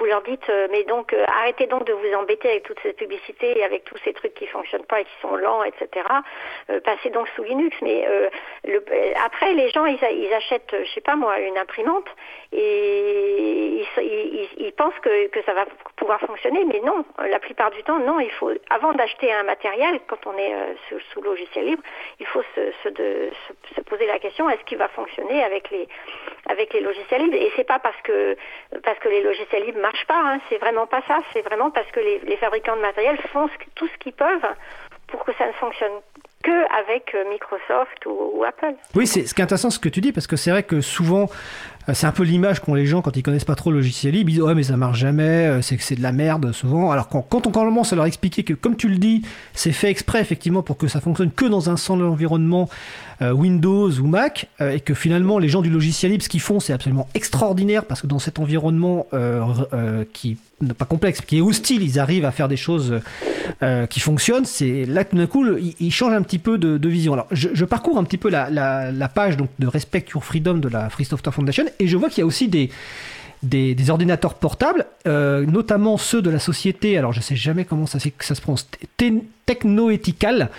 vous 0.00 0.06
leur 0.06 0.22
dites 0.22 0.48
euh, 0.48 0.66
mais 0.70 0.82
donc 0.84 1.12
euh, 1.12 1.24
arrêtez 1.28 1.66
donc 1.66 1.84
de 1.84 1.92
vous 1.92 2.14
embêter 2.14 2.48
avec 2.48 2.62
toute 2.64 2.80
cette 2.82 2.96
publicité 2.96 3.58
et 3.58 3.64
avec 3.64 3.84
tous 3.84 3.98
ces 4.02 4.14
trucs 4.14 4.34
qui 4.34 4.46
fonctionnent 4.46 4.86
pas 4.86 5.00
et 5.00 5.04
qui 5.04 5.20
sont 5.20 5.36
lents, 5.36 5.62
etc. 5.62 6.06
Euh, 6.70 6.80
passez 6.80 7.10
donc 7.10 7.28
sous 7.36 7.42
Linux. 7.42 7.76
Mais 7.82 8.06
le, 8.64 8.82
après 9.24 9.52
les 9.52 9.68
gens 9.70 9.84
ils, 9.84 10.32
achètent, 10.34 10.74
je 10.84 10.90
sais 10.92 11.02
pas 11.02 11.16
moi, 11.16 11.38
une 11.40 11.58
imprimante 11.58 12.06
et 12.52 13.84
ils, 14.58 14.72
pensent 14.72 14.98
que, 15.02 15.28
ça 15.44 15.52
va 15.52 15.66
pouvoir 15.96 16.20
fonctionner, 16.20 16.64
mais 16.64 16.80
non. 16.80 17.04
La 17.18 17.38
plupart 17.38 17.70
du 17.70 17.82
temps, 17.82 17.98
non. 17.98 18.18
Il 18.20 18.30
faut 18.30 18.50
avant 18.70 18.92
d'acheter 18.92 19.30
un 19.32 19.42
matériel, 19.42 20.00
quand 20.06 20.26
on 20.26 20.36
est 20.38 20.54
sous, 21.12 21.20
logiciel 21.20 21.66
libre, 21.66 21.82
il 22.18 22.26
faut 22.26 22.42
se 22.54 23.80
poser 23.82 24.06
la 24.06 24.18
question 24.18 24.48
est-ce 24.48 24.64
qu'il 24.64 24.78
va 24.78 24.88
fonctionner 24.88 25.44
avec 25.44 25.70
les 25.70 25.86
avec 26.48 26.72
les 26.72 26.80
logiciels 26.80 27.22
libres 27.22 27.36
Et 27.36 27.50
c'est 27.56 27.66
pas 27.66 27.78
parce 27.78 28.00
que 28.02 28.36
parce 28.82 28.98
que 28.98 29.08
les 29.08 29.22
logiciels 29.22 29.64
libres 29.64 29.80
marche 29.80 30.06
pas. 30.06 30.20
Hein. 30.20 30.40
C'est 30.48 30.58
vraiment 30.58 30.86
pas 30.86 31.02
ça. 31.06 31.18
C'est 31.32 31.42
vraiment 31.42 31.70
parce 31.70 31.90
que 31.90 32.00
les, 32.00 32.36
fabricants 32.36 32.76
de 32.76 32.82
matériel 32.82 33.18
font 33.32 33.48
tout 33.74 33.88
ce 33.88 33.98
qu'ils 33.98 34.12
peuvent 34.12 34.48
pour 35.08 35.24
que 35.24 35.32
ça 35.34 35.46
ne 35.46 35.52
fonctionne 35.52 35.92
que 36.42 36.72
avec 36.72 37.14
euh, 37.14 37.28
Microsoft 37.28 38.06
ou, 38.06 38.32
ou 38.34 38.44
Apple. 38.44 38.74
Oui, 38.94 39.06
c'est 39.06 39.26
ce 39.26 39.34
qui 39.34 39.42
est 39.42 39.44
intéressant 39.44 39.70
ce 39.70 39.78
que 39.78 39.90
tu 39.90 40.00
dis 40.00 40.12
parce 40.12 40.26
que 40.26 40.36
c'est 40.36 40.50
vrai 40.50 40.62
que 40.62 40.80
souvent 40.80 41.28
c'est 41.92 42.06
un 42.06 42.12
peu 42.12 42.22
l'image 42.22 42.60
qu'ont 42.60 42.74
les 42.74 42.86
gens 42.86 43.02
quand 43.02 43.16
ils 43.16 43.22
connaissent 43.22 43.44
pas 43.44 43.54
trop 43.54 43.70
le 43.70 43.78
logiciel 43.78 44.14
libre. 44.14 44.30
Ils 44.30 44.34
disent 44.34 44.42
ouais 44.42 44.54
mais 44.54 44.62
ça 44.62 44.76
marche 44.76 44.98
jamais, 44.98 45.22
euh, 45.22 45.62
c'est 45.62 45.76
que 45.76 45.82
c'est 45.82 45.96
de 45.96 46.02
la 46.02 46.12
merde 46.12 46.52
souvent. 46.52 46.90
Alors 46.90 47.08
quand, 47.08 47.46
on 47.46 47.50
commence 47.50 47.92
à 47.92 47.96
leur 47.96 48.06
expliquer 48.06 48.44
que 48.44 48.54
comme 48.54 48.76
tu 48.76 48.88
le 48.88 48.96
dis, 48.96 49.22
c'est 49.54 49.72
fait 49.72 49.90
exprès 49.90 50.20
effectivement 50.20 50.62
pour 50.62 50.76
que 50.76 50.88
ça 50.88 51.00
fonctionne 51.00 51.30
que 51.30 51.46
dans 51.46 51.70
un 51.70 51.76
seul 51.76 52.02
environnement 52.02 52.68
euh, 53.22 53.32
Windows 53.32 53.90
ou 53.90 54.06
Mac 54.06 54.48
euh, 54.62 54.70
et 54.70 54.80
que 54.80 54.94
finalement 54.94 55.38
les 55.38 55.50
gens 55.50 55.60
du 55.60 55.68
logiciel 55.68 56.10
libre 56.10 56.24
ce 56.24 56.30
qu'ils 56.30 56.40
font 56.40 56.58
c'est 56.58 56.72
absolument 56.72 57.06
extraordinaire 57.12 57.84
parce 57.84 58.00
que 58.00 58.06
dans 58.06 58.18
cet 58.18 58.38
environnement 58.38 59.06
euh, 59.12 60.04
qui 60.14 60.38
pas 60.78 60.84
complexe, 60.84 61.22
qui 61.22 61.38
est 61.38 61.40
hostile, 61.40 61.82
ils 61.82 61.98
arrivent 61.98 62.26
à 62.26 62.32
faire 62.32 62.46
des 62.46 62.58
choses 62.58 63.00
qui 63.88 63.98
fonctionnent. 63.98 64.44
C'est 64.44 64.84
là 64.84 65.04
tout 65.04 65.16
d'un 65.16 65.26
coup 65.26 65.46
ils, 65.56 65.90
changent 65.90 66.12
un 66.12 66.20
petit 66.20 66.38
peu 66.38 66.58
de, 66.58 66.88
vision. 66.88 67.14
Alors 67.14 67.26
je, 67.30 67.64
parcours 67.64 67.96
un 67.96 68.04
petit 68.04 68.18
peu 68.18 68.28
la, 68.28 68.50
la, 68.50 68.92
la, 68.92 69.08
page 69.08 69.38
donc 69.38 69.48
de 69.58 69.66
Respect 69.66 70.04
Your 70.12 70.22
Freedom 70.22 70.58
de 70.58 70.68
la 70.68 70.90
Free 70.90 71.06
Software 71.06 71.32
Foundation 71.32 71.64
et 71.78 71.86
je 71.86 71.96
vois 71.96 72.08
qu'il 72.08 72.18
y 72.18 72.22
a 72.22 72.26
aussi 72.26 72.48
des 72.48 72.70
ordinateurs 73.90 74.34
portables, 74.34 74.86
euh, 75.06 75.46
notamment 75.46 75.96
ceux 75.96 76.20
de 76.22 76.30
la 76.30 76.38
société, 76.38 76.98
alors 76.98 77.12
je 77.12 77.20
sais 77.20 77.36
jamais 77.36 77.64
comment 77.64 77.86
ça, 77.86 77.98
se 77.98 78.40
prononce, 78.40 78.68
Te- 78.96 79.22
Technoethical. 79.46 80.50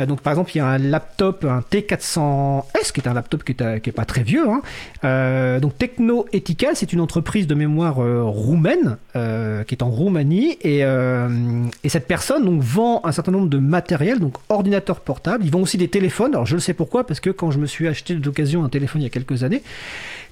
Euh, 0.00 0.06
donc 0.06 0.20
par 0.20 0.32
exemple, 0.32 0.50
il 0.54 0.58
y 0.58 0.60
a 0.60 0.66
un 0.66 0.76
laptop, 0.78 1.44
un 1.48 1.60
T400S, 1.60 2.92
qui 2.92 3.00
est 3.00 3.06
un 3.08 3.14
laptop 3.14 3.44
qui 3.44 3.52
est, 3.52 3.62
euh, 3.62 3.78
pas 3.94 4.04
très 4.04 4.22
vieux. 4.24 4.48
hein. 4.48 4.60
Euh, 5.04 5.60
donc 5.60 5.78
Technoethical, 5.78 6.74
c'est 6.74 6.92
une 6.92 7.00
entreprise 7.00 7.46
de 7.46 7.54
mémoire 7.54 7.94
roumaine, 7.94 8.96
qui 9.14 9.74
est 9.74 9.82
en 9.82 9.88
Roumanie, 9.90 10.58
et, 10.62 10.80
et 10.80 11.88
cette 11.88 12.08
personne 12.08 12.58
vend 12.58 13.00
un 13.04 13.12
certain 13.12 13.30
nombre 13.32 13.48
de 13.48 13.58
matériel, 13.58 14.18
donc 14.18 14.34
ordinateurs 14.48 15.00
portables. 15.00 15.44
Ils 15.44 15.50
vendent 15.52 15.62
aussi 15.62 15.78
des 15.78 15.88
téléphones. 15.88 16.32
Alors 16.34 16.46
je 16.46 16.54
le 16.56 16.60
sais 16.60 16.74
pourquoi, 16.74 17.06
parce 17.06 17.20
que 17.20 17.30
quand 17.30 17.52
je 17.52 17.58
me 17.60 17.66
suis 17.66 17.86
acheté 17.86 18.14
d'occasion 18.16 18.64
un 18.64 18.68
téléphone 18.68 19.00
il 19.02 19.04
y 19.04 19.06
a 19.06 19.10
quelques 19.10 19.44
années, 19.44 19.62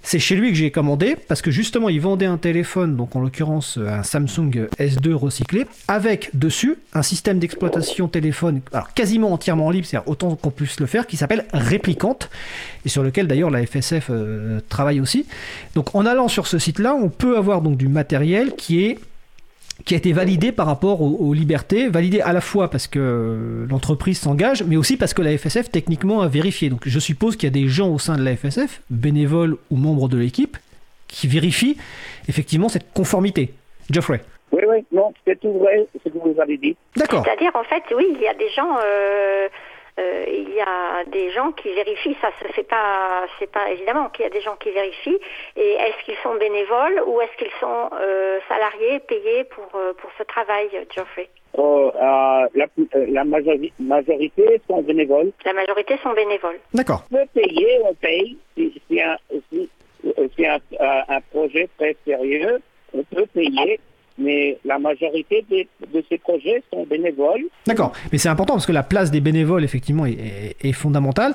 c'est 0.03 0.19
chez 0.19 0.35
lui 0.35 0.51
que 0.51 0.57
j'ai 0.57 0.71
commandé 0.71 1.17
parce 1.29 1.43
que 1.43 1.51
justement 1.51 1.89
il 1.89 2.01
vendait 2.01 2.27
un 2.27 2.39
téléphone, 2.39 2.97
donc 2.97 3.15
en 3.17 3.21
l'occurrence 3.21 3.79
euh, 3.79 3.89
un 3.89 4.03
Samsung 4.03 4.69
S2 4.79 5.15
recyclé, 5.15 5.67
avec 5.89 6.31
dessus 6.35 6.77
un 6.93 7.03
système 7.03 7.39
d'exploitation 7.39 8.09
téléphone, 8.09 8.61
alors 8.73 8.93
quasiment 8.95 9.33
entièrement 9.33 9.71
libre, 9.71 9.87
c'est-à-dire 9.87 10.09
autant 10.09 10.35
qu'on 10.37 10.51
puisse 10.51 10.81
le 10.81 10.87
faire, 10.87 11.07
qui 11.07 11.17
s'appelle 11.17 11.47
Replicante 11.53 12.31
et 12.85 12.89
sur 12.89 13.03
lequel 13.03 13.27
d'ailleurs 13.27 13.51
la 13.51 13.65
FSF 13.65 14.09
euh, 14.11 14.61
travaille 14.69 15.01
aussi. 15.01 15.27
Donc 15.75 15.95
en 15.95 16.05
allant 16.05 16.29
sur 16.29 16.47
ce 16.47 16.59
site-là, 16.59 16.95
on 16.95 17.09
peut 17.09 17.37
avoir 17.37 17.63
donc 17.63 17.77
du 17.77 17.89
matériel 17.89 18.55
qui 18.57 18.85
est 18.85 18.99
qui 19.85 19.95
a 19.95 19.97
été 19.97 20.13
validé 20.13 20.53
par 20.53 20.67
rapport 20.67 21.01
aux, 21.01 21.17
aux 21.21 21.35
libertés, 21.35 21.89
validé 21.89 22.21
à 22.21 22.33
la 22.33 22.41
fois 22.41 22.69
parce 22.69 22.87
que 22.87 23.67
l'entreprise 23.69 24.19
s'engage, 24.19 24.63
mais 24.65 24.77
aussi 24.77 24.97
parce 24.97 25.15
que 25.15 25.23
la 25.23 25.37
FSF 25.37 25.71
techniquement 25.71 26.21
a 26.21 26.29
vérifié. 26.29 26.71
Donc 26.71 26.83
je 26.87 26.99
suppose 26.99 27.37
qu'il 27.37 27.47
y 27.49 27.53
a 27.53 27.63
des 27.63 27.69
gens 27.69 27.89
au 27.89 27.99
sein 27.99 28.17
de 28.17 28.23
la 28.23 28.37
FSF, 28.37 28.83
bénévoles 28.91 29.57
ou 29.71 29.77
membres 29.77 30.09
de 30.09 30.19
l'équipe, 30.19 30.57
qui 31.09 31.27
vérifient 31.27 31.77
effectivement 32.29 32.69
cette 32.69 32.93
conformité. 32.93 33.55
Geoffrey. 33.91 34.21
Oui, 34.53 34.63
oui, 34.69 34.85
non, 34.93 35.13
c'est 35.27 35.41
tout 35.41 35.53
vrai 35.59 35.87
ce 36.05 36.11
que 36.11 36.19
vous 36.19 36.39
avez 36.41 36.59
dit. 36.59 36.77
D'accord. 36.97 37.25
C'est-à-dire, 37.25 37.51
en 37.55 37.65
fait, 37.65 37.83
oui, 37.97 38.07
il 38.15 38.21
y 38.21 38.27
a 38.27 38.35
des 38.35 38.51
gens, 38.51 38.77
euh, 38.85 39.49
euh, 39.99 40.25
il 40.27 40.51
y 40.55 40.61
a 40.61 41.05
des 41.05 41.31
gens 41.31 41.53
qui 41.53 41.73
vérifient. 41.73 42.17
Ça 42.21 42.31
se 42.41 42.53
fait 42.53 42.63
pas, 42.63 43.27
c'est 43.39 43.51
pas 43.51 43.71
évidemment 43.71 44.09
qu'il 44.09 44.25
y 44.25 44.27
a 44.27 44.31
des 44.31 44.41
gens 44.41 44.57
qui 44.57 44.71
vérifient. 44.71 45.19
Et 45.57 45.73
est-ce 45.73 46.05
qu'ils 46.05 46.17
sont 46.23 46.35
bénévoles 46.37 47.03
ou 47.07 47.21
est-ce 47.21 47.37
qu'ils 47.39 47.53
sont 47.61 47.91
euh, 48.01 48.39
salariés, 48.49 49.01
payés 49.01 49.45
pour 49.45 49.69
euh, 49.75 49.93
pour 49.95 50.11
ce 50.19 50.23
travail, 50.25 50.69
Geoffrey? 50.95 51.29
Euh, 51.59 51.91
la, 52.55 52.67
la 52.95 53.25
majori- 53.25 53.73
majorité 53.79 54.61
sont 54.67 54.81
bénévoles. 54.83 55.33
La 55.45 55.53
majorité 55.53 55.99
sont 56.03 56.15
bénévoles. 56.15 56.59
D'accord. 56.73 57.03
On 57.13 57.17
peut 57.17 57.27
payer, 57.35 57.81
on 57.85 57.95
paye. 57.95 58.39
Si, 58.57 58.81
si 58.89 59.01
un, 59.03 59.17
si, 59.51 59.69
si 60.35 60.47
un, 60.47 60.59
un 61.09 61.21
projet 61.31 61.69
très 61.79 61.95
sérieux, 62.07 62.61
on 62.95 63.03
peut 63.05 63.27
payer. 63.35 63.79
Mais 64.19 64.59
la 64.65 64.79
majorité 64.79 65.45
de 65.51 66.05
ces 66.09 66.19
projets 66.19 66.63
sont 66.73 66.85
bénévoles. 66.85 67.45
D'accord. 67.67 67.93
Mais 68.11 68.19
c'est 68.19 68.29
important 68.29 68.55
parce 68.55 68.67
que 68.67 68.73
la 68.73 68.83
place 68.83 69.11
des 69.11 69.21
bénévoles, 69.21 69.65
effectivement, 69.65 70.07
est 70.07 70.73
fondamentale. 70.73 71.35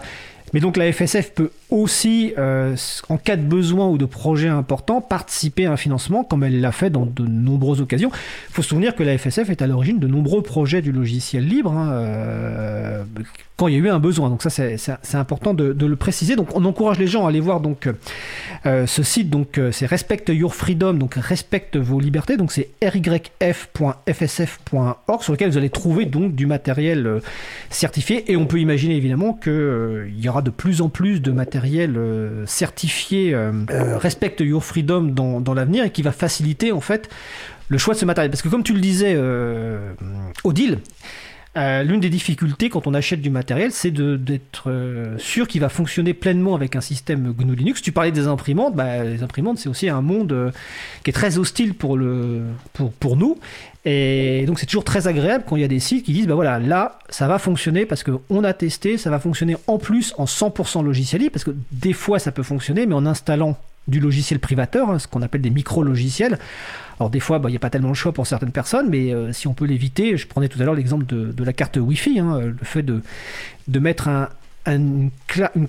Mais 0.53 0.59
donc 0.59 0.77
la 0.77 0.91
FSF 0.91 1.33
peut 1.33 1.51
aussi, 1.69 2.33
euh, 2.37 2.75
en 3.09 3.17
cas 3.17 3.35
de 3.35 3.41
besoin 3.41 3.89
ou 3.89 3.97
de 3.97 4.05
projet 4.05 4.47
important, 4.47 5.01
participer 5.01 5.65
à 5.65 5.73
un 5.73 5.77
financement, 5.77 6.23
comme 6.23 6.43
elle 6.43 6.61
l'a 6.61 6.71
fait 6.71 6.89
dans 6.89 7.05
de 7.05 7.25
nombreuses 7.27 7.81
occasions. 7.81 8.09
Il 8.49 8.53
faut 8.53 8.61
se 8.61 8.69
souvenir 8.69 8.95
que 8.95 9.03
la 9.03 9.17
FSF 9.17 9.49
est 9.49 9.61
à 9.61 9.67
l'origine 9.67 9.99
de 9.99 10.07
nombreux 10.07 10.41
projets 10.41 10.81
du 10.81 10.93
logiciel 10.93 11.45
libre, 11.45 11.73
hein, 11.73 11.89
euh, 11.91 13.03
quand 13.57 13.67
il 13.67 13.73
y 13.73 13.77
a 13.77 13.79
eu 13.79 13.89
un 13.89 13.99
besoin. 13.99 14.29
Donc 14.29 14.41
ça, 14.41 14.49
c'est- 14.49 14.77
important 15.15 15.53
de, 15.53 15.75
le 15.85 15.95
préciser. 15.95 16.35
Donc 16.35 16.49
on 16.55 16.63
encourage 16.65 16.99
les 16.99 17.07
gens 17.07 17.25
à 17.25 17.29
aller 17.29 17.39
voir 17.39 17.59
donc 17.59 17.89
euh, 18.65 18.87
ce 18.87 19.03
site. 19.03 19.29
Donc 19.29 19.59
c'est 19.71 19.85
Respect 19.85 20.23
Your 20.29 20.53
Freedom, 20.53 20.93
donc 20.93 21.15
respecte 21.15 21.75
vos 21.75 21.99
libertés. 21.99 22.37
Donc 22.37 22.51
c'est 22.51 22.69
ryf.fsf.org 22.81 23.97
sur 25.21 25.33
lequel 25.33 25.49
vous 25.49 25.57
allez 25.57 25.69
trouver 25.69 26.05
donc 26.05 26.35
du 26.35 26.45
matériel 26.45 27.21
certifié. 27.69 28.31
Et 28.31 28.37
on 28.37 28.45
peut 28.45 28.59
imaginer 28.59 28.95
évidemment 28.95 29.33
que 29.33 29.49
euh, 29.49 30.09
il 30.09 30.23
y 30.23 30.29
aura 30.29 30.36
de 30.41 30.49
plus 30.49 30.81
en 30.81 30.89
plus 30.89 31.21
de 31.21 31.31
matériel 31.31 31.97
euh, 31.97 32.45
certifié 32.45 33.33
euh, 33.33 33.51
euh, 33.69 33.97
Respect 33.97 34.35
Your 34.39 34.63
Freedom 34.63 35.01
dans, 35.01 35.41
dans 35.41 35.53
l'avenir 35.53 35.83
et 35.85 35.89
qui 35.89 36.01
va 36.01 36.11
faciliter 36.11 36.71
en 36.71 36.81
fait 36.81 37.09
le 37.69 37.77
choix 37.77 37.93
de 37.93 37.99
ce 37.99 38.05
matériel. 38.05 38.31
Parce 38.31 38.41
que 38.41 38.49
comme 38.49 38.63
tu 38.63 38.73
le 38.73 38.79
disais, 38.79 39.17
Odile, 40.45 40.79
euh, 41.57 41.81
l'une 41.81 41.99
des 41.99 42.09
difficultés 42.09 42.69
quand 42.69 42.85
on 42.85 42.93
achète 42.93 43.19
du 43.19 43.31
matériel, 43.31 43.71
c'est 43.71 43.89
d'être 43.89 44.69
euh, 44.69 45.17
sûr 45.17 45.47
qu'il 45.47 45.59
va 45.61 45.69
fonctionner 45.69 46.13
pleinement 46.13 46.53
avec 46.53 46.75
un 46.75 46.81
système 46.81 47.33
GNU 47.33 47.55
Linux. 47.55 47.81
Tu 47.81 47.91
parlais 47.91 48.11
des 48.11 48.27
imprimantes, 48.27 48.75
bah, 48.75 49.03
les 49.03 49.23
imprimantes 49.23 49.57
c'est 49.57 49.69
aussi 49.69 49.89
un 49.89 50.01
monde 50.01 50.31
euh, 50.33 50.51
qui 51.03 51.09
est 51.09 51.13
très 51.13 51.39
hostile 51.39 51.73
pour, 51.73 51.97
le, 51.97 52.43
pour, 52.73 52.91
pour 52.91 53.17
nous. 53.17 53.39
Et 53.85 54.43
donc 54.45 54.59
c'est 54.59 54.67
toujours 54.67 54.83
très 54.83 55.07
agréable 55.07 55.45
quand 55.47 55.55
il 55.55 55.61
y 55.61 55.65
a 55.65 55.69
des 55.69 55.79
sites 55.79 56.05
qui 56.05 56.13
disent, 56.13 56.27
bah 56.27 56.35
voilà, 56.35 56.59
là 56.59 56.99
ça 57.09 57.27
va 57.27 57.39
fonctionner 57.39 57.87
parce 57.87 58.03
qu'on 58.03 58.43
a 58.43 58.53
testé, 58.53 58.97
ça 58.97 59.09
va 59.09 59.19
fonctionner 59.19 59.57
en 59.65 59.79
plus 59.79 60.13
en 60.17 60.25
100% 60.25 60.83
logiciel 60.83 61.21
libre, 61.21 61.31
parce 61.31 61.45
que 61.45 61.55
des 61.71 61.93
fois 61.93 62.19
ça 62.19 62.31
peut 62.31 62.43
fonctionner, 62.43 62.85
mais 62.85 62.93
en 62.93 63.05
installant 63.07 63.57
du 63.87 63.99
logiciel 63.99 64.39
privateur, 64.39 64.89
hein, 64.89 64.99
ce 64.99 65.07
qu'on 65.07 65.21
appelle 65.21 65.41
des 65.41 65.49
micro-logiciels. 65.49 66.37
Alors 66.99 67.09
des 67.09 67.19
fois, 67.19 67.39
bah, 67.39 67.49
il 67.49 67.53
n'y 67.53 67.57
a 67.57 67.59
pas 67.59 67.69
tellement 67.69 67.89
le 67.89 67.93
choix 67.93 68.11
pour 68.11 68.25
certaines 68.27 68.51
personnes, 68.51 68.87
mais 68.89 69.13
euh, 69.13 69.31
si 69.31 69.47
on 69.47 69.53
peut 69.53 69.65
l'éviter, 69.65 70.17
je 70.17 70.27
prenais 70.27 70.47
tout 70.49 70.59
à 70.61 70.65
l'heure 70.65 70.73
l'exemple 70.75 71.05
de, 71.05 71.43
la 71.43 71.53
carte 71.53 71.77
Wi-Fi, 71.77 72.19
hein, 72.19 72.39
le 72.41 72.55
fait 72.63 72.81
de, 72.83 73.01
de 73.67 73.79
mettre 73.79 74.07
un, 74.07 74.29
un- 74.65 74.75
une, 74.75 75.09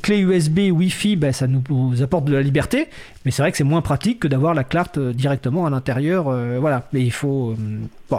clé 0.03 0.19
USB 0.21 0.71
Wi-Fi, 0.73 1.16
bah, 1.16 1.33
ça 1.33 1.47
nous, 1.47 1.62
apporte 2.03 2.25
de 2.25 2.33
la 2.35 2.43
liberté, 2.43 2.89
mais 3.25 3.31
c'est 3.31 3.43
vrai 3.43 3.51
que 3.53 3.59
c'est 3.59 3.64
moins 3.64 3.83
pratique 3.83 4.21
que 4.21 4.29
d'avoir 4.29 4.55
la 4.55 4.64
carte 4.64 4.99
euh, 4.99 5.12
directement 5.12 5.66
à 5.66 5.71
l'intérieur. 5.71 6.29
euh, 6.29 6.57
voilà, 6.61 6.89
mais 6.93 7.03
il 7.03 7.12
faut... 7.12 7.51
euh, 8.11 8.16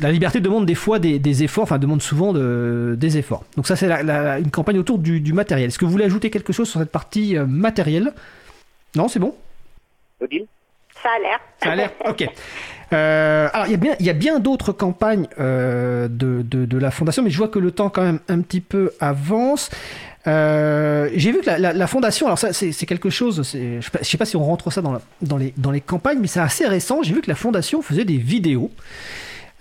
la 0.00 0.10
liberté 0.10 0.40
demande 0.40 0.66
des 0.66 0.74
fois 0.74 0.98
des, 0.98 1.42
efforts, 1.44 1.62
enfin 1.62 1.78
demande 1.78 2.02
souvent 2.02 2.32
de- 2.32 2.96
des 2.98 3.18
efforts. 3.18 3.44
Donc 3.56 3.66
ça 3.68 3.76
c'est 3.76 3.88
une 3.88 4.50
campagne 4.50 4.78
autour 4.78 4.98
du, 4.98 5.20
du 5.20 5.32
matériel. 5.32 5.68
Est-ce 5.68 5.78
que 5.78 5.84
vous 5.84 5.90
voulez 5.92 6.04
ajouter 6.04 6.28
quelque 6.28 6.52
chose 6.52 6.68
sur 6.68 6.80
cette 6.80 6.90
partie 6.90 7.36
euh, 7.36 7.46
matérielle? 7.46 8.12
Non, 8.96 9.06
c'est 9.08 9.18
bon 9.20 9.34
Odile? 10.20 10.46
Ça 11.02 11.10
a 11.16 11.18
l'air. 11.20 11.40
ça 11.62 11.70
a 11.72 11.76
l'air. 11.76 11.90
Ok. 12.08 12.26
Euh, 12.92 13.48
alors, 13.52 13.66
il 13.66 13.72
y 13.72 13.74
a 13.74 13.78
bien, 13.78 13.96
il 14.00 14.06
y 14.06 14.10
a 14.10 14.14
bien 14.14 14.38
d'autres 14.38 14.72
campagnes 14.72 15.26
euh, 15.40 16.06
de, 16.08 16.42
de, 16.42 16.64
de 16.66 16.78
la 16.78 16.90
fondation, 16.90 17.22
mais 17.22 17.30
je 17.30 17.36
vois 17.36 17.48
que 17.48 17.58
le 17.58 17.72
temps 17.72 17.90
quand 17.90 18.02
même 18.02 18.20
un 18.28 18.40
petit 18.40 18.60
peu 18.60 18.92
avance. 19.00 19.70
Euh, 20.28 21.10
J'ai 21.14 21.32
vu 21.32 21.40
que 21.40 21.46
la, 21.46 21.58
la- 21.58 21.72
la 21.72 21.86
fondation, 21.86 22.26
alors 22.26 22.38
ça 22.38 22.52
c'est 22.52 22.72
c'est 22.72 22.86
quelque 22.86 23.10
chose, 23.10 23.42
je 23.52 23.80
je 23.80 24.04
sais 24.08 24.16
pas 24.16 24.24
si 24.24 24.36
on 24.36 24.44
rentre 24.44 24.72
ça 24.72 24.82
dans, 24.82 24.92
la- 24.92 25.00
dans, 25.20 25.36
les, 25.36 25.52
dans 25.56 25.70
les 25.72 25.80
campagnes, 25.80 26.18
mais 26.20 26.26
c'est 26.28 26.40
assez 26.40 26.66
récent. 26.66 27.02
J'ai 27.02 27.12
vu 27.12 27.20
que 27.22 27.28
la 27.28 27.34
fondation 27.36 27.82
faisait 27.82 28.04
des 28.04 28.16
vidéos. 28.18 28.70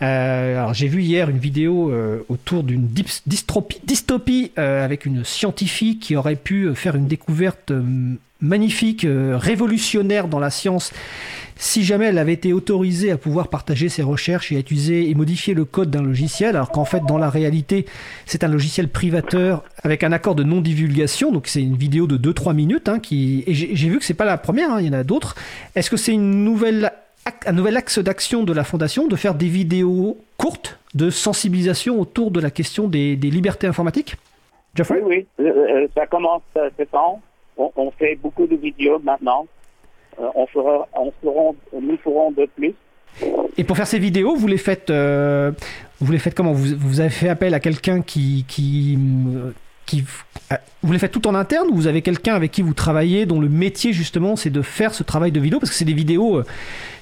Euh, 0.02 0.58
alors 0.60 0.74
j'ai 0.74 0.88
vu 0.88 1.02
hier 1.02 1.30
une 1.30 1.38
vidéo 1.38 1.90
euh, 1.92 2.20
autour 2.30 2.64
d'une 2.64 2.88
dystopie 2.88 4.52
euh, 4.60 4.84
avec 4.86 5.06
une 5.06 5.24
scientifique 5.24 6.02
qui 6.02 6.16
aurait 6.16 6.36
pu 6.36 6.74
faire 6.76 6.96
une 6.96 7.08
découverte 7.08 7.72
magnifique, 8.42 9.06
euh, 9.06 9.38
révolutionnaire 9.38 10.28
dans 10.28 10.40
la 10.40 10.50
science 10.50 10.94
si 11.58 11.84
jamais 11.84 12.06
elle 12.06 12.18
avait 12.18 12.34
été 12.34 12.54
autorisée 12.54 13.12
à 13.12 13.18
pouvoir 13.18 13.48
partager 13.48 13.90
ses 13.90 14.04
recherches 14.04 14.52
et 14.52 14.58
à 14.58 14.60
utiliser 14.60 15.10
et 15.10 15.16
modifier 15.16 15.54
le 15.54 15.66
code 15.66 15.90
d'un 15.90 16.04
logiciel, 16.04 16.56
alors 16.56 16.70
qu'en 16.70 16.86
fait 16.86 17.02
dans 17.08 17.18
la 17.18 17.30
réalité 17.30 17.86
c'est 18.26 18.44
un 18.44 18.48
logiciel 18.48 18.90
privateur 18.90 19.64
avec 19.84 20.04
un 20.04 20.12
accord 20.12 20.36
de 20.36 20.44
non-divulgation, 20.44 21.32
donc 21.32 21.48
c'est 21.48 21.62
une 21.62 21.78
vidéo 21.78 22.08
de 22.08 22.18
2-3 22.18 22.54
minutes, 22.54 22.90
hein, 22.90 23.00
et 23.12 23.54
j'ai 23.54 23.90
vu 23.90 24.00
que 24.00 24.06
c'est 24.06 24.14
pas 24.14 24.26
la 24.26 24.38
première, 24.38 24.72
hein, 24.72 24.82
il 24.82 24.88
y 24.88 24.90
en 24.90 24.94
a 24.94 25.04
d'autres. 25.04 25.36
Est-ce 25.76 25.90
que 25.90 25.98
c'est 25.98 26.14
un 26.14 26.18
nouvel 26.18 26.92
axe 27.78 28.00
d'action 28.00 28.44
de 28.44 28.54
la 28.54 28.64
fondation 28.64 29.08
de 29.08 29.16
faire 29.16 29.36
des 29.36 29.48
vidéos 29.48 30.18
courtes 30.38 30.78
de 30.94 31.10
sensibilisation 31.10 32.00
autour 32.00 32.32
de 32.32 32.40
la 32.40 32.52
question 32.52 32.88
des, 32.88 33.16
libertés 33.16 33.68
informatiques? 33.68 34.16
Oui, 34.18 34.76
Geoffrey? 34.76 35.02
Oui, 35.06 35.26
euh, 35.40 35.44
euh, 35.46 35.88
ça 35.96 36.06
commence 36.06 36.42
ce 36.54 36.84
temps. 36.84 37.22
On, 37.58 37.72
on 37.76 37.91
fait 37.91 38.16
beaucoup 38.16 38.47
de 38.47 38.56
vidéos 38.56 38.99
maintenant. 39.03 39.47
Euh, 40.20 40.28
on 40.36 40.47
fera, 40.47 40.88
on 40.93 41.12
ferons, 41.22 41.56
nous 41.74 41.97
ferons 41.97 42.32
de 42.32 42.47
plus. 42.56 42.74
Et 43.58 43.64
pour 43.64 43.78
faire 43.78 43.88
ces 43.88 43.99
vidéos, 43.99 44.36
vous 44.36 44.47
les 44.47 44.58
faites, 44.58 44.89
euh, 44.89 45.51
vous 45.99 46.12
les 46.12 46.20
faites 46.20 46.36
comment? 46.36 46.53
Vous, 46.53 46.76
vous 46.78 46.99
avez 46.99 47.10
fait 47.10 47.30
appel 47.30 47.53
à 47.53 47.60
quelqu'un 47.60 48.01
qui, 48.01 48.45
qui, 48.47 48.97
euh, 49.36 49.51
qui, 49.86 50.03
vous 50.84 50.91
les 50.91 50.99
faites 50.99 51.12
tout 51.12 51.28
en 51.28 51.36
interne 51.36 51.70
ou 51.70 51.76
vous 51.76 51.88
avez 51.88 52.01
quelqu'un 52.01 52.36
avec 52.36 52.51
qui 52.51 52.62
vous 52.62 52.74
travaillez 52.74 53.26
dont 53.26 53.39
le 53.39 53.49
métier 53.49 53.93
justement 53.93 54.36
c'est 54.36 54.49
de 54.49 54.62
faire 54.62 54.93
ce 54.93 55.03
travail 55.03 55.32
de 55.32 55.39
vidéo? 55.39 55.60
Parce 55.60 55.70
que 55.72 55.78
c'est 55.78 55.86
des 55.86 55.93
vidéos 55.93 56.41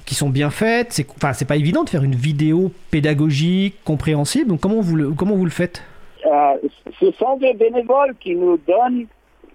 qui 0.05 0.15
sont 0.15 0.29
bien 0.29 0.49
faites. 0.49 0.91
C'est, 0.91 1.07
enfin, 1.15 1.33
c'est 1.33 1.47
pas 1.47 1.55
évident 1.55 1.83
de 1.83 1.89
faire 1.89 2.03
une 2.03 2.15
vidéo 2.15 2.71
pédagogique, 2.91 3.75
compréhensible. 3.83 4.49
Donc 4.49 4.59
comment 4.59 4.81
vous 4.81 4.95
le, 4.95 5.11
comment 5.11 5.35
vous 5.35 5.45
le 5.45 5.51
faites? 5.51 5.81
Euh, 6.25 6.55
ce 6.99 7.11
sont 7.13 7.37
des 7.37 7.53
bénévoles 7.53 8.15
qui 8.19 8.35
nous 8.35 8.57
donnent 8.67 9.07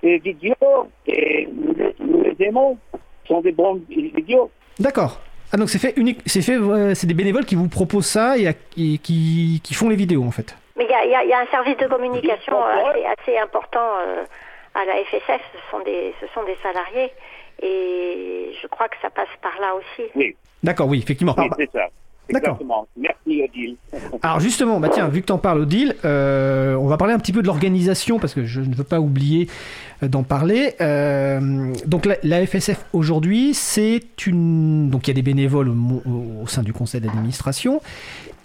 des 0.02 0.18
vidéos 0.18 0.88
et 1.06 1.48
nous, 1.52 1.74
les- 1.74 1.94
nous 2.00 2.22
les 2.22 2.46
aimons. 2.46 2.78
Ce 3.24 3.34
sont 3.34 3.40
des 3.40 3.52
bonnes 3.52 3.82
vidéos. 3.88 4.50
D'accord. 4.78 5.20
Ah 5.52 5.56
donc 5.56 5.70
c'est 5.70 5.78
fait 5.78 5.94
unique, 5.96 6.20
c'est 6.26 6.42
fait, 6.42 6.56
euh, 6.56 6.94
c'est 6.94 7.06
des 7.06 7.14
bénévoles 7.14 7.44
qui 7.46 7.54
vous 7.54 7.68
proposent 7.68 8.06
ça 8.06 8.36
et, 8.38 8.46
à- 8.48 8.52
et 8.76 8.98
qui, 8.98 9.60
qui 9.64 9.74
font 9.74 9.88
les 9.88 9.96
vidéos 9.96 10.22
en 10.24 10.30
fait. 10.30 10.54
Mais 10.76 10.84
il 10.84 10.90
y 10.90 10.94
a, 10.94 11.04
il 11.04 11.10
y 11.10 11.14
a- 11.14 11.24
il 11.24 11.30
y 11.30 11.32
a 11.32 11.40
un 11.40 11.46
service 11.46 11.76
de 11.78 11.86
communication 11.86 12.54
euh, 12.56 12.90
assez, 12.90 13.04
assez 13.18 13.38
important 13.38 13.80
euh, 14.06 14.24
à 14.74 14.84
la 14.84 14.92
FSF, 15.04 15.40
ce 15.52 15.70
sont 15.70 15.82
des, 15.84 16.14
ce 16.20 16.26
sont 16.34 16.44
des 16.44 16.56
salariés. 16.62 17.10
Et 17.62 18.52
je 18.62 18.66
crois 18.68 18.88
que 18.88 18.96
ça 19.02 19.10
passe 19.10 19.28
par 19.42 19.58
là 19.60 19.74
aussi. 19.74 20.08
Oui, 20.14 20.36
D'accord, 20.62 20.86
oui, 20.88 20.98
effectivement. 20.98 21.34
oui, 21.36 21.44
Alors, 21.44 21.56
c'est 21.58 21.70
ça. 21.72 21.86
D'accord. 22.30 22.50
Exactement. 22.60 22.86
Merci, 22.96 23.42
Odile. 23.42 23.76
Alors 24.22 24.38
justement, 24.40 24.78
bah 24.80 24.90
tiens, 24.90 25.08
vu 25.08 25.22
que 25.22 25.26
tu 25.26 25.32
en 25.32 25.38
parles, 25.38 25.60
Odile, 25.60 25.96
euh, 26.04 26.74
on 26.74 26.86
va 26.86 26.98
parler 26.98 27.14
un 27.14 27.18
petit 27.18 27.32
peu 27.32 27.40
de 27.40 27.46
l'organisation 27.46 28.18
parce 28.18 28.34
que 28.34 28.44
je 28.44 28.60
ne 28.60 28.74
veux 28.74 28.84
pas 28.84 29.00
oublier 29.00 29.46
euh, 29.48 29.87
d'en 30.02 30.22
parler. 30.22 30.74
Euh, 30.80 31.72
donc 31.86 32.08
la, 32.22 32.46
FSF 32.46 32.84
aujourd'hui, 32.92 33.54
c'est 33.54 34.26
une 34.26 34.90
donc 34.90 35.08
il 35.08 35.10
y 35.10 35.12
a 35.12 35.14
des 35.14 35.22
bénévoles 35.22 35.68
au, 35.68 36.46
sein 36.46 36.62
du 36.62 36.72
conseil 36.72 37.00
d'administration 37.00 37.80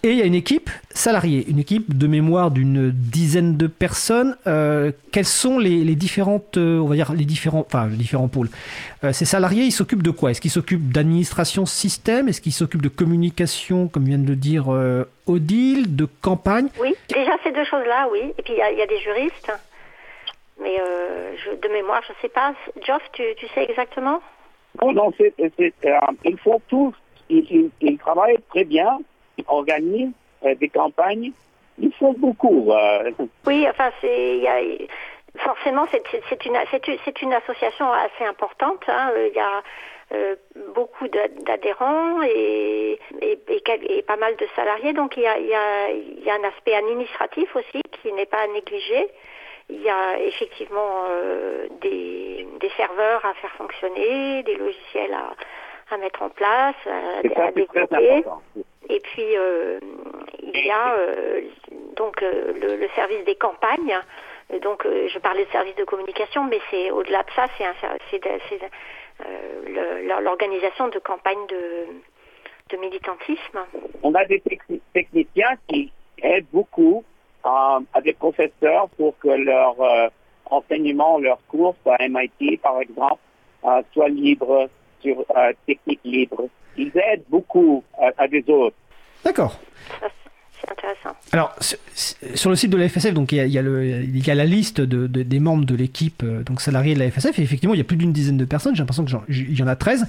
et 0.06 0.12
il 0.12 0.18
y 0.18 0.22
a 0.22 0.26
une 0.26 0.36
équipe 0.36 0.70
salariée, 0.89 1.45
une 1.47 1.60
équipe 1.60 1.97
de 1.97 2.08
mémoire 2.08 2.51
d'une 2.51 2.91
dizaine 2.91 3.56
de 3.56 3.68
personnes. 3.68 4.36
Euh, 4.47 4.91
quelles 5.14 5.24
sont 5.24 5.60
les, 5.60 5.95
différentes, 5.95 6.58
euh, 6.58 6.80
on 6.80 6.88
va 6.88 6.95
dire 6.95 7.14
les 7.14 7.24
différents, 7.24 7.66
enfin 7.66 7.88
les 7.88 7.95
différents 7.95 8.28
pôles? 8.28 8.49
Euh, 9.06 9.14
Ces 9.14 9.24
salariés, 9.24 9.64
ils 9.64 9.72
s'occupent 9.72 10.04
de 10.04 10.12
quoi? 10.12 10.32
Est-ce 10.32 10.41
qu'ils 10.41 10.51
s'occupent 10.51 10.91
d'administration 10.91 11.66
système? 11.66 12.28
Est-ce 12.28 12.41
qu'ils 12.41 12.51
s'occupent 12.51 12.82
de 12.82 12.89
communication, 12.89 13.88
comme 13.88 14.04
vient 14.04 14.18
de 14.18 14.28
le 14.28 14.36
dire 14.36 14.68
Odile, 15.26 15.95
de 15.95 16.06
campagne? 16.22 16.68
Oui, 16.82 16.93
déjà 17.08 17.32
ces 17.45 17.54
deux 17.54 17.64
choses-là, 17.64 18.10
oui. 18.12 18.34
Et 18.38 18.41
puis 18.41 18.56
il 18.56 18.78
y 18.78 18.82
a 18.82 18.88
des 18.88 18.99
juristes. 18.99 19.54
Mais 20.64 20.80
euh, 20.80 21.36
je, 21.38 21.51
de 21.55 21.68
mémoire, 21.68 22.01
je 22.07 22.14
sais 22.22 22.30
pas. 22.30 22.53
Geoff, 22.86 23.03
tu, 23.11 23.24
tu 23.38 23.47
sais 23.49 23.64
exactement? 23.66 24.22
Non, 24.82 24.93
non, 24.93 25.11
c'est, 25.18 25.34
c'est, 25.57 25.74
euh, 25.86 25.99
ils 26.24 26.38
font 26.39 26.61
tout. 26.70 26.93
Ils, 27.30 27.45
ils, 27.51 27.70
ils 27.82 27.97
travaillent 27.97 28.41
très 28.49 28.64
bien. 28.64 28.97
Ils 29.38 29.43
organisent 29.47 30.14
euh, 30.45 30.55
des 30.55 30.70
campagnes. 30.70 31.32
Ils 31.80 31.93
font 31.93 32.14
beaucoup. 32.14 32.72
Oui, 33.47 33.68
enfin, 33.70 33.91
c'est, 33.99 34.38
il 34.38 34.43
y 34.43 34.47
a, 34.47 34.59
forcément, 35.38 35.86
c'est, 35.91 36.03
une, 36.14 36.22
c'est, 36.30 37.22
une- 37.22 37.34
association 37.34 37.91
assez 37.91 38.24
importante. 38.26 38.84
hein. 38.88 39.11
Il 39.28 39.34
y 39.36 39.39
a 39.39 39.61
beaucoup 40.76 41.07
d'a- 41.07 41.28
d'adhérents 41.28 42.22
et, 42.24 42.99
et, 43.22 43.39
et 43.49 43.61
quel- 43.66 43.91
et 43.91 44.01
pas 44.03 44.16
mal 44.18 44.36
de 44.38 44.47
salariés. 44.55 44.93
Donc, 44.93 45.18
il 45.18 45.24
y, 45.24 45.28
a, 45.28 45.38
il, 45.39 45.47
y 45.47 45.53
a, 45.55 45.91
y 45.91 46.30
a 46.30 46.36
un 46.36 46.43
aspect 46.47 46.76
administratif 46.76 47.53
aussi 47.55 47.82
qui 48.01 48.14
n'est 48.14 48.28
pas 48.28 48.41
à 48.43 48.47
négliger. 48.47 49.07
Il 49.76 49.82
y 49.82 49.89
a 49.89 50.19
effectivement 50.19 50.93
euh, 51.09 51.67
des, 51.82 52.47
des 52.59 52.71
serveurs 52.82 53.24
à 53.26 53.34
faire 53.41 53.53
fonctionner, 53.61 54.43
des 54.43 54.55
logiciels 54.55 55.13
à, 55.13 55.28
à 55.93 55.97
mettre 55.97 56.21
en 56.21 56.30
place, 56.30 56.76
à, 56.86 56.99
ça, 57.36 57.45
à 57.47 57.51
développer. 57.51 58.24
Et 58.89 58.99
puis, 58.99 59.30
euh, 59.36 59.80
il 60.41 60.65
y 60.65 60.71
a 60.71 60.86
euh, 60.93 61.41
donc 61.95 62.21
le, 62.21 62.76
le 62.84 62.89
service 62.95 63.24
des 63.26 63.36
campagnes. 63.36 63.97
Donc, 64.61 64.80
je 64.86 65.19
parlais 65.19 65.45
de 65.45 65.51
service 65.51 65.76
de 65.76 65.86
communication, 65.86 66.43
mais 66.43 66.59
c'est 66.69 66.91
au-delà 66.91 67.24
de 67.24 67.32
ça, 67.36 67.47
c'est 67.57 68.19
l'organisation 70.21 70.89
de 70.89 70.99
campagnes 70.99 71.47
de, 71.47 71.88
de 72.69 72.78
militantisme. 72.78 73.59
On 74.03 74.13
a 74.13 74.26
des 74.26 74.39
techni- 74.39 74.82
techniciens 74.93 75.55
qui 75.67 75.91
aident 76.21 76.51
beaucoup 76.53 77.03
euh, 77.46 77.80
à 77.94 78.02
des 78.04 78.14
professeurs 78.14 78.89
pour 78.98 79.18
que 79.20 79.30
leur 79.30 79.76
euh, 79.82 80.08
enseignement, 80.50 81.20
leurs 81.20 81.39
cours 81.48 81.76
à 81.86 82.08
MIT, 82.08 82.58
par 82.62 82.80
exemple, 82.82 83.20
euh, 83.66 83.82
soient 83.94 84.10
libres 84.10 84.70
sur 85.02 85.20
euh, 85.36 85.52
technique 85.68 86.00
libre. 86.06 86.48
Ils 86.78 86.91
aident 86.96 87.24
beaucoup 87.30 87.84
euh, 88.02 88.12
à 88.18 88.28
des 88.28 88.44
autres. 88.50 88.76
D'accord. 89.24 89.60
Ça, 90.02 90.08
c'est 90.62 90.72
intéressant. 90.72 91.16
Alors, 91.34 91.54
sur- 91.60 92.50
le 92.50 92.56
site 92.56 92.70
de 92.72 92.78
la 92.78 92.88
FSF, 92.88 93.14
donc 93.14 93.32
il 93.32 93.36
y 93.38 93.39
a, 93.41 93.46
il 93.46 93.52
y 93.52 93.58
a 93.58 93.62
le- 93.62 93.86
il 94.04 94.26
y 94.26 94.32
a 94.32 94.36
la 94.36 94.46
liste 94.46 94.80
de, 94.82 95.08
de- 95.08 95.24
des 95.24 95.39
membres 95.39 95.66
de 95.66 95.76
l'équipe, 95.76 96.24
euh, 96.24 96.44
donc 96.44 96.62
salariés 96.62 96.94
de 96.96 97.00
la 97.00 97.10
FSF, 97.12 97.38
et 97.38 97.41
effectivement, 97.41 97.74
il 97.76 97.78
y 97.78 97.82
a 97.82 97.84
plus 97.84 97.98
d'une 97.98 98.14
dizaine 98.14 98.38
de 98.38 98.46
personnes. 98.46 98.74
J'ai 98.76 98.80
l'impression 98.82 99.04
qu'il 99.06 99.60
y 99.60 99.64
en 99.64 99.68
a 99.68 99.76
13. 99.76 100.08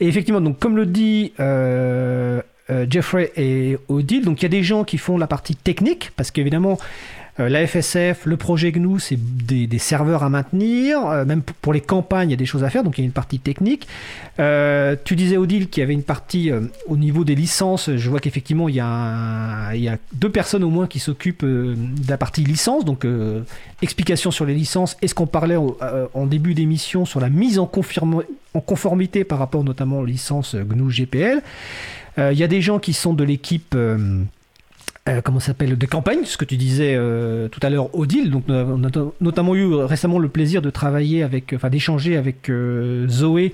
Et 0.00 0.08
effectivement, 0.08 0.40
donc 0.40 0.58
comme 0.58 0.76
le 0.76 0.86
dit 0.86 1.32
euh, 1.40 2.40
euh, 2.70 2.86
Jeffrey 2.88 3.32
et 3.36 3.76
Odile, 3.88 4.24
donc 4.24 4.40
il 4.40 4.44
y 4.44 4.46
a 4.46 4.50
des 4.50 4.62
gens 4.62 4.84
qui 4.84 4.98
font 4.98 5.18
la 5.18 5.26
partie 5.26 5.56
technique, 5.56 6.12
parce 6.16 6.30
qu'évidemment, 6.30 6.78
euh, 7.38 7.48
la 7.48 7.66
FSF, 7.66 8.26
le 8.26 8.36
projet 8.36 8.70
GNU, 8.70 9.00
c'est 9.00 9.18
des, 9.18 9.78
serveurs 9.78 10.22
à 10.22 10.28
maintenir. 10.28 11.06
euh, 11.06 11.24
même 11.24 11.42
pour- 11.42 11.72
les 11.72 11.80
campagnes, 11.80 12.28
il 12.28 12.32
y 12.32 12.34
a 12.34 12.36
des 12.36 12.46
choses 12.46 12.64
à 12.64 12.70
faire, 12.70 12.84
donc 12.84 12.98
il 12.98 13.00
y 13.00 13.04
a 13.04 13.06
une 13.06 13.12
partie 13.12 13.38
technique. 13.38 13.86
Tu 15.04 15.16
disais, 15.16 15.36
Odile, 15.36 15.68
qu'il 15.68 15.80
y 15.80 15.84
avait 15.84 15.94
une 15.94 16.02
partie 16.02 16.50
au 16.86 16.96
niveau 16.96 17.24
des 17.24 17.34
licences. 17.34 17.94
Je 17.94 18.10
vois 18.10 18.20
qu'effectivement, 18.20 18.68
il, 18.68 18.74
y 18.76 18.80
a 18.80 19.98
deux 20.14 20.30
personnes 20.30 20.64
au 20.64 20.70
moins 20.70 20.86
qui 20.86 20.98
s'occupent 20.98 21.44
de 21.44 21.76
la 22.08 22.16
partie 22.16 22.42
licence, 22.42 22.84
donc 22.84 23.06
explication 23.82 24.30
sur 24.30 24.46
les 24.46 24.54
licences. 24.54 24.96
Et 25.02 25.08
ce 25.08 25.14
qu'on 25.14 25.26
parlait 25.26 25.56
en 25.56 26.26
début 26.26 26.54
d'émission 26.54 27.04
sur 27.04 27.20
la 27.20 27.28
mise 27.28 27.58
en 27.58 27.66
conformité 27.66 29.24
par 29.24 29.38
rapport 29.38 29.62
notamment 29.62 29.98
aux 29.98 30.06
licences 30.06 30.56
GNU 30.56 30.90
GPL. 30.90 31.42
Euh, 32.20 32.32
Il 32.32 32.38
y 32.38 32.44
a 32.44 32.48
des 32.48 32.60
gens 32.60 32.78
qui 32.78 32.92
sont 32.92 33.14
de 33.14 33.24
l'équipe. 33.24 33.74
euh, 33.74 34.22
euh, 35.08 35.22
comment 35.22 35.40
s'appelle 35.40 35.78
de 35.78 35.86
campagne, 35.86 36.20
ce 36.24 36.36
que 36.36 36.44
tu 36.44 36.58
disais 36.58 36.94
euh, 36.94 37.48
tout 37.48 37.60
à 37.62 37.70
l'heure, 37.70 37.92
Odile. 37.98 38.30
Donc, 38.30 38.44
euh, 38.50 38.66
on 38.68 38.84
a 38.84 38.90
notamment 39.22 39.54
eu 39.54 39.74
récemment 39.74 40.18
le 40.18 40.28
plaisir 40.28 40.60
de 40.60 40.68
travailler 40.68 41.22
avec, 41.22 41.54
enfin, 41.54 41.70
d'échanger 41.70 42.18
avec 42.18 42.50
euh, 42.50 43.08
Zoé. 43.08 43.52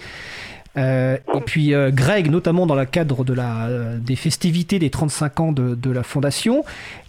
Euh, 0.76 1.16
et 1.34 1.40
puis 1.40 1.74
euh, 1.74 1.90
Greg, 1.90 2.30
notamment 2.30 2.66
dans 2.66 2.74
le 2.74 2.84
cadre 2.84 3.24
de 3.24 3.32
la, 3.32 3.66
euh, 3.66 3.98
des 3.98 4.16
festivités 4.16 4.78
des 4.78 4.90
35 4.90 5.40
ans 5.40 5.52
de, 5.52 5.74
de 5.74 5.90
la 5.90 6.02
fondation. 6.02 6.64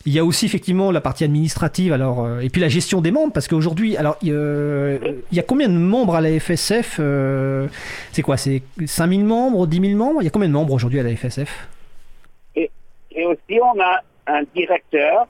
Il 0.05 0.13
y 0.13 0.19
a 0.19 0.25
aussi 0.25 0.45
effectivement 0.45 0.91
la 0.91 1.01
partie 1.01 1.25
administrative, 1.25 1.91
alors, 1.91 2.23
euh, 2.23 2.39
et 2.39 2.49
puis 2.49 2.61
la 2.61 2.69
gestion 2.69 3.01
des 3.01 3.11
membres, 3.11 3.33
parce 3.33 3.49
qu'aujourd'hui, 3.49 3.97
alors, 3.97 4.15
il, 4.21 4.31
euh, 4.31 4.97
y 5.33 5.39
a 5.39 5.43
combien 5.43 5.67
de 5.67 5.73
membres 5.77 6.15
à 6.15 6.21
la 6.21 6.39
FSF 6.39 6.97
euh, 6.99 7.67
C'est 8.13 8.21
quoi 8.21 8.37
C'est 8.37 8.61
5000 8.85 9.25
membres, 9.25 9.67
10 9.67 9.81
000 9.81 9.97
membres? 9.97 10.21
Il 10.21 10.25
y 10.25 10.27
a 10.27 10.31
combien 10.31 10.47
de 10.47 10.53
membres 10.53 10.73
aujourd'hui 10.73 11.01
à 11.01 11.03
la 11.03 11.13
FSF 11.13 11.67
Et, 12.55 12.71
et 13.11 13.25
aussi, 13.25 13.59
on 13.61 13.79
a 13.81 14.01
un 14.27 14.43
directeur 14.55 15.27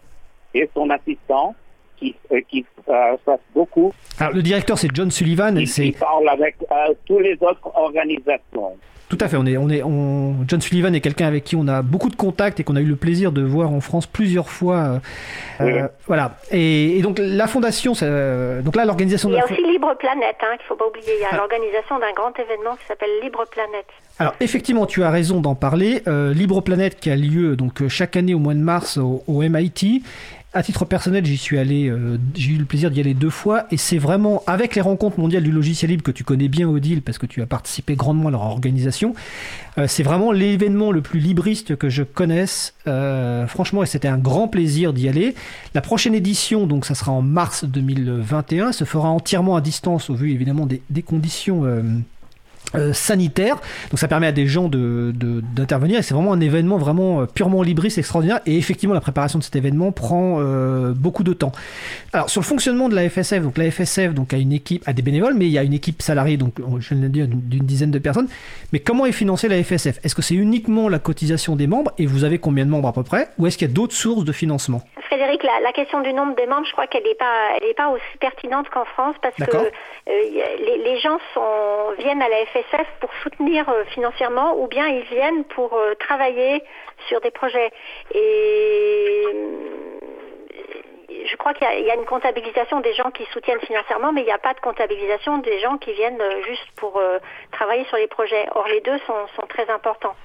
et 0.53 0.69
son 0.75 0.89
assistant 0.91 1.55
qui, 1.99 2.15
euh, 2.31 2.39
qui 2.49 2.65
euh, 2.89 3.17
fassent 3.25 3.39
beaucoup, 3.53 3.93
Alors, 4.19 4.33
le 4.33 4.41
directeur, 4.41 4.77
c'est 4.77 4.89
John 4.93 5.11
Sullivan, 5.11 5.57
et 5.57 5.61
qui, 5.61 5.67
c'est 5.67 5.83
qui 5.83 5.91
parlent 5.93 6.29
avec 6.29 6.55
euh, 6.71 6.93
toutes 7.05 7.21
les 7.21 7.33
autres 7.41 7.71
organisations. 7.75 8.77
Tout 9.09 9.17
à 9.21 9.29
fait. 9.29 9.37
On 9.37 9.45
est, 9.45 9.55
on 9.55 9.69
est, 9.69 9.81
on... 9.83 10.35
John 10.49 10.59
Sullivan 10.59 10.93
est 10.93 10.99
quelqu'un 10.99 11.27
avec 11.27 11.45
qui 11.45 11.55
on 11.55 11.65
a 11.69 11.81
beaucoup 11.81 12.09
de 12.09 12.17
contacts 12.17 12.59
et 12.59 12.65
qu'on 12.65 12.75
a 12.75 12.81
eu 12.81 12.85
le 12.87 12.97
plaisir 12.97 13.31
de 13.31 13.41
voir 13.41 13.71
en 13.71 13.79
France 13.79 14.05
plusieurs 14.05 14.49
fois. 14.49 14.75
euh, 14.75 14.99
Oui. 15.61 15.71
euh, 15.79 15.87
voilà. 16.07 16.37
Et, 16.51 16.97
et 16.97 17.01
donc 17.01 17.17
la 17.17 17.47
fondation, 17.47 17.93
ça- 17.93 18.05
euh, 18.05 18.61
donc 18.61 18.75
là 18.75 18.83
l'organisation 18.83 19.29
Il 19.29 19.31
de 19.31 19.37
y 19.37 19.39
la 19.39 19.45
a 19.45 19.47
fo- 19.47 19.53
aussi 19.53 19.71
Libre 19.71 19.95
Planète, 19.97 20.35
hein, 20.41 20.57
qu'il 20.57 20.63
ne 20.65 20.67
faut 20.67 20.75
pas 20.75 20.87
oublier. 20.87 21.07
Il 21.17 21.21
y 21.21 21.23
a 21.23 21.29
Ah. 21.31 21.37
l'organisation 21.37 21.97
d'un 21.99 22.11
grand 22.13 22.37
événement 22.37 22.75
qui 22.75 22.85
s'appelle 22.85 23.09
Libre 23.23 23.45
Planète. 23.49 23.85
Alors 24.19 24.33
effectivement, 24.41 24.85
tu 24.85 25.01
as 25.03 25.09
raison 25.09 25.39
d'en 25.39 25.55
parler. 25.55 26.01
Euh, 26.07 26.33
Libre 26.33 26.59
Planète 26.59 26.99
qui 26.99 27.09
a 27.09 27.15
lieu 27.15 27.55
donc 27.55 27.81
euh, 27.83 27.87
chaque 27.87 28.17
année 28.17 28.33
au 28.33 28.39
mois 28.39 28.55
de 28.55 28.59
mars 28.59 28.97
au, 28.97 29.23
au 29.27 29.41
MIT. 29.41 30.03
À 30.53 30.63
titre 30.63 30.85
personnel, 30.85 31.25
j'y 31.25 31.35
suis 31.35 31.57
allé, 31.57 31.89
euh, 31.89 32.17
j'ai 32.33 32.51
eu 32.51 32.57
le 32.57 32.63
plaisir 32.63 32.89
d'y 32.89 33.01
aller 33.01 33.13
deux 33.13 33.29
fois, 33.29 33.65
et 33.69 33.75
c'est 33.75 33.97
vraiment 33.97 34.43
avec 34.47 34.75
les 34.75 34.81
rencontres 34.81 35.19
mondiales 35.19 35.43
du 35.43 35.51
logiciel 35.51 35.91
libre 35.91 36.03
que 36.03 36.11
tu 36.11 36.23
connais 36.23 36.47
bien, 36.47 36.69
Odile, 36.69 37.01
parce 37.01 37.17
que 37.17 37.25
tu 37.25 37.41
as 37.41 37.45
participé 37.45 37.95
grandement 37.95 38.29
à 38.29 38.31
leur 38.31 38.43
organisation. 38.43 39.13
Euh, 39.77 39.87
c'est 39.87 40.03
vraiment 40.03 40.31
l'événement 40.31 40.91
le 40.93 41.01
plus 41.01 41.19
libriste 41.19 41.75
que 41.75 41.89
je 41.89 42.01
connaisse. 42.01 42.73
Euh, 42.87 43.45
franchement, 43.45 43.83
et 43.83 43.85
c'était 43.85 44.07
un 44.07 44.17
grand 44.17 44.47
plaisir 44.47 44.93
d'y 44.93 45.09
aller. 45.09 45.35
La 45.73 45.81
prochaine 45.81 46.15
édition, 46.15 46.65
donc, 46.65 46.85
ça 46.85 46.95
sera 46.95 47.11
en 47.11 47.21
mars 47.21 47.65
2021, 47.65 48.71
se 48.71 48.85
fera 48.85 49.09
entièrement 49.09 49.57
à 49.57 49.61
distance 49.61 50.09
au 50.09 50.15
vu 50.15 50.31
évidemment 50.31 50.65
des, 50.65 50.81
des 50.89 51.03
conditions. 51.03 51.65
Euh, 52.75 52.91
sanitaires. 52.93 53.55
donc 53.91 53.99
ça 53.99 54.07
permet 54.07 54.27
à 54.27 54.31
des 54.31 54.45
gens 54.47 54.67
de, 54.67 55.11
de- 55.15 55.41
d'intervenir. 55.55 55.99
Et 55.99 56.01
c'est 56.01 56.13
vraiment 56.13 56.33
un 56.33 56.39
événement 56.41 56.77
vraiment 56.77 57.21
euh, 57.21 57.25
purement 57.25 57.63
libriste 57.63 57.97
extraordinaire. 57.97 58.39
Et 58.45 58.57
effectivement 58.57 58.93
la 58.95 59.01
préparation 59.01 59.39
de 59.39 59.43
cet 59.43 59.55
événement 59.55 59.91
prend 59.91 60.37
euh, 60.39 60.93
beaucoup 60.93 61.23
de 61.23 61.33
temps. 61.33 61.51
Alors 62.13 62.29
sur 62.29 62.41
le 62.41 62.45
fonctionnement 62.45 62.89
de 62.89 62.95
la 62.95 63.09
FSF 63.09 63.41
donc 63.41 63.57
la 63.57 63.69
FSF 63.71 64.13
donc 64.13 64.33
a 64.33 64.37
une 64.37 64.51
équipe 64.53 64.83
a 64.85 64.93
des 64.93 65.01
bénévoles 65.01 65.33
mais 65.35 65.45
il 65.45 65.51
y 65.51 65.57
a 65.57 65.63
une 65.63 65.73
équipe 65.73 66.01
salariée 66.01 66.37
donc 66.37 66.55
je 66.79 66.89
viens 66.89 66.97
de 66.97 67.03
le 67.03 67.09
dire 67.09 67.27
d'une 67.27 67.41
d'une 67.41 67.65
dizaine 67.65 67.91
de 67.91 67.99
personnes. 67.99 68.27
Mais 68.73 68.79
comment 68.79 69.05
est 69.05 69.11
financée 69.11 69.47
la 69.47 69.63
FSF 69.63 69.99
est-ce 70.03 70.15
que 70.15 70.21
c'est 70.21 70.35
uniquement 70.35 70.89
la 70.89 70.99
cotisation 70.99 71.55
des 71.55 71.67
membres? 71.67 71.91
Et 71.97 72.05
vous 72.05 72.23
avez 72.23 72.37
combien 72.39 72.65
de 72.65 72.69
membres 72.71 72.87
à 72.89 72.93
peu 72.93 73.03
près? 73.03 73.29
Ou 73.37 73.47
est-ce 73.47 73.57
qu'il 73.57 73.67
y 73.67 73.71
a 73.71 73.73
d'autres 73.73 73.93
sources 73.95 74.25
de 74.25 74.31
financement? 74.31 74.81
Frédéric, 75.07 75.41
la, 75.43 75.59
la 75.63 75.71
question 75.71 76.01
du 76.01 76.11
nombre 76.13 76.35
des 76.35 76.45
membres, 76.47 76.65
je 76.67 76.71
crois 76.73 76.87
qu'elle 76.87 77.03
n'est 77.03 77.15
pas, 77.15 77.55
elle 77.57 77.69
est 77.69 77.73
pas 77.73 77.89
aussi 77.89 78.03
pertinente 78.19 78.67
qu'en 78.69 78.83
France 78.85 79.15
parce 79.21 79.35
que 79.35 79.57
Euh, 80.07 80.11
les, 80.59 80.77
les 80.77 80.97
gens 80.99 81.17
sont, 81.33 81.91
viennent 81.99 82.21
à 82.21 82.29
la 82.29 82.45
FSF 82.45 82.87
pour 83.01 83.09
soutenir 83.23 83.67
euh, 83.67 83.83
financièrement 83.93 84.57
ou 84.57 84.67
bien 84.67 84.87
ils 84.87 85.03
viennent 85.03 85.43
pour 85.45 85.73
euh, 85.73 85.95
travailler 85.95 86.63
sur 87.09 87.19
des 87.21 87.31
projets. 87.31 87.71
Et 88.15 89.23
je 91.29 91.35
crois 91.35 91.53
qu'il 91.53 91.63
y 91.67 91.69
a- 91.69 91.77
il 91.79 91.85
y, 91.85 91.91
a 91.91 91.95
une 91.95 92.05
comptabilisation 92.05 92.79
des 92.79 92.93
gens 92.93 93.11
qui 93.11 93.25
soutiennent 93.33 93.59
financièrement, 93.59 94.13
mais 94.13 94.21
il 94.21 94.25
n'y 94.25 94.31
a 94.31 94.37
pas 94.37 94.53
de 94.53 94.59
comptabilisation 94.61 95.39
des 95.39 95.59
gens 95.59 95.77
qui 95.77 95.91
viennent 95.93 96.21
juste 96.47 96.67
pour 96.77 96.97
euh, 96.97 97.19
travailler 97.51 97.83
sur 97.85 97.97
les 97.97 98.07
projets. 98.07 98.45
Or, 98.55 98.65
les 98.69 98.81
deux 98.81 98.97
sont, 98.99 99.27
sont 99.35 99.45
très 99.47 99.69
importants. 99.69 100.15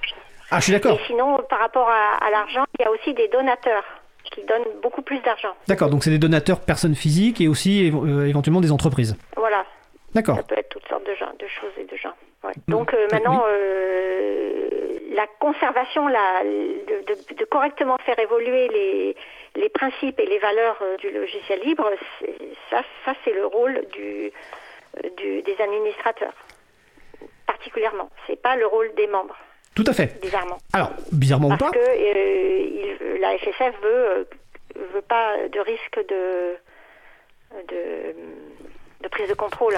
ah 0.51 0.59
je 0.59 0.63
suis 0.65 0.73
d'accord 0.73 0.97
Et 0.97 1.03
sinon, 1.07 1.39
par 1.49 1.59
rapport 1.59 1.89
à, 1.89 2.25
à 2.25 2.29
l'argent, 2.29 2.63
il 2.79 2.83
y 2.83 2.85
a 2.87 2.91
aussi 2.91 3.13
des 3.13 3.27
donateurs. 3.27 3.83
qui 4.33 4.41
donnent 4.45 4.79
beaucoup 4.81 5.01
plus 5.03 5.19
d'argent. 5.19 5.53
D'accord, 5.67 5.89
donc 5.89 6.03
c'est 6.03 6.09
des 6.09 6.17
donateurs 6.17 6.61
personnes 6.61 6.95
physiques 6.95 7.39
et 7.41 7.47
aussi 7.49 7.91
euh, 7.93 8.25
éventuellement 8.25 8.61
des 8.61 8.71
entreprises. 8.71 9.15
Voilà. 9.35 9.65
D'accord. 10.13 10.35
Ça 10.37 10.43
peut 10.43 10.57
être 10.57 10.69
toutes 10.69 10.87
sortes 10.87 11.05
de, 11.07 11.15
gens, 11.15 11.31
de 11.39 11.47
choses 11.47 11.71
et 11.77 11.85
de 11.85 11.95
gens. 11.97 12.13
Ouais. 12.43 12.53
Donc 12.67 12.93
euh, 12.93 13.07
maintenant, 13.11 13.43
euh, 13.47 14.69
la 15.13 15.25
conservation, 15.39 16.07
la, 16.07 16.43
de, 16.43 17.03
de- 17.13 17.35
de 17.35 17.45
correctement 17.45 17.97
faire 17.99 18.17
évoluer 18.19 18.67
les, 18.67 19.15
les 19.55 19.69
principes 19.69 20.19
et 20.19 20.25
les 20.25 20.39
valeurs 20.39 20.77
euh, 20.81 20.97
du 20.97 21.09
logiciel 21.11 21.59
libre, 21.61 21.89
ça, 22.69 22.81
ça 23.05 23.13
c'est 23.23 23.33
le 23.33 23.45
rôle 23.45 23.85
du, 23.93 24.31
du- 25.17 25.41
des 25.41 25.55
administrateurs, 25.61 26.33
particulièrement. 27.45 28.09
C'est 28.27 28.41
pas 28.41 28.55
le 28.55 28.65
rôle 28.67 28.93
des 28.95 29.07
membres, 29.07 29.37
Tout 29.75 29.83
à 29.87 29.93
fait. 29.93 30.19
bizarrement. 30.21 30.57
Alors, 30.73 30.91
bizarrement 31.11 31.47
ou 31.47 31.57
Parce 31.57 31.71
pas, 31.71 31.77
que 31.79 31.79
euh, 31.79 32.59
il- 32.59 33.19
la 33.21 33.37
FSF 33.37 33.73
veut, 33.81 34.27
veut 34.93 35.01
pas 35.01 35.35
de 35.47 35.59
risque 35.59 35.99
de, 36.09 36.55
de, 37.69 38.15
de 39.03 39.07
prise 39.09 39.27
de 39.29 39.33
contrôle. 39.33 39.73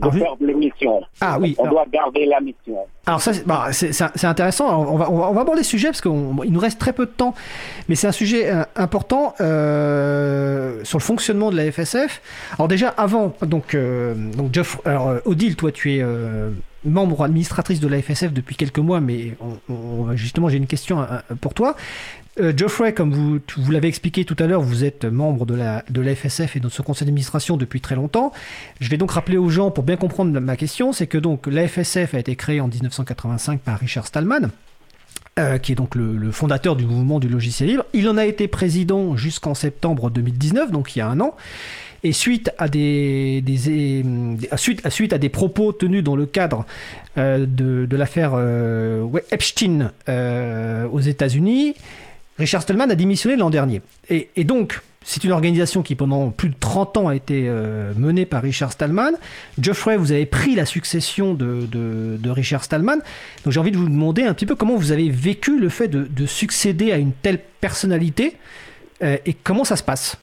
de 0.00 0.10
faire 0.10 0.36
de 0.40 0.46
l'émission. 0.46 1.00
Ah 1.20 1.38
oui, 1.40 1.56
On 1.58 1.62
alors- 1.64 1.72
doit 1.74 1.84
garder 1.92 2.24
la 2.26 2.40
mission. 2.40 2.76
Alors 3.06 3.20
ça, 3.20 3.32
c'est 3.32 3.44
bah, 3.46 3.66
c'est- 3.72 4.24
intéressant. 4.24 4.68
Alors, 4.68 4.92
on, 4.92 4.96
va, 4.96 5.10
on, 5.10 5.18
va, 5.18 5.30
on 5.30 5.32
va 5.32 5.40
aborder 5.40 5.64
ce 5.64 5.70
sujet 5.70 5.88
parce 5.88 6.00
qu'il 6.00 6.12
nous 6.12 6.60
reste 6.60 6.78
très 6.78 6.92
peu 6.92 7.06
de 7.06 7.10
temps, 7.10 7.34
mais 7.88 7.96
c'est 7.96 8.06
un 8.06 8.12
sujet 8.12 8.48
euh, 8.48 8.62
important 8.76 9.34
euh, 9.40 10.84
sur 10.84 10.98
le 10.98 11.02
fonctionnement 11.02 11.50
de 11.50 11.56
la 11.56 11.70
FSF. 11.72 12.20
Alors 12.58 12.68
déjà 12.68 12.88
avant, 12.90 13.32
donc 13.42 13.74
euh, 13.74 14.14
donc 14.14 14.54
Geoff, 14.54 14.78
alors 14.84 15.08
euh, 15.08 15.18
Odile, 15.24 15.56
toi 15.56 15.72
tu 15.72 15.94
es 15.96 16.02
euh, 16.02 16.50
membre 16.84 17.24
administratrice 17.24 17.80
de 17.80 17.88
la 17.88 18.00
FSF 18.00 18.32
depuis 18.32 18.54
quelques 18.56 18.78
mois, 18.78 19.00
mais 19.00 19.32
on- 19.40 19.72
on- 19.74 20.16
justement 20.16 20.48
j'ai 20.48 20.58
une 20.58 20.66
question 20.68 21.04
pour 21.40 21.54
toi. 21.54 21.74
Euh, 22.40 22.52
Geoffrey, 22.56 22.92
comme 22.92 23.12
vous, 23.12 23.40
vous 23.56 23.70
l'avez 23.72 23.88
expliqué 23.88 24.24
tout 24.24 24.36
à 24.38 24.46
l'heure, 24.46 24.60
vous 24.60 24.84
êtes 24.84 25.04
membre 25.04 25.44
de 25.46 25.54
la, 25.54 25.84
de 25.90 26.02
FSF 26.14 26.56
et 26.56 26.60
de 26.60 26.68
ce 26.68 26.82
conseil 26.82 27.06
d'administration 27.06 27.56
depuis 27.56 27.80
très 27.80 27.96
longtemps. 27.96 28.32
Je 28.80 28.88
vais 28.88 28.96
donc 28.96 29.10
rappeler 29.10 29.36
aux 29.36 29.50
gens, 29.50 29.70
pour 29.70 29.84
bien 29.84 29.96
comprendre 29.96 30.38
ma 30.38 30.56
question, 30.56 30.92
c'est 30.92 31.06
que 31.06 31.18
donc 31.18 31.46
la 31.46 31.66
FSF 31.66 32.14
a 32.14 32.18
été 32.18 32.36
créée 32.36 32.60
en 32.60 32.68
1985 32.68 33.60
par 33.60 33.78
Richard 33.80 34.06
Stallman, 34.06 34.50
euh, 35.38 35.58
qui 35.58 35.72
est 35.72 35.74
donc 35.74 35.94
le, 35.94 36.30
fondateur 36.30 36.76
du 36.76 36.86
mouvement 36.86 37.18
du 37.18 37.28
logiciel 37.28 37.70
libre. 37.70 37.84
Il 37.92 38.08
en 38.08 38.16
a 38.16 38.24
été 38.24 38.46
président 38.46 39.16
jusqu'en 39.16 39.54
septembre 39.54 40.10
2019, 40.10 40.70
donc 40.70 40.94
il 40.94 41.00
y 41.00 41.02
a 41.02 41.08
un 41.08 41.20
an. 41.20 41.34
Et 42.04 42.12
suite 42.12 42.52
à 42.58 42.68
des, 42.68 43.42
suite, 44.56 45.12
à 45.12 45.18
des 45.18 45.28
propos 45.28 45.72
tenus 45.72 46.04
dans 46.04 46.14
le 46.14 46.26
cadre 46.26 46.64
euh, 47.16 47.44
de, 47.44 47.86
de 47.86 47.96
l'affaire 47.96 48.34
euh, 48.34 49.04
Epstein 49.32 49.90
aux 50.06 51.00
États-Unis, 51.00 51.74
Richard 52.38 52.62
Stallman 52.62 52.90
a 52.90 52.94
démissionné 52.94 53.36
l'an 53.36 53.50
dernier. 53.50 53.82
Et, 54.08 54.44
donc, 54.44 54.80
c'est 55.02 55.24
une 55.24 55.32
organisation 55.32 55.82
qui, 55.82 55.96
pendant 55.96 56.30
plus 56.30 56.50
de 56.50 56.54
30 56.58 56.96
ans, 56.96 57.08
a 57.08 57.16
été 57.16 57.46
euh, 57.48 57.92
menée 57.96 58.26
par 58.26 58.42
Richard 58.42 58.70
Stallman. 58.70 59.12
Geoffrey, 59.60 59.96
vous 59.96 60.12
avez 60.12 60.24
pris 60.24 60.54
la 60.54 60.64
succession 60.64 61.34
de, 61.34 62.30
Richard 62.30 62.62
Stallman. 62.62 62.98
Donc, 63.44 63.52
j'ai 63.52 63.58
envie 63.58 63.72
de 63.72 63.76
vous 63.76 63.88
demander 63.88 64.22
un 64.22 64.34
petit 64.34 64.46
peu 64.46 64.54
comment 64.54 64.76
vous 64.76 64.92
avez 64.92 65.10
vécu 65.10 65.58
le 65.58 65.68
fait 65.68 65.88
de, 65.88 66.04
de 66.04 66.26
succéder 66.26 66.92
à 66.92 66.98
une 66.98 67.12
telle 67.12 67.40
personnalité 67.60 68.36
euh, 69.02 69.16
et 69.26 69.34
comment 69.34 69.64
ça 69.64 69.74
se 69.74 69.82
passe? 69.82 70.20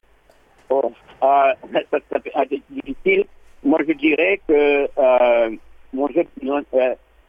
Bon, 0.69 0.93
euh, 1.21 1.53
ça, 1.91 2.45
difficile. 2.69 3.25
Moi, 3.63 3.79
je 3.85 3.93
dirais 3.93 4.39
que 4.47 4.87
mon, 5.93 6.07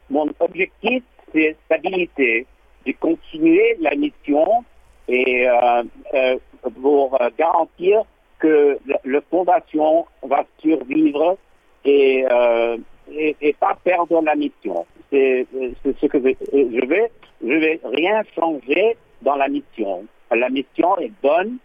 mon 0.09 0.27
objectif, 0.39 1.03
c'est 1.33 1.57
stabilité, 1.65 2.45
de 2.85 2.93
continuer 2.93 3.77
la 3.81 3.95
mission 3.95 4.63
et 5.07 5.47
euh, 5.47 5.83
euh, 6.13 6.37
pour 6.81 7.19
euh, 7.21 7.29
garantir 7.37 8.03
que 8.39 8.77
la, 9.05 9.21
fondation 9.31 10.05
va 10.23 10.45
survivre 10.61 11.37
et, 11.85 12.25
euh, 12.29 12.77
et, 13.11 13.35
et 13.41 13.53
pas 13.53 13.77
perdre 13.83 14.21
la 14.21 14.35
mission. 14.35 14.85
C'est 15.11 15.47
ce 15.83 16.05
que 16.05 16.19
je, 16.19 16.33
je 16.53 16.85
vais. 16.85 17.11
Je 17.41 17.53
vais 17.53 17.79
rien 17.83 18.23
changer 18.35 18.97
dans 19.21 19.35
la 19.35 19.47
mission. 19.47 20.05
La 20.31 20.49
mission 20.49 20.97
est 20.97 21.11
bonne 21.21 21.57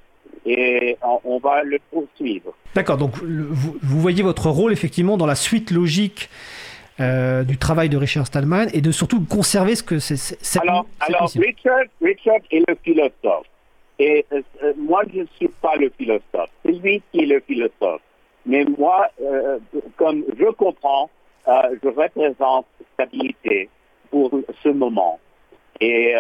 et 0.45 0.97
on, 1.25 1.39
va 1.39 1.63
le 1.63 1.79
poursuivre. 1.91 2.53
D'accord, 2.75 2.97
donc 2.97 3.17
vous, 3.23 3.77
vous 3.81 4.01
voyez 4.01 4.23
votre 4.23 4.49
rôle 4.49 4.73
effectivement 4.73 5.17
dans 5.17 5.27
la 5.27 5.35
suite 5.35 5.71
logique 5.71 6.29
euh, 7.01 7.45
du 7.45 7.59
travail 7.59 7.89
de 7.89 7.97
Richard 7.97 8.27
Stallman 8.27 8.67
et 8.73 8.81
de 8.81 8.93
surtout 8.93 9.25
conserver 9.25 9.77
ce 9.77 9.83
que 9.83 9.99
c'est. 9.99 10.61
Alors. 10.61 10.87
Richard, 11.37 11.85
Richard 12.01 12.41
est 12.51 12.63
le 12.69 12.77
philosophe. 12.83 13.47
Et 13.99 14.25
euh, 14.33 14.43
euh, 14.63 14.73
moi, 14.77 15.03
je 15.13 15.21
ne 15.21 15.27
suis 15.37 15.49
pas 15.49 15.77
le 15.77 15.91
philosophe. 15.91 16.51
C'est 16.65 16.73
lui 16.73 17.03
qui 17.13 17.21
est 17.21 17.27
le 17.27 17.41
philosophe. 17.41 18.01
Mais 18.47 18.65
moi, 18.65 19.07
euh, 19.23 19.59
comme 19.97 20.25
je 20.37 20.51
comprends, 20.53 21.09
je 21.47 21.89
représente 21.89 22.67
stabilité 22.95 23.69
pour 24.11 24.33
ce 24.63 24.69
moment. 24.69 25.19
Et 25.81 26.15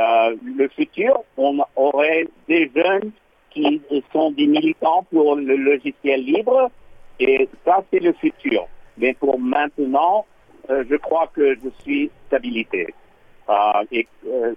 le 0.44 0.68
futur, 0.68 1.22
on 1.36 1.60
aurait 1.76 2.26
des 2.48 2.70
jeunes 2.74 3.12
qui 3.50 3.80
sont 4.12 4.32
des 4.32 4.46
militants 4.46 5.06
pour 5.12 5.36
le 5.36 5.54
logiciel 5.56 6.24
libre. 6.24 6.70
Et 7.20 7.48
ça, 7.64 7.84
c'est 7.92 8.00
le 8.00 8.12
futur. 8.14 8.66
Mais 8.98 9.14
pour 9.14 9.38
maintenant, 9.38 10.26
je 10.68 10.96
crois 10.96 11.30
que 11.34 11.54
je 11.54 11.68
suis 11.82 12.10
stabilité. 12.28 12.94
Euh, 13.48 13.54
euh, 14.26 14.54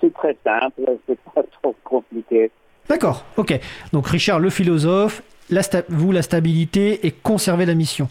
c'est 0.00 0.14
très 0.14 0.36
simple, 0.44 0.82
c'est 1.06 1.18
pas 1.34 1.42
trop 1.62 1.74
compliqué. 1.84 2.50
D'accord, 2.88 3.24
ok. 3.36 3.58
Donc 3.92 4.06
Richard, 4.08 4.38
le 4.38 4.50
philosophe, 4.50 5.22
vous, 5.88 6.12
la 6.12 6.22
stabilité 6.22 7.06
et 7.06 7.10
conserver 7.10 7.66
la 7.66 7.74
mission. 7.74 8.08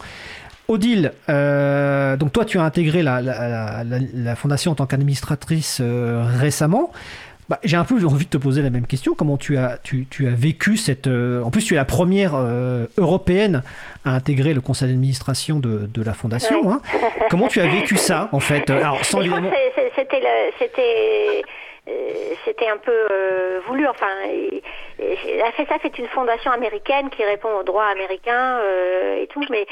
Odile, 0.67 1.11
euh, 1.27 2.15
donc 2.15 2.31
toi, 2.31 2.45
tu 2.45 2.57
as 2.57 2.63
intégré 2.63 3.03
la, 3.03 4.35
fondation 4.35 4.71
en 4.71 4.75
tant 4.75 4.85
qu'administratrice 4.85 5.79
euh, 5.81 6.23
récemment. 6.39 6.91
Bah, 7.49 7.59
J'ai 7.63 7.77
un 7.77 7.83
peu 7.83 7.95
envie 8.05 8.25
de 8.25 8.29
te 8.29 8.37
poser 8.37 8.61
la 8.61 8.69
même 8.69 8.87
question. 8.87 9.13
Comment 9.13 9.37
tu 9.37 9.57
as, 9.57 9.77
tu, 9.83 10.07
tu 10.09 10.27
as 10.27 10.31
vécu 10.31 10.77
cette... 10.77 11.07
euh, 11.07 11.43
en 11.43 11.51
plus, 11.51 11.63
tu 11.65 11.73
es 11.73 11.77
la 11.77 11.85
première 11.85 12.33
euh, 12.35 12.85
européenne 12.97 13.63
à 14.05 14.15
intégrer 14.15 14.53
le 14.53 14.61
conseil 14.61 14.87
d'administration 14.89 15.59
de, 15.59 15.89
de 15.93 16.01
la 16.03 16.13
fondation. 16.13 16.71
Hein. 16.71 16.81
Comment 17.29 17.47
tu 17.47 17.59
as 17.59 17.67
vécu 17.67 17.97
ça, 17.97 18.29
en 18.31 18.39
fait? 18.39 18.69
Alors, 18.69 19.03
sans 19.05 19.21
évidemment... 19.21 19.51
c'était 19.95 21.41
c'était 21.85 21.91
euh, 21.91 22.35
c'était 22.45 22.67
un 22.67 22.77
peu 22.77 23.07
euh, 23.11 23.59
voulu. 23.67 23.87
Enfin, 23.87 24.07
et- 24.29 24.61
et 24.99 25.37
la 25.37 25.51
FSF 25.51 25.83
est 25.85 25.97
une 25.99 26.07
fondation 26.07 26.51
américaine 26.51 27.09
qui 27.09 27.23
répond 27.23 27.53
aux 27.57 27.63
droits 27.63 27.87
américains 27.87 28.59
euh, 28.59 29.15
et 29.21 29.27
tout, 29.27 29.43
mais 29.49 29.65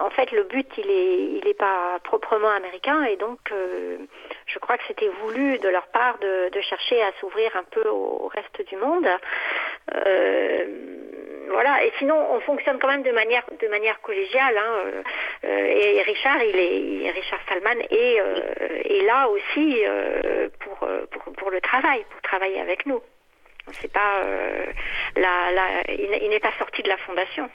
en 0.00 0.10
fait 0.10 0.30
le 0.32 0.44
but 0.44 0.68
il 0.76 0.90
est 0.90 1.22
il 1.38 1.48
est 1.48 1.54
pas 1.58 1.98
proprement 2.04 2.50
américain 2.50 3.04
et 3.04 3.16
donc 3.16 3.38
je 4.46 4.58
crois 4.58 4.76
que 4.76 4.84
c'était 4.86 5.08
voulu 5.22 5.58
de 5.58 5.68
leur 5.68 5.86
part 5.88 6.18
de, 6.18 6.50
de 6.50 6.60
chercher 6.60 7.00
à 7.02 7.10
s'ouvrir 7.20 7.50
un 7.56 7.64
peu 7.70 7.88
au 7.88 8.28
reste 8.34 8.66
du 8.68 8.76
monde. 8.76 9.06
Euh, 9.94 11.03
voilà. 11.50 11.84
Et 11.84 11.92
sinon, 11.98 12.16
on 12.32 12.40
fonctionne 12.40 12.78
quand 12.78 12.88
même 12.88 13.02
de 13.02 13.12
manière 13.12 13.44
de 13.60 13.68
manière 13.68 14.00
collégiale. 14.00 14.56
Hein. 14.56 14.74
euh, 14.86 15.02
euh, 15.44 15.98
et 15.98 16.02
Richard, 16.02 16.42
il 16.42 16.56
est 16.56 17.10
Richard 17.10 17.40
Stallman 17.42 17.80
est, 17.90 18.20
euh, 18.20 18.82
est 18.84 19.04
là 19.04 19.28
aussi 19.28 19.82
euh, 19.86 20.48
pour, 20.60 20.88
pour 21.10 21.32
pour 21.34 21.50
le 21.50 21.60
travail, 21.60 22.04
pour 22.10 22.20
travailler 22.22 22.60
avec 22.60 22.86
nous. 22.86 23.00
C'est 23.80 23.92
pas 23.92 24.20
la, 25.16 25.50
la, 25.52 25.90
il 25.90 26.28
n'est 26.28 26.40
pas 26.40 26.52
sorti 26.58 26.82
de 26.82 26.88
la 26.88 26.98
fondation. 26.98 27.48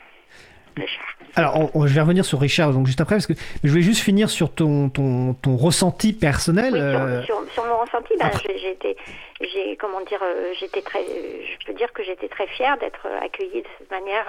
Alors, 1.36 1.55
on- 1.59 1.72
on- 1.82 1.88
je 1.88 1.93
vais 1.93 2.01
revenir 2.01 2.26
sur 2.26 2.39
Richard 2.39 2.72
donc 2.74 2.86
juste 2.88 3.01
après, 3.01 3.15
parce 3.15 3.28
que 3.28 3.34
je 3.63 3.70
voulais 3.70 3.82
juste 3.84 4.01
finir 4.01 4.30
sur 4.30 4.53
ton, 4.53 4.89
ton, 4.89 5.34
ton 5.36 5.55
ressenti 5.57 6.13
personnel. 6.13 6.74
Oui, 6.74 6.80
euh, 6.80 7.24
sur, 7.24 7.36
sur, 7.43 7.51
sur 7.53 7.65
mon 7.65 7.78
ressenti, 7.78 8.13
ben, 8.20 8.30
j'ai- 8.45 8.57
j'étais, 8.59 8.95
j'ai 9.41 9.76
comment 9.78 10.01
dire, 10.01 10.20
euh, 10.24 10.51
j'étais 10.59 10.82
très, 10.82 11.03
je 11.03 11.65
peux 11.65 11.74
dire 11.74 11.91
que 11.93 12.03
j'étais 12.03 12.28
très 12.30 12.47
fière 12.47 12.78
d'être 12.78 13.05
accueillie 13.22 13.61
de 13.61 13.67
cette 13.78 13.91
manière 13.91 14.26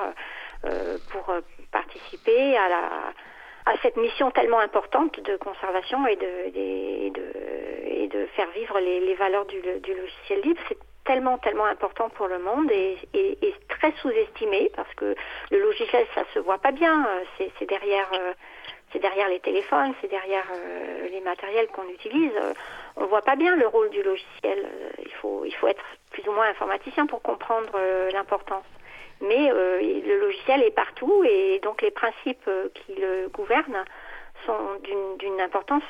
euh, 0.67 0.99
pour 1.11 1.33
participer 1.73 2.57
à 2.57 2.69
la 2.69 2.81
à 3.67 3.73
cette 3.83 3.97
mission 3.99 4.31
tellement 4.31 4.59
importante 4.59 5.21
de 5.23 5.37
conservation 5.37 6.07
et 6.07 6.17
de, 6.17 6.59
et 6.59 7.11
de, 7.11 7.23
et 8.03 8.09
de 8.09 8.27
faire 8.35 8.49
vivre 8.57 8.79
les, 8.81 9.01
les 9.01 9.15
valeurs 9.15 9.45
du, 9.47 9.57
du 9.61 9.95
logiciel 9.95 10.41
libre. 10.43 10.61
Tellement, 11.05 11.39
tellement 11.39 11.65
important 11.65 12.09
pour 12.11 12.29
le 12.29 12.39
monde 12.39 12.71
et, 12.71 12.97
et- 13.15 13.39
et 13.47 13.55
très 13.69 13.91
sous-estimé 14.03 14.71
parce 14.77 14.93
que 14.95 15.15
le 15.51 15.59
logiciel, 15.59 16.07
ça 16.15 16.25
se 16.35 16.39
voit 16.39 16.59
pas 16.59 16.73
bien. 16.73 17.07
euh, 17.07 17.45
C'est 17.59 17.67
derrière, 17.67 18.09
euh, 18.13 18.33
c'est 18.93 18.99
derrière 19.01 19.29
les 19.29 19.41
téléphones, 19.41 19.95
c'est 20.01 20.09
derrière 20.11 20.47
euh, 20.53 21.09
les 21.09 21.21
matériels 21.21 21.69
qu'on 21.69 21.89
utilise. 21.89 22.33
On 22.97 23.07
voit 23.07 23.23
pas 23.23 23.35
bien 23.37 23.57
le 23.57 23.67
rôle 23.67 23.91
du 23.91 24.03
logiciel. 24.03 24.69
Il 25.05 25.13
faut, 25.15 25.45
il 25.47 25.55
faut 25.55 25.69
être 25.69 25.83
plus 26.11 26.27
ou 26.29 26.33
moins 26.33 26.49
informaticien 26.49 27.07
pour 27.07 27.23
comprendre 27.23 27.73
l'importance. 28.13 28.65
Mais 29.23 29.49
le 29.51 30.19
logiciel 30.21 30.63
est 30.63 30.71
partout 30.71 31.25
et 31.29 31.61
donc 31.63 31.83
les 31.83 31.91
principes 31.91 32.49
qui 32.75 32.95
le 32.95 33.29
gouvernent 33.29 33.85
sont 34.47 34.75
d'une- 34.83 35.41
importance 35.41 35.83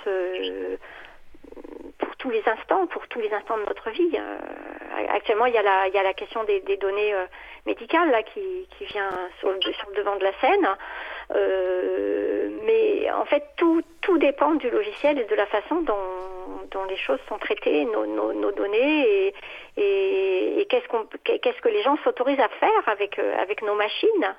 pour 1.99 2.17
tous 2.17 2.31
les 2.31 2.43
instants, 2.49 2.87
pour 2.87 3.07
tous 3.09 3.21
les 3.21 3.33
instants 3.33 3.57
de 3.59 3.65
notre 3.65 3.91
vie. 3.91 4.17
Actuellement, 5.09 5.47
il 5.47 5.55
y 5.55 5.59
a 5.59 5.63
la, 5.63 6.15
question 6.15 6.45
des, 6.45 6.77
données 6.77 7.15
euh, 7.15 7.25
médicales 7.67 8.11
là 8.11 8.23
qui, 8.23 8.67
vient 8.81 9.11
sur 9.39 9.51
le, 9.51 9.59
devant 9.95 10.17
de 10.17 10.25
la 10.25 10.33
scène. 10.41 10.69
Euh, 11.35 12.51
mais 12.65 13.11
en 13.11 13.25
fait, 13.25 13.45
tout, 13.57 13.83
dépend 14.19 14.55
du 14.55 14.69
logiciel 14.71 15.19
et 15.19 15.25
de 15.25 15.35
la 15.37 15.47
façon 15.47 15.83
dont, 15.83 16.85
les 16.89 16.97
choses 16.97 17.21
sont 17.29 17.39
traitées, 17.39 17.85
nos, 17.85 18.53
données 18.53 19.33
et, 19.77 20.67
qu'est-ce 20.69 21.61
que 21.61 21.69
les 21.69 21.83
gens 21.83 21.97
s'autorisent 22.03 22.41
à 22.41 22.49
faire 22.49 22.89
avec, 22.89 23.19
euh, 23.19 23.37
avec 23.39 23.63
nos 23.63 23.75
machines 23.75 24.35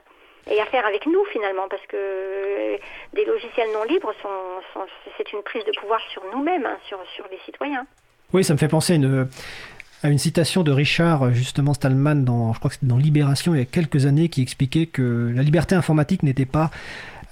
et 0.49 0.59
à 0.59 0.65
faire 0.65 0.85
avec 0.85 1.05
nous 1.05 1.23
finalement, 1.25 1.67
parce 1.69 1.85
que 1.87 2.77
des 3.13 3.25
logiciels 3.25 3.71
non 3.73 3.83
libres, 3.83 4.13
c'est 5.17 5.31
une 5.31 5.43
prise 5.43 5.63
de 5.65 5.71
pouvoir 5.79 6.01
sur 6.09 6.23
nous-mêmes, 6.33 6.65
hein, 6.65 6.77
sur, 6.87 6.99
sur 7.15 7.25
les 7.31 7.39
citoyens. 7.45 7.85
Oui, 8.33 8.43
ça 8.43 8.53
me 8.53 8.57
fait 8.57 8.69
penser 8.69 8.93
à 8.93 8.95
une, 8.95 9.27
à 10.03 10.09
une 10.09 10.17
citation 10.17 10.63
de 10.63 10.71
Richard, 10.71 11.33
justement 11.33 11.73
Stallman, 11.73 12.15
dans, 12.15 12.53
je 12.53 12.59
crois 12.59 12.69
que 12.69 12.75
c'était 12.75 12.87
dans 12.87 12.97
Libération 12.97 13.53
il 13.53 13.59
y 13.59 13.61
a 13.61 13.65
quelques 13.65 14.05
années, 14.05 14.29
qui 14.29 14.41
expliquait 14.41 14.87
que 14.87 15.31
la 15.33 15.43
liberté 15.43 15.75
informatique 15.75 16.23
n'était 16.23 16.45
pas 16.45 16.71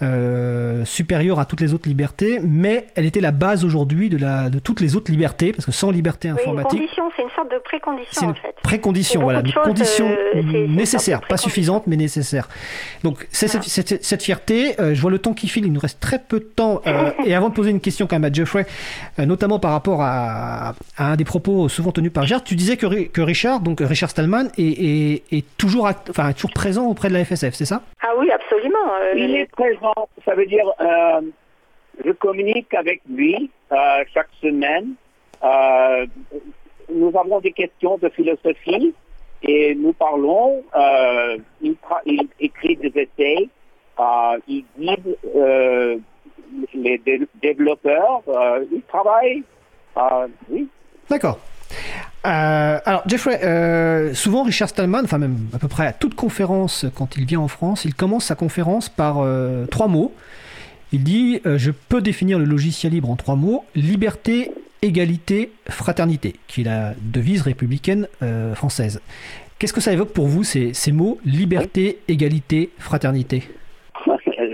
euh, 0.01 0.85
supérieure 0.85 1.39
à 1.39 1.45
toutes 1.45 1.61
les 1.61 1.73
autres 1.73 1.87
libertés, 1.89 2.39
mais 2.43 2.87
elle 2.95 3.05
était 3.05 3.21
la 3.21 3.31
base 3.31 3.65
aujourd'hui 3.65 4.09
de, 4.09 4.17
la, 4.17 4.49
de 4.49 4.59
toutes 4.59 4.81
les 4.81 4.95
autres 4.95 5.11
libertés, 5.11 5.51
parce 5.51 5.65
que 5.65 5.71
sans 5.71 5.91
liberté 5.91 6.31
Oui, 6.31 6.39
informatique, 6.39 6.79
condition, 6.79 7.03
c'est 7.15 7.23
une 7.23 7.29
sorte 7.31 7.51
de 7.51 7.57
précondition 7.57 8.23
une 8.23 8.29
en 8.29 8.33
fait. 8.35 8.55
précondition, 8.63 9.21
voilà, 9.21 9.41
de 9.41 9.51
condition 9.51 10.09
euh, 10.09 10.67
nécessaire, 10.67 11.19
de 11.21 11.25
pas 11.25 11.37
suffisante, 11.37 11.83
mais 11.87 11.97
nécessaire. 11.97 12.47
Donc, 13.03 13.27
c'est 13.31 13.47
cette, 13.47 13.63
cette- 13.63 14.03
cette 14.03 14.23
fierté. 14.23 14.79
euh, 14.79 14.93
je 14.93 15.01
vois 15.01 15.11
le 15.11 15.19
temps 15.19 15.33
qui 15.33 15.47
file, 15.47 15.65
il 15.65 15.73
nous 15.73 15.79
reste 15.79 15.99
très 15.99 16.19
peu 16.19 16.39
de 16.39 16.45
temps. 16.45 16.81
euh, 16.87 17.11
et 17.25 17.35
avant 17.35 17.49
de 17.49 17.53
poser 17.53 17.71
une 17.71 17.81
question 17.81 18.07
quand 18.07 18.15
même 18.15 18.29
à 18.29 18.33
Jeffrey, 18.33 18.65
euh, 19.19 19.25
notamment 19.25 19.59
par 19.59 19.71
rapport 19.71 20.01
à, 20.01 20.75
à 20.97 21.11
un 21.11 21.15
des 21.15 21.25
propos 21.25 21.67
souvent 21.69 21.91
tenus 21.91 22.11
par 22.13 22.23
Richard, 22.23 22.43
tu 22.43 22.55
disais 22.55 22.77
que, 22.77 22.85
Ri- 22.85 23.09
que 23.09 23.21
Richard, 23.21 23.59
donc 23.59 23.79
Richard 23.81 24.09
Stallman, 24.09 24.47
est, 24.57 24.63
est- 24.63 25.23
est 25.31 25.45
toujours, 25.57 25.89
enfin, 26.09 26.31
toujours 26.33 26.51
présent 26.53 26.85
auprès 26.85 27.09
de 27.09 27.13
la 27.13 27.25
FSF, 27.25 27.53
c'est 27.53 27.65
ça? 27.65 27.81
Ah 28.01 28.07
oui, 28.19 28.29
absolument. 28.31 28.77
euh, 29.01 29.13
Il 29.17 29.35
est 29.35 29.49
présent, 29.51 29.88
ça 30.25 30.35
veut 30.35 30.45
dire 30.45 30.65
euh, 30.79 31.21
je 32.05 32.11
communique 32.11 32.73
avec 32.73 33.01
lui 33.09 33.49
euh, 33.71 34.03
chaque 34.13 34.29
semaine. 34.41 34.93
Euh, 35.43 36.05
nous 36.93 37.11
avons 37.17 37.39
des 37.39 37.51
questions 37.51 37.97
de 37.97 38.09
philosophie 38.09 38.93
et 39.43 39.75
nous 39.75 39.93
parlons. 39.93 40.63
Il, 41.61 41.75
écrit 42.39 42.75
des 42.77 42.91
essais, 43.01 43.47
il 44.47 44.65
guide 44.77 45.17
les 46.73 46.97
dé- 46.99 47.27
développeurs. 47.41 48.21
il 48.71 48.81
travaille. 48.87 49.43
oui. 50.49 50.67
D'accord. 51.09 51.39
Euh, 52.25 52.79
alors 52.85 53.03
Jeffrey, 53.07 53.39
euh, 53.43 54.13
souvent 54.13 54.43
Richard 54.43 54.69
Stallman, 54.69 55.01
enfin 55.03 55.17
même 55.17 55.37
à 55.53 55.59
peu 55.59 55.69
près 55.69 55.87
à 55.87 55.93
toute 55.93 56.15
conférence 56.15 56.85
quand 56.95 57.15
il 57.15 57.25
vient 57.25 57.39
en 57.39 57.47
France, 57.47 57.85
il 57.85 57.95
commence 57.95 58.25
sa 58.25 58.35
conférence 58.35 58.89
par 58.89 59.19
euh, 59.19 59.65
trois 59.67 59.87
mots. 59.87 60.13
Il 60.91 61.03
dit 61.03 61.39
euh, 61.45 61.57
Je 61.57 61.71
peux 61.71 62.01
définir 62.01 62.39
le 62.39 62.45
logiciel 62.45 62.91
libre 62.93 63.09
en 63.09 63.15
trois 63.15 63.35
mots 63.35 63.63
liberté, 63.75 64.51
égalité, 64.81 65.51
fraternité, 65.69 66.35
qui 66.47 66.61
est 66.61 66.65
la 66.65 66.93
devise 67.01 67.41
républicaine 67.41 68.07
euh, 68.21 68.53
française. 68.53 69.01
Qu'est-ce 69.57 69.73
que 69.73 69.81
ça 69.81 69.93
évoque 69.93 70.13
pour 70.13 70.27
vous 70.27 70.43
ces, 70.43 70.73
ces 70.73 70.91
mots 70.91 71.19
liberté, 71.25 71.99
égalité, 72.07 72.69
fraternité? 72.79 73.43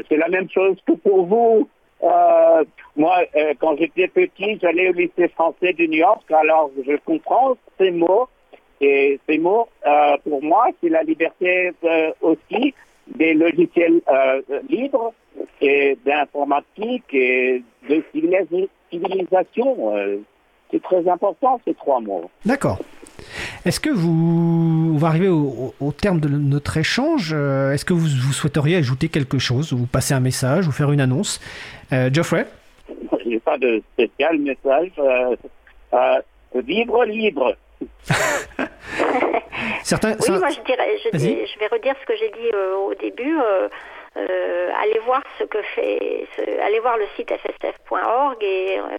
C'est 0.10 0.18
la 0.18 0.30
même 0.30 0.48
chose 0.50 0.78
que 0.86 0.94
pour 0.94 1.26
vous. 1.26 1.70
Euh, 2.06 2.64
moi, 2.96 3.18
euh, 3.36 3.54
quand 3.60 3.76
j'étais 3.78 4.08
petit, 4.08 4.60
j'allais 4.62 4.90
au 4.90 4.94
lycée 4.94 5.28
français 5.30 5.74
de 5.74 5.86
New 5.86 5.98
York, 5.98 6.24
alors 6.32 6.70
je 6.86 6.96
comprends 7.06 7.58
ces 7.78 7.92
mots. 7.92 8.28
Et 8.82 9.20
ces 9.28 9.38
mots, 9.38 9.68
euh, 9.88 10.18
pour 10.28 10.44
moi, 10.44 10.68
c'est 10.82 10.90
la 10.90 11.02
liberté 11.04 11.72
aussi 12.22 12.74
des 13.08 13.34
logiciels 13.34 14.02
libres 14.70 15.14
et 15.62 15.98
d'informatique 16.06 17.06
et 17.14 17.64
de 17.90 18.04
civilisa- 18.14 18.68
civilisation. 18.92 19.94
C'est 20.72 20.82
très 20.82 21.08
important, 21.08 21.62
ces 21.66 21.74
trois 21.74 22.02
mots. 22.02 22.30
D'accord. 22.46 22.80
Est-ce 23.66 23.80
que 23.80 23.90
vous, 23.90 24.92
on 24.94 24.98
va 24.98 25.08
arriver 25.08 25.28
au, 25.30 25.74
terme 25.92 26.20
de 26.20 26.28
notre 26.28 26.78
échange, 26.78 27.32
euh, 27.34 27.72
est-ce 27.74 27.86
que 27.86 27.94
vous, 27.94 28.08
vous 28.08 28.34
souhaiteriez 28.34 28.78
ajouter 28.78 29.10
quelque 29.10 29.40
chose, 29.40 29.74
ou 29.74 29.86
passer 29.86 30.14
un 30.14 30.20
message, 30.20 30.68
ou 30.68 30.72
faire 30.72 30.92
une 30.92 31.02
annonce? 31.02 31.40
Euh, 31.94 32.10
Geoffrey? 32.14 32.46
Je 33.24 33.30
n'ai 33.30 33.40
pas 33.40 33.58
de 33.58 33.82
spécial 33.94 34.38
message. 34.40 34.92
Euh, 35.00 35.36
euh, 35.94 36.22
libre, 36.68 37.04
libre. 37.06 37.56
Certains, 39.84 40.14
Oui, 40.14 40.18
ça- 40.22 40.40
moi 40.40 40.50
je 40.50 40.62
dirais, 40.62 40.98
je, 41.04 41.18
dis- 41.18 41.38
je 41.54 41.60
vais 41.60 41.68
redire 41.68 41.94
ce 42.02 42.06
que 42.06 42.16
j'ai 42.18 42.30
dit 42.30 42.50
euh, 42.54 42.76
au 42.78 42.94
début. 42.96 43.38
euh, 43.40 43.68
euh, 44.18 44.70
allez 44.82 45.00
voir 45.06 45.22
ce 45.38 45.44
que 45.44 45.62
fait, 45.76 46.26
ce- 46.36 46.62
allez 46.66 46.80
voir 46.80 46.98
le 46.98 47.04
site 47.18 47.30
fsf.org 47.32 48.38
et 48.42 48.80
euh, 48.80 48.98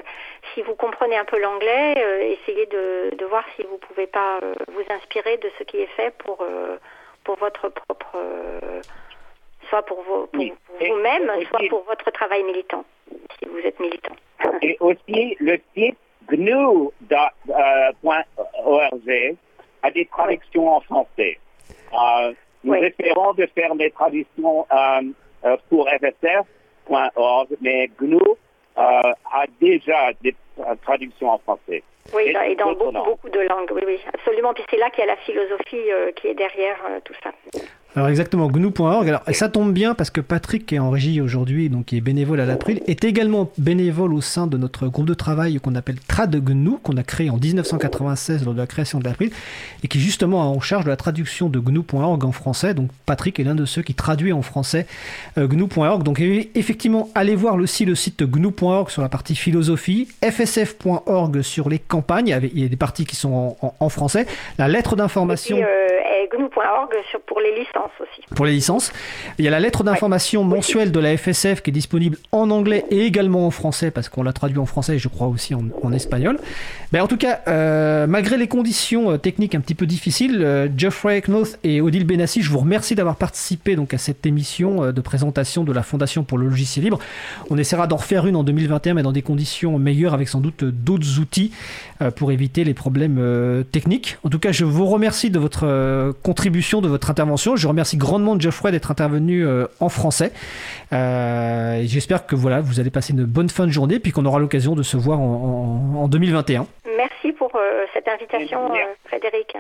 si 0.57 0.62
vous 0.62 0.74
comprenez 0.74 1.16
un 1.16 1.26
peu 1.26 1.38
l'anglais, 1.38 1.94
euh, 1.98 2.34
essayez 2.34 2.66
de, 2.66 3.14
de 3.14 3.24
voir 3.26 3.44
si 3.54 3.62
vous 3.62 3.76
pouvez 3.76 4.07
pas 4.07 4.38
euh, 4.42 4.54
vous 4.68 4.82
inspirer 4.88 5.36
de 5.36 5.50
ce 5.59 5.64
qui 5.64 5.76
est 5.76 5.94
fait 5.94 6.12
pour 6.18 6.38
euh, 6.40 6.78
pour 7.24 7.36
votre 7.36 7.68
propre, 7.68 8.16
soit 9.68 9.82
pour, 9.82 10.04
Oui. 10.34 10.52
Vous-même, 10.80 11.28
soit 11.48 11.68
pour 11.68 11.82
votre 11.82 12.09
travail 12.12 12.44
militant, 12.44 12.84
si 13.38 13.46
vous 13.48 13.59
êtes 13.59 13.80
militant. 13.80 14.14
Et 14.62 14.76
aussi, 14.78 15.36
le 15.40 15.59
site 15.74 15.98
gnu.org 16.30 16.92
a 19.82 19.90
des 19.90 20.07
traductions 20.07 20.68
en 20.68 20.80
français. 20.82 21.38
Nous 22.62 22.72
Oui. 22.72 22.78
espérons 22.84 23.32
de 23.34 23.46
faire 23.46 23.74
des 23.74 23.90
traductions 23.90 24.66
pour 25.68 25.88
fsf.org, 25.88 27.48
mais 27.61 27.90
GNU 28.00 28.20
a 28.76 29.44
déjà 29.60 30.12
des 30.22 30.34
euh, 30.60 30.74
traductions 30.82 31.30
en 31.30 31.38
français. 31.38 31.82
Oui, 32.14 32.22
Et 32.26 32.52
et 32.52 32.54
dans 32.54 32.72
beaucoup, 32.72 32.92
langues. 32.92 33.04
beaucoup 33.04 33.28
de 33.28 33.40
langues, 33.40 33.70
oui, 33.72 33.82
oui, 33.86 34.00
absolument. 34.14 34.54
Puis 34.54 34.64
c'est 34.70 34.76
là 34.76 34.90
qu'il 34.90 35.00
y 35.00 35.02
a 35.02 35.06
la 35.06 35.16
philosophie 35.16 35.90
euh, 35.90 36.12
qui 36.12 36.28
est 36.28 36.34
derrière 36.34 36.76
euh, 36.88 37.00
tout 37.04 37.14
ça. 37.22 37.30
Alors 37.95 38.09
exactement, 38.09 38.49
gnu.org. 38.51 39.09
Alors 39.09 39.22
ça 39.32 39.49
tombe 39.49 39.72
bien 39.72 39.95
parce 39.95 40.11
que 40.11 40.20
Patrick 40.20 40.66
qui 40.66 40.74
est 40.74 40.78
en 40.78 40.91
régie 40.91 41.22
aujourd'hui, 41.22 41.70
donc 41.70 41.87
qui 41.87 41.97
est 41.97 42.03
bénévole 42.03 42.41
à 42.41 42.45
l'April, 42.45 42.82
est 42.87 43.05
également 43.05 43.51
bénévole 43.57 44.12
au 44.12 44.20
sein 44.20 44.47
de 44.47 44.59
notre 44.59 44.89
groupe 44.89 45.07
de 45.07 45.14
travail 45.14 45.59
qu'on 45.61 45.74
appelle 45.74 45.97
TradGNU, 46.07 46.72
qu'on 46.82 46.99
a 46.99 47.03
créé 47.03 47.30
en 47.30 47.39
1996 47.39 48.45
lors 48.45 48.53
de 48.53 48.59
la 48.59 48.66
création 48.66 48.99
de 48.99 49.05
l'April, 49.05 49.30
et 49.82 49.89
qui 49.89 49.99
justement 49.99 50.43
a 50.43 50.45
en 50.45 50.61
charge 50.61 50.84
de 50.84 50.91
la 50.91 50.97
traduction 50.97 51.49
de 51.49 51.59
gnu.org 51.59 52.22
en 52.22 52.32
français. 52.32 52.74
Donc 52.74 52.91
Patrick 53.07 53.41
est 53.41 53.45
l'un 53.45 53.55
de 53.55 53.64
ceux 53.64 53.80
qui 53.80 53.95
traduit 53.95 54.34
en 54.34 54.43
français 54.43 54.87
euh, 55.39 55.49
gnu.org. 55.49 56.03
Donc 56.03 56.20
effectivement, 56.20 57.09
allez 57.14 57.34
voir 57.34 57.55
aussi 57.55 57.87
le 57.87 57.95
site 57.95 58.22
gnu.org 58.22 58.91
sur 58.91 59.01
la 59.01 59.09
partie 59.09 59.37
philosophie, 59.37 60.09
fsf.org 60.22 61.41
sur 61.41 61.70
les 61.70 61.78
campagnes, 61.78 62.26
il 62.53 62.61
y 62.61 62.64
a 62.66 62.68
des 62.68 62.76
parties 62.76 63.07
qui 63.07 63.16
sont 63.16 63.57
en, 63.61 63.89
français, 63.89 64.26
la 64.59 64.68
lettre 64.68 64.95
Et 64.95 64.97
d'information 64.97 65.57
euh, 65.57 66.37
gnu.org 66.37 66.91
pour 67.26 67.41
les 67.41 67.53
licences 67.87 68.01
aussi. 68.01 68.34
pour 68.34 68.47
les 68.47 68.53
licences. 68.53 68.93
Il 69.39 69.45
y 69.45 69.49
a 69.49 69.51
la 69.51 69.61
lettre 69.61 69.84
d'information 69.84 70.45
mensuelle 70.45 70.93
de 70.93 71.01
la 71.01 71.16
FSF 71.16 71.62
qui 71.62 71.70
est 71.70 71.72
disponible 71.72 72.16
en 72.32 72.51
anglais 72.51 72.84
et 72.91 73.07
également 73.07 73.47
en 73.47 73.51
français 73.51 73.91
parce 73.91 74.09
qu'on 74.09 74.22
l'a 74.22 74.32
traduit 74.32 74.59
en 74.59 74.66
français 74.66 74.97
et 74.97 74.99
je 74.99 75.09
crois 75.09 75.28
aussi 75.28 75.55
en, 75.55 75.64
en 75.82 75.93
espagnol. 75.93 76.39
Mais 76.93 77.01
en 77.01 77.09
tout 77.09 77.16
cas, 77.16 77.41
euh, 77.49 78.07
malgré 78.07 78.37
les 78.37 78.49
conditions 78.49 79.11
euh, 79.11 79.18
techniques 79.18 79.55
un 79.55 79.61
petit 79.61 79.74
peu 79.74 79.87
difficiles, 79.87 80.41
euh, 80.43 80.68
Geoffrey 80.76 81.20
Knoth 81.22 81.59
et 81.64 81.80
Odile 81.80 82.05
Benassi, 82.05 82.43
je 82.43 82.51
vous 82.51 82.59
remercie 82.59 82.95
d'avoir 82.95 83.16
participé 83.16 83.76
donc 83.76 83.95
à 83.95 83.99
cette 83.99 84.24
émission 84.26 84.84
euh, 84.84 84.93
de 84.93 85.01
présentation 85.01 85.64
de 85.64 85.72
la 85.72 85.82
Fondation 85.82 86.24
pour 86.24 86.39
le 86.39 86.49
logiciel 86.49 86.84
libre. 86.84 86.99
On 87.51 87.59
essaiera 87.59 87.87
d'en 87.87 87.97
refaire 87.97 88.26
une 88.26 88.37
en 88.37 88.45
2021 88.45 88.95
mais 88.95 89.03
dans 89.03 89.12
des 89.12 89.22
conditions 89.22 89.78
meilleures 89.78 90.14
avec 90.14 90.28
sans 90.28 90.41
doute 90.41 90.64
d'autres 90.64 91.18
outils 91.18 91.53
pour 92.16 92.32
éviter 92.32 92.64
les 92.64 92.74
problèmes 92.74 93.16
euh, 93.18 93.62
techniques. 93.62 94.18
En 94.24 94.28
tout 94.28 94.38
cas, 94.38 94.53
je 94.53 94.64
vous 94.64 94.86
remercie 94.86 95.30
de 95.30 95.38
votre 95.38 95.64
euh, 95.66 96.12
contribution, 96.22 96.80
de 96.80 96.88
votre 96.88 97.11
intervention. 97.11 97.57
Je 97.57 97.66
remercie 97.68 97.97
grandement 97.97 98.38
Geoffrey 98.38 98.72
d'être 98.72 98.90
intervenu 98.90 99.44
euh, 99.47 99.66
en 99.80 99.88
français. 99.88 100.32
Euh, 100.92 101.82
J'espère 101.84 102.26
que 102.26 102.34
voilà, 102.36 102.61
vous 102.61 102.80
allez 102.80 102.90
passer 102.90 103.12
une 103.12 103.24
bonne 103.24 103.49
fin 103.49 103.66
de 103.66 103.72
journée, 103.72 103.99
puis 103.99 104.12
qu'on 104.12 104.24
aura 104.26 104.38
l'occasion 104.38 104.74
de 104.74 104.82
se 104.82 104.97
voir 104.97 105.20
en, 105.20 105.94
en- 105.97 106.03
en 106.03 106.09
2021. 106.09 106.66
Merci 106.97 107.32
pour 107.36 107.51
euh, 107.55 107.84
cette 107.94 108.09
invitation, 108.09 108.59
euh, 108.72 108.78
Frédéric. 109.07 109.57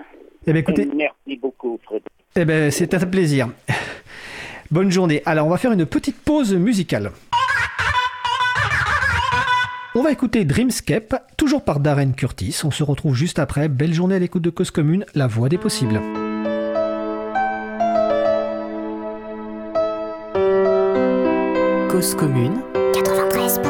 Eh 0.46 0.52
bien, 0.52 0.60
écoutez, 0.60 0.88
Merci 0.94 1.38
beaucoup, 1.40 1.78
Frédéric. 1.84 2.06
eh 2.36 2.44
ben, 2.44 2.70
c'est 2.70 2.94
un 2.94 2.98
plaisir. 3.06 3.48
Bonne 4.70 4.90
journée. 4.90 5.22
Alors, 5.26 5.46
on 5.46 5.50
va 5.50 5.58
faire 5.58 5.72
une 5.72 5.86
petite 5.86 6.16
pause 6.22 6.54
musicale. 6.54 7.10
On 9.98 10.02
va 10.02 10.12
écouter 10.12 10.44
Dreamscape, 10.44 11.14
toujours 11.38 11.64
par 11.64 11.80
Darren 11.80 12.12
Curtis. 12.12 12.60
On 12.64 12.70
se 12.70 12.82
retrouve 12.82 13.14
juste 13.14 13.38
après. 13.38 13.66
Belle 13.68 13.94
journée 13.94 14.16
à 14.16 14.18
l'écoute 14.18 14.42
de 14.42 14.50
Cause 14.50 14.70
Commune, 14.70 15.06
la 15.14 15.26
voix 15.26 15.48
des 15.48 15.56
possibles. 15.56 16.02
Cause 21.88 22.14
commune 22.14 22.60
93.1 22.92 23.65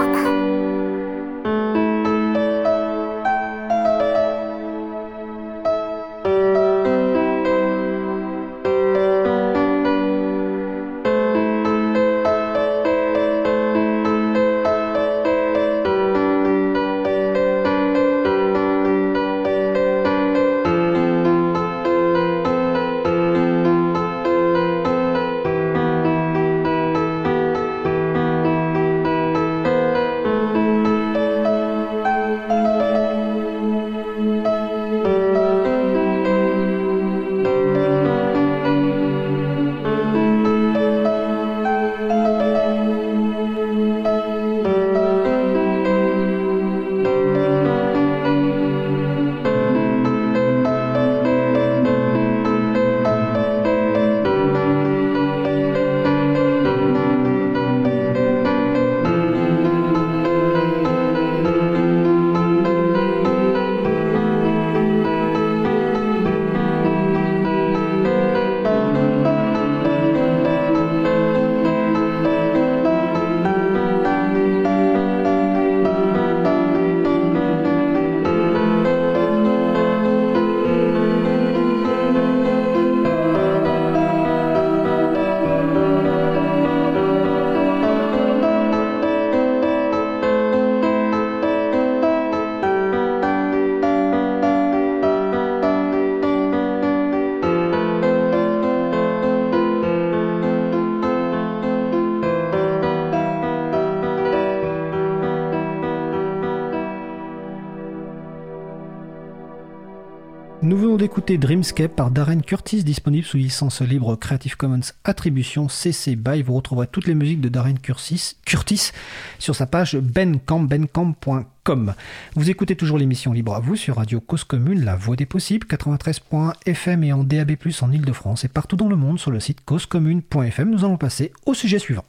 D'écouter 111.16 111.38
Dreamscape 111.38 111.96
par 111.96 112.10
Darren 112.10 112.42
Curtis, 112.42 112.84
disponible 112.84 113.24
sous 113.24 113.38
licence 113.38 113.80
libre 113.80 114.16
Creative 114.16 114.54
Commons 114.54 114.92
Attribution 115.02 115.66
CC 115.66 116.14
BY. 116.14 116.42
Vous 116.42 116.52
retrouverez 116.52 116.88
toutes 116.88 117.06
les 117.06 117.14
musiques 117.14 117.40
de 117.40 117.48
Darren 117.48 117.76
Curtis, 117.78 118.92
sur 119.38 119.54
sa 119.54 119.66
page 119.66 119.96
bencamp.com. 119.96 121.94
Vous 122.34 122.50
écoutez 122.50 122.76
toujours 122.76 122.98
l'émission 122.98 123.32
Libre 123.32 123.54
à 123.54 123.60
vous 123.60 123.76
sur 123.76 123.96
Radio 123.96 124.20
Cause 124.20 124.44
Commune, 124.44 124.84
la 124.84 124.94
voix 124.94 125.16
des 125.16 125.24
possibles, 125.24 125.66
93.fm 125.66 127.02
et 127.02 127.14
en 127.14 127.24
DAB+, 127.24 127.52
en 127.80 127.92
Ile-de-France 127.92 128.44
et 128.44 128.48
partout 128.48 128.76
dans 128.76 128.90
le 128.90 128.96
monde 128.96 129.18
sur 129.18 129.30
le 129.30 129.40
site 129.40 129.64
causecommune.fm. 129.64 130.70
Nous 130.70 130.84
allons 130.84 130.98
passer 130.98 131.32
au 131.46 131.54
sujet 131.54 131.78
suivant. 131.78 132.04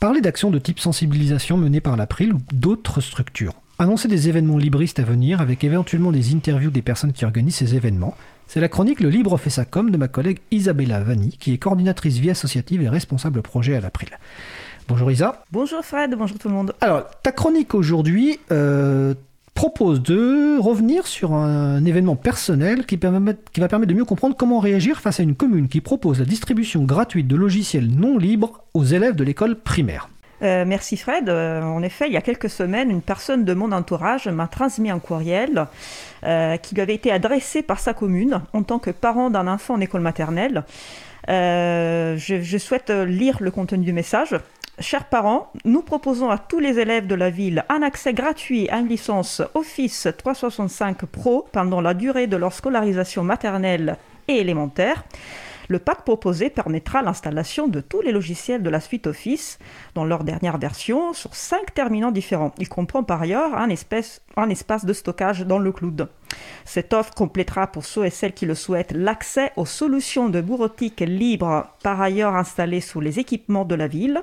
Parler 0.00 0.20
d'actions 0.20 0.50
de 0.50 0.58
type 0.58 0.80
sensibilisation 0.80 1.56
menées 1.56 1.80
par 1.80 1.96
l'April 1.96 2.32
ou 2.32 2.40
d'autres 2.52 3.00
structures 3.00 3.54
annoncer 3.82 4.08
des 4.08 4.28
événements 4.28 4.58
libristes 4.58 4.98
à 5.00 5.02
venir 5.02 5.40
avec 5.40 5.64
éventuellement 5.64 6.12
des 6.12 6.34
interviews 6.34 6.70
des 6.70 6.82
personnes 6.82 7.12
qui 7.12 7.24
organisent 7.24 7.56
ces 7.56 7.74
événements. 7.74 8.14
C'est 8.46 8.60
la 8.60 8.68
chronique 8.68 9.00
Le 9.00 9.08
Libre 9.08 9.36
fait 9.38 9.50
sa 9.50 9.64
com 9.64 9.90
de 9.90 9.96
ma 9.96 10.08
collègue 10.08 10.38
Isabella 10.50 11.00
Vanni, 11.00 11.36
qui 11.38 11.52
est 11.52 11.58
coordinatrice 11.58 12.18
vie 12.18 12.30
associative 12.30 12.82
et 12.82 12.88
responsable 12.88 13.42
projet 13.42 13.76
à 13.76 13.80
l'April. 13.80 14.10
Bonjour 14.88 15.10
Isa. 15.10 15.44
Bonjour 15.52 15.84
Fred, 15.84 16.14
bonjour 16.16 16.38
tout 16.38 16.48
le 16.48 16.54
monde. 16.54 16.74
Alors, 16.80 17.08
ta 17.22 17.32
chronique 17.32 17.74
aujourd'hui 17.74 18.38
euh, 18.50 19.14
propose 19.54 20.02
de 20.02 20.58
revenir 20.60 21.06
sur 21.06 21.34
un 21.34 21.84
événement 21.84 22.16
personnel 22.16 22.86
qui, 22.86 22.98
qui 22.98 23.60
va 23.60 23.68
permettre 23.68 23.86
de 23.86 23.94
mieux 23.94 24.04
comprendre 24.04 24.36
comment 24.36 24.60
réagir 24.60 25.00
face 25.00 25.20
à 25.20 25.22
une 25.22 25.34
commune 25.34 25.68
qui 25.68 25.80
propose 25.80 26.20
la 26.20 26.24
distribution 26.24 26.84
gratuite 26.84 27.26
de 27.26 27.36
logiciels 27.36 27.88
non 27.88 28.18
libres 28.18 28.64
aux 28.74 28.84
élèves 28.84 29.16
de 29.16 29.24
l'école 29.24 29.56
primaire. 29.56 30.08
Euh, 30.42 30.64
merci 30.66 30.96
Fred. 30.96 31.28
Euh, 31.28 31.62
en 31.62 31.82
effet, 31.82 32.06
il 32.08 32.12
y 32.12 32.16
a 32.16 32.20
quelques 32.20 32.50
semaines, 32.50 32.90
une 32.90 33.02
personne 33.02 33.44
de 33.44 33.54
mon 33.54 33.70
entourage 33.70 34.26
m'a 34.28 34.48
transmis 34.48 34.90
un 34.90 34.98
courriel 34.98 35.66
euh, 36.24 36.56
qui 36.56 36.74
lui 36.74 36.82
avait 36.82 36.94
été 36.94 37.12
adressé 37.12 37.62
par 37.62 37.78
sa 37.78 37.94
commune 37.94 38.42
en 38.52 38.62
tant 38.62 38.78
que 38.78 38.90
parent 38.90 39.30
d'un 39.30 39.46
enfant 39.46 39.74
en 39.74 39.80
école 39.80 40.00
maternelle. 40.00 40.64
Je, 41.28 42.16
je, 42.18 42.58
souhaite 42.58 42.90
lire 42.90 43.36
le 43.40 43.52
contenu 43.52 43.84
du 43.84 43.92
message. 43.92 44.36
Chers 44.80 45.04
parents, 45.04 45.52
nous 45.64 45.82
proposons 45.82 46.30
à 46.30 46.38
tous 46.38 46.58
les 46.58 46.80
élèves 46.80 47.06
de 47.06 47.14
la 47.14 47.30
ville 47.30 47.64
un 47.68 47.82
accès 47.82 48.12
gratuit 48.12 48.68
à 48.70 48.78
une 48.78 48.88
licence 48.88 49.40
Office 49.54 50.08
365 50.18 51.04
Pro 51.04 51.46
pendant 51.52 51.80
la 51.80 51.94
durée 51.94 52.26
de 52.26 52.36
leur 52.36 52.52
scolarisation 52.52 53.22
maternelle 53.22 53.96
et 54.26 54.38
élémentaire. 54.38 55.04
Le 55.72 55.78
pack 55.78 56.04
proposé 56.04 56.50
permettra 56.50 57.00
l'installation 57.00 57.66
de 57.66 57.80
tous 57.80 58.02
les 58.02 58.12
logiciels 58.12 58.62
de 58.62 58.68
la 58.68 58.78
suite 58.78 59.06
Office 59.06 59.58
dans 59.94 60.04
leur 60.04 60.22
dernière 60.22 60.58
version 60.58 61.14
sur 61.14 61.34
cinq 61.34 61.72
terminaux 61.72 62.10
différents. 62.10 62.52
Il 62.58 62.68
comprend 62.68 63.02
par 63.02 63.22
ailleurs 63.22 63.56
un, 63.56 63.70
un 64.36 64.50
espace 64.50 64.84
de 64.84 64.92
stockage 64.92 65.46
dans 65.46 65.58
le 65.58 65.72
cloud. 65.72 66.10
Cette 66.66 66.92
offre 66.92 67.14
complétera 67.14 67.68
pour 67.68 67.86
ceux 67.86 68.04
et 68.04 68.10
celles 68.10 68.34
qui 68.34 68.44
le 68.44 68.54
souhaitent 68.54 68.92
l'accès 68.92 69.50
aux 69.56 69.64
solutions 69.64 70.28
de 70.28 70.42
bureautique 70.42 71.00
libres 71.00 71.66
par 71.82 72.02
ailleurs 72.02 72.36
installées 72.36 72.82
sous 72.82 73.00
les 73.00 73.18
équipements 73.18 73.64
de 73.64 73.74
la 73.74 73.88
ville. 73.88 74.20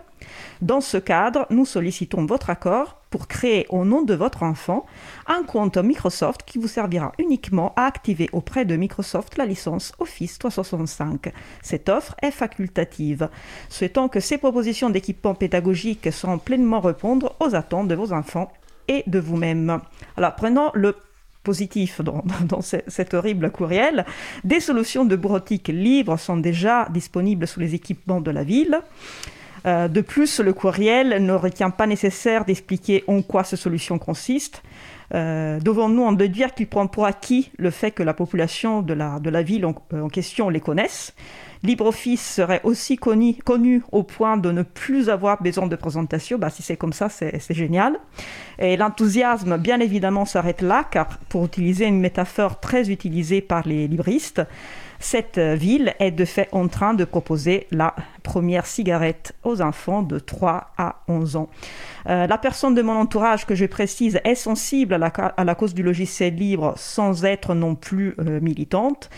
Dans 0.62 0.82
ce 0.82 0.98
cadre, 0.98 1.48
nous 1.50 1.66
sollicitons 1.66 2.28
votre 2.28 2.52
accord 2.52 2.99
pour 3.10 3.28
créer 3.28 3.66
au 3.70 3.86
nom 3.86 4.02
de 4.04 4.14
votre 4.14 4.44
enfant 4.44 4.86
un 5.28 5.44
compte 5.44 5.78
Microsoft 5.78 6.44
qui 6.46 6.58
vous 6.58 6.68
servira 6.68 7.12
uniquement 7.18 7.74
à 7.76 7.86
activer 7.86 8.30
auprès 8.34 8.66
de 8.66 8.76
Microsoft 8.76 9.38
la 9.38 9.46
licence 9.46 9.94
Office 10.00 10.38
365. 10.40 11.34
Cette 11.62 11.90
offre 11.90 12.16
est 12.22 12.32
facultative. 12.32 13.30
Souhaitons 13.70 14.10
que 14.10 14.20
ces 14.20 14.38
propositions 14.38 14.90
d'équipement 14.90 15.36
pédagogique 15.36 16.12
sauront 16.12 16.38
pleinement 16.38 16.80
répondre 16.80 17.36
aux 17.40 17.56
attentes 17.56 17.88
de 17.88 17.96
vos 17.96 18.14
enfants 18.14 18.52
et 18.88 19.04
de 19.08 19.20
vous-même. 19.20 19.80
Alors 20.18 20.36
prenons 20.36 20.72
le 20.74 20.96
positif 21.44 22.02
dans, 22.02 22.62
cet 22.62 23.14
horrible 23.14 23.52
courriel. 23.52 24.06
Des 24.44 24.60
solutions 24.60 25.06
de 25.06 25.16
bureautique 25.16 25.70
libres 25.70 26.18
sont 26.18 26.38
déjà 26.38 26.88
disponibles 26.90 27.48
sous 27.48 27.60
les 27.60 27.76
équipements 27.76 28.22
de 28.22 28.32
la 28.32 28.44
ville. 28.44 28.80
Euh, 29.66 29.88
de 29.88 30.02
plus, 30.02 30.40
le 30.40 30.54
courriel 30.54 31.24
ne 31.26 31.34
retient 31.34 31.70
pas 31.70 31.88
nécessaire 31.88 32.46
d'expliquer 32.46 33.04
en 33.08 33.22
quoi 33.22 33.44
cette 33.44 33.60
solution 33.60 34.00
consiste. 34.00 34.62
Euh, 35.16 35.60
devons-nous 35.60 36.04
en 36.04 36.12
déduire 36.12 36.54
qu'il 36.54 36.68
prend 36.68 36.86
pour 36.88 37.06
acquis 37.06 37.52
le 37.58 37.72
fait 37.72 37.92
que 37.92 38.04
la 38.04 38.14
population 38.14 38.82
de 38.82 38.94
la, 38.94 39.42
ville 39.42 39.66
en, 39.66 39.76
en 39.94 40.08
question 40.08 40.50
les 40.50 40.60
connaisse? 40.60 41.14
LibreOffice 41.64 42.36
serait 42.36 42.62
aussi 42.64 42.96
connu, 42.96 43.36
connu, 43.44 43.82
au 43.92 44.04
point 44.04 44.38
de 44.38 44.52
ne 44.52 44.62
plus 44.62 45.10
avoir 45.10 45.42
besoin 45.42 45.68
de 45.68 45.76
présentation. 45.76 46.38
Bah, 46.38 46.50
si 46.50 46.62
c'est 46.62 46.78
comme 46.78 46.94
ça, 46.94 47.10
c'est 47.10 47.54
génial. 47.54 48.00
Et 48.60 48.78
l'enthousiasme, 48.78 49.58
bien 49.58 49.80
évidemment, 49.80 50.26
s'arrête 50.26 50.62
là, 50.62 50.86
car 50.90 51.08
pour 51.28 51.46
utiliser 51.46 51.86
une 51.86 52.00
métaphore 52.00 52.60
très 52.60 52.90
utilisée 52.90 53.42
par 53.42 53.68
les 53.68 53.88
libristes, 53.88 54.42
cette 55.00 55.40
ville 55.40 55.94
est 56.00 56.12
de 56.12 56.26
fait 56.26 56.50
en 56.52 56.68
train 56.68 56.94
de 56.94 57.06
proposer 57.06 57.68
la 57.72 57.96
première 58.24 58.66
cigarette 58.66 59.34
aux 59.44 59.62
enfants 59.62 60.04
de 60.04 60.20
3 60.20 60.72
à 60.78 61.02
11 61.08 61.36
ans. 61.38 61.50
Euh, 62.08 62.28
la 62.28 62.38
personne 62.38 62.76
de 62.76 62.82
mon 62.82 62.94
entourage 62.94 63.46
que 63.46 63.56
je 63.56 63.66
précise 63.66 64.20
est 64.24 64.36
sensible 64.36 64.94
à 64.94 65.44
la, 65.44 65.56
cause 65.56 65.74
du 65.74 65.84
logiciel 65.84 66.36
libre 66.36 66.74
sans 66.76 67.26
être 67.26 67.56
non 67.56 67.76
plus 67.76 68.16
euh, 68.20 68.40
militante 68.42 69.10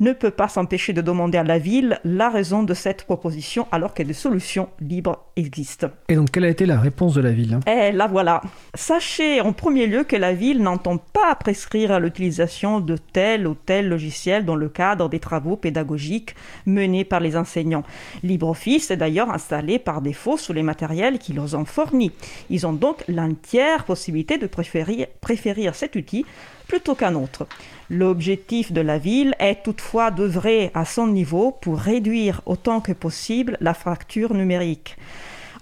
ne 0.00 0.12
peut 0.12 0.30
pas 0.30 0.48
s'empêcher 0.48 0.92
de 0.92 1.00
demander 1.00 1.38
à 1.38 1.44
la 1.44 1.58
ville 1.58 2.00
la 2.04 2.30
raison 2.30 2.62
de 2.62 2.74
cette 2.74 3.04
proposition 3.04 3.66
alors 3.72 3.94
que 3.94 4.02
des 4.02 4.12
solutions 4.12 4.68
libres 4.80 5.24
existent. 5.36 5.88
Et 6.08 6.16
donc 6.16 6.30
quelle 6.30 6.44
a 6.44 6.48
été 6.48 6.66
la 6.66 6.80
réponse 6.80 7.14
de 7.14 7.20
la 7.20 7.32
ville 7.32 7.58
Eh 7.66 7.92
la 7.92 8.06
voilà. 8.06 8.40
Sachez 8.74 9.40
en 9.40 9.52
premier 9.52 9.86
lieu 9.86 10.04
que 10.04 10.16
la 10.16 10.32
ville 10.32 10.62
n'entend 10.62 10.98
pas 10.98 11.34
prescrire 11.34 11.98
l'utilisation 12.00 12.80
de 12.80 12.96
tel 12.96 13.46
ou 13.46 13.54
tel 13.54 13.88
logiciel 13.88 14.44
dans 14.44 14.56
le 14.56 14.68
cadre 14.68 15.08
des 15.08 15.20
travaux 15.20 15.56
pédagogiques 15.56 16.34
menés 16.66 17.04
par 17.04 17.20
les 17.20 17.36
enseignants. 17.36 17.84
LibreOffice 18.22 18.90
est 18.90 18.96
d'ailleurs 18.96 19.30
installé 19.30 19.78
par 19.78 20.02
défaut 20.02 20.36
sur 20.36 20.54
les 20.54 20.62
matériels 20.62 21.18
qui 21.18 21.32
leur 21.32 21.54
ont 21.54 21.64
fournis. 21.64 22.12
Ils 22.50 22.66
ont 22.66 22.72
donc 22.72 23.04
l'entière 23.08 23.84
possibilité 23.84 24.38
de 24.38 24.46
préférer, 24.46 25.08
préférer 25.20 25.68
cet 25.72 25.96
outil 25.96 26.24
plutôt 26.66 26.94
qu'un 26.94 27.14
autre. 27.14 27.46
L'objectif 27.90 28.72
de 28.72 28.80
la 28.80 28.98
ville 28.98 29.34
est 29.38 29.62
toutefois 29.62 30.10
d'œuvrer 30.10 30.70
à 30.74 30.84
son 30.84 31.06
niveau 31.06 31.50
pour 31.50 31.78
réduire 31.78 32.40
autant 32.46 32.80
que 32.80 32.92
possible 32.92 33.56
la 33.60 33.74
fracture 33.74 34.34
numérique. 34.34 34.96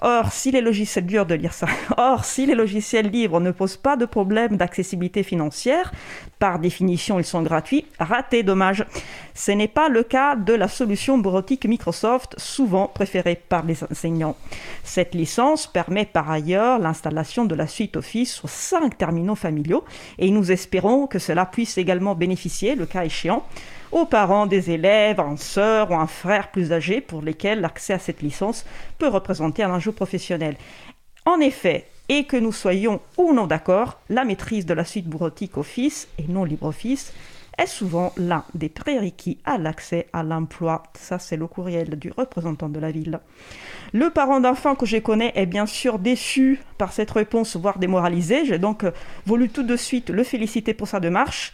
Or, 0.04 0.32
si 0.32 0.50
les 0.50 0.60
logiciels 0.60 1.06
or, 1.96 2.24
si 2.24 2.44
les 2.44 2.56
logiciels 2.56 3.08
libres 3.08 3.38
ne 3.40 3.52
posent 3.52 3.76
pas 3.76 3.96
de 3.96 4.04
problème 4.04 4.56
d'accessibilité 4.56 5.22
financière, 5.22 5.92
par 6.40 6.58
définition 6.58 7.20
ils 7.20 7.24
sont 7.24 7.42
gratuits, 7.42 7.86
raté, 8.00 8.42
dommage. 8.42 8.84
Ce 9.34 9.52
n'est 9.52 9.68
pas 9.68 9.88
le 9.88 10.02
cas 10.02 10.34
de 10.34 10.54
la 10.54 10.66
solution 10.66 11.18
bureautique 11.18 11.66
Microsoft, 11.66 12.34
souvent 12.36 12.88
préférée 12.88 13.40
par 13.48 13.64
les 13.64 13.84
enseignants. 13.84 14.36
Cette 14.82 15.14
licence 15.14 15.68
permet 15.68 16.04
par 16.04 16.28
ailleurs 16.28 16.80
l'installation 16.80 17.44
de 17.44 17.54
la 17.54 17.68
suite 17.68 17.96
Office 17.96 18.34
sur 18.34 18.48
cinq 18.48 18.98
terminaux 18.98 19.36
familiaux 19.36 19.84
et 20.18 20.30
nous 20.30 20.50
espérons 20.50 21.06
que 21.06 21.20
cela 21.20 21.46
puisse 21.46 21.78
également 21.78 22.16
bénéficier, 22.16 22.74
le 22.74 22.86
cas 22.86 23.04
échéant, 23.04 23.46
aux 23.92 24.06
parents 24.06 24.46
des 24.46 24.70
élèves, 24.70 25.20
un 25.20 25.36
sœur 25.36 25.90
ou 25.90 25.94
un 25.94 26.06
frère 26.06 26.50
plus 26.50 26.72
âgé 26.72 27.00
pour 27.00 27.22
lesquels 27.22 27.60
l'accès 27.60 27.92
à 27.92 27.98
cette 27.98 28.22
licence 28.22 28.64
peut 28.98 29.08
représenter 29.08 29.62
un 29.62 29.70
enjeu 29.70 29.92
professionnel. 29.92 30.56
En 31.26 31.38
effet, 31.38 31.86
et 32.08 32.24
que 32.24 32.36
nous 32.36 32.52
soyons 32.52 33.00
ou 33.16 33.32
non 33.32 33.46
d'accord, 33.46 34.00
la 34.08 34.24
maîtrise 34.24 34.66
de 34.66 34.74
la 34.74 34.84
suite 34.84 35.06
bureautique 35.06 35.56
Office 35.56 36.08
et 36.18 36.24
non 36.28 36.44
LibreOffice 36.44 37.12
est 37.58 37.66
souvent 37.66 38.12
l'un 38.16 38.44
des 38.54 38.68
prérequis 38.68 39.38
à 39.44 39.58
l'accès 39.58 40.08
à 40.12 40.22
l'emploi. 40.22 40.82
Ça, 40.98 41.18
c'est 41.18 41.36
le 41.36 41.46
courriel 41.46 41.98
du 41.98 42.10
représentant 42.10 42.68
de 42.68 42.80
la 42.80 42.90
ville. 42.90 43.20
Le 43.92 44.10
parent 44.10 44.40
d'enfant 44.40 44.74
que 44.74 44.86
je 44.86 44.96
connais 44.96 45.32
est 45.34 45.46
bien 45.46 45.66
sûr 45.66 45.98
déçu 45.98 46.60
par 46.78 46.92
cette 46.92 47.10
réponse, 47.10 47.56
voire 47.56 47.78
démoralisé. 47.78 48.46
J'ai 48.46 48.58
donc 48.58 48.84
voulu 49.26 49.50
tout 49.50 49.62
de 49.62 49.76
suite 49.76 50.08
le 50.08 50.24
féliciter 50.24 50.72
pour 50.72 50.88
sa 50.88 50.98
démarche. 50.98 51.52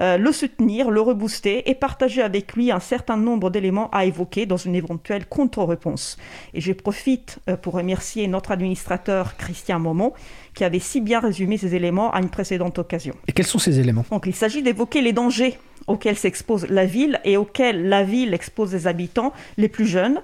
Euh, 0.00 0.16
le 0.16 0.32
soutenir, 0.32 0.90
le 0.90 1.00
rebooster 1.00 1.68
et 1.68 1.74
partager 1.74 2.22
avec 2.22 2.54
lui 2.54 2.70
un 2.70 2.80
certain 2.80 3.16
nombre 3.16 3.50
d'éléments 3.50 3.90
à 3.90 4.04
évoquer 4.04 4.46
dans 4.46 4.56
une 4.56 4.74
éventuelle 4.74 5.26
contre-réponse. 5.26 6.18
Et 6.54 6.60
je 6.60 6.72
profite 6.72 7.38
euh, 7.48 7.56
pour 7.56 7.74
remercier 7.74 8.28
notre 8.28 8.52
administrateur 8.52 9.36
Christian 9.36 9.80
Momont 9.80 10.12
qui 10.54 10.64
avait 10.64 10.78
si 10.78 11.00
bien 11.00 11.20
résumé 11.20 11.56
ces 11.56 11.74
éléments 11.74 12.12
à 12.12 12.20
une 12.20 12.30
précédente 12.30 12.78
occasion. 12.78 13.14
Et 13.26 13.32
quels 13.32 13.46
sont 13.46 13.58
ces 13.58 13.80
éléments? 13.80 14.04
Donc 14.10 14.26
il 14.26 14.34
s'agit 14.34 14.62
d'évoquer 14.62 15.00
les 15.00 15.12
dangers 15.12 15.58
auxquels 15.86 16.16
s'expose 16.16 16.66
la 16.68 16.84
ville 16.84 17.20
et 17.24 17.36
auxquels 17.36 17.88
la 17.88 18.02
ville 18.04 18.34
expose 18.34 18.72
les 18.72 18.86
habitants 18.86 19.32
les 19.56 19.68
plus 19.68 19.86
jeunes. 19.86 20.20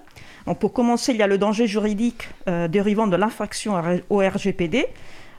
Donc 0.46 0.58
pour 0.58 0.72
commencer, 0.72 1.12
il 1.12 1.18
y 1.18 1.22
a 1.22 1.26
le 1.26 1.38
danger 1.38 1.66
juridique 1.66 2.28
euh, 2.48 2.68
dérivant 2.68 3.06
de 3.06 3.16
l'infraction 3.16 3.80
au 4.10 4.18
RGPD, 4.18 4.86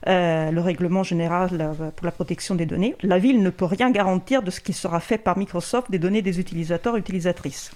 euh, 0.07 0.51
le 0.51 0.61
règlement 0.61 1.01
général 1.01 1.49
euh, 1.59 1.89
pour 1.95 2.05
la 2.05 2.11
protection 2.11 2.53
des 2.53 2.67
données, 2.67 2.95
la 3.01 3.17
ville 3.17 3.41
ne 3.41 3.49
peut 3.49 3.65
rien 3.65 3.89
garantir 3.89 4.43
de 4.43 4.51
ce 4.51 4.61
qui 4.61 4.73
sera 4.73 4.99
fait 4.99 5.17
par 5.17 5.35
Microsoft 5.35 5.89
des 5.89 5.97
données 5.97 6.21
des 6.21 6.39
utilisateurs 6.39 6.95
et 6.95 6.99
utilisatrices. 6.99 7.71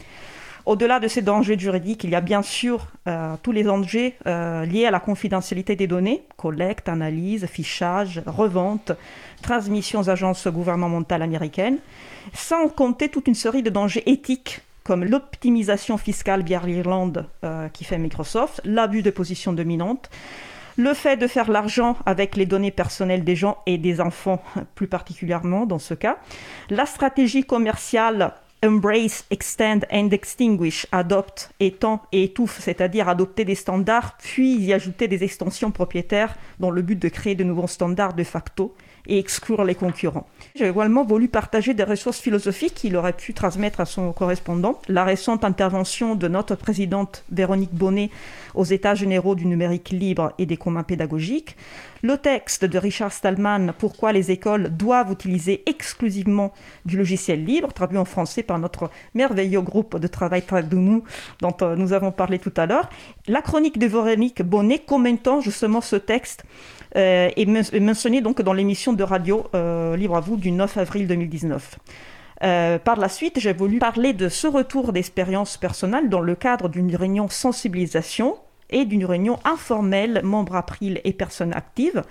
Au-delà 0.68 1.00
de 1.00 1.08
ces 1.08 1.24
dangers 1.24 1.58
juridiques, 1.58 2.04
il 2.04 2.12
y 2.12 2.16
a 2.16 2.22
bien 2.22 2.44
sûr 2.44 2.88
euh, 3.08 3.34
tous 3.42 3.52
les 3.52 3.64
dangers 3.64 4.16
liés 4.26 4.86
à 4.86 4.92
la 4.92 5.00
confidentialité 5.00 5.76
des 5.76 5.88
données, 5.88 6.24
collecte, 6.38 6.88
analyse, 6.88 7.48
fichage, 7.48 8.22
revente, 8.28 8.92
transmission 9.42 10.02
aux 10.02 10.10
agences 10.12 10.48
gouvernementales 10.48 11.24
américaines, 11.24 11.80
sans 12.34 12.68
compter 12.68 13.10
toute 13.10 13.28
une 13.28 13.36
série 13.36 13.64
de 13.64 13.72
dangers 13.72 14.04
éthiques 14.06 14.62
comme 14.84 15.04
l'optimisation 15.04 15.98
fiscale 15.98 16.44
via 16.44 16.62
l'Irlande 16.66 17.26
qui 17.74 17.84
fait 17.84 18.00
Microsoft, 18.00 18.62
l'abus 18.66 19.04
de 19.04 19.12
position 19.12 19.54
dominante, 19.54 20.10
le 20.80 20.94
fait 20.94 21.18
de 21.18 21.28
faire 21.28 21.52
l'argent 21.52 21.98
avec 22.06 22.38
les 22.38 22.46
données 22.46 22.72
personnelles 22.72 23.26
des 23.26 23.36
gens 23.36 23.58
et 23.66 23.78
des 23.78 24.00
enfants 24.00 24.42
plus 24.76 24.88
particulièrement 24.88 25.66
dans 25.66 25.78
ce 25.78 25.94
cas, 25.94 26.20
la 26.70 26.86
stratégie 26.86 27.44
commerciale 27.44 28.34
Embrace, 28.64 29.26
Extend 29.30 29.82
and 29.92 30.10
Extinguish, 30.12 30.88
adopte, 30.94 31.52
étend 31.60 32.02
et 32.14 32.24
étouffe, 32.24 32.60
c'est-à-dire 32.62 33.10
adopter 33.10 33.44
des 33.44 33.56
standards, 33.56 34.18
puis 34.18 34.56
y 34.56 34.74
ajouter 34.74 35.10
des 35.10 35.24
extensions 35.24 35.72
propriétaires 35.72 36.36
dans 36.60 36.72
le 36.72 36.82
but 36.82 36.98
de 36.98 37.10
créer 37.10 37.36
de 37.36 37.44
nouveaux 37.44 37.68
standards 37.68 38.14
de 38.14 38.24
facto 38.24 38.74
et 39.08 39.20
exclure 39.20 39.64
les 39.64 39.76
concurrents. 39.76 40.28
J'ai 40.56 40.68
également 40.68 41.04
voulu 41.04 41.28
partager 41.28 41.74
des 41.74 41.84
ressources 41.84 42.20
philosophiques 42.20 42.76
qu'il 42.76 42.96
aurait 42.96 43.14
pu 43.14 43.34
transmettre 43.34 43.80
à 43.80 43.86
son 43.86 44.12
correspondant. 44.12 44.82
La 44.88 45.04
récente 45.04 45.44
intervention 45.44 46.16
de 46.16 46.28
notre 46.28 46.56
présidente 46.56 47.24
Véronique 47.32 47.74
Bonnet 47.74 48.10
aux 48.56 48.64
États 48.64 48.96
généraux 48.96 49.36
du 49.36 49.46
numérique 49.46 49.90
libre 49.90 50.34
et 50.38 50.46
des 50.46 50.58
communs 50.58 50.84
pédagogiques. 50.84 51.56
Le 52.02 52.18
texte 52.18 52.64
de 52.64 52.78
Richard 52.78 53.12
Stallman, 53.12 53.74
Pourquoi 53.78 54.14
les 54.14 54.32
écoles 54.32 54.70
doivent 54.70 55.12
utiliser 55.12 55.64
exclusivement 55.66 56.54
du 56.86 56.98
logiciel 56.98 57.44
libre, 57.44 57.74
traduit 57.74 57.98
en 57.98 58.06
français 58.06 58.42
par 58.42 58.58
notre 58.58 58.90
merveilleux 59.14 59.62
groupe 59.62 59.98
de 59.98 60.08
travail 60.08 60.44
Tradumu, 60.44 61.02
dont 61.42 61.56
euh, 61.62 61.76
nous 61.76 61.92
avons 61.92 62.12
parlé 62.12 62.40
tout 62.40 62.54
à 62.56 62.66
l'heure. 62.66 62.90
La 63.28 63.42
chronique 63.42 63.78
de 63.78 63.88
Véronique 63.88 64.42
Bonnet 64.42 64.80
commentant 64.80 65.42
justement 65.42 65.82
ce 65.82 65.98
texte 65.98 66.46
est 66.96 67.80
mentionnée 67.80 68.22
donc 68.22 68.42
dans 68.42 68.54
l'émission 68.54 68.94
de 68.94 69.04
radio 69.04 69.46
euh, 69.56 69.96
Libre 69.96 70.18
à 70.18 70.20
vous 70.20 70.38
du 70.38 70.52
9 70.52 70.78
avril 70.78 71.08
2019. 71.08 71.78
Euh, 72.42 72.80
par 72.80 72.98
la 72.98 73.10
suite, 73.10 73.40
j'ai 73.40 73.54
voulu 73.54 73.80
parler 73.80 74.14
de 74.14 74.30
ce 74.30 74.48
retour 74.48 74.94
d'expérience 74.94 75.58
personnelle 75.58 76.10
dans 76.10 76.22
le 76.22 76.36
cadre 76.36 76.70
d'une 76.70 76.96
réunion 76.96 77.28
sensibilisation 77.28 78.38
et 78.70 78.86
d'une 78.86 79.06
réunion 79.06 79.40
informelle 79.44 80.22
membres 80.24 80.56
April 80.56 81.02
et 81.04 81.14
personnes 81.14 81.54
actives. 81.54 82.04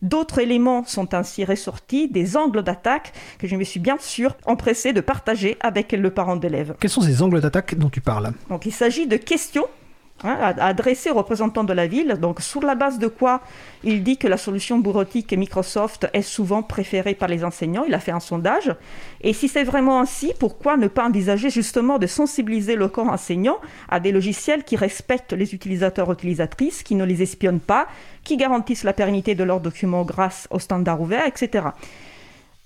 D'autres 0.00 0.40
éléments 0.40 0.84
sont 0.84 1.14
ainsi 1.14 1.44
ressortis, 1.44 2.08
des 2.08 2.36
angles 2.36 2.64
d'attaque 2.64 3.12
que 3.38 3.46
je 3.46 3.54
me 3.54 3.62
suis 3.62 3.78
bien 3.78 3.98
sûr 4.00 4.36
empressé 4.46 4.92
de 4.92 5.00
partager 5.00 5.56
avec 5.60 5.92
le 5.92 6.10
parent 6.10 6.34
d'élève. 6.34 6.74
Quels 6.80 6.90
sont 6.90 7.02
ces 7.02 7.22
angles 7.22 7.40
d'attaque 7.40 7.76
dont 7.76 7.88
tu 7.88 8.00
parles? 8.00 8.32
Donc 8.48 8.66
il 8.66 8.72
s'agit 8.72 9.06
de 9.06 9.16
questions 9.16 9.66
hein, 10.24 10.54
adressées 10.58 11.10
aux 11.10 11.14
représentants 11.14 11.64
de 11.64 11.72
la 11.72 11.86
ville, 11.86 12.18
donc 12.20 12.40
sur 12.40 12.62
la 12.62 12.74
base 12.74 12.98
de 12.98 13.06
quoi 13.06 13.40
il 13.84 14.02
dit 14.02 14.16
que 14.16 14.28
la 14.28 14.36
solution 14.36 14.78
bureautique 14.78 15.32
Microsoft 15.32 16.08
est 16.12 16.22
souvent 16.22 16.62
préférée 16.62 17.14
par 17.14 17.28
les 17.28 17.44
enseignants. 17.44 17.84
Il 17.86 17.94
a 17.94 17.98
fait 17.98 18.12
un 18.12 18.20
sondage. 18.20 18.74
Et 19.20 19.32
si 19.32 19.48
c'est 19.48 19.64
vraiment 19.64 20.00
ainsi, 20.00 20.32
pourquoi 20.38 20.76
ne 20.76 20.88
pas 20.88 21.06
envisager 21.06 21.50
justement 21.50 21.98
de 21.98 22.06
sensibiliser 22.06 22.76
le 22.76 22.88
corps 22.88 23.08
enseignant 23.08 23.58
à 23.88 24.00
des 24.00 24.12
logiciels 24.12 24.64
qui 24.64 24.76
respectent 24.76 25.32
les 25.32 25.54
utilisateurs 25.54 26.10
utilisatrices, 26.12 26.82
qui 26.82 26.94
ne 26.94 27.04
les 27.04 27.22
espionnent 27.22 27.60
pas, 27.60 27.86
qui 28.24 28.36
garantissent 28.36 28.84
la 28.84 28.92
pérennité 28.92 29.34
de 29.34 29.44
leurs 29.44 29.60
documents 29.60 30.04
grâce 30.04 30.46
aux 30.50 30.58
standards 30.58 31.00
ouverts, 31.00 31.26
etc. 31.26 31.68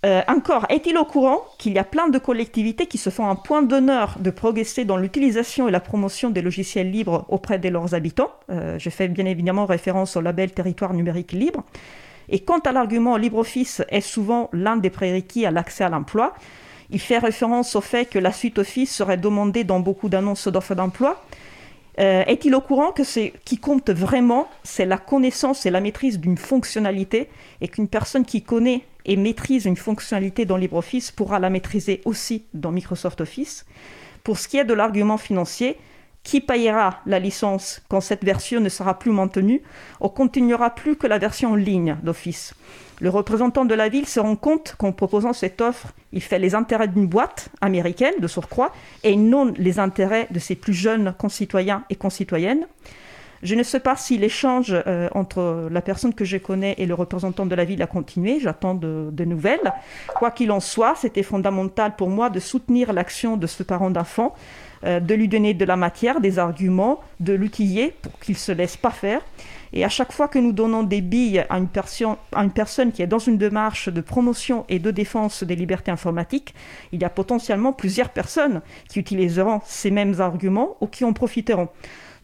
Euh, 0.07 0.23
encore, 0.28 0.66
est-il 0.69 0.97
au 0.99 1.05
courant 1.05 1.41
qu'il 1.59 1.73
y 1.73 1.81
a 1.81 1.85
plein 1.85 2.09
de 2.09 2.19
collectivités 2.19 2.87
qui 2.87 2.97
se 2.97 3.11
font 3.11 3.28
un 3.28 3.35
point 3.35 3.62
d'honneur 3.62 4.15
de 4.20 4.31
progresser 4.31 4.85
dans 4.85 4.97
l'utilisation 4.97 5.66
et 5.66 5.73
la 5.73 5.81
promotion 5.81 6.31
des 6.31 6.43
logiciels 6.43 6.93
libres 6.93 7.24
auprès 7.28 7.59
de 7.59 7.69
leurs 7.69 7.93
habitants? 7.93 8.31
Euh, 8.51 8.78
Je 8.78 8.89
fais 8.89 9.09
bien 9.09 9.27
évidemment 9.27 9.66
référence 9.66 10.16
au 10.16 10.20
label 10.20 10.53
Territoire 10.53 10.95
numérique 10.95 11.33
libre. 11.33 11.65
Et 12.28 12.39
quant 12.39 12.61
à 12.61 12.70
l'argument 12.70 13.16
LibreOffice 13.16 13.83
est 13.89 14.01
souvent 14.01 14.49
l'un 14.53 14.77
des 14.77 14.91
prérequis 14.91 15.45
à 15.45 15.51
l'accès 15.51 15.83
à 15.83 15.89
l'emploi, 15.89 16.35
il 16.91 17.01
fait 17.01 17.19
référence 17.19 17.74
au 17.74 17.81
fait 17.81 18.05
que 18.05 18.20
la 18.20 18.31
suite 18.31 18.61
Office 18.61 18.95
serait 18.95 19.16
demandée 19.16 19.65
dans 19.65 19.81
beaucoup 19.81 20.09
d'annonces 20.09 20.47
d'offres 20.47 20.77
d'emploi. 20.77 21.20
Euh, 21.99 22.23
est-il 22.27 22.55
au 22.55 22.61
courant 22.61 22.93
que 22.93 23.03
ce 23.03 23.31
qui 23.45 23.59
compte 23.59 23.91
vraiment, 23.91 24.47
c'est 24.62 24.85
la 24.85 24.99
connaissance 24.99 25.66
et 25.66 25.70
la 25.70 25.81
maîtrise 25.81 26.20
d'une 26.20 26.37
fonctionnalité 26.37 27.28
et 27.61 27.66
qu'une 27.66 27.89
personne 27.89 28.24
qui 28.24 28.43
connaît 28.43 28.83
et 29.07 29.16
maîtrise 29.16 29.65
une 29.65 29.77
fonctionnalité 29.77 30.45
dans 30.45 30.59
LibreOffice 30.59 31.12
pourra 31.12 31.39
la 31.39 31.49
maîtriser 31.49 32.03
aussi 32.05 32.45
dans 32.53 32.73
Microsoft 32.73 33.20
Office. 33.23 33.65
Pour 34.24 34.39
ce 34.39 34.49
qui 34.49 34.59
est 34.59 34.65
de 34.65 34.74
l'argument 34.74 35.16
financier, 35.16 35.78
qui 36.24 36.41
payera 36.41 36.99
la 37.07 37.20
licence 37.20 37.81
quand 37.89 38.01
cette 38.01 38.24
version 38.24 38.61
ne 38.61 38.69
sera 38.69 38.99
plus 38.99 39.12
maintenue 39.12 39.62
On 40.01 40.09
continuera 40.09 40.74
plus 40.74 40.97
que 40.97 41.07
la 41.07 41.19
version 41.19 41.53
en 41.53 41.55
ligne 41.55 41.97
d'Office? 42.03 42.53
Le 42.99 43.11
représentant 43.11 43.65
de 43.65 43.74
la 43.74 43.89
ville 43.89 44.09
se 44.09 44.19
rend 44.19 44.35
compte 44.35 44.74
qu'en 44.77 44.91
proposant 44.91 45.33
cette 45.33 45.61
offre, 45.61 45.93
il 46.12 46.23
fait 46.23 46.41
les 46.41 46.57
intérêts 46.57 46.89
d'une 46.89 47.07
boîte 47.07 47.51
américaine 47.61 48.15
de 48.19 48.27
surcroît 48.27 48.73
et 49.05 49.15
non 49.15 49.53
les 49.57 49.78
intérêts 49.78 50.27
de 50.33 50.41
ses 50.41 50.57
plus 50.57 50.74
jeunes 50.74 51.15
concitoyens 51.16 51.85
et 51.91 51.95
concitoyennes. 51.95 52.66
Je 53.43 53.55
ne 53.55 53.63
sais 53.63 53.81
pas 53.81 53.97
si 53.97 54.17
l'échange 54.19 54.75
euh, 54.87 55.09
entre 55.15 55.69
la 55.71 55.83
personne 55.83 56.15
que 56.15 56.25
je 56.25 56.37
connais 56.37 56.75
et 56.79 56.87
le 56.87 56.95
représentant 56.95 57.47
de 57.47 57.55
la 57.55 57.65
ville 57.65 57.83
a 57.83 57.87
continué. 57.87 58.41
J'attends 58.41 58.75
de, 58.75 59.25
nouvelles. 59.25 59.73
Quoi 60.09 60.31
qu'il 60.31 60.51
en 60.53 60.61
soit, 60.61 60.95
c'était 60.97 61.23
fondamental 61.23 61.97
pour 61.97 62.09
moi 62.09 62.31
de 62.31 62.41
soutenir 62.41 62.93
l'action 62.93 63.37
de 63.37 63.47
ce 63.47 63.63
parent 63.63 63.91
d'enfant, 63.91 64.35
euh, 64.85 65.01
de 65.01 65.15
lui 65.15 65.29
donner 65.29 65.53
de 65.53 65.65
la 65.65 65.77
matière, 65.77 66.21
des 66.21 66.39
arguments, 66.39 67.01
de 67.21 67.35
l'outiller 67.35 67.95
pour 68.03 68.19
qu'il 68.21 68.35
ne 68.35 68.39
se 68.39 68.53
laisse 68.53 68.77
pas 68.77 68.91
faire. 68.91 69.21
Et 69.73 69.85
à 69.85 69.89
chaque 69.89 70.13
fois 70.13 70.29
que 70.29 70.39
nous 70.39 70.53
donnons 70.53 70.85
des 70.85 71.01
billes 71.01 71.41
à 71.51 71.57
à 71.57 71.59
une, 71.59 72.51
personne 72.51 72.93
qui 72.93 73.03
est 73.03 73.07
dans 73.07 73.19
une 73.19 73.37
démarche 73.37 73.89
de 73.89 74.01
promotion 74.01 74.65
et 74.69 74.79
de 74.79 74.91
défense 74.91 75.43
des 75.43 75.57
libertés 75.57 75.91
informatiques, 75.91 76.55
il 76.93 77.01
y 77.01 77.05
a 77.05 77.11
potentiellement 77.11 77.73
plusieurs 77.73 78.11
personnes 78.11 78.63
qui 78.89 79.01
utiliseront 79.01 79.61
ces 79.67 79.91
mêmes 79.91 80.21
arguments 80.21 80.77
ou 80.81 80.87
qui 80.87 81.05
en 81.05 81.13
profiteront. 81.13 81.69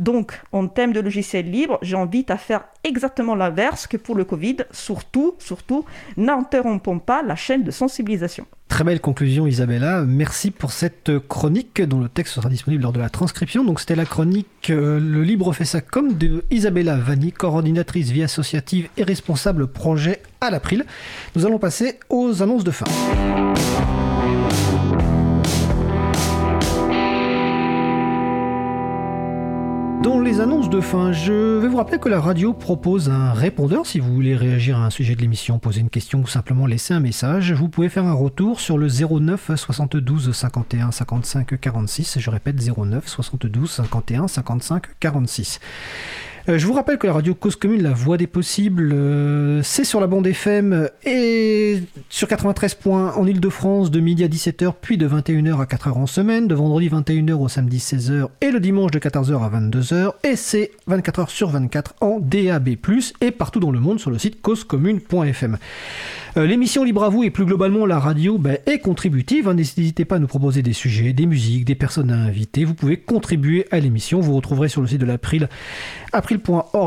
Donc, 0.03 0.43
en 0.51 0.66
thème 0.66 0.93
de 0.93 0.99
logiciel 0.99 1.49
libre, 1.49 1.79
j'invite 1.81 2.33
à 2.33 2.37
faire 2.37 2.65
exactement 2.83 3.37
l'inverse 3.37 3.87
que 3.87 3.97
pour 3.97 4.16
le 4.16 4.24
Covid. 4.24 4.57
Surtout, 4.73 5.37
surtout, 5.39 5.85
n'interrompons 6.16 6.99
pas 6.99 7.23
la 7.23 7.37
chaîne 7.37 7.62
de 7.62 7.70
sensibilisation. 7.70 8.45
Très 8.66 8.83
belle 8.83 9.01
conclusion 9.01 9.47
Isabella, 9.47 10.03
merci 10.05 10.51
pour 10.51 10.73
cette 10.73 11.12
chronique 11.29 11.81
dont 11.83 12.01
le 12.01 12.09
texte 12.09 12.35
sera 12.35 12.49
disponible 12.49 12.83
lors 12.83 12.93
de 12.93 12.99
la 12.99 13.11
transcription. 13.11 13.65
Donc 13.65 13.79
c'était 13.79 13.95
la 13.95 14.07
chronique 14.07 14.70
euh, 14.70 14.99
Le 14.99 15.23
Libre 15.23 15.53
fait 15.53 15.66
ça 15.66 15.81
comme 15.81 16.15
de 16.15 16.43
Isabella 16.51 16.97
Vanni, 16.97 17.31
coordinatrice 17.31 18.11
vie 18.11 18.24
associative 18.24 18.89
et 18.97 19.05
responsable 19.05 19.69
projet 19.69 20.20
à 20.41 20.51
l'April. 20.51 20.85
Nous 21.37 21.47
allons 21.47 21.61
passer 21.61 22.01
aux 22.09 22.43
annonces 22.43 22.65
de 22.65 22.73
fin. 22.73 22.87
Dans 30.03 30.19
les 30.19 30.41
annonces 30.41 30.69
de 30.69 30.81
fin, 30.81 31.12
je 31.12 31.59
vais 31.59 31.69
vous 31.69 31.77
rappeler 31.77 32.01
que 32.01 32.09
la 32.09 32.20
radio 32.20 32.53
propose 32.53 33.09
un 33.09 33.33
répondeur 33.33 33.87
si 33.87 34.01
vous 34.01 34.12
voulez 34.12 34.35
réagir 34.35 34.77
à 34.77 34.85
un 34.85 34.91
sujet 34.91 35.15
de 35.15 35.20
l'émission, 35.20 35.61
poser 35.61 35.81
une 35.81 35.91
question 35.91 36.23
ou 36.23 36.27
simplement 36.27 36.66
laisser 36.66 36.93
un 36.93 36.99
message. 36.99 37.53
Vous 37.53 37.69
pouvez 37.69 37.89
faire 37.89 38.05
un 38.05 38.12
retour 38.12 38.59
sur 38.59 38.79
le 38.79 38.89
09 38.89 39.53
72 39.55 40.33
51 40.33 40.91
55 40.91 41.61
46. 41.61 42.19
Je 42.19 42.31
répète 42.31 42.57
09 42.77 43.07
72 43.07 43.70
51 43.70 44.27
55 44.27 44.87
46. 44.99 45.61
Euh, 46.48 46.59
je 46.59 46.66
vous 46.66 46.73
rappelle 46.73 46.98
que 46.98 47.06
la 47.06 47.12
radio 47.12 47.35
Cause 47.35 47.55
Commune, 47.55 47.82
la 47.82 47.93
voix 47.93 48.16
des 48.16 48.27
possibles, 48.27 48.90
euh, 48.93 49.62
c'est 49.62 49.85
sur 49.85 50.01
la 50.01 50.09
bande 50.09 50.27
FM 50.27 50.89
et 51.05 51.81
sur 52.09 52.27
93 52.27 52.74
points 52.74 53.14
en 53.14 53.27
Ile-de-France 53.27 53.93
de 53.93 54.01
midi 54.01 54.24
à 54.24 54.28
17h, 54.28 54.74
puis 54.81 54.98
de 54.98 55.06
21h 55.06 55.60
à 55.60 55.66
4h 55.66 55.93
en 55.93 56.06
semaine, 56.06 56.48
de 56.48 56.55
vendredi 56.56 56.89
21h 56.89 57.35
au 57.35 57.48
samedi 57.48 57.78
16h 57.78 58.27
et 58.40 58.51
le 58.51 58.59
dimanche 58.59 58.90
de 58.90 58.98
14h 58.98 59.40
à 59.40 59.60
22h. 59.60 60.14
Et 60.24 60.35
c'est 60.35 60.73
24h 60.89 61.28
sur 61.28 61.51
24 61.51 61.94
en 62.01 62.19
DAB+, 62.19 62.70
et 63.20 63.31
partout 63.31 63.60
dans 63.60 63.70
le 63.70 63.78
monde 63.78 64.01
sur 64.01 64.10
le 64.10 64.19
site 64.19 64.43
causecommune.fm. 64.43 65.59
Euh, 66.39 66.47
l'émission 66.47 66.82
Libre 66.82 67.05
à 67.05 67.10
vous 67.10 67.24
et 67.24 67.31
plus 67.31 67.44
globalement 67.44 67.85
la 67.85 67.98
radio 67.98 68.39
ben, 68.39 68.56
est 68.64 68.78
contributive. 68.78 69.48
Hein. 69.48 69.55
N'hésitez 69.55 70.06
pas 70.06 70.16
à 70.16 70.19
nous 70.19 70.27
proposer 70.27 70.62
des 70.62 70.73
sujets, 70.73 71.12
des 71.12 71.27
musiques, 71.27 71.66
des 71.66 71.74
personnes 71.74 72.10
à 72.10 72.16
inviter. 72.16 72.64
Vous 72.64 72.73
pouvez 72.73 72.97
contribuer 72.97 73.66
à 73.70 73.78
l'émission. 73.81 74.20
Vous 74.20 74.35
retrouverez 74.35 74.70
sur 74.70 74.81
le 74.81 74.86
site 74.86 75.01
de 75.01 75.05
l'April, 75.05 75.48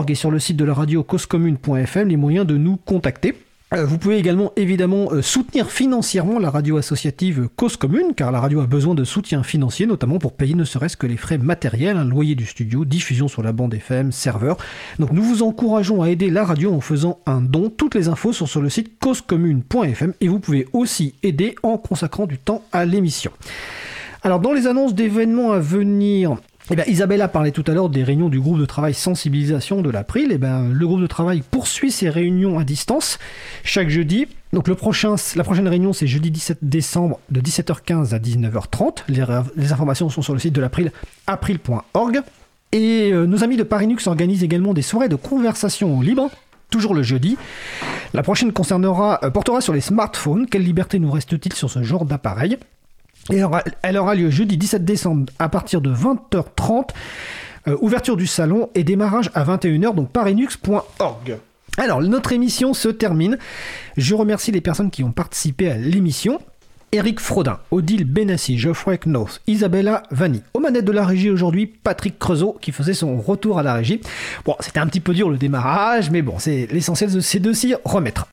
et 0.08 0.16
sur 0.16 0.32
le 0.32 0.40
site 0.40 0.58
de 0.58 0.66
la 0.66 0.74
radio 0.74 1.04
causecommune.fm 1.04 2.08
les 2.08 2.18
moyens 2.18 2.48
de 2.48 2.58
nous 2.58 2.78
contacter. 2.78 3.36
Euh, 3.74 3.86
vous 3.86 3.98
pouvez 3.98 4.18
également 4.18 4.52
évidemment 4.56 5.12
euh, 5.12 5.22
soutenir 5.22 5.72
financièrement 5.72 6.40
la 6.40 6.50
radio 6.50 6.78
associative 6.78 7.50
Cause 7.56 7.78
Commune, 7.78 8.14
car 8.16 8.32
la 8.32 8.40
radio 8.40 8.62
a 8.62 8.68
besoin 8.68 8.96
de 8.96 9.04
soutien 9.04 9.44
financier, 9.44 9.86
notamment 9.86 10.20
pour 10.20 10.34
payer 10.34 10.54
ne 10.54 10.64
serait-ce 10.64 10.98
que 10.98 11.08
les 11.08 11.18
frais 11.18 11.38
matériels, 11.38 11.98
un 11.98 12.06
loyer 12.06 12.36
du 12.36 12.46
studio, 12.46 12.86
diffusion 12.86 13.28
sur 13.28 13.44
la 13.44 13.52
bande 13.52 13.74
FM, 13.74 14.12
serveur. 14.12 14.58
Donc 15.00 15.12
nous 15.12 15.24
vous 15.24 15.44
encourageons 15.44 16.02
à 16.02 16.10
aider 16.10 16.30
la 16.30 16.44
radio 16.44 16.74
en 16.74 16.82
faisant 16.82 17.20
un 17.26 17.42
don. 17.42 17.70
Toutes 17.70 17.96
les 17.96 18.08
infos 18.08 18.34
sont 18.34 18.46
sur 18.46 18.62
le 18.62 18.70
site 18.70 19.00
causecommune.fm 19.00 20.14
et 20.22 20.28
vous 20.28 20.40
pouvez 20.40 20.68
aussi 20.74 21.16
aider 21.24 21.56
en 21.64 21.78
consacrant 21.78 22.28
du 22.28 22.38
temps 22.38 22.64
à 22.72 22.86
l'émission. 22.86 23.32
Alors 24.24 24.40
dans 24.40 24.54
les 24.54 24.68
annonces 24.68 24.96
d'événements 24.96 25.52
à 25.52 25.60
venir, 25.60 26.38
eh 26.72 26.76
bien, 26.76 26.86
Isabella 26.88 27.28
parlait 27.28 27.52
tout 27.52 27.64
à 27.68 27.74
l'heure 27.74 27.90
des 27.90 28.04
réunions 28.04 28.30
du 28.30 28.40
groupe 28.40 28.58
de 28.58 28.66
travail 28.66 28.96
sensibilisation 28.96 29.82
de 29.82 29.90
l'April. 29.92 30.30
Eh 30.32 30.38
ben, 30.40 30.68
le 30.72 30.88
groupe 30.88 31.02
de 31.02 31.08
travail 31.08 31.44
poursuit 31.50 31.92
ses 31.92 32.10
réunions 32.10 32.58
à 32.58 32.64
distance 32.64 33.20
chaque 33.64 33.90
jeudi. 33.90 34.28
Donc 34.52 34.68
le 34.68 34.74
prochain, 34.74 35.16
la 35.36 35.44
prochaine 35.44 35.68
réunion, 35.68 35.94
c'est 35.94 36.08
jeudi 36.08 36.32
17 36.32 36.60
décembre 36.64 37.20
de 37.30 37.40
17h15 37.40 38.16
à 38.16 38.20
19h30. 38.20 39.04
Les, 39.56 39.72
informations 39.72 40.10
sont 40.10 40.24
sur 40.24 40.34
le 40.34 40.40
site 40.40 40.54
de 40.54 40.62
l'April, 40.62 40.92
april.org. 41.28 42.22
Et 42.72 43.12
euh, 43.14 43.26
nos 43.28 43.44
amis 43.44 43.58
de 43.58 43.64
Parinux 43.64 44.08
organisent 44.08 44.44
également 44.44 44.74
des 44.74 44.82
soirées 44.82 45.10
de 45.10 45.16
conversation 45.16 46.02
libre 46.02 46.30
toujours 46.72 46.96
le 46.96 47.04
jeudi. 47.04 47.38
La 48.14 48.24
prochaine 48.24 48.52
concernera, 48.52 49.20
euh, 49.24 49.30
portera 49.30 49.62
sur 49.62 49.74
les 49.74 49.82
smartphones. 49.82 50.48
Quelle 50.48 50.64
liberté 50.64 51.00
nous 51.00 51.12
reste-t-il 51.12 51.54
sur 51.54 51.70
ce 51.70 51.84
genre 51.84 52.06
d'appareil? 52.06 52.58
Elle 53.30 53.98
aura, 53.98 54.16
lieu 54.16 54.30
jeudi 54.30 54.58
17 54.58 54.86
décembre 54.86 55.32
à 55.40 55.50
partir 55.50 55.82
de 55.82 55.94
20h30. 55.94 56.90
Euh, 57.68 57.76
ouverture 57.82 58.16
du 58.16 58.28
salon 58.28 58.70
et 58.76 58.84
démarrage 58.84 59.32
à 59.34 59.44
21h, 59.44 59.96
donc 59.96 60.12
parinux.org. 60.12 61.38
Alors, 61.78 62.02
notre 62.02 62.32
émission 62.32 62.74
se 62.74 62.90
termine. 62.90 63.38
Je 63.98 64.14
remercie 64.14 64.52
les 64.52 64.62
personnes 64.62 64.92
qui 64.92 65.04
ont 65.04 65.12
participé 65.12 65.70
à 65.70 65.78
l'émission. 65.78 66.40
Eric 66.92 67.20
Frodin, 67.20 67.60
Odile 67.72 68.06
Benassi, 68.06 68.58
Geoffrey 68.58 68.98
Knoth, 69.00 69.42
Isabella 69.48 70.04
Vanni. 70.12 70.42
Aux 70.54 70.60
manettes 70.60 70.86
de 70.86 70.92
la 70.94 71.06
régie 71.06 71.30
aujourd'hui, 71.30 71.66
Patrick 71.66 72.18
Creusot 72.18 72.58
qui 72.62 72.72
faisait 72.72 72.94
son 72.94 73.20
retour 73.20 73.60
à 73.60 73.64
la 73.64 73.74
régie. 73.74 74.00
Bon, 74.46 74.56
c'était 74.62 74.80
un 74.80 74.88
petit 74.88 75.02
peu 75.02 75.14
dur 75.14 75.30
le 75.30 75.38
démarrage, 75.38 76.10
mais 76.10 76.22
bon, 76.22 76.40
c'est 76.40 76.68
l'essentiel, 76.72 77.12
de 77.12 77.54
s'y 77.54 77.76
remettre. 77.84 78.28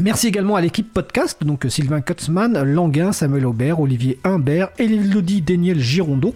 Merci 0.00 0.28
également 0.28 0.56
à 0.56 0.62
l'équipe 0.62 0.90
podcast, 0.90 1.44
donc 1.44 1.66
Sylvain 1.68 2.00
Kutzmann, 2.00 2.62
Languin, 2.62 3.12
Samuel 3.12 3.44
Aubert, 3.44 3.80
Olivier 3.80 4.18
Humbert, 4.24 4.70
Elodie 4.78 5.42
Daniel 5.42 5.78
Girondeau, 5.78 6.34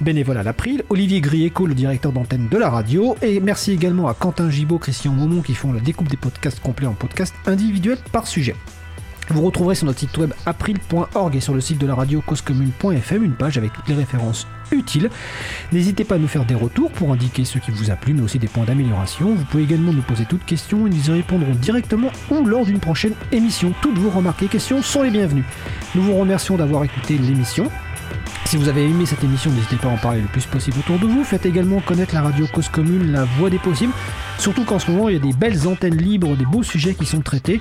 bénévole 0.00 0.38
à 0.38 0.42
l'April, 0.42 0.82
Olivier 0.88 1.20
Grieco, 1.20 1.66
le 1.66 1.74
directeur 1.74 2.10
d'antenne 2.10 2.48
de 2.48 2.58
la 2.58 2.68
radio, 2.68 3.16
et 3.22 3.38
merci 3.38 3.70
également 3.70 4.08
à 4.08 4.14
Quentin 4.14 4.50
Gibaud, 4.50 4.78
Christian 4.78 5.12
Momon 5.12 5.40
qui 5.40 5.54
font 5.54 5.72
la 5.72 5.78
découpe 5.78 6.08
des 6.08 6.16
podcasts 6.16 6.58
complets 6.58 6.88
en 6.88 6.94
podcasts 6.94 7.36
individuels 7.46 7.98
par 8.10 8.26
sujet. 8.26 8.56
Vous 9.28 9.42
retrouverez 9.42 9.76
sur 9.76 9.86
notre 9.86 10.00
site 10.00 10.18
web 10.18 10.32
april.org 10.44 11.36
et 11.36 11.40
sur 11.40 11.54
le 11.54 11.60
site 11.60 11.78
de 11.78 11.86
la 11.86 11.94
radio 11.94 12.20
causecommune.fm 12.26 13.22
une 13.22 13.34
page 13.34 13.56
avec 13.56 13.72
toutes 13.72 13.86
les 13.86 13.94
références 13.94 14.48
utiles. 14.72 15.10
N'hésitez 15.72 16.04
pas 16.04 16.16
à 16.16 16.18
nous 16.18 16.28
faire 16.28 16.44
des 16.44 16.54
retours 16.54 16.90
pour 16.90 17.12
indiquer 17.12 17.44
ce 17.44 17.58
qui 17.58 17.70
vous 17.70 17.90
a 17.90 17.96
plu, 17.96 18.14
mais 18.14 18.22
aussi 18.22 18.38
des 18.38 18.48
points 18.48 18.64
d'amélioration. 18.64 19.34
Vous 19.34 19.44
pouvez 19.44 19.62
également 19.62 19.92
nous 19.92 20.02
poser 20.02 20.24
toutes 20.24 20.44
questions 20.44 20.86
et 20.86 20.90
nous 20.90 21.08
y 21.08 21.12
répondrons 21.12 21.54
directement 21.54 22.10
ou 22.30 22.44
lors 22.44 22.64
d'une 22.64 22.80
prochaine 22.80 23.14
émission. 23.32 23.72
Toutes 23.82 23.98
vos 23.98 24.10
remarques 24.10 24.42
et 24.42 24.48
questions 24.48 24.82
sont 24.82 25.02
les 25.02 25.10
bienvenues. 25.10 25.44
Nous 25.94 26.02
vous 26.02 26.16
remercions 26.16 26.56
d'avoir 26.56 26.84
écouté 26.84 27.18
l'émission. 27.18 27.70
Si 28.50 28.56
vous 28.56 28.68
avez 28.68 28.84
aimé 28.84 29.06
cette 29.06 29.22
émission, 29.22 29.52
n'hésitez 29.52 29.76
pas 29.76 29.86
à 29.86 29.92
en 29.92 29.96
parler 29.96 30.22
le 30.22 30.26
plus 30.26 30.44
possible 30.44 30.76
autour 30.80 30.98
de 30.98 31.06
vous. 31.06 31.22
Faites 31.22 31.46
également 31.46 31.78
connaître 31.78 32.16
la 32.16 32.22
radio 32.22 32.48
Cause 32.52 32.68
Commune, 32.68 33.12
la 33.12 33.22
voix 33.22 33.48
des 33.48 33.60
possibles. 33.60 33.92
Surtout 34.40 34.64
qu'en 34.64 34.80
ce 34.80 34.90
moment, 34.90 35.08
il 35.08 35.14
y 35.14 35.18
a 35.18 35.20
des 35.20 35.32
belles 35.32 35.68
antennes 35.68 35.96
libres, 35.96 36.34
des 36.34 36.46
beaux 36.46 36.64
sujets 36.64 36.94
qui 36.94 37.06
sont 37.06 37.20
traités. 37.20 37.60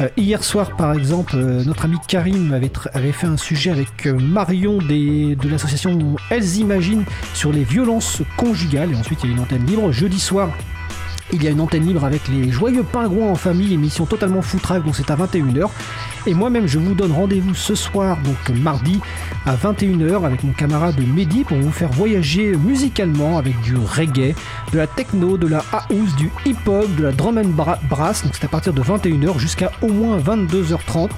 Euh, 0.00 0.08
hier 0.16 0.42
soir, 0.42 0.74
par 0.74 0.94
exemple, 0.94 1.34
euh, 1.36 1.62
notre 1.64 1.84
ami 1.84 1.98
Karim 2.08 2.54
avait, 2.54 3.12
fait 3.12 3.26
un 3.26 3.36
sujet 3.36 3.72
avec 3.72 4.06
euh, 4.06 4.14
Marion 4.14 4.78
des, 4.78 5.36
de 5.36 5.48
l'association 5.50 6.16
Elles 6.30 6.56
Imaginent 6.56 7.04
sur 7.34 7.52
les 7.52 7.64
violences 7.64 8.22
conjugales. 8.38 8.90
Et 8.92 8.96
ensuite, 8.96 9.18
il 9.24 9.28
y 9.28 9.32
a 9.34 9.36
une 9.36 9.42
antenne 9.42 9.66
libre. 9.66 9.92
Jeudi 9.92 10.18
soir, 10.18 10.48
il 11.32 11.42
y 11.42 11.46
a 11.46 11.50
une 11.50 11.60
antenne 11.60 11.86
libre 11.86 12.04
avec 12.04 12.28
les 12.28 12.50
joyeux 12.50 12.82
pingouins 12.82 13.28
en 13.28 13.34
famille, 13.34 13.72
émission 13.72 14.06
totalement 14.06 14.42
foutraque, 14.42 14.84
donc 14.84 14.96
c'est 14.96 15.10
à 15.10 15.16
21h. 15.16 15.68
Et 16.26 16.34
moi-même, 16.34 16.66
je 16.66 16.78
vous 16.78 16.94
donne 16.94 17.12
rendez-vous 17.12 17.54
ce 17.54 17.74
soir, 17.74 18.16
donc 18.22 18.56
mardi, 18.58 19.00
à 19.46 19.56
21h, 19.56 20.24
avec 20.24 20.44
mon 20.44 20.52
camarade 20.52 21.00
Mehdi 21.00 21.44
pour 21.44 21.56
vous 21.58 21.72
faire 21.72 21.90
voyager 21.90 22.56
musicalement 22.56 23.38
avec 23.38 23.60
du 23.60 23.76
reggae, 23.76 24.34
de 24.72 24.78
la 24.78 24.86
techno, 24.86 25.36
de 25.36 25.48
la 25.48 25.64
house, 25.72 26.14
du 26.16 26.30
hip-hop, 26.44 26.94
de 26.96 27.04
la 27.04 27.12
drum 27.12 27.38
and 27.38 27.54
brass. 27.88 28.22
Donc 28.24 28.34
c'est 28.34 28.44
à 28.44 28.48
partir 28.48 28.72
de 28.72 28.82
21h 28.82 29.38
jusqu'à 29.38 29.72
au 29.80 29.88
moins 29.88 30.18
22h30. 30.18 31.10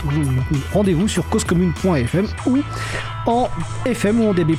Rendez-vous 0.73 1.09
sur 1.09 1.29
causecommune.fm 1.29 2.27
ou 2.47 2.59
en 3.27 3.49
FM 3.85 4.21
ou 4.21 4.31
en 4.31 4.35
DB+. 4.35 4.57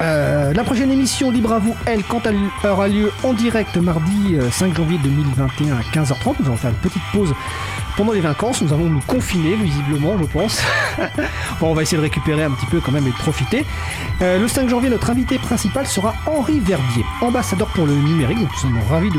Euh, 0.00 0.52
la 0.52 0.64
prochaine 0.64 0.90
émission 0.90 1.30
Libre 1.30 1.52
à 1.52 1.60
elle, 1.86 2.02
quant 2.04 2.20
à 2.24 2.68
aura 2.68 2.88
lieu 2.88 3.12
en 3.22 3.32
direct 3.32 3.76
mardi 3.76 4.36
5 4.50 4.70
euh, 4.70 4.74
janvier 4.74 4.98
2021 4.98 5.76
à 5.76 5.80
15h30. 5.80 6.36
Nous 6.40 6.46
allons 6.46 6.56
faire 6.56 6.70
une 6.70 6.76
petite 6.76 7.02
pause 7.12 7.32
pendant 7.96 8.12
les 8.12 8.20
vacances. 8.20 8.62
Nous 8.62 8.72
allons 8.72 8.88
nous 8.88 9.00
confiner, 9.06 9.54
visiblement, 9.54 10.18
je 10.18 10.24
pense. 10.24 10.60
bon, 11.60 11.70
on 11.70 11.74
va 11.74 11.82
essayer 11.82 11.98
de 11.98 12.02
récupérer 12.02 12.44
un 12.44 12.50
petit 12.50 12.66
peu 12.66 12.80
quand 12.80 12.92
même 12.92 13.06
et 13.06 13.10
de 13.10 13.16
profiter. 13.16 13.64
Euh, 14.22 14.38
le 14.38 14.48
5 14.48 14.68
janvier, 14.68 14.90
notre 14.90 15.10
invité 15.10 15.38
principal 15.38 15.86
sera 15.86 16.14
Henri 16.26 16.58
Verdier, 16.60 17.04
ambassadeur 17.20 17.68
pour 17.68 17.86
le 17.86 17.94
numérique. 17.94 18.38
Nous 18.38 18.58
sommes 18.58 18.78
ravis 18.90 19.10
de 19.10 19.18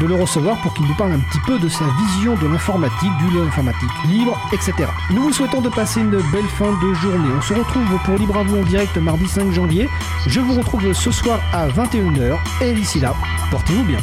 de 0.00 0.06
le 0.06 0.14
recevoir 0.14 0.60
pour 0.62 0.74
qu'il 0.74 0.86
nous 0.86 0.94
parle 0.94 1.12
un 1.12 1.18
petit 1.18 1.40
peu 1.46 1.58
de 1.58 1.68
sa 1.68 1.84
vision 1.84 2.34
de 2.36 2.46
l'informatique, 2.46 3.10
du 3.18 3.40
informatique 3.40 3.90
libre, 4.08 4.38
etc. 4.52 4.72
Nous 5.10 5.22
vous 5.22 5.32
souhaitons 5.32 5.60
de 5.60 5.68
passer 5.68 6.00
une 6.00 6.10
belle 6.10 6.48
fin 6.58 6.72
de 6.80 6.94
journée. 6.94 7.30
On 7.36 7.40
se 7.40 7.54
retrouve 7.54 7.98
pour 8.04 8.16
Libre 8.16 8.38
à 8.38 8.42
vous 8.42 8.58
en 8.58 8.62
direct 8.62 8.96
mardi 8.96 9.26
5 9.26 9.50
janvier. 9.52 9.88
Je 10.26 10.40
vous 10.40 10.54
retrouve 10.54 10.92
ce 10.92 11.10
soir 11.10 11.40
à 11.52 11.68
21h 11.68 12.36
et 12.62 12.72
d'ici 12.72 13.00
là, 13.00 13.14
portez-vous 13.50 13.84
bien. 13.84 13.98